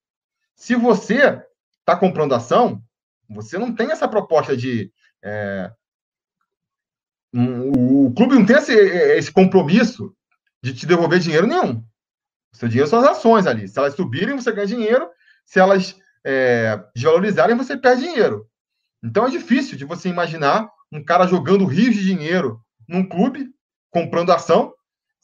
Se 0.55 0.74
você 0.74 1.40
está 1.81 1.97
comprando 1.97 2.35
ação, 2.35 2.82
você 3.28 3.59
não 3.59 3.74
tem 3.74 3.90
essa 3.90 4.09
proposta 4.09 4.56
de. 4.56 4.93
É, 5.23 5.70
um, 7.32 8.06
o 8.06 8.15
clube 8.15 8.35
não 8.35 8.47
tem 8.47 8.56
esse, 8.56 8.73
esse 8.73 9.31
compromisso 9.32 10.15
de 10.62 10.74
te 10.74 10.86
devolver 10.86 11.20
dinheiro 11.20 11.47
nenhum. 11.47 11.85
O 12.52 12.56
seu 12.56 12.69
dinheiro 12.69 12.89
são 12.89 13.01
as 13.01 13.06
ações 13.06 13.47
ali. 13.47 13.69
Se 13.69 13.78
elas 13.78 13.94
subirem, 13.94 14.36
você 14.36 14.51
ganha 14.51 14.66
dinheiro. 14.66 15.09
Se 15.44 15.60
elas 15.60 15.97
é, 16.24 16.82
desvalorizarem, 16.94 17.56
você 17.56 17.77
perde 17.77 18.02
dinheiro. 18.02 18.48
Então 19.02 19.27
é 19.27 19.31
difícil 19.31 19.77
de 19.77 19.85
você 19.85 20.09
imaginar 20.09 20.69
um 20.90 21.05
cara 21.05 21.27
jogando 21.27 21.66
rios 21.66 21.94
de 21.94 22.05
dinheiro 22.05 22.60
num 22.89 23.06
clube, 23.06 23.51
comprando 23.90 24.32
ação, 24.32 24.73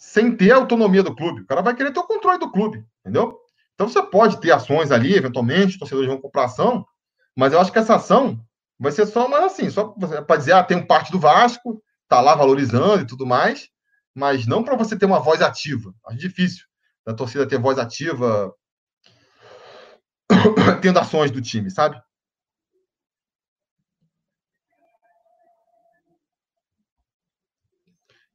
sem 0.05 0.37
ter 0.37 0.53
a 0.53 0.57
autonomia 0.57 1.03
do 1.03 1.15
clube. 1.15 1.41
O 1.41 1.47
cara 1.47 1.63
vai 1.63 1.75
querer 1.75 1.91
ter 1.91 1.99
o 1.99 2.07
controle 2.07 2.39
do 2.39 2.53
clube, 2.53 2.85
entendeu? 3.01 3.41
Então 3.75 3.89
você 3.89 4.03
pode 4.03 4.39
ter 4.41 4.53
ações 4.53 4.93
ali, 4.93 5.15
eventualmente, 5.15 5.79
torcedores 5.79 6.09
vão 6.09 6.21
comprar 6.21 6.45
ação, 6.45 6.87
mas 7.35 7.53
eu 7.53 7.61
acho 7.61 7.73
que 7.73 7.79
essa 7.79 7.97
ação 7.97 8.39
vai 8.79 8.93
ser 8.93 9.07
só 9.07 9.27
mais 9.27 9.45
assim, 9.45 9.71
só 9.71 9.89
para 9.89 10.37
dizer, 10.37 10.53
ah, 10.53 10.63
tem 10.63 10.77
um 10.77 10.87
parte 10.87 11.11
do 11.11 11.19
Vasco, 11.19 11.83
tá 12.07 12.21
lá 12.21 12.35
valorizando 12.35 13.03
e 13.03 13.07
tudo 13.07 13.27
mais, 13.27 13.69
mas 14.15 14.47
não 14.47 14.63
para 14.63 14.77
você 14.77 14.97
ter 14.97 15.07
uma 15.07 15.19
voz 15.19 15.41
ativa. 15.41 15.93
Acho 16.07 16.19
difícil 16.19 16.65
da 17.05 17.15
torcida 17.15 17.49
ter 17.49 17.59
voz 17.59 17.79
ativa 17.79 18.55
tendo 20.83 20.99
ações 20.99 21.31
do 21.31 21.41
time, 21.41 21.71
sabe? 21.71 22.01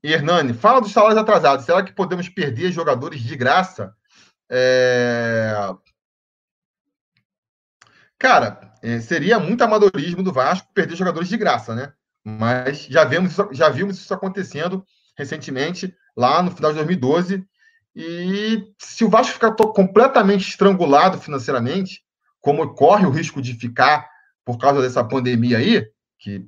Hernani, 0.04 0.54
fala 0.54 0.82
dos 0.82 0.92
salários 0.92 1.18
atrasados. 1.20 1.66
Será 1.66 1.84
que 1.84 1.94
podemos 1.94 2.30
perder 2.30 2.72
jogadores 2.72 3.22
de 3.22 3.36
graça? 3.36 3.94
É... 4.50 5.54
Cara, 8.18 8.74
é, 8.82 9.00
seria 9.00 9.40
muito 9.40 9.64
amadorismo 9.64 10.24
do 10.24 10.34
Vasco 10.34 10.68
perder 10.74 10.96
jogadores 10.96 11.30
de 11.30 11.38
graça, 11.38 11.76
né? 11.76 11.94
Mas 12.24 12.86
já 12.86 13.04
vimos, 13.06 13.36
já 13.52 13.70
vimos 13.70 13.98
isso 13.98 14.14
acontecendo 14.14 14.86
recentemente, 15.18 15.94
lá 16.16 16.42
no 16.42 16.52
final 16.52 16.72
de 16.72 16.78
2012. 16.78 17.46
E 17.96 18.74
se 18.78 19.04
o 19.04 19.10
Vasco 19.10 19.34
ficar 19.34 19.52
completamente 19.54 20.48
estrangulado 20.50 21.20
financeiramente, 21.20 22.02
como 22.40 22.74
corre 22.74 23.06
o 23.06 23.12
risco 23.12 23.42
de 23.42 23.54
ficar 23.54 24.10
por 24.46 24.58
causa 24.58 24.82
dessa 24.82 25.04
pandemia 25.04 25.58
aí, 25.58 25.86
que 26.18 26.46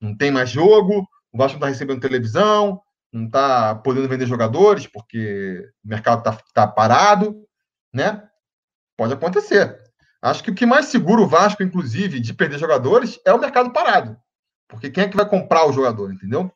não 0.00 0.16
tem 0.16 0.30
mais 0.30 0.50
jogo, 0.50 1.06
o 1.34 1.38
Vasco 1.38 1.58
não 1.58 1.66
está 1.66 1.68
recebendo 1.68 2.00
televisão, 2.00 2.80
não 3.12 3.26
está 3.26 3.74
podendo 3.74 4.08
vender 4.08 4.24
jogadores 4.24 4.86
porque 4.86 5.68
o 5.84 5.88
mercado 5.88 6.20
está 6.20 6.38
tá 6.54 6.66
parado, 6.66 7.44
né? 7.92 8.22
Pode 8.96 9.12
acontecer. 9.12 9.76
Acho 10.22 10.44
que 10.44 10.52
o 10.52 10.54
que 10.54 10.64
mais 10.64 10.86
segura 10.86 11.20
o 11.20 11.26
Vasco, 11.26 11.62
inclusive, 11.62 12.20
de 12.20 12.32
perder 12.32 12.58
jogadores 12.58 13.18
é 13.26 13.32
o 13.32 13.40
mercado 13.40 13.72
parado. 13.72 14.16
Porque 14.68 14.88
quem 14.88 15.04
é 15.04 15.08
que 15.08 15.16
vai 15.16 15.28
comprar 15.28 15.66
o 15.66 15.72
jogador, 15.72 16.12
entendeu? 16.12 16.50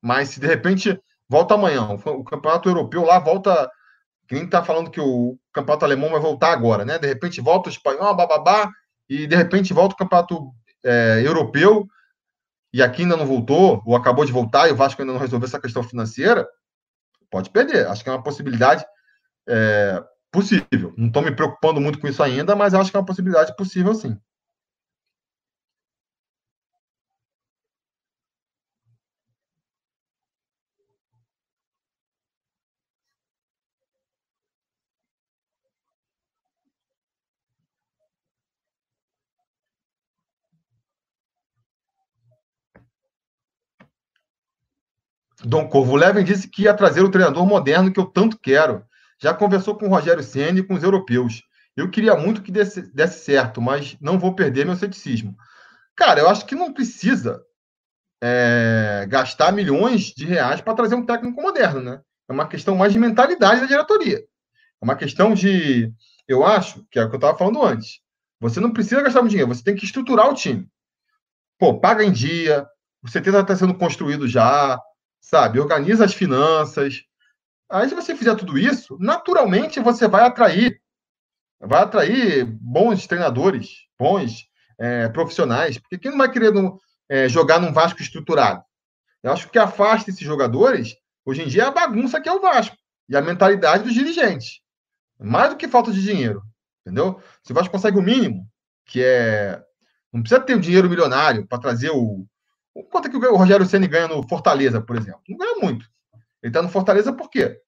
Mas 0.00 0.28
se 0.28 0.40
de 0.40 0.46
repente 0.46 0.98
volta 1.28 1.54
amanhã, 1.54 1.88
o 1.90 2.24
campeonato 2.24 2.68
europeu 2.68 3.04
lá 3.04 3.18
volta. 3.18 3.68
Quem 4.28 4.44
está 4.44 4.62
falando 4.62 4.92
que 4.92 5.00
o 5.00 5.36
campeonato 5.52 5.84
alemão 5.84 6.10
vai 6.10 6.20
voltar 6.20 6.52
agora, 6.52 6.84
né? 6.84 7.00
De 7.00 7.08
repente 7.08 7.40
volta 7.40 7.68
o 7.68 7.72
espanhol, 7.72 8.14
bababá, 8.14 8.70
e 9.08 9.26
de 9.26 9.34
repente 9.34 9.74
volta 9.74 9.94
o 9.94 9.98
campeonato 9.98 10.52
é, 10.84 11.20
europeu, 11.24 11.86
e 12.72 12.82
aqui 12.82 13.02
ainda 13.02 13.16
não 13.16 13.26
voltou, 13.26 13.82
ou 13.84 13.96
acabou 13.96 14.24
de 14.24 14.32
voltar, 14.32 14.68
e 14.68 14.72
o 14.72 14.76
Vasco 14.76 15.00
ainda 15.00 15.12
não 15.12 15.20
resolveu 15.20 15.46
essa 15.46 15.60
questão 15.60 15.82
financeira, 15.82 16.48
pode 17.30 17.50
perder. 17.50 17.86
Acho 17.86 18.02
que 18.02 18.10
é 18.10 18.12
uma 18.12 18.22
possibilidade 18.22 18.84
é, 19.48 20.02
possível. 20.30 20.94
Não 20.96 21.08
estou 21.08 21.22
me 21.22 21.34
preocupando 21.34 21.80
muito 21.80 21.98
com 21.98 22.06
isso 22.06 22.22
ainda, 22.22 22.54
mas 22.54 22.74
acho 22.74 22.90
que 22.90 22.96
é 22.96 23.00
uma 23.00 23.06
possibilidade 23.06 23.54
possível 23.56 23.94
sim. 23.94 24.18
Dom 45.44 45.68
Corvo 45.68 45.96
Levin 45.96 46.24
disse 46.24 46.48
que 46.48 46.62
ia 46.62 46.74
trazer 46.74 47.02
o 47.02 47.10
treinador 47.10 47.46
moderno 47.46 47.92
que 47.92 48.00
eu 48.00 48.06
tanto 48.06 48.38
quero. 48.38 48.84
Já 49.22 49.34
conversou 49.34 49.74
com 49.74 49.86
o 49.86 49.88
Rogério 49.88 50.22
Ceni 50.22 50.60
e 50.60 50.62
com 50.62 50.74
os 50.74 50.82
europeus. 50.82 51.42
Eu 51.76 51.90
queria 51.90 52.16
muito 52.16 52.42
que 52.42 52.50
desse, 52.50 52.82
desse, 52.92 53.24
certo, 53.24 53.60
mas 53.60 53.96
não 54.00 54.18
vou 54.18 54.34
perder 54.34 54.66
meu 54.66 54.76
ceticismo. 54.76 55.34
Cara, 55.96 56.20
eu 56.20 56.28
acho 56.28 56.46
que 56.46 56.54
não 56.54 56.72
precisa 56.72 57.42
é, 58.22 59.06
gastar 59.08 59.52
milhões 59.52 60.06
de 60.14 60.26
reais 60.26 60.60
para 60.60 60.74
trazer 60.74 60.94
um 60.94 61.06
técnico 61.06 61.40
moderno, 61.40 61.80
né? 61.80 62.00
É 62.28 62.32
uma 62.32 62.46
questão 62.46 62.76
mais 62.76 62.92
de 62.92 62.98
mentalidade 62.98 63.60
da 63.60 63.66
diretoria. 63.66 64.18
É 64.18 64.84
uma 64.84 64.96
questão 64.96 65.34
de. 65.34 65.92
Eu 66.26 66.44
acho, 66.44 66.86
que 66.90 66.98
é 66.98 67.04
o 67.04 67.08
que 67.08 67.16
eu 67.16 67.18
estava 67.18 67.36
falando 67.36 67.62
antes. 67.62 68.00
Você 68.40 68.60
não 68.60 68.72
precisa 68.72 69.02
gastar 69.02 69.20
muito 69.20 69.32
dinheiro, 69.32 69.54
você 69.54 69.62
tem 69.62 69.76
que 69.76 69.84
estruturar 69.84 70.28
o 70.28 70.34
time. 70.34 70.66
Pô, 71.58 71.78
paga 71.78 72.02
em 72.02 72.12
dia, 72.12 72.66
o 73.02 73.10
CT 73.10 73.28
está 73.28 73.54
sendo 73.54 73.74
construído 73.74 74.26
já, 74.26 74.80
sabe? 75.20 75.60
Organiza 75.60 76.04
as 76.04 76.14
finanças. 76.14 77.02
Aí, 77.68 77.88
se 77.88 77.94
você 77.94 78.16
fizer 78.16 78.34
tudo 78.34 78.58
isso, 78.58 78.96
naturalmente 78.98 79.78
você 79.78 80.08
vai 80.08 80.22
atrair, 80.22 80.80
vai 81.60 81.82
atrair 81.82 82.44
bons 82.44 83.06
treinadores, 83.06 83.86
bons 83.98 84.48
é, 84.78 85.08
profissionais, 85.08 85.78
porque 85.78 85.98
quem 85.98 86.10
não 86.10 86.18
vai 86.18 86.30
querer 86.30 86.52
no, 86.52 86.80
é, 87.08 87.28
jogar 87.28 87.60
num 87.60 87.72
Vasco 87.72 88.00
estruturado? 88.00 88.64
Eu 89.22 89.32
acho 89.32 89.48
que 89.50 89.58
afasta 89.58 90.10
esses 90.10 90.24
jogadores, 90.24 90.96
hoje 91.24 91.42
em 91.42 91.46
dia, 91.46 91.64
é 91.64 91.66
a 91.66 91.70
bagunça 91.70 92.20
que 92.20 92.28
é 92.28 92.32
o 92.32 92.40
Vasco 92.40 92.76
e 93.08 93.16
a 93.16 93.20
mentalidade 93.20 93.84
dos 93.84 93.94
dirigentes. 93.94 94.60
Mais 95.18 95.50
do 95.50 95.56
que 95.56 95.68
falta 95.68 95.92
de 95.92 96.02
dinheiro, 96.02 96.42
entendeu? 96.80 97.20
Se 97.42 97.52
o 97.52 97.54
Vasco 97.54 97.72
consegue 97.72 97.98
o 97.98 98.02
mínimo, 98.02 98.48
que 98.86 99.02
é. 99.02 99.62
Não 100.12 100.22
precisa 100.22 100.40
ter 100.40 100.56
o 100.56 100.60
dinheiro 100.60 100.88
milionário 100.88 101.46
para 101.46 101.60
trazer 101.60 101.90
o, 101.90 102.26
Quanto 102.90 103.08
é 103.08 103.10
que 103.10 103.16
o 103.16 103.36
Rogério 103.36 103.66
Ceni 103.66 103.88
ganha 103.88 104.08
no 104.08 104.26
Fortaleza, 104.28 104.80
por 104.80 104.96
exemplo? 104.96 105.22
Não 105.28 105.36
ganha 105.36 105.56
muito. 105.56 105.86
Ele 106.42 106.50
está 106.50 106.62
no 106.62 106.68
Fortaleza 106.68 107.12
por 107.12 107.28
quê? 107.28 107.60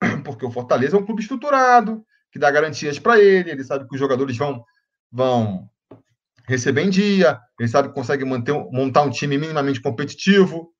Porque 0.24 0.44
o 0.44 0.50
Fortaleza 0.50 0.96
é 0.96 1.00
um 1.00 1.04
clube 1.04 1.22
estruturado, 1.22 2.04
que 2.30 2.38
dá 2.38 2.50
garantias 2.50 2.98
para 2.98 3.18
ele, 3.20 3.50
ele 3.50 3.64
sabe 3.64 3.88
que 3.88 3.94
os 3.94 4.00
jogadores 4.00 4.36
vão, 4.36 4.64
vão 5.10 5.68
receber 6.46 6.82
em 6.82 6.90
dia, 6.90 7.40
ele 7.58 7.68
sabe 7.68 7.88
que 7.88 7.94
consegue 7.94 8.24
manter, 8.24 8.52
montar 8.70 9.02
um 9.02 9.10
time 9.10 9.36
minimamente 9.36 9.80
competitivo. 9.80 10.72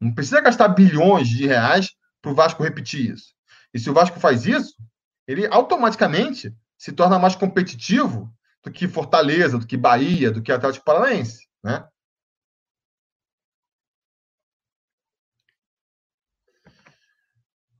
Não 0.00 0.14
precisa 0.14 0.40
gastar 0.40 0.68
bilhões 0.68 1.28
de 1.28 1.46
reais 1.46 1.90
para 2.22 2.30
o 2.30 2.34
Vasco 2.34 2.62
repetir 2.62 3.12
isso. 3.12 3.34
E 3.72 3.78
se 3.78 3.90
o 3.90 3.94
Vasco 3.94 4.18
faz 4.18 4.46
isso, 4.46 4.74
ele 5.26 5.46
automaticamente 5.46 6.54
se 6.78 6.92
torna 6.92 7.18
mais 7.18 7.34
competitivo 7.34 8.32
do 8.62 8.70
que 8.70 8.88
Fortaleza, 8.88 9.58
do 9.58 9.66
que 9.66 9.76
Bahia, 9.76 10.30
do 10.30 10.42
que 10.42 10.52
Atlético 10.52 10.84
Paranaense, 10.84 11.46
né? 11.62 11.86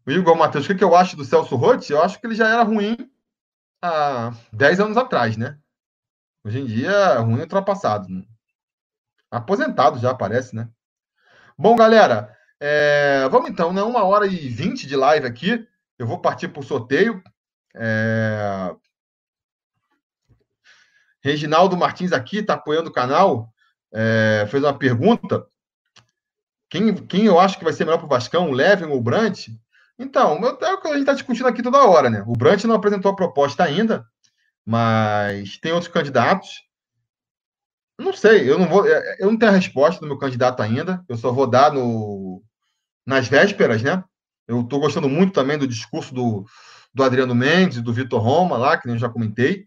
O 0.07 0.11
Igor 0.11 0.37
Matheus, 0.37 0.65
o 0.65 0.69
que, 0.69 0.77
que 0.77 0.85
eu 0.85 0.95
acho 0.95 1.17
do 1.17 1.25
Celso 1.25 1.57
Rotti? 1.57 1.93
Eu 1.93 2.01
acho 2.01 2.21
que 2.21 2.27
ele 2.27 2.37
já 2.37 2.49
era 2.49 2.63
ruim 2.63 2.97
há 3.83 4.33
10 4.53 4.79
anos 4.79 4.97
atrás, 4.97 5.37
né? 5.37 5.59
Hoje 6.45 6.61
em 6.61 6.65
dia, 6.65 7.19
ruim 7.19 7.41
ultrapassado. 7.41 8.09
Né? 8.09 8.25
Aposentado 9.29 9.99
já, 9.99 10.15
parece, 10.15 10.55
né? 10.55 10.69
Bom, 11.59 11.75
galera, 11.75 12.33
é... 12.61 13.29
vamos 13.31 13.51
então, 13.51 13.73
né? 13.73 13.83
Uma 13.83 14.05
hora 14.05 14.29
e 14.29 14.49
vinte 14.49 14.87
de 14.87 14.95
live 14.95 15.27
aqui. 15.27 15.67
Eu 15.99 16.07
vou 16.07 16.21
partir 16.21 16.49
para 16.49 16.61
o 16.61 16.65
sorteio. 16.65 17.21
É... 17.75 18.77
Reginaldo 21.21 21.77
Martins 21.77 22.13
aqui 22.13 22.39
está 22.39 22.55
apoiando 22.55 22.91
o 22.91 22.93
canal. 22.93 23.53
É... 23.93 24.47
Fez 24.49 24.63
uma 24.63 24.79
pergunta. 24.79 25.45
Quem, 26.71 26.95
quem 26.95 27.25
eu 27.25 27.41
acho 27.41 27.59
que 27.59 27.65
vai 27.65 27.73
ser 27.73 27.85
melhor 27.85 27.99
para 27.99 28.07
o 28.07 28.11
Vascão, 28.11 28.51
o 28.51 28.53
Levin 28.53 28.85
ou 28.85 28.99
o 28.99 29.03
Brant? 29.03 29.49
Então, 29.99 30.39
é 30.45 30.73
o 30.73 30.81
que 30.81 30.89
a 30.89 30.93
gente 30.93 31.01
está 31.01 31.15
discutindo 31.15 31.49
aqui 31.49 31.63
toda 31.63 31.85
hora, 31.85 32.11
né? 32.11 32.23
O 32.27 32.33
Brant 32.33 32.65
não 32.65 32.75
apresentou 32.75 33.11
a 33.11 33.17
proposta 33.17 33.65
ainda, 33.65 34.07
mas 34.65 35.59
tem 35.59 35.73
outros 35.73 35.91
candidatos. 35.91 36.63
Não 37.99 38.13
sei, 38.13 38.51
eu 38.51 38.59
não 38.59 38.69
vou, 38.69 38.87
é, 38.87 39.17
eu 39.19 39.31
não 39.31 39.39
tenho 39.39 39.53
a 39.53 39.55
resposta 39.55 40.01
do 40.01 40.07
meu 40.07 40.19
candidato 40.19 40.61
ainda. 40.63 41.03
Eu 41.09 41.17
só 41.17 41.33
vou 41.33 41.47
dar 41.47 41.73
no, 41.73 42.43
nas 43.07 43.27
vésperas, 43.27 43.83
né? 43.83 44.05
Eu 44.47 44.61
estou 44.61 44.79
gostando 44.81 45.09
muito 45.09 45.33
também 45.33 45.57
do 45.57 45.67
discurso 45.67 46.15
do, 46.15 46.45
do 46.93 47.03
Adriano 47.03 47.35
Mendes, 47.35 47.81
do 47.81 47.93
Vitor 47.93 48.21
Roma, 48.21 48.59
lá, 48.59 48.77
que 48.77 48.89
eu 48.89 48.99
já 48.99 49.09
comentei. 49.09 49.67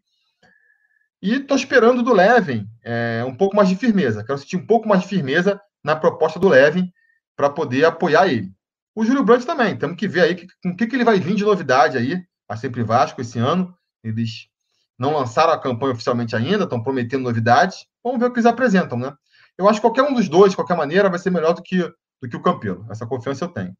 E 1.22 1.36
estou 1.36 1.58
esperando 1.58 2.04
do 2.04 2.14
Levin 2.14 2.68
é, 2.84 3.24
um 3.28 3.36
pouco 3.36 3.56
mais 3.56 3.68
de 3.68 3.76
firmeza. 3.76 4.24
Quero 4.24 4.38
sentir 4.38 4.58
um 4.58 4.66
pouco 4.66 4.88
mais 4.88 5.02
de 5.02 5.08
firmeza 5.08 5.60
na 5.84 5.96
proposta 5.96 6.40
do 6.40 6.48
Levin 6.48 6.92
para 7.36 7.50
poder 7.50 7.84
apoiar 7.86 8.28
ele. 8.28 8.54
O 9.00 9.06
Júlio 9.06 9.24
Brandt 9.24 9.46
também. 9.46 9.78
Temos 9.78 9.96
que 9.96 10.10
ver 10.10 10.24
aí 10.24 10.48
com 10.62 10.72
o 10.72 10.76
que, 10.76 10.86
que 10.86 10.94
ele 10.94 11.06
vai 11.06 11.22
vir 11.22 11.34
de 11.34 11.46
novidade 11.46 11.98
aí, 11.98 12.22
a 12.50 12.58
Sempre 12.58 12.84
Vasco 12.84 13.22
esse 13.22 13.40
ano. 13.40 13.74
Eles 14.04 14.50
não 14.98 15.14
lançaram 15.14 15.54
a 15.54 15.58
campanha 15.58 15.94
oficialmente 15.94 16.36
ainda, 16.36 16.66
estão 16.66 16.84
prometendo 16.84 17.24
novidades. 17.24 17.86
Vamos 18.04 18.20
ver 18.20 18.26
o 18.26 18.34
que 18.34 18.40
eles 18.40 18.46
apresentam, 18.46 19.00
né? 19.00 19.16
Eu 19.58 19.70
acho 19.70 19.80
que 19.80 19.88
qualquer 19.88 20.04
um 20.04 20.14
dos 20.14 20.28
dois, 20.28 20.52
de 20.52 20.58
qualquer 20.58 20.76
maneira, 20.76 21.10
vai 21.10 21.18
ser 21.18 21.30
melhor 21.30 21.54
do 21.54 21.64
que, 21.64 21.78
do 22.22 22.28
que 22.28 22.36
o 22.36 22.42
Campelo. 22.42 22.86
Essa 22.90 23.08
confiança 23.08 23.46
eu 23.46 23.48
tenho. 23.48 23.74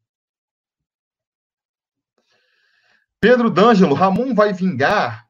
Pedro 3.20 3.50
D'Angelo, 3.50 3.94
Ramon 3.94 4.34
vai 4.34 4.54
vingar? 4.54 5.26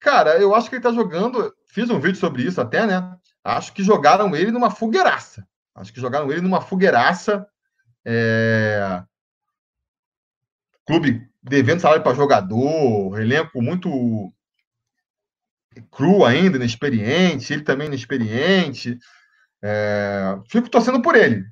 Cara, 0.00 0.38
eu 0.38 0.54
acho 0.54 0.70
que 0.70 0.76
ele 0.76 0.82
tá 0.82 0.92
jogando. 0.92 1.54
Fiz 1.66 1.90
um 1.90 2.00
vídeo 2.00 2.18
sobre 2.18 2.42
isso 2.42 2.58
até, 2.58 2.86
né? 2.86 3.14
Acho 3.44 3.74
que 3.74 3.84
jogaram 3.84 4.34
ele 4.34 4.50
numa 4.50 4.70
fogueiraça. 4.70 5.46
Acho 5.74 5.92
que 5.92 6.00
jogaram 6.00 6.32
ele 6.32 6.40
numa 6.40 6.62
fogueiraça. 6.62 7.46
É 8.02 9.04
clube 10.86 11.28
devendo 11.42 11.80
salário 11.80 12.02
para 12.02 12.14
jogador, 12.14 13.20
elenco 13.20 13.62
muito 13.62 14.32
cru 15.90 16.24
ainda, 16.24 16.56
inexperiente, 16.56 17.52
ele 17.52 17.62
também 17.62 17.88
inexperiente. 17.88 18.98
É, 19.62 20.38
fico 20.48 20.70
torcendo 20.70 21.02
por 21.02 21.16
ele. 21.16 21.44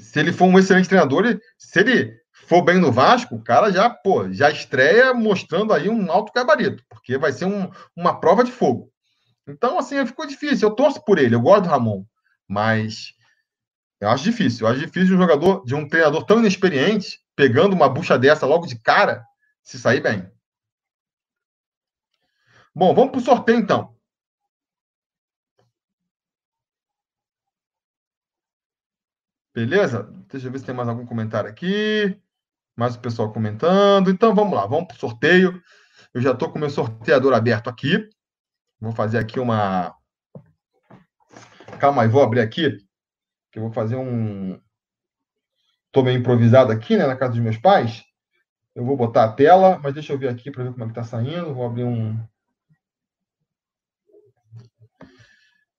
Se 0.00 0.20
ele 0.20 0.32
for 0.32 0.46
um 0.46 0.58
excelente 0.58 0.88
treinador, 0.88 1.40
se 1.56 1.80
ele 1.80 2.14
for 2.32 2.62
bem 2.62 2.78
no 2.78 2.92
Vasco, 2.92 3.34
o 3.34 3.42
cara 3.42 3.70
já, 3.70 3.88
pô, 3.90 4.30
já 4.32 4.50
estreia 4.50 5.14
mostrando 5.14 5.72
aí 5.72 5.88
um 5.88 6.10
alto 6.10 6.32
gabarito, 6.32 6.84
porque 6.88 7.18
vai 7.18 7.32
ser 7.32 7.46
um, 7.46 7.70
uma 7.96 8.20
prova 8.20 8.44
de 8.44 8.52
fogo. 8.52 8.92
Então, 9.46 9.78
assim, 9.78 10.04
ficou 10.06 10.26
difícil. 10.26 10.68
Eu 10.68 10.74
torço 10.74 11.02
por 11.04 11.18
ele, 11.18 11.34
eu 11.34 11.40
gosto 11.40 11.62
do 11.64 11.68
Ramon, 11.68 12.04
mas 12.46 13.14
Eu 14.00 14.10
acho 14.10 14.24
difícil. 14.24 14.66
Eu 14.66 14.72
acho 14.72 14.80
difícil 14.80 15.16
um 15.16 15.18
jogador, 15.18 15.64
de 15.64 15.74
um 15.74 15.88
treinador 15.88 16.24
tão 16.24 16.38
inexperiente, 16.38 17.18
pegando 17.38 17.72
uma 17.72 17.88
bucha 17.88 18.18
dessa 18.18 18.44
logo 18.44 18.66
de 18.66 18.76
cara, 18.76 19.24
se 19.62 19.78
sair 19.78 20.00
bem. 20.00 20.28
Bom, 22.74 22.92
vamos 22.92 23.12
para 23.12 23.20
o 23.20 23.22
sorteio 23.22 23.60
então. 23.60 23.96
Beleza? 29.54 30.02
Deixa 30.28 30.48
eu 30.48 30.50
ver 30.50 30.58
se 30.58 30.64
tem 30.64 30.74
mais 30.74 30.88
algum 30.88 31.06
comentário 31.06 31.48
aqui. 31.48 32.20
Mais 32.76 32.96
o 32.96 33.00
pessoal 33.00 33.32
comentando. 33.32 34.10
Então 34.10 34.34
vamos 34.34 34.54
lá, 34.54 34.66
vamos 34.66 34.88
para 34.88 34.96
o 34.96 34.98
sorteio. 34.98 35.62
Eu 36.12 36.20
já 36.20 36.32
estou 36.32 36.50
com 36.50 36.56
o 36.56 36.60
meu 36.60 36.70
sorteador 36.70 37.34
aberto 37.34 37.70
aqui. 37.70 38.10
Vou 38.80 38.90
fazer 38.90 39.18
aqui 39.18 39.38
uma. 39.38 39.94
Calma 41.78 42.02
aí, 42.02 42.08
vou 42.08 42.20
abrir 42.20 42.40
aqui. 42.40 42.84
Que 43.52 43.60
eu 43.60 43.62
vou 43.62 43.72
fazer 43.72 43.94
um. 43.94 44.60
Estou 45.88 46.04
meio 46.04 46.18
improvisado 46.18 46.70
aqui, 46.70 46.96
né, 46.96 47.06
na 47.06 47.16
casa 47.16 47.32
dos 47.32 47.42
meus 47.42 47.56
pais. 47.56 48.04
Eu 48.74 48.84
vou 48.84 48.96
botar 48.96 49.24
a 49.24 49.32
tela, 49.32 49.78
mas 49.82 49.94
deixa 49.94 50.12
eu 50.12 50.18
ver 50.18 50.28
aqui 50.28 50.50
para 50.50 50.64
ver 50.64 50.72
como 50.72 50.84
é 50.84 50.86
que 50.86 50.92
está 50.92 51.02
saindo. 51.02 51.54
Vou 51.54 51.66
abrir 51.66 51.84
um. 51.84 52.16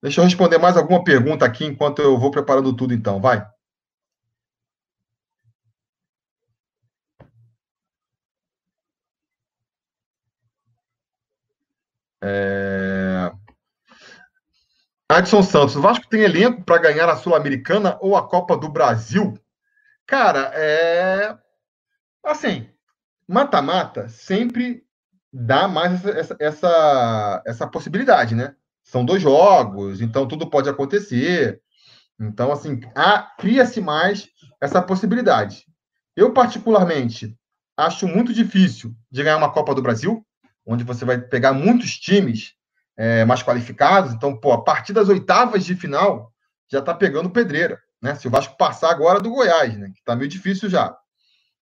Deixa 0.01 0.19
eu 0.19 0.25
responder 0.25 0.57
mais 0.57 0.75
alguma 0.77 1.03
pergunta 1.03 1.45
aqui 1.45 1.65
enquanto 1.65 2.01
eu 2.01 2.17
vou 2.17 2.31
preparando 2.31 2.75
tudo, 2.75 2.93
então. 2.93 3.21
Vai. 3.21 3.45
É... 12.21 13.31
Adson 15.07 15.41
Santos, 15.41 15.75
o 15.75 15.81
Vasco 15.81 16.07
tem 16.07 16.21
elenco 16.21 16.63
para 16.63 16.81
ganhar 16.81 17.09
a 17.09 17.15
Sul-Americana 17.15 17.97
ou 18.01 18.15
a 18.15 18.27
Copa 18.27 18.57
do 18.57 18.69
Brasil? 18.69 19.39
Cara, 20.09 20.51
é. 20.55 21.37
Assim, 22.25 22.67
mata-mata 23.27 24.09
sempre 24.09 24.83
dá 25.31 25.67
mais 25.67 26.03
essa, 26.03 26.35
essa, 26.39 27.43
essa, 27.45 27.67
possibilidade, 27.67 28.33
né? 28.33 28.55
São 28.83 29.05
dois 29.05 29.21
jogos, 29.21 30.01
então 30.01 30.27
tudo 30.27 30.49
pode 30.49 30.67
acontecer. 30.67 31.61
Então, 32.19 32.51
assim, 32.51 32.81
cria-se 33.37 33.79
mais 33.79 34.27
essa 34.59 34.81
possibilidade. 34.81 35.63
Eu, 36.15 36.33
particularmente, 36.33 37.37
acho 37.77 38.07
muito 38.07 38.33
difícil 38.33 38.95
de 39.11 39.21
ganhar 39.21 39.37
uma 39.37 39.53
Copa 39.53 39.75
do 39.75 39.81
Brasil, 39.81 40.25
onde 40.65 40.83
você 40.83 41.05
vai 41.05 41.19
pegar 41.19 41.53
muitos 41.53 41.99
times 41.99 42.55
é, 42.97 43.23
mais 43.25 43.43
qualificados. 43.43 44.11
Então, 44.11 44.35
pô, 44.35 44.53
a 44.53 44.63
partir 44.63 44.91
das 44.91 45.07
oitavas 45.07 45.63
de 45.63 45.75
final, 45.75 46.33
já 46.67 46.79
está 46.79 46.95
pegando 46.95 47.29
pedreira. 47.29 47.79
Né? 48.01 48.15
Se 48.15 48.27
o 48.27 48.31
Vasco 48.31 48.57
passar 48.57 48.91
agora 48.91 49.19
do 49.19 49.29
Goiás, 49.29 49.77
né? 49.77 49.89
que 49.93 49.99
está 49.99 50.15
meio 50.15 50.29
difícil 50.29 50.69
já. 50.69 50.95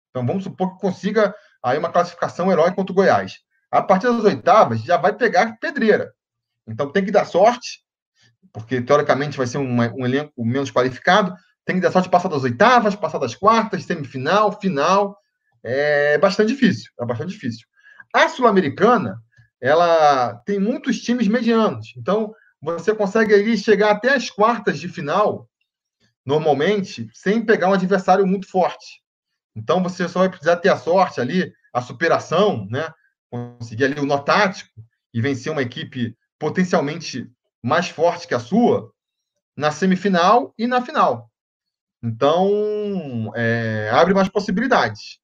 Então, 0.09 0.25
vamos 0.25 0.43
supor 0.43 0.73
que 0.73 0.81
consiga 0.81 1.33
aí 1.61 1.77
uma 1.77 1.91
classificação 1.91 2.51
herói 2.51 2.71
contra 2.73 2.91
o 2.91 2.95
Goiás. 2.95 3.39
A 3.71 3.81
partir 3.81 4.07
das 4.07 4.23
oitavas, 4.23 4.81
já 4.81 4.97
vai 4.97 5.13
pegar 5.13 5.57
pedreira. 5.59 6.13
Então, 6.67 6.91
tem 6.91 7.03
que 7.03 7.11
dar 7.11 7.25
sorte, 7.25 7.81
porque 8.53 8.81
teoricamente 8.81 9.37
vai 9.37 9.47
ser 9.47 9.57
um, 9.57 9.83
elenco 10.05 10.33
menos 10.43 10.71
qualificado. 10.71 11.33
Tem 11.65 11.75
que 11.75 11.81
dar 11.81 11.91
sorte 11.91 12.05
de 12.05 12.11
passar 12.11 12.29
das 12.29 12.43
oitavas, 12.43 12.95
passar 12.95 13.19
das 13.19 13.35
quartas, 13.35 13.83
semifinal, 13.83 14.59
final. 14.59 15.17
É 15.63 16.17
bastante 16.17 16.53
difícil. 16.53 16.91
É 16.99 17.05
bastante 17.05 17.33
difícil. 17.33 17.67
A 18.13 18.29
Sul-Americana, 18.29 19.21
ela 19.61 20.35
tem 20.45 20.59
muitos 20.59 20.99
times 20.99 21.27
medianos. 21.27 21.93
Então, 21.97 22.33
você 22.61 22.95
consegue 22.95 23.33
ali 23.33 23.57
chegar 23.57 23.91
até 23.91 24.13
as 24.13 24.29
quartas 24.29 24.79
de 24.79 24.87
final, 24.87 25.47
normalmente, 26.27 27.09
sem 27.13 27.43
pegar 27.43 27.69
um 27.69 27.73
adversário 27.73 28.27
muito 28.27 28.49
forte. 28.49 29.01
Então, 29.55 29.81
você 29.81 30.09
só 30.09 30.19
vai 30.19 30.29
precisar 30.29 30.57
ter 30.57 30.67
a 30.67 30.77
sorte 30.77 31.21
ali, 31.21 31.53
a 31.73 31.81
superação, 31.81 32.67
né? 32.69 32.91
Conseguir 33.31 33.85
ali 33.85 34.01
o 34.01 34.05
nó 34.05 34.17
tático 34.17 34.69
e 35.13 35.21
vencer 35.21 35.53
uma 35.53 35.61
equipe 35.61 36.17
potencialmente 36.37 37.31
mais 37.63 37.87
forte 37.87 38.27
que 38.27 38.35
a 38.35 38.39
sua 38.39 38.91
na 39.55 39.71
semifinal 39.71 40.53
e 40.57 40.67
na 40.67 40.81
final. 40.81 41.31
Então, 42.03 43.31
é, 43.33 43.89
abre 43.93 44.13
mais 44.13 44.27
possibilidades, 44.27 45.19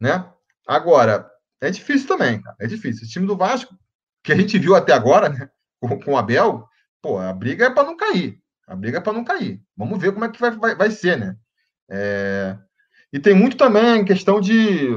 né? 0.00 0.28
Agora, 0.66 1.30
é 1.60 1.70
difícil 1.70 2.08
também. 2.08 2.42
É 2.60 2.66
difícil. 2.66 3.06
O 3.06 3.08
time 3.08 3.26
do 3.28 3.36
Vasco, 3.36 3.78
que 4.24 4.32
a 4.32 4.36
gente 4.36 4.58
viu 4.58 4.74
até 4.74 4.92
agora, 4.92 5.28
né? 5.28 5.48
Com, 5.80 5.98
com 5.98 6.12
o 6.12 6.16
Abel, 6.16 6.64
pô, 7.00 7.18
a 7.18 7.32
briga 7.32 7.66
é 7.66 7.70
para 7.70 7.82
não 7.82 7.96
cair. 7.96 8.40
A 8.72 8.76
briga 8.76 8.96
é 8.96 9.00
para 9.02 9.12
não 9.12 9.22
cair. 9.22 9.62
Vamos 9.76 10.00
ver 10.00 10.12
como 10.12 10.24
é 10.24 10.30
que 10.30 10.40
vai, 10.40 10.50
vai, 10.52 10.74
vai 10.74 10.90
ser, 10.90 11.18
né? 11.18 11.36
É... 11.90 12.56
E 13.12 13.20
tem 13.20 13.34
muito 13.34 13.54
também 13.54 14.02
questão 14.02 14.40
de 14.40 14.88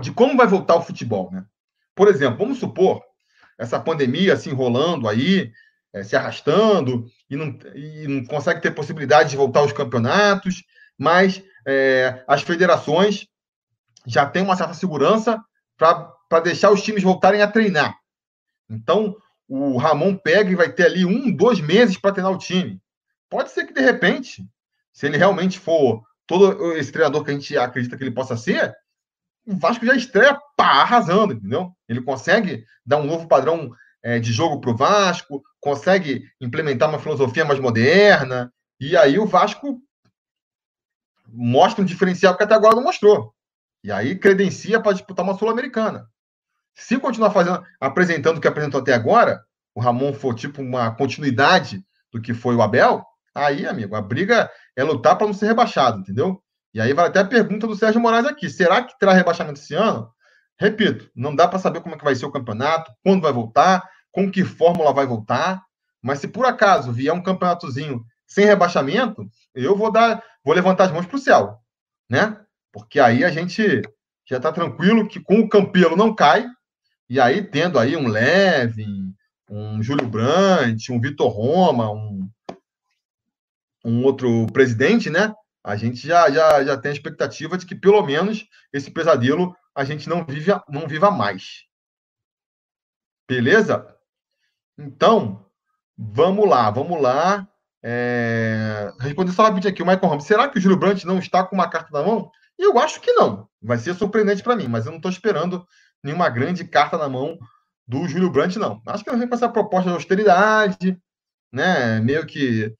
de 0.00 0.10
como 0.10 0.38
vai 0.38 0.46
voltar 0.46 0.76
o 0.76 0.82
futebol, 0.82 1.30
né? 1.30 1.44
Por 1.94 2.08
exemplo, 2.08 2.38
vamos 2.38 2.58
supor 2.58 3.02
essa 3.58 3.78
pandemia 3.78 4.36
se 4.36 4.48
enrolando 4.48 5.06
aí, 5.06 5.52
é, 5.92 6.02
se 6.02 6.16
arrastando 6.16 7.04
e 7.28 7.36
não, 7.36 7.58
e 7.74 8.06
não 8.08 8.24
consegue 8.24 8.62
ter 8.62 8.70
possibilidade 8.70 9.30
de 9.30 9.36
voltar 9.36 9.60
aos 9.60 9.72
campeonatos, 9.72 10.62
mas 10.96 11.42
é, 11.66 12.24
as 12.26 12.40
federações 12.40 13.26
já 14.06 14.24
tem 14.24 14.42
uma 14.42 14.56
certa 14.56 14.72
segurança 14.72 15.42
para 15.76 16.40
deixar 16.42 16.70
os 16.70 16.82
times 16.82 17.02
voltarem 17.02 17.42
a 17.42 17.50
treinar. 17.50 17.98
Então, 18.70 19.14
o 19.48 19.78
Ramon 19.78 20.14
pega 20.14 20.50
e 20.50 20.54
vai 20.54 20.70
ter 20.70 20.86
ali 20.86 21.04
um, 21.04 21.34
dois 21.34 21.60
meses 21.60 21.96
para 21.96 22.12
treinar 22.12 22.32
o 22.32 22.38
time. 22.38 22.80
Pode 23.30 23.50
ser 23.50 23.66
que, 23.66 23.72
de 23.72 23.80
repente, 23.80 24.44
se 24.92 25.06
ele 25.06 25.16
realmente 25.16 25.58
for 25.58 26.02
todo 26.26 26.74
esse 26.74 26.92
treinador 26.92 27.24
que 27.24 27.30
a 27.30 27.34
gente 27.34 27.56
acredita 27.56 27.96
que 27.96 28.04
ele 28.04 28.10
possa 28.10 28.36
ser, 28.36 28.76
o 29.46 29.56
Vasco 29.56 29.86
já 29.86 29.94
estreia 29.94 30.38
pá, 30.56 30.82
arrasando, 30.82 31.32
entendeu? 31.32 31.72
Ele 31.88 32.02
consegue 32.02 32.64
dar 32.84 32.98
um 32.98 33.06
novo 33.06 33.26
padrão 33.26 33.72
é, 34.02 34.18
de 34.18 34.30
jogo 34.30 34.60
para 34.60 34.70
o 34.70 34.76
Vasco, 34.76 35.42
consegue 35.58 36.30
implementar 36.38 36.88
uma 36.88 36.98
filosofia 36.98 37.44
mais 37.44 37.58
moderna, 37.58 38.52
e 38.78 38.96
aí 38.96 39.18
o 39.18 39.26
Vasco 39.26 39.80
mostra 41.26 41.82
um 41.82 41.86
diferencial 41.86 42.36
que 42.36 42.42
até 42.42 42.54
agora 42.54 42.76
não 42.76 42.84
mostrou. 42.84 43.34
E 43.82 43.90
aí 43.90 44.18
credencia 44.18 44.80
para 44.80 44.92
disputar 44.92 45.24
uma 45.24 45.36
Sul-Americana. 45.38 46.08
Se 46.78 46.96
continuar 46.96 47.32
fazendo, 47.32 47.60
apresentando 47.80 48.38
o 48.38 48.40
que 48.40 48.46
apresentou 48.46 48.80
até 48.80 48.94
agora, 48.94 49.42
o 49.74 49.80
Ramon 49.80 50.12
for 50.14 50.32
tipo 50.32 50.62
uma 50.62 50.92
continuidade 50.92 51.84
do 52.12 52.22
que 52.22 52.32
foi 52.32 52.54
o 52.54 52.62
Abel, 52.62 53.04
aí, 53.34 53.66
amigo, 53.66 53.96
a 53.96 54.00
briga 54.00 54.48
é 54.76 54.84
lutar 54.84 55.18
para 55.18 55.26
não 55.26 55.34
ser 55.34 55.46
rebaixado, 55.46 55.98
entendeu? 55.98 56.40
E 56.72 56.80
aí 56.80 56.94
vai 56.94 57.08
até 57.08 57.18
a 57.18 57.24
pergunta 57.24 57.66
do 57.66 57.74
Sérgio 57.74 58.00
Moraes 58.00 58.26
aqui: 58.26 58.48
será 58.48 58.80
que 58.84 58.96
terá 58.96 59.12
rebaixamento 59.12 59.58
esse 59.58 59.74
ano? 59.74 60.08
Repito, 60.56 61.10
não 61.16 61.34
dá 61.34 61.48
para 61.48 61.58
saber 61.58 61.80
como 61.80 61.96
é 61.96 61.98
que 61.98 62.04
vai 62.04 62.14
ser 62.14 62.26
o 62.26 62.30
campeonato, 62.32 62.92
quando 63.04 63.22
vai 63.22 63.32
voltar, 63.32 63.82
com 64.12 64.30
que 64.30 64.44
fórmula 64.44 64.92
vai 64.92 65.04
voltar. 65.04 65.60
Mas 66.00 66.20
se 66.20 66.28
por 66.28 66.46
acaso 66.46 66.92
vier 66.92 67.12
um 67.12 67.22
campeonatozinho 67.22 68.04
sem 68.24 68.44
rebaixamento, 68.44 69.28
eu 69.52 69.76
vou 69.76 69.90
dar, 69.90 70.22
vou 70.44 70.54
levantar 70.54 70.84
as 70.84 70.92
mãos 70.92 71.06
para 71.06 71.16
o 71.16 71.20
céu, 71.20 71.58
né? 72.08 72.40
Porque 72.72 73.00
aí 73.00 73.24
a 73.24 73.30
gente 73.30 73.82
já 74.28 74.36
está 74.36 74.52
tranquilo 74.52 75.08
que 75.08 75.18
com 75.18 75.40
o 75.40 75.48
Campelo 75.48 75.96
não 75.96 76.14
cai, 76.14 76.46
e 77.08 77.20
aí 77.20 77.42
tendo 77.42 77.78
aí 77.78 77.96
um 77.96 78.08
Leve, 78.08 78.86
um 79.48 79.82
Júlio 79.82 80.08
Brandt, 80.08 80.92
um 80.92 81.00
Vitor 81.00 81.28
Roma, 81.28 81.90
um, 81.90 82.28
um 83.84 84.04
outro 84.04 84.46
presidente, 84.52 85.08
né? 85.08 85.32
A 85.64 85.76
gente 85.76 86.06
já, 86.06 86.30
já, 86.30 86.64
já 86.64 86.76
tem 86.76 86.90
a 86.90 86.94
expectativa 86.94 87.56
de 87.56 87.66
que 87.66 87.74
pelo 87.74 88.02
menos 88.02 88.46
esse 88.72 88.90
pesadelo 88.90 89.56
a 89.74 89.84
gente 89.84 90.08
não 90.08 90.24
viva, 90.24 90.62
não 90.68 90.86
viva 90.86 91.10
mais. 91.10 91.64
Beleza? 93.28 93.86
Então, 94.78 95.44
vamos 95.96 96.48
lá, 96.48 96.70
vamos 96.70 97.00
lá. 97.00 97.46
É... 97.82 98.92
Responder 98.98 99.32
só 99.32 99.44
rapidinho 99.44 99.72
aqui, 99.72 99.82
o 99.82 99.86
Michael 99.86 100.08
Ramos. 100.08 100.24
Será 100.24 100.48
que 100.48 100.58
o 100.58 100.60
Júlio 100.60 100.78
Brandt 100.78 101.06
não 101.06 101.18
está 101.18 101.44
com 101.44 101.54
uma 101.54 101.68
carta 101.68 101.90
na 101.92 102.06
mão? 102.06 102.30
Eu 102.58 102.78
acho 102.78 103.00
que 103.00 103.12
não. 103.12 103.48
Vai 103.62 103.78
ser 103.78 103.94
surpreendente 103.94 104.42
para 104.42 104.56
mim, 104.56 104.68
mas 104.68 104.86
eu 104.86 104.90
não 104.90 104.98
estou 104.98 105.10
esperando 105.10 105.66
nenhuma 106.02 106.28
grande 106.28 106.64
carta 106.64 106.96
na 106.96 107.08
mão 107.08 107.38
do 107.86 108.06
Júlio 108.06 108.30
Brandt, 108.30 108.58
não. 108.58 108.82
Acho 108.86 109.02
que 109.02 109.10
ele 109.10 109.18
vem 109.18 109.28
com 109.28 109.34
essa 109.34 109.48
proposta 109.48 109.88
de 109.88 109.94
austeridade, 109.94 111.00
né? 111.52 112.00
Meio 112.00 112.26
que 112.26 112.74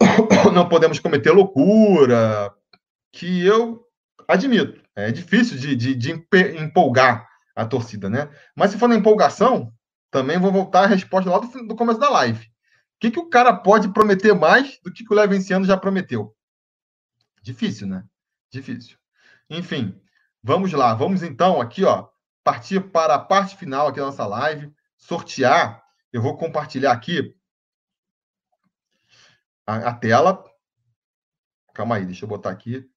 não 0.54 0.68
podemos 0.68 0.98
cometer 0.98 1.30
loucura, 1.32 2.54
que 3.12 3.44
eu 3.44 3.84
admito. 4.28 4.80
É 4.94 5.10
difícil 5.10 5.58
de, 5.58 5.74
de, 5.74 5.94
de 5.94 6.12
empolgar 6.12 7.28
a 7.54 7.64
torcida, 7.66 8.08
né? 8.08 8.30
Mas 8.54 8.70
se 8.70 8.78
for 8.78 8.88
na 8.88 8.94
empolgação, 8.94 9.72
também 10.10 10.38
vou 10.38 10.52
voltar 10.52 10.84
à 10.84 10.86
resposta 10.86 11.30
lá 11.30 11.38
do, 11.38 11.66
do 11.66 11.76
começo 11.76 11.98
da 11.98 12.10
live. 12.10 12.46
O 12.46 12.50
que, 13.00 13.10
que 13.10 13.20
o 13.20 13.28
cara 13.28 13.52
pode 13.54 13.92
prometer 13.92 14.34
mais 14.34 14.78
do 14.84 14.92
que, 14.92 15.04
que 15.04 15.12
o 15.12 15.16
Levenciano 15.16 15.64
já 15.64 15.76
prometeu? 15.76 16.34
Difícil, 17.42 17.86
né? 17.86 18.04
Difícil. 18.52 18.98
Enfim, 19.48 19.98
vamos 20.42 20.72
lá. 20.72 20.94
Vamos 20.94 21.22
então 21.22 21.60
aqui, 21.60 21.84
ó, 21.84 22.08
partir 22.42 22.80
para 22.90 23.14
a 23.14 23.18
parte 23.18 23.56
final 23.56 23.88
aqui 23.88 23.98
da 23.98 24.06
nossa 24.06 24.26
live, 24.26 24.74
sortear. 24.96 25.84
Eu 26.12 26.22
vou 26.22 26.36
compartilhar 26.36 26.92
aqui 26.92 27.36
a, 29.66 29.90
a 29.90 29.94
tela. 29.94 30.44
Calma 31.74 31.96
aí, 31.96 32.06
deixa 32.06 32.24
eu 32.24 32.28
botar 32.28 32.50
aqui. 32.50 32.88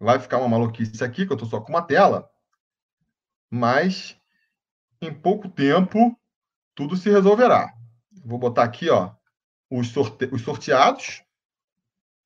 Vai 0.00 0.18
ficar 0.20 0.38
uma 0.38 0.48
maluquice 0.48 1.02
aqui, 1.02 1.26
que 1.26 1.32
eu 1.32 1.34
estou 1.36 1.48
só 1.48 1.60
com 1.60 1.70
uma 1.70 1.82
tela. 1.82 2.30
Mas, 3.50 4.16
em 5.00 5.12
pouco 5.12 5.48
tempo, 5.48 6.16
tudo 6.74 6.96
se 6.96 7.10
resolverá. 7.10 7.74
Vou 8.24 8.38
botar 8.38 8.62
aqui, 8.62 8.88
ó, 8.90 9.14
os, 9.70 9.88
sorte... 9.88 10.26
os 10.32 10.42
sorteados 10.42 11.24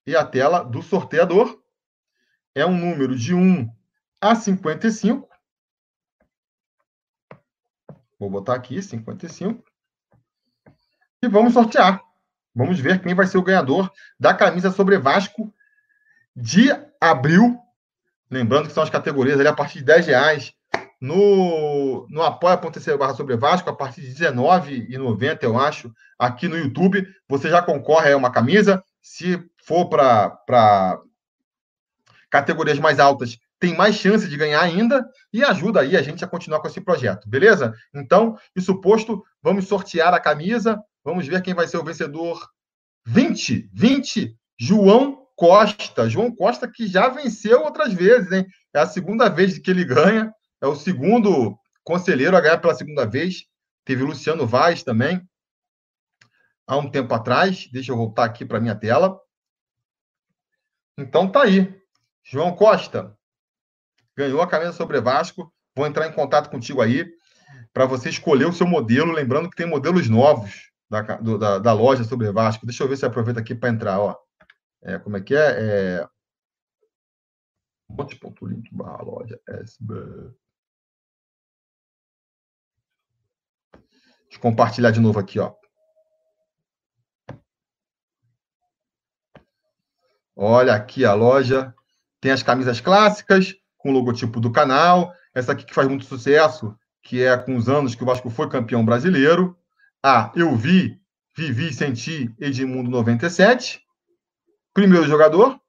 e 0.07 0.17
a 0.17 0.25
tela 0.25 0.65
do 0.65 0.83
sorteador. 0.83 1.61
É 2.55 2.67
um 2.67 2.77
número 2.77 3.17
de 3.17 3.35
1 3.35 3.69
a 4.21 4.35
55. 4.35 5.29
Vou 8.19 8.31
botar 8.31 8.55
aqui 8.55 8.81
55. 8.81 9.65
E 11.23 11.29
vamos 11.29 11.55
sortear. 11.55 12.03
Vamos 12.55 12.79
ver 12.79 13.01
quem 13.01 13.15
vai 13.15 13.27
ser 13.27 13.39
o 13.39 13.43
ganhador 13.43 13.91
da 14.21 14.35
camisa 14.35 14.71
sobre 14.71 14.99
Vasco 14.99 15.53
de 16.37 16.69
abril. 17.01 17.59
Lembrando 18.31 18.69
que 18.69 18.75
são 18.75 18.83
as 18.83 18.91
categorias 18.91 19.41
ali 19.41 19.49
a 19.49 19.55
partir 19.55 19.79
de 19.79 19.85
10 19.85 20.07
reais 20.07 20.55
no, 21.03 22.07
no 22.09 22.23
apoia.se 22.23 22.97
barra 22.97 23.15
sobre 23.15 23.37
Vasco, 23.37 23.69
a 23.69 23.75
partir 23.75 24.03
de 24.03 24.25
R$19,90, 24.25 25.39
eu 25.43 25.59
acho, 25.59 25.93
aqui 26.17 26.47
no 26.47 26.57
YouTube. 26.57 27.05
Você 27.29 27.51
já 27.51 27.61
concorre 27.61 28.13
a 28.13 28.17
uma 28.17 28.31
camisa. 28.31 28.85
Se 29.01 29.45
for 29.67 29.89
para 29.89 31.01
categorias 32.31 32.79
mais 32.79 32.99
altas, 32.99 33.39
tem 33.59 33.77
mais 33.77 33.95
chance 33.95 34.29
de 34.29 34.37
ganhar 34.37 34.61
ainda 34.61 35.07
e 35.33 35.45
ajuda 35.45 35.81
aí 35.81 35.97
a 35.97 36.03
gente 36.03 36.25
a 36.25 36.29
continuar 36.29 36.61
com 36.61 36.69
esse 36.69 36.81
projeto, 36.81 37.29
beleza? 37.29 37.73
Então, 37.95 38.37
isso 38.57 38.81
posto, 38.81 39.23
vamos 39.43 39.69
sortear 39.69 40.13
a 40.15 40.21
camisa, 40.21 40.83
vamos 41.05 41.27
ver 41.27 41.43
quem 41.43 41.55
vai 41.55 41.69
ser 41.69 41.77
o 41.77 41.85
vencedor 41.85 42.45
20, 43.07 43.71
20, 43.73 44.37
João 44.59 45.27
Costa. 45.37 46.09
João 46.09 46.35
Costa 46.35 46.69
que 46.69 46.87
já 46.87 47.09
venceu 47.09 47.63
outras 47.63 47.93
vezes, 47.93 48.33
hein? 48.33 48.47
É 48.75 48.81
a 48.81 48.87
segunda 48.87 49.29
vez 49.29 49.59
que 49.59 49.71
ele 49.71 49.85
ganha 49.85 50.33
é 50.63 50.67
o 50.67 50.77
segundo 50.77 51.59
conselheiro 51.83 52.37
a 52.37 52.41
ganhar 52.41 52.59
pela 52.59 52.75
segunda 52.75 53.05
vez. 53.05 53.47
Teve 53.85 54.05
Luciano 54.05 54.47
Vaz 54.47 54.85
também, 54.85 55.21
há 56.67 56.77
um 56.77 56.89
tempo 56.89 57.13
atrás. 57.13 57.69
Deixa 57.73 57.91
eu 57.91 57.97
voltar 57.97 58.25
aqui 58.25 58.45
para 58.45 58.61
minha 58.61 58.77
tela. 58.77 59.21
Então 60.99 61.31
tá 61.31 61.43
aí. 61.43 61.81
João 62.25 62.55
Costa 62.55 63.17
ganhou 64.17 64.41
a 64.41 64.47
camisa 64.47 64.73
sobre 64.73 65.01
Vasco. 65.01 65.53
Vou 65.75 65.87
entrar 65.87 66.07
em 66.07 66.13
contato 66.13 66.51
contigo 66.51 66.81
aí 66.81 67.11
para 67.73 67.87
você 67.87 68.09
escolher 68.09 68.47
o 68.47 68.53
seu 68.53 68.67
modelo. 68.67 69.13
Lembrando 69.13 69.49
que 69.49 69.57
tem 69.57 69.67
modelos 69.67 70.09
novos 70.09 70.71
da, 70.91 71.01
do, 71.17 71.39
da, 71.39 71.59
da, 71.59 71.73
loja 71.73 72.05
sobre 72.05 72.31
Vasco. 72.31 72.67
Deixa 72.67 72.85
eu 72.85 72.89
ver 72.89 72.97
se 72.97 73.07
aproveita 73.07 73.41
aqui 73.41 73.55
para 73.55 73.71
entrar. 73.71 73.99
Ó. 73.99 74.17
É, 74.83 74.99
como 74.99 75.17
é 75.17 75.21
que 75.21 75.35
é? 75.35 76.01
é... 76.01 76.09
Monte.link 77.89 78.75
barra 78.75 79.03
loja 79.03 79.41
SB. 79.47 79.95
Deixa 84.33 84.39
eu 84.39 84.41
compartilhar 84.41 84.91
de 84.91 85.01
novo 85.01 85.19
aqui, 85.19 85.39
ó. 85.39 85.55
Olha 90.37 90.75
aqui 90.75 91.05
a 91.05 91.15
loja. 91.15 91.75
Tem 92.21 92.31
as 92.33 92.43
camisas 92.43 92.81
clássicas, 92.81 93.55
com 93.79 93.91
o 93.91 93.93
logotipo 93.93 94.41
do 94.41 94.53
canal. 94.53 95.13
Essa 95.35 95.53
aqui 95.53 95.65
que 95.65 95.75
faz 95.75 95.89
muito 95.89 96.05
sucesso, 96.05 96.77
que 97.03 97.23
é 97.23 97.37
com 97.37 97.57
os 97.57 97.69
anos 97.69 97.95
que 97.95 98.03
o 98.03 98.07
Vasco 98.07 98.31
foi 98.31 98.49
campeão 98.49 98.85
brasileiro. 98.85 99.57
Ah, 100.03 100.33
eu 100.35 100.55
vi, 100.57 101.01
vivi, 101.37 101.73
senti 101.73 102.35
Edmundo 102.39 102.91
97. 102.91 103.81
Primeiro 104.73 105.07
jogador. 105.07 105.61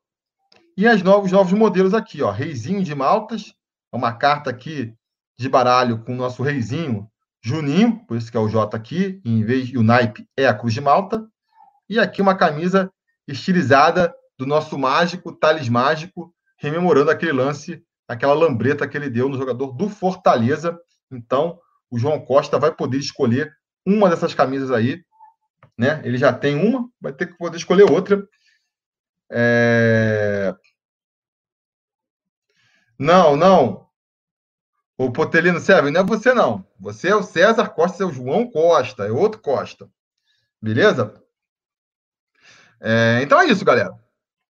E 0.75 0.87
as 0.87 1.03
novos, 1.03 1.31
novos 1.31 1.53
modelos 1.53 1.93
aqui, 1.93 2.21
ó. 2.21 2.31
Reizinho 2.31 2.83
de 2.83 2.95
Maltas. 2.95 3.53
É 3.91 3.95
uma 3.95 4.13
carta 4.13 4.49
aqui 4.49 4.93
de 5.37 5.49
baralho 5.49 5.99
com 6.03 6.13
o 6.13 6.17
nosso 6.17 6.41
reizinho 6.41 7.09
Juninho, 7.45 7.99
por 8.07 8.15
isso 8.15 8.31
que 8.31 8.37
é 8.37 8.39
o 8.39 8.47
J 8.47 8.75
aqui, 8.75 9.21
em 9.25 9.43
vez 9.43 9.67
e 9.67 9.77
o 9.77 9.83
naipe 9.83 10.25
é 10.37 10.47
a 10.47 10.53
Cruz 10.53 10.73
de 10.73 10.79
Malta. 10.79 11.27
E 11.89 11.99
aqui 11.99 12.21
uma 12.21 12.37
camisa 12.37 12.89
estilizada 13.27 14.15
do 14.37 14.45
nosso 14.45 14.77
mágico, 14.77 15.31
Thales 15.31 15.69
Mágico, 15.69 16.33
rememorando 16.57 17.11
aquele 17.11 17.31
lance, 17.31 17.83
aquela 18.07 18.33
lambreta 18.33 18.87
que 18.87 18.97
ele 18.97 19.09
deu 19.09 19.29
no 19.29 19.37
jogador 19.37 19.71
do 19.73 19.89
Fortaleza. 19.89 20.79
Então, 21.11 21.59
o 21.89 21.97
João 21.97 22.19
Costa 22.23 22.57
vai 22.57 22.73
poder 22.73 22.97
escolher 22.97 23.53
uma 23.85 24.09
dessas 24.09 24.33
camisas 24.33 24.71
aí, 24.71 25.03
né? 25.77 26.01
Ele 26.03 26.17
já 26.17 26.33
tem 26.33 26.55
uma, 26.55 26.89
vai 26.99 27.13
ter 27.13 27.27
que 27.27 27.37
poder 27.37 27.57
escolher 27.57 27.83
outra. 27.83 28.27
É... 29.31 30.55
Não, 32.97 33.35
não. 33.35 33.87
O 34.97 35.11
Potelino 35.11 35.59
serve? 35.59 35.91
Não 35.91 36.01
é 36.01 36.03
você, 36.03 36.33
não. 36.33 36.65
Você 36.79 37.09
é 37.09 37.15
o 37.15 37.23
César 37.23 37.69
Costa, 37.69 38.03
é 38.03 38.05
o 38.05 38.11
João 38.11 38.49
Costa, 38.49 39.05
é 39.05 39.11
outro 39.11 39.41
Costa. 39.41 39.89
Beleza? 40.61 41.21
É, 42.79 43.19
então 43.21 43.39
é 43.39 43.45
isso, 43.45 43.65
galera. 43.65 44.02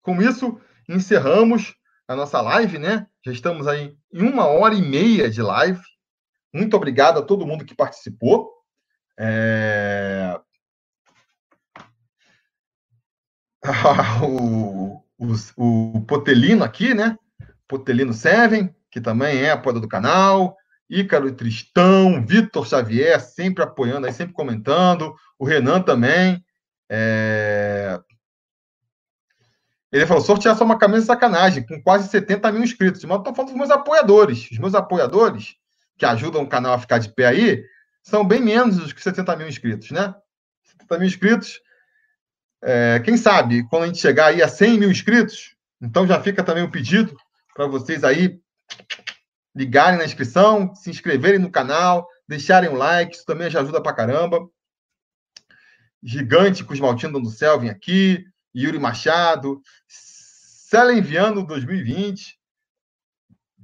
Com 0.01 0.21
isso, 0.21 0.59
encerramos 0.87 1.75
a 2.07 2.15
nossa 2.15 2.41
live, 2.41 2.77
né? 2.77 3.07
Já 3.25 3.31
estamos 3.31 3.67
aí 3.67 3.95
em 4.13 4.21
uma 4.21 4.45
hora 4.47 4.73
e 4.73 4.81
meia 4.81 5.29
de 5.29 5.41
live. 5.41 5.81
Muito 6.53 6.75
obrigado 6.75 7.19
a 7.19 7.21
todo 7.21 7.45
mundo 7.45 7.65
que 7.65 7.75
participou. 7.75 8.51
É... 9.19 10.39
o, 14.23 15.03
o, 15.17 15.95
o 15.95 16.01
Potelino 16.05 16.63
aqui, 16.63 16.93
né? 16.93 17.17
Potelino 17.67 18.13
Seven 18.13 18.75
que 18.91 18.99
também 18.99 19.39
é 19.39 19.51
apoiador 19.51 19.81
do 19.81 19.87
canal, 19.87 20.57
Ícaro 20.89 21.29
e 21.29 21.31
Tristão, 21.31 22.23
Vitor 22.25 22.67
Xavier, 22.67 23.19
sempre 23.21 23.63
apoiando 23.63 24.05
aí, 24.05 24.13
sempre 24.13 24.33
comentando, 24.33 25.15
o 25.39 25.45
Renan 25.45 25.81
também. 25.81 26.43
É... 26.89 27.97
Ele 29.91 30.05
falou: 30.05 30.23
sortear 30.23 30.55
só 30.55 30.63
uma 30.63 30.77
camisa 30.77 31.05
sacanagem, 31.05 31.65
com 31.65 31.81
quase 31.81 32.07
70 32.09 32.51
mil 32.51 32.63
inscritos. 32.63 33.03
Mas 33.03 33.17
eu 33.17 33.23
tô 33.23 33.33
falando 33.33 33.49
dos 33.49 33.57
meus 33.57 33.71
apoiadores. 33.71 34.49
Os 34.51 34.57
meus 34.57 34.73
apoiadores, 34.73 35.55
que 35.97 36.05
ajudam 36.05 36.43
o 36.43 36.49
canal 36.49 36.73
a 36.73 36.79
ficar 36.79 36.97
de 36.97 37.09
pé 37.09 37.27
aí, 37.27 37.63
são 38.01 38.25
bem 38.25 38.41
menos 38.41 38.77
dos 38.77 38.93
que 38.93 39.01
70 39.01 39.35
mil 39.35 39.47
inscritos, 39.47 39.91
né? 39.91 40.15
70 40.63 40.97
mil 40.97 41.07
inscritos. 41.07 41.59
É... 42.63 42.99
quem 43.03 43.17
sabe, 43.17 43.67
quando 43.69 43.83
a 43.83 43.87
gente 43.87 43.99
chegar 43.99 44.27
aí 44.27 44.41
a 44.41 44.47
100 44.47 44.79
mil 44.79 44.91
inscritos, 44.91 45.55
então 45.81 46.05
já 46.05 46.21
fica 46.21 46.43
também 46.43 46.63
o 46.63 46.71
pedido 46.71 47.15
para 47.53 47.65
vocês 47.65 48.03
aí 48.03 48.39
ligarem 49.53 49.97
na 49.97 50.05
inscrição, 50.05 50.73
se 50.73 50.89
inscreverem 50.89 51.39
no 51.39 51.51
canal, 51.51 52.07
deixarem 52.27 52.69
um 52.69 52.75
like, 52.75 53.15
isso 53.15 53.25
também 53.25 53.49
já 53.49 53.61
ajuda 53.61 53.81
pra 53.81 53.93
caramba. 53.93 54.47
Gigante 56.01 56.63
com 56.63 56.73
os 56.73 56.79
Maltino 56.79 57.21
do 57.21 57.29
Céu, 57.29 57.59
vem 57.59 57.69
aqui. 57.69 58.25
Yuri 58.55 58.79
Machado. 58.79 59.61
Cela 59.87 60.93
enviando 60.93 61.45
2020. 61.45 62.39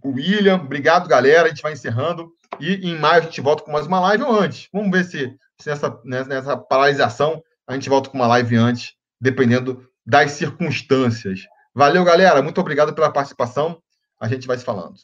O 0.03 0.11
William, 0.11 0.55
obrigado, 0.55 1.07
galera. 1.07 1.45
A 1.45 1.49
gente 1.49 1.61
vai 1.61 1.73
encerrando. 1.73 2.31
E 2.59 2.89
em 2.89 2.97
maio 2.97 3.21
a 3.21 3.25
gente 3.25 3.41
volta 3.41 3.63
com 3.63 3.71
mais 3.71 3.87
uma 3.87 3.99
live 3.99 4.23
ou 4.23 4.39
antes. 4.39 4.67
Vamos 4.71 4.91
ver 4.91 5.03
se, 5.03 5.37
se 5.59 5.69
nessa, 5.69 6.01
nessa 6.03 6.57
paralisação 6.57 7.41
a 7.67 7.73
gente 7.73 7.89
volta 7.89 8.09
com 8.09 8.17
uma 8.17 8.27
live 8.27 8.55
antes, 8.55 8.93
dependendo 9.19 9.85
das 10.05 10.31
circunstâncias. 10.31 11.41
Valeu, 11.73 12.03
galera. 12.03 12.41
Muito 12.41 12.61
obrigado 12.61 12.93
pela 12.93 13.11
participação. 13.11 13.81
A 14.19 14.27
gente 14.27 14.47
vai 14.47 14.57
se 14.57 14.63
falando. 14.63 14.95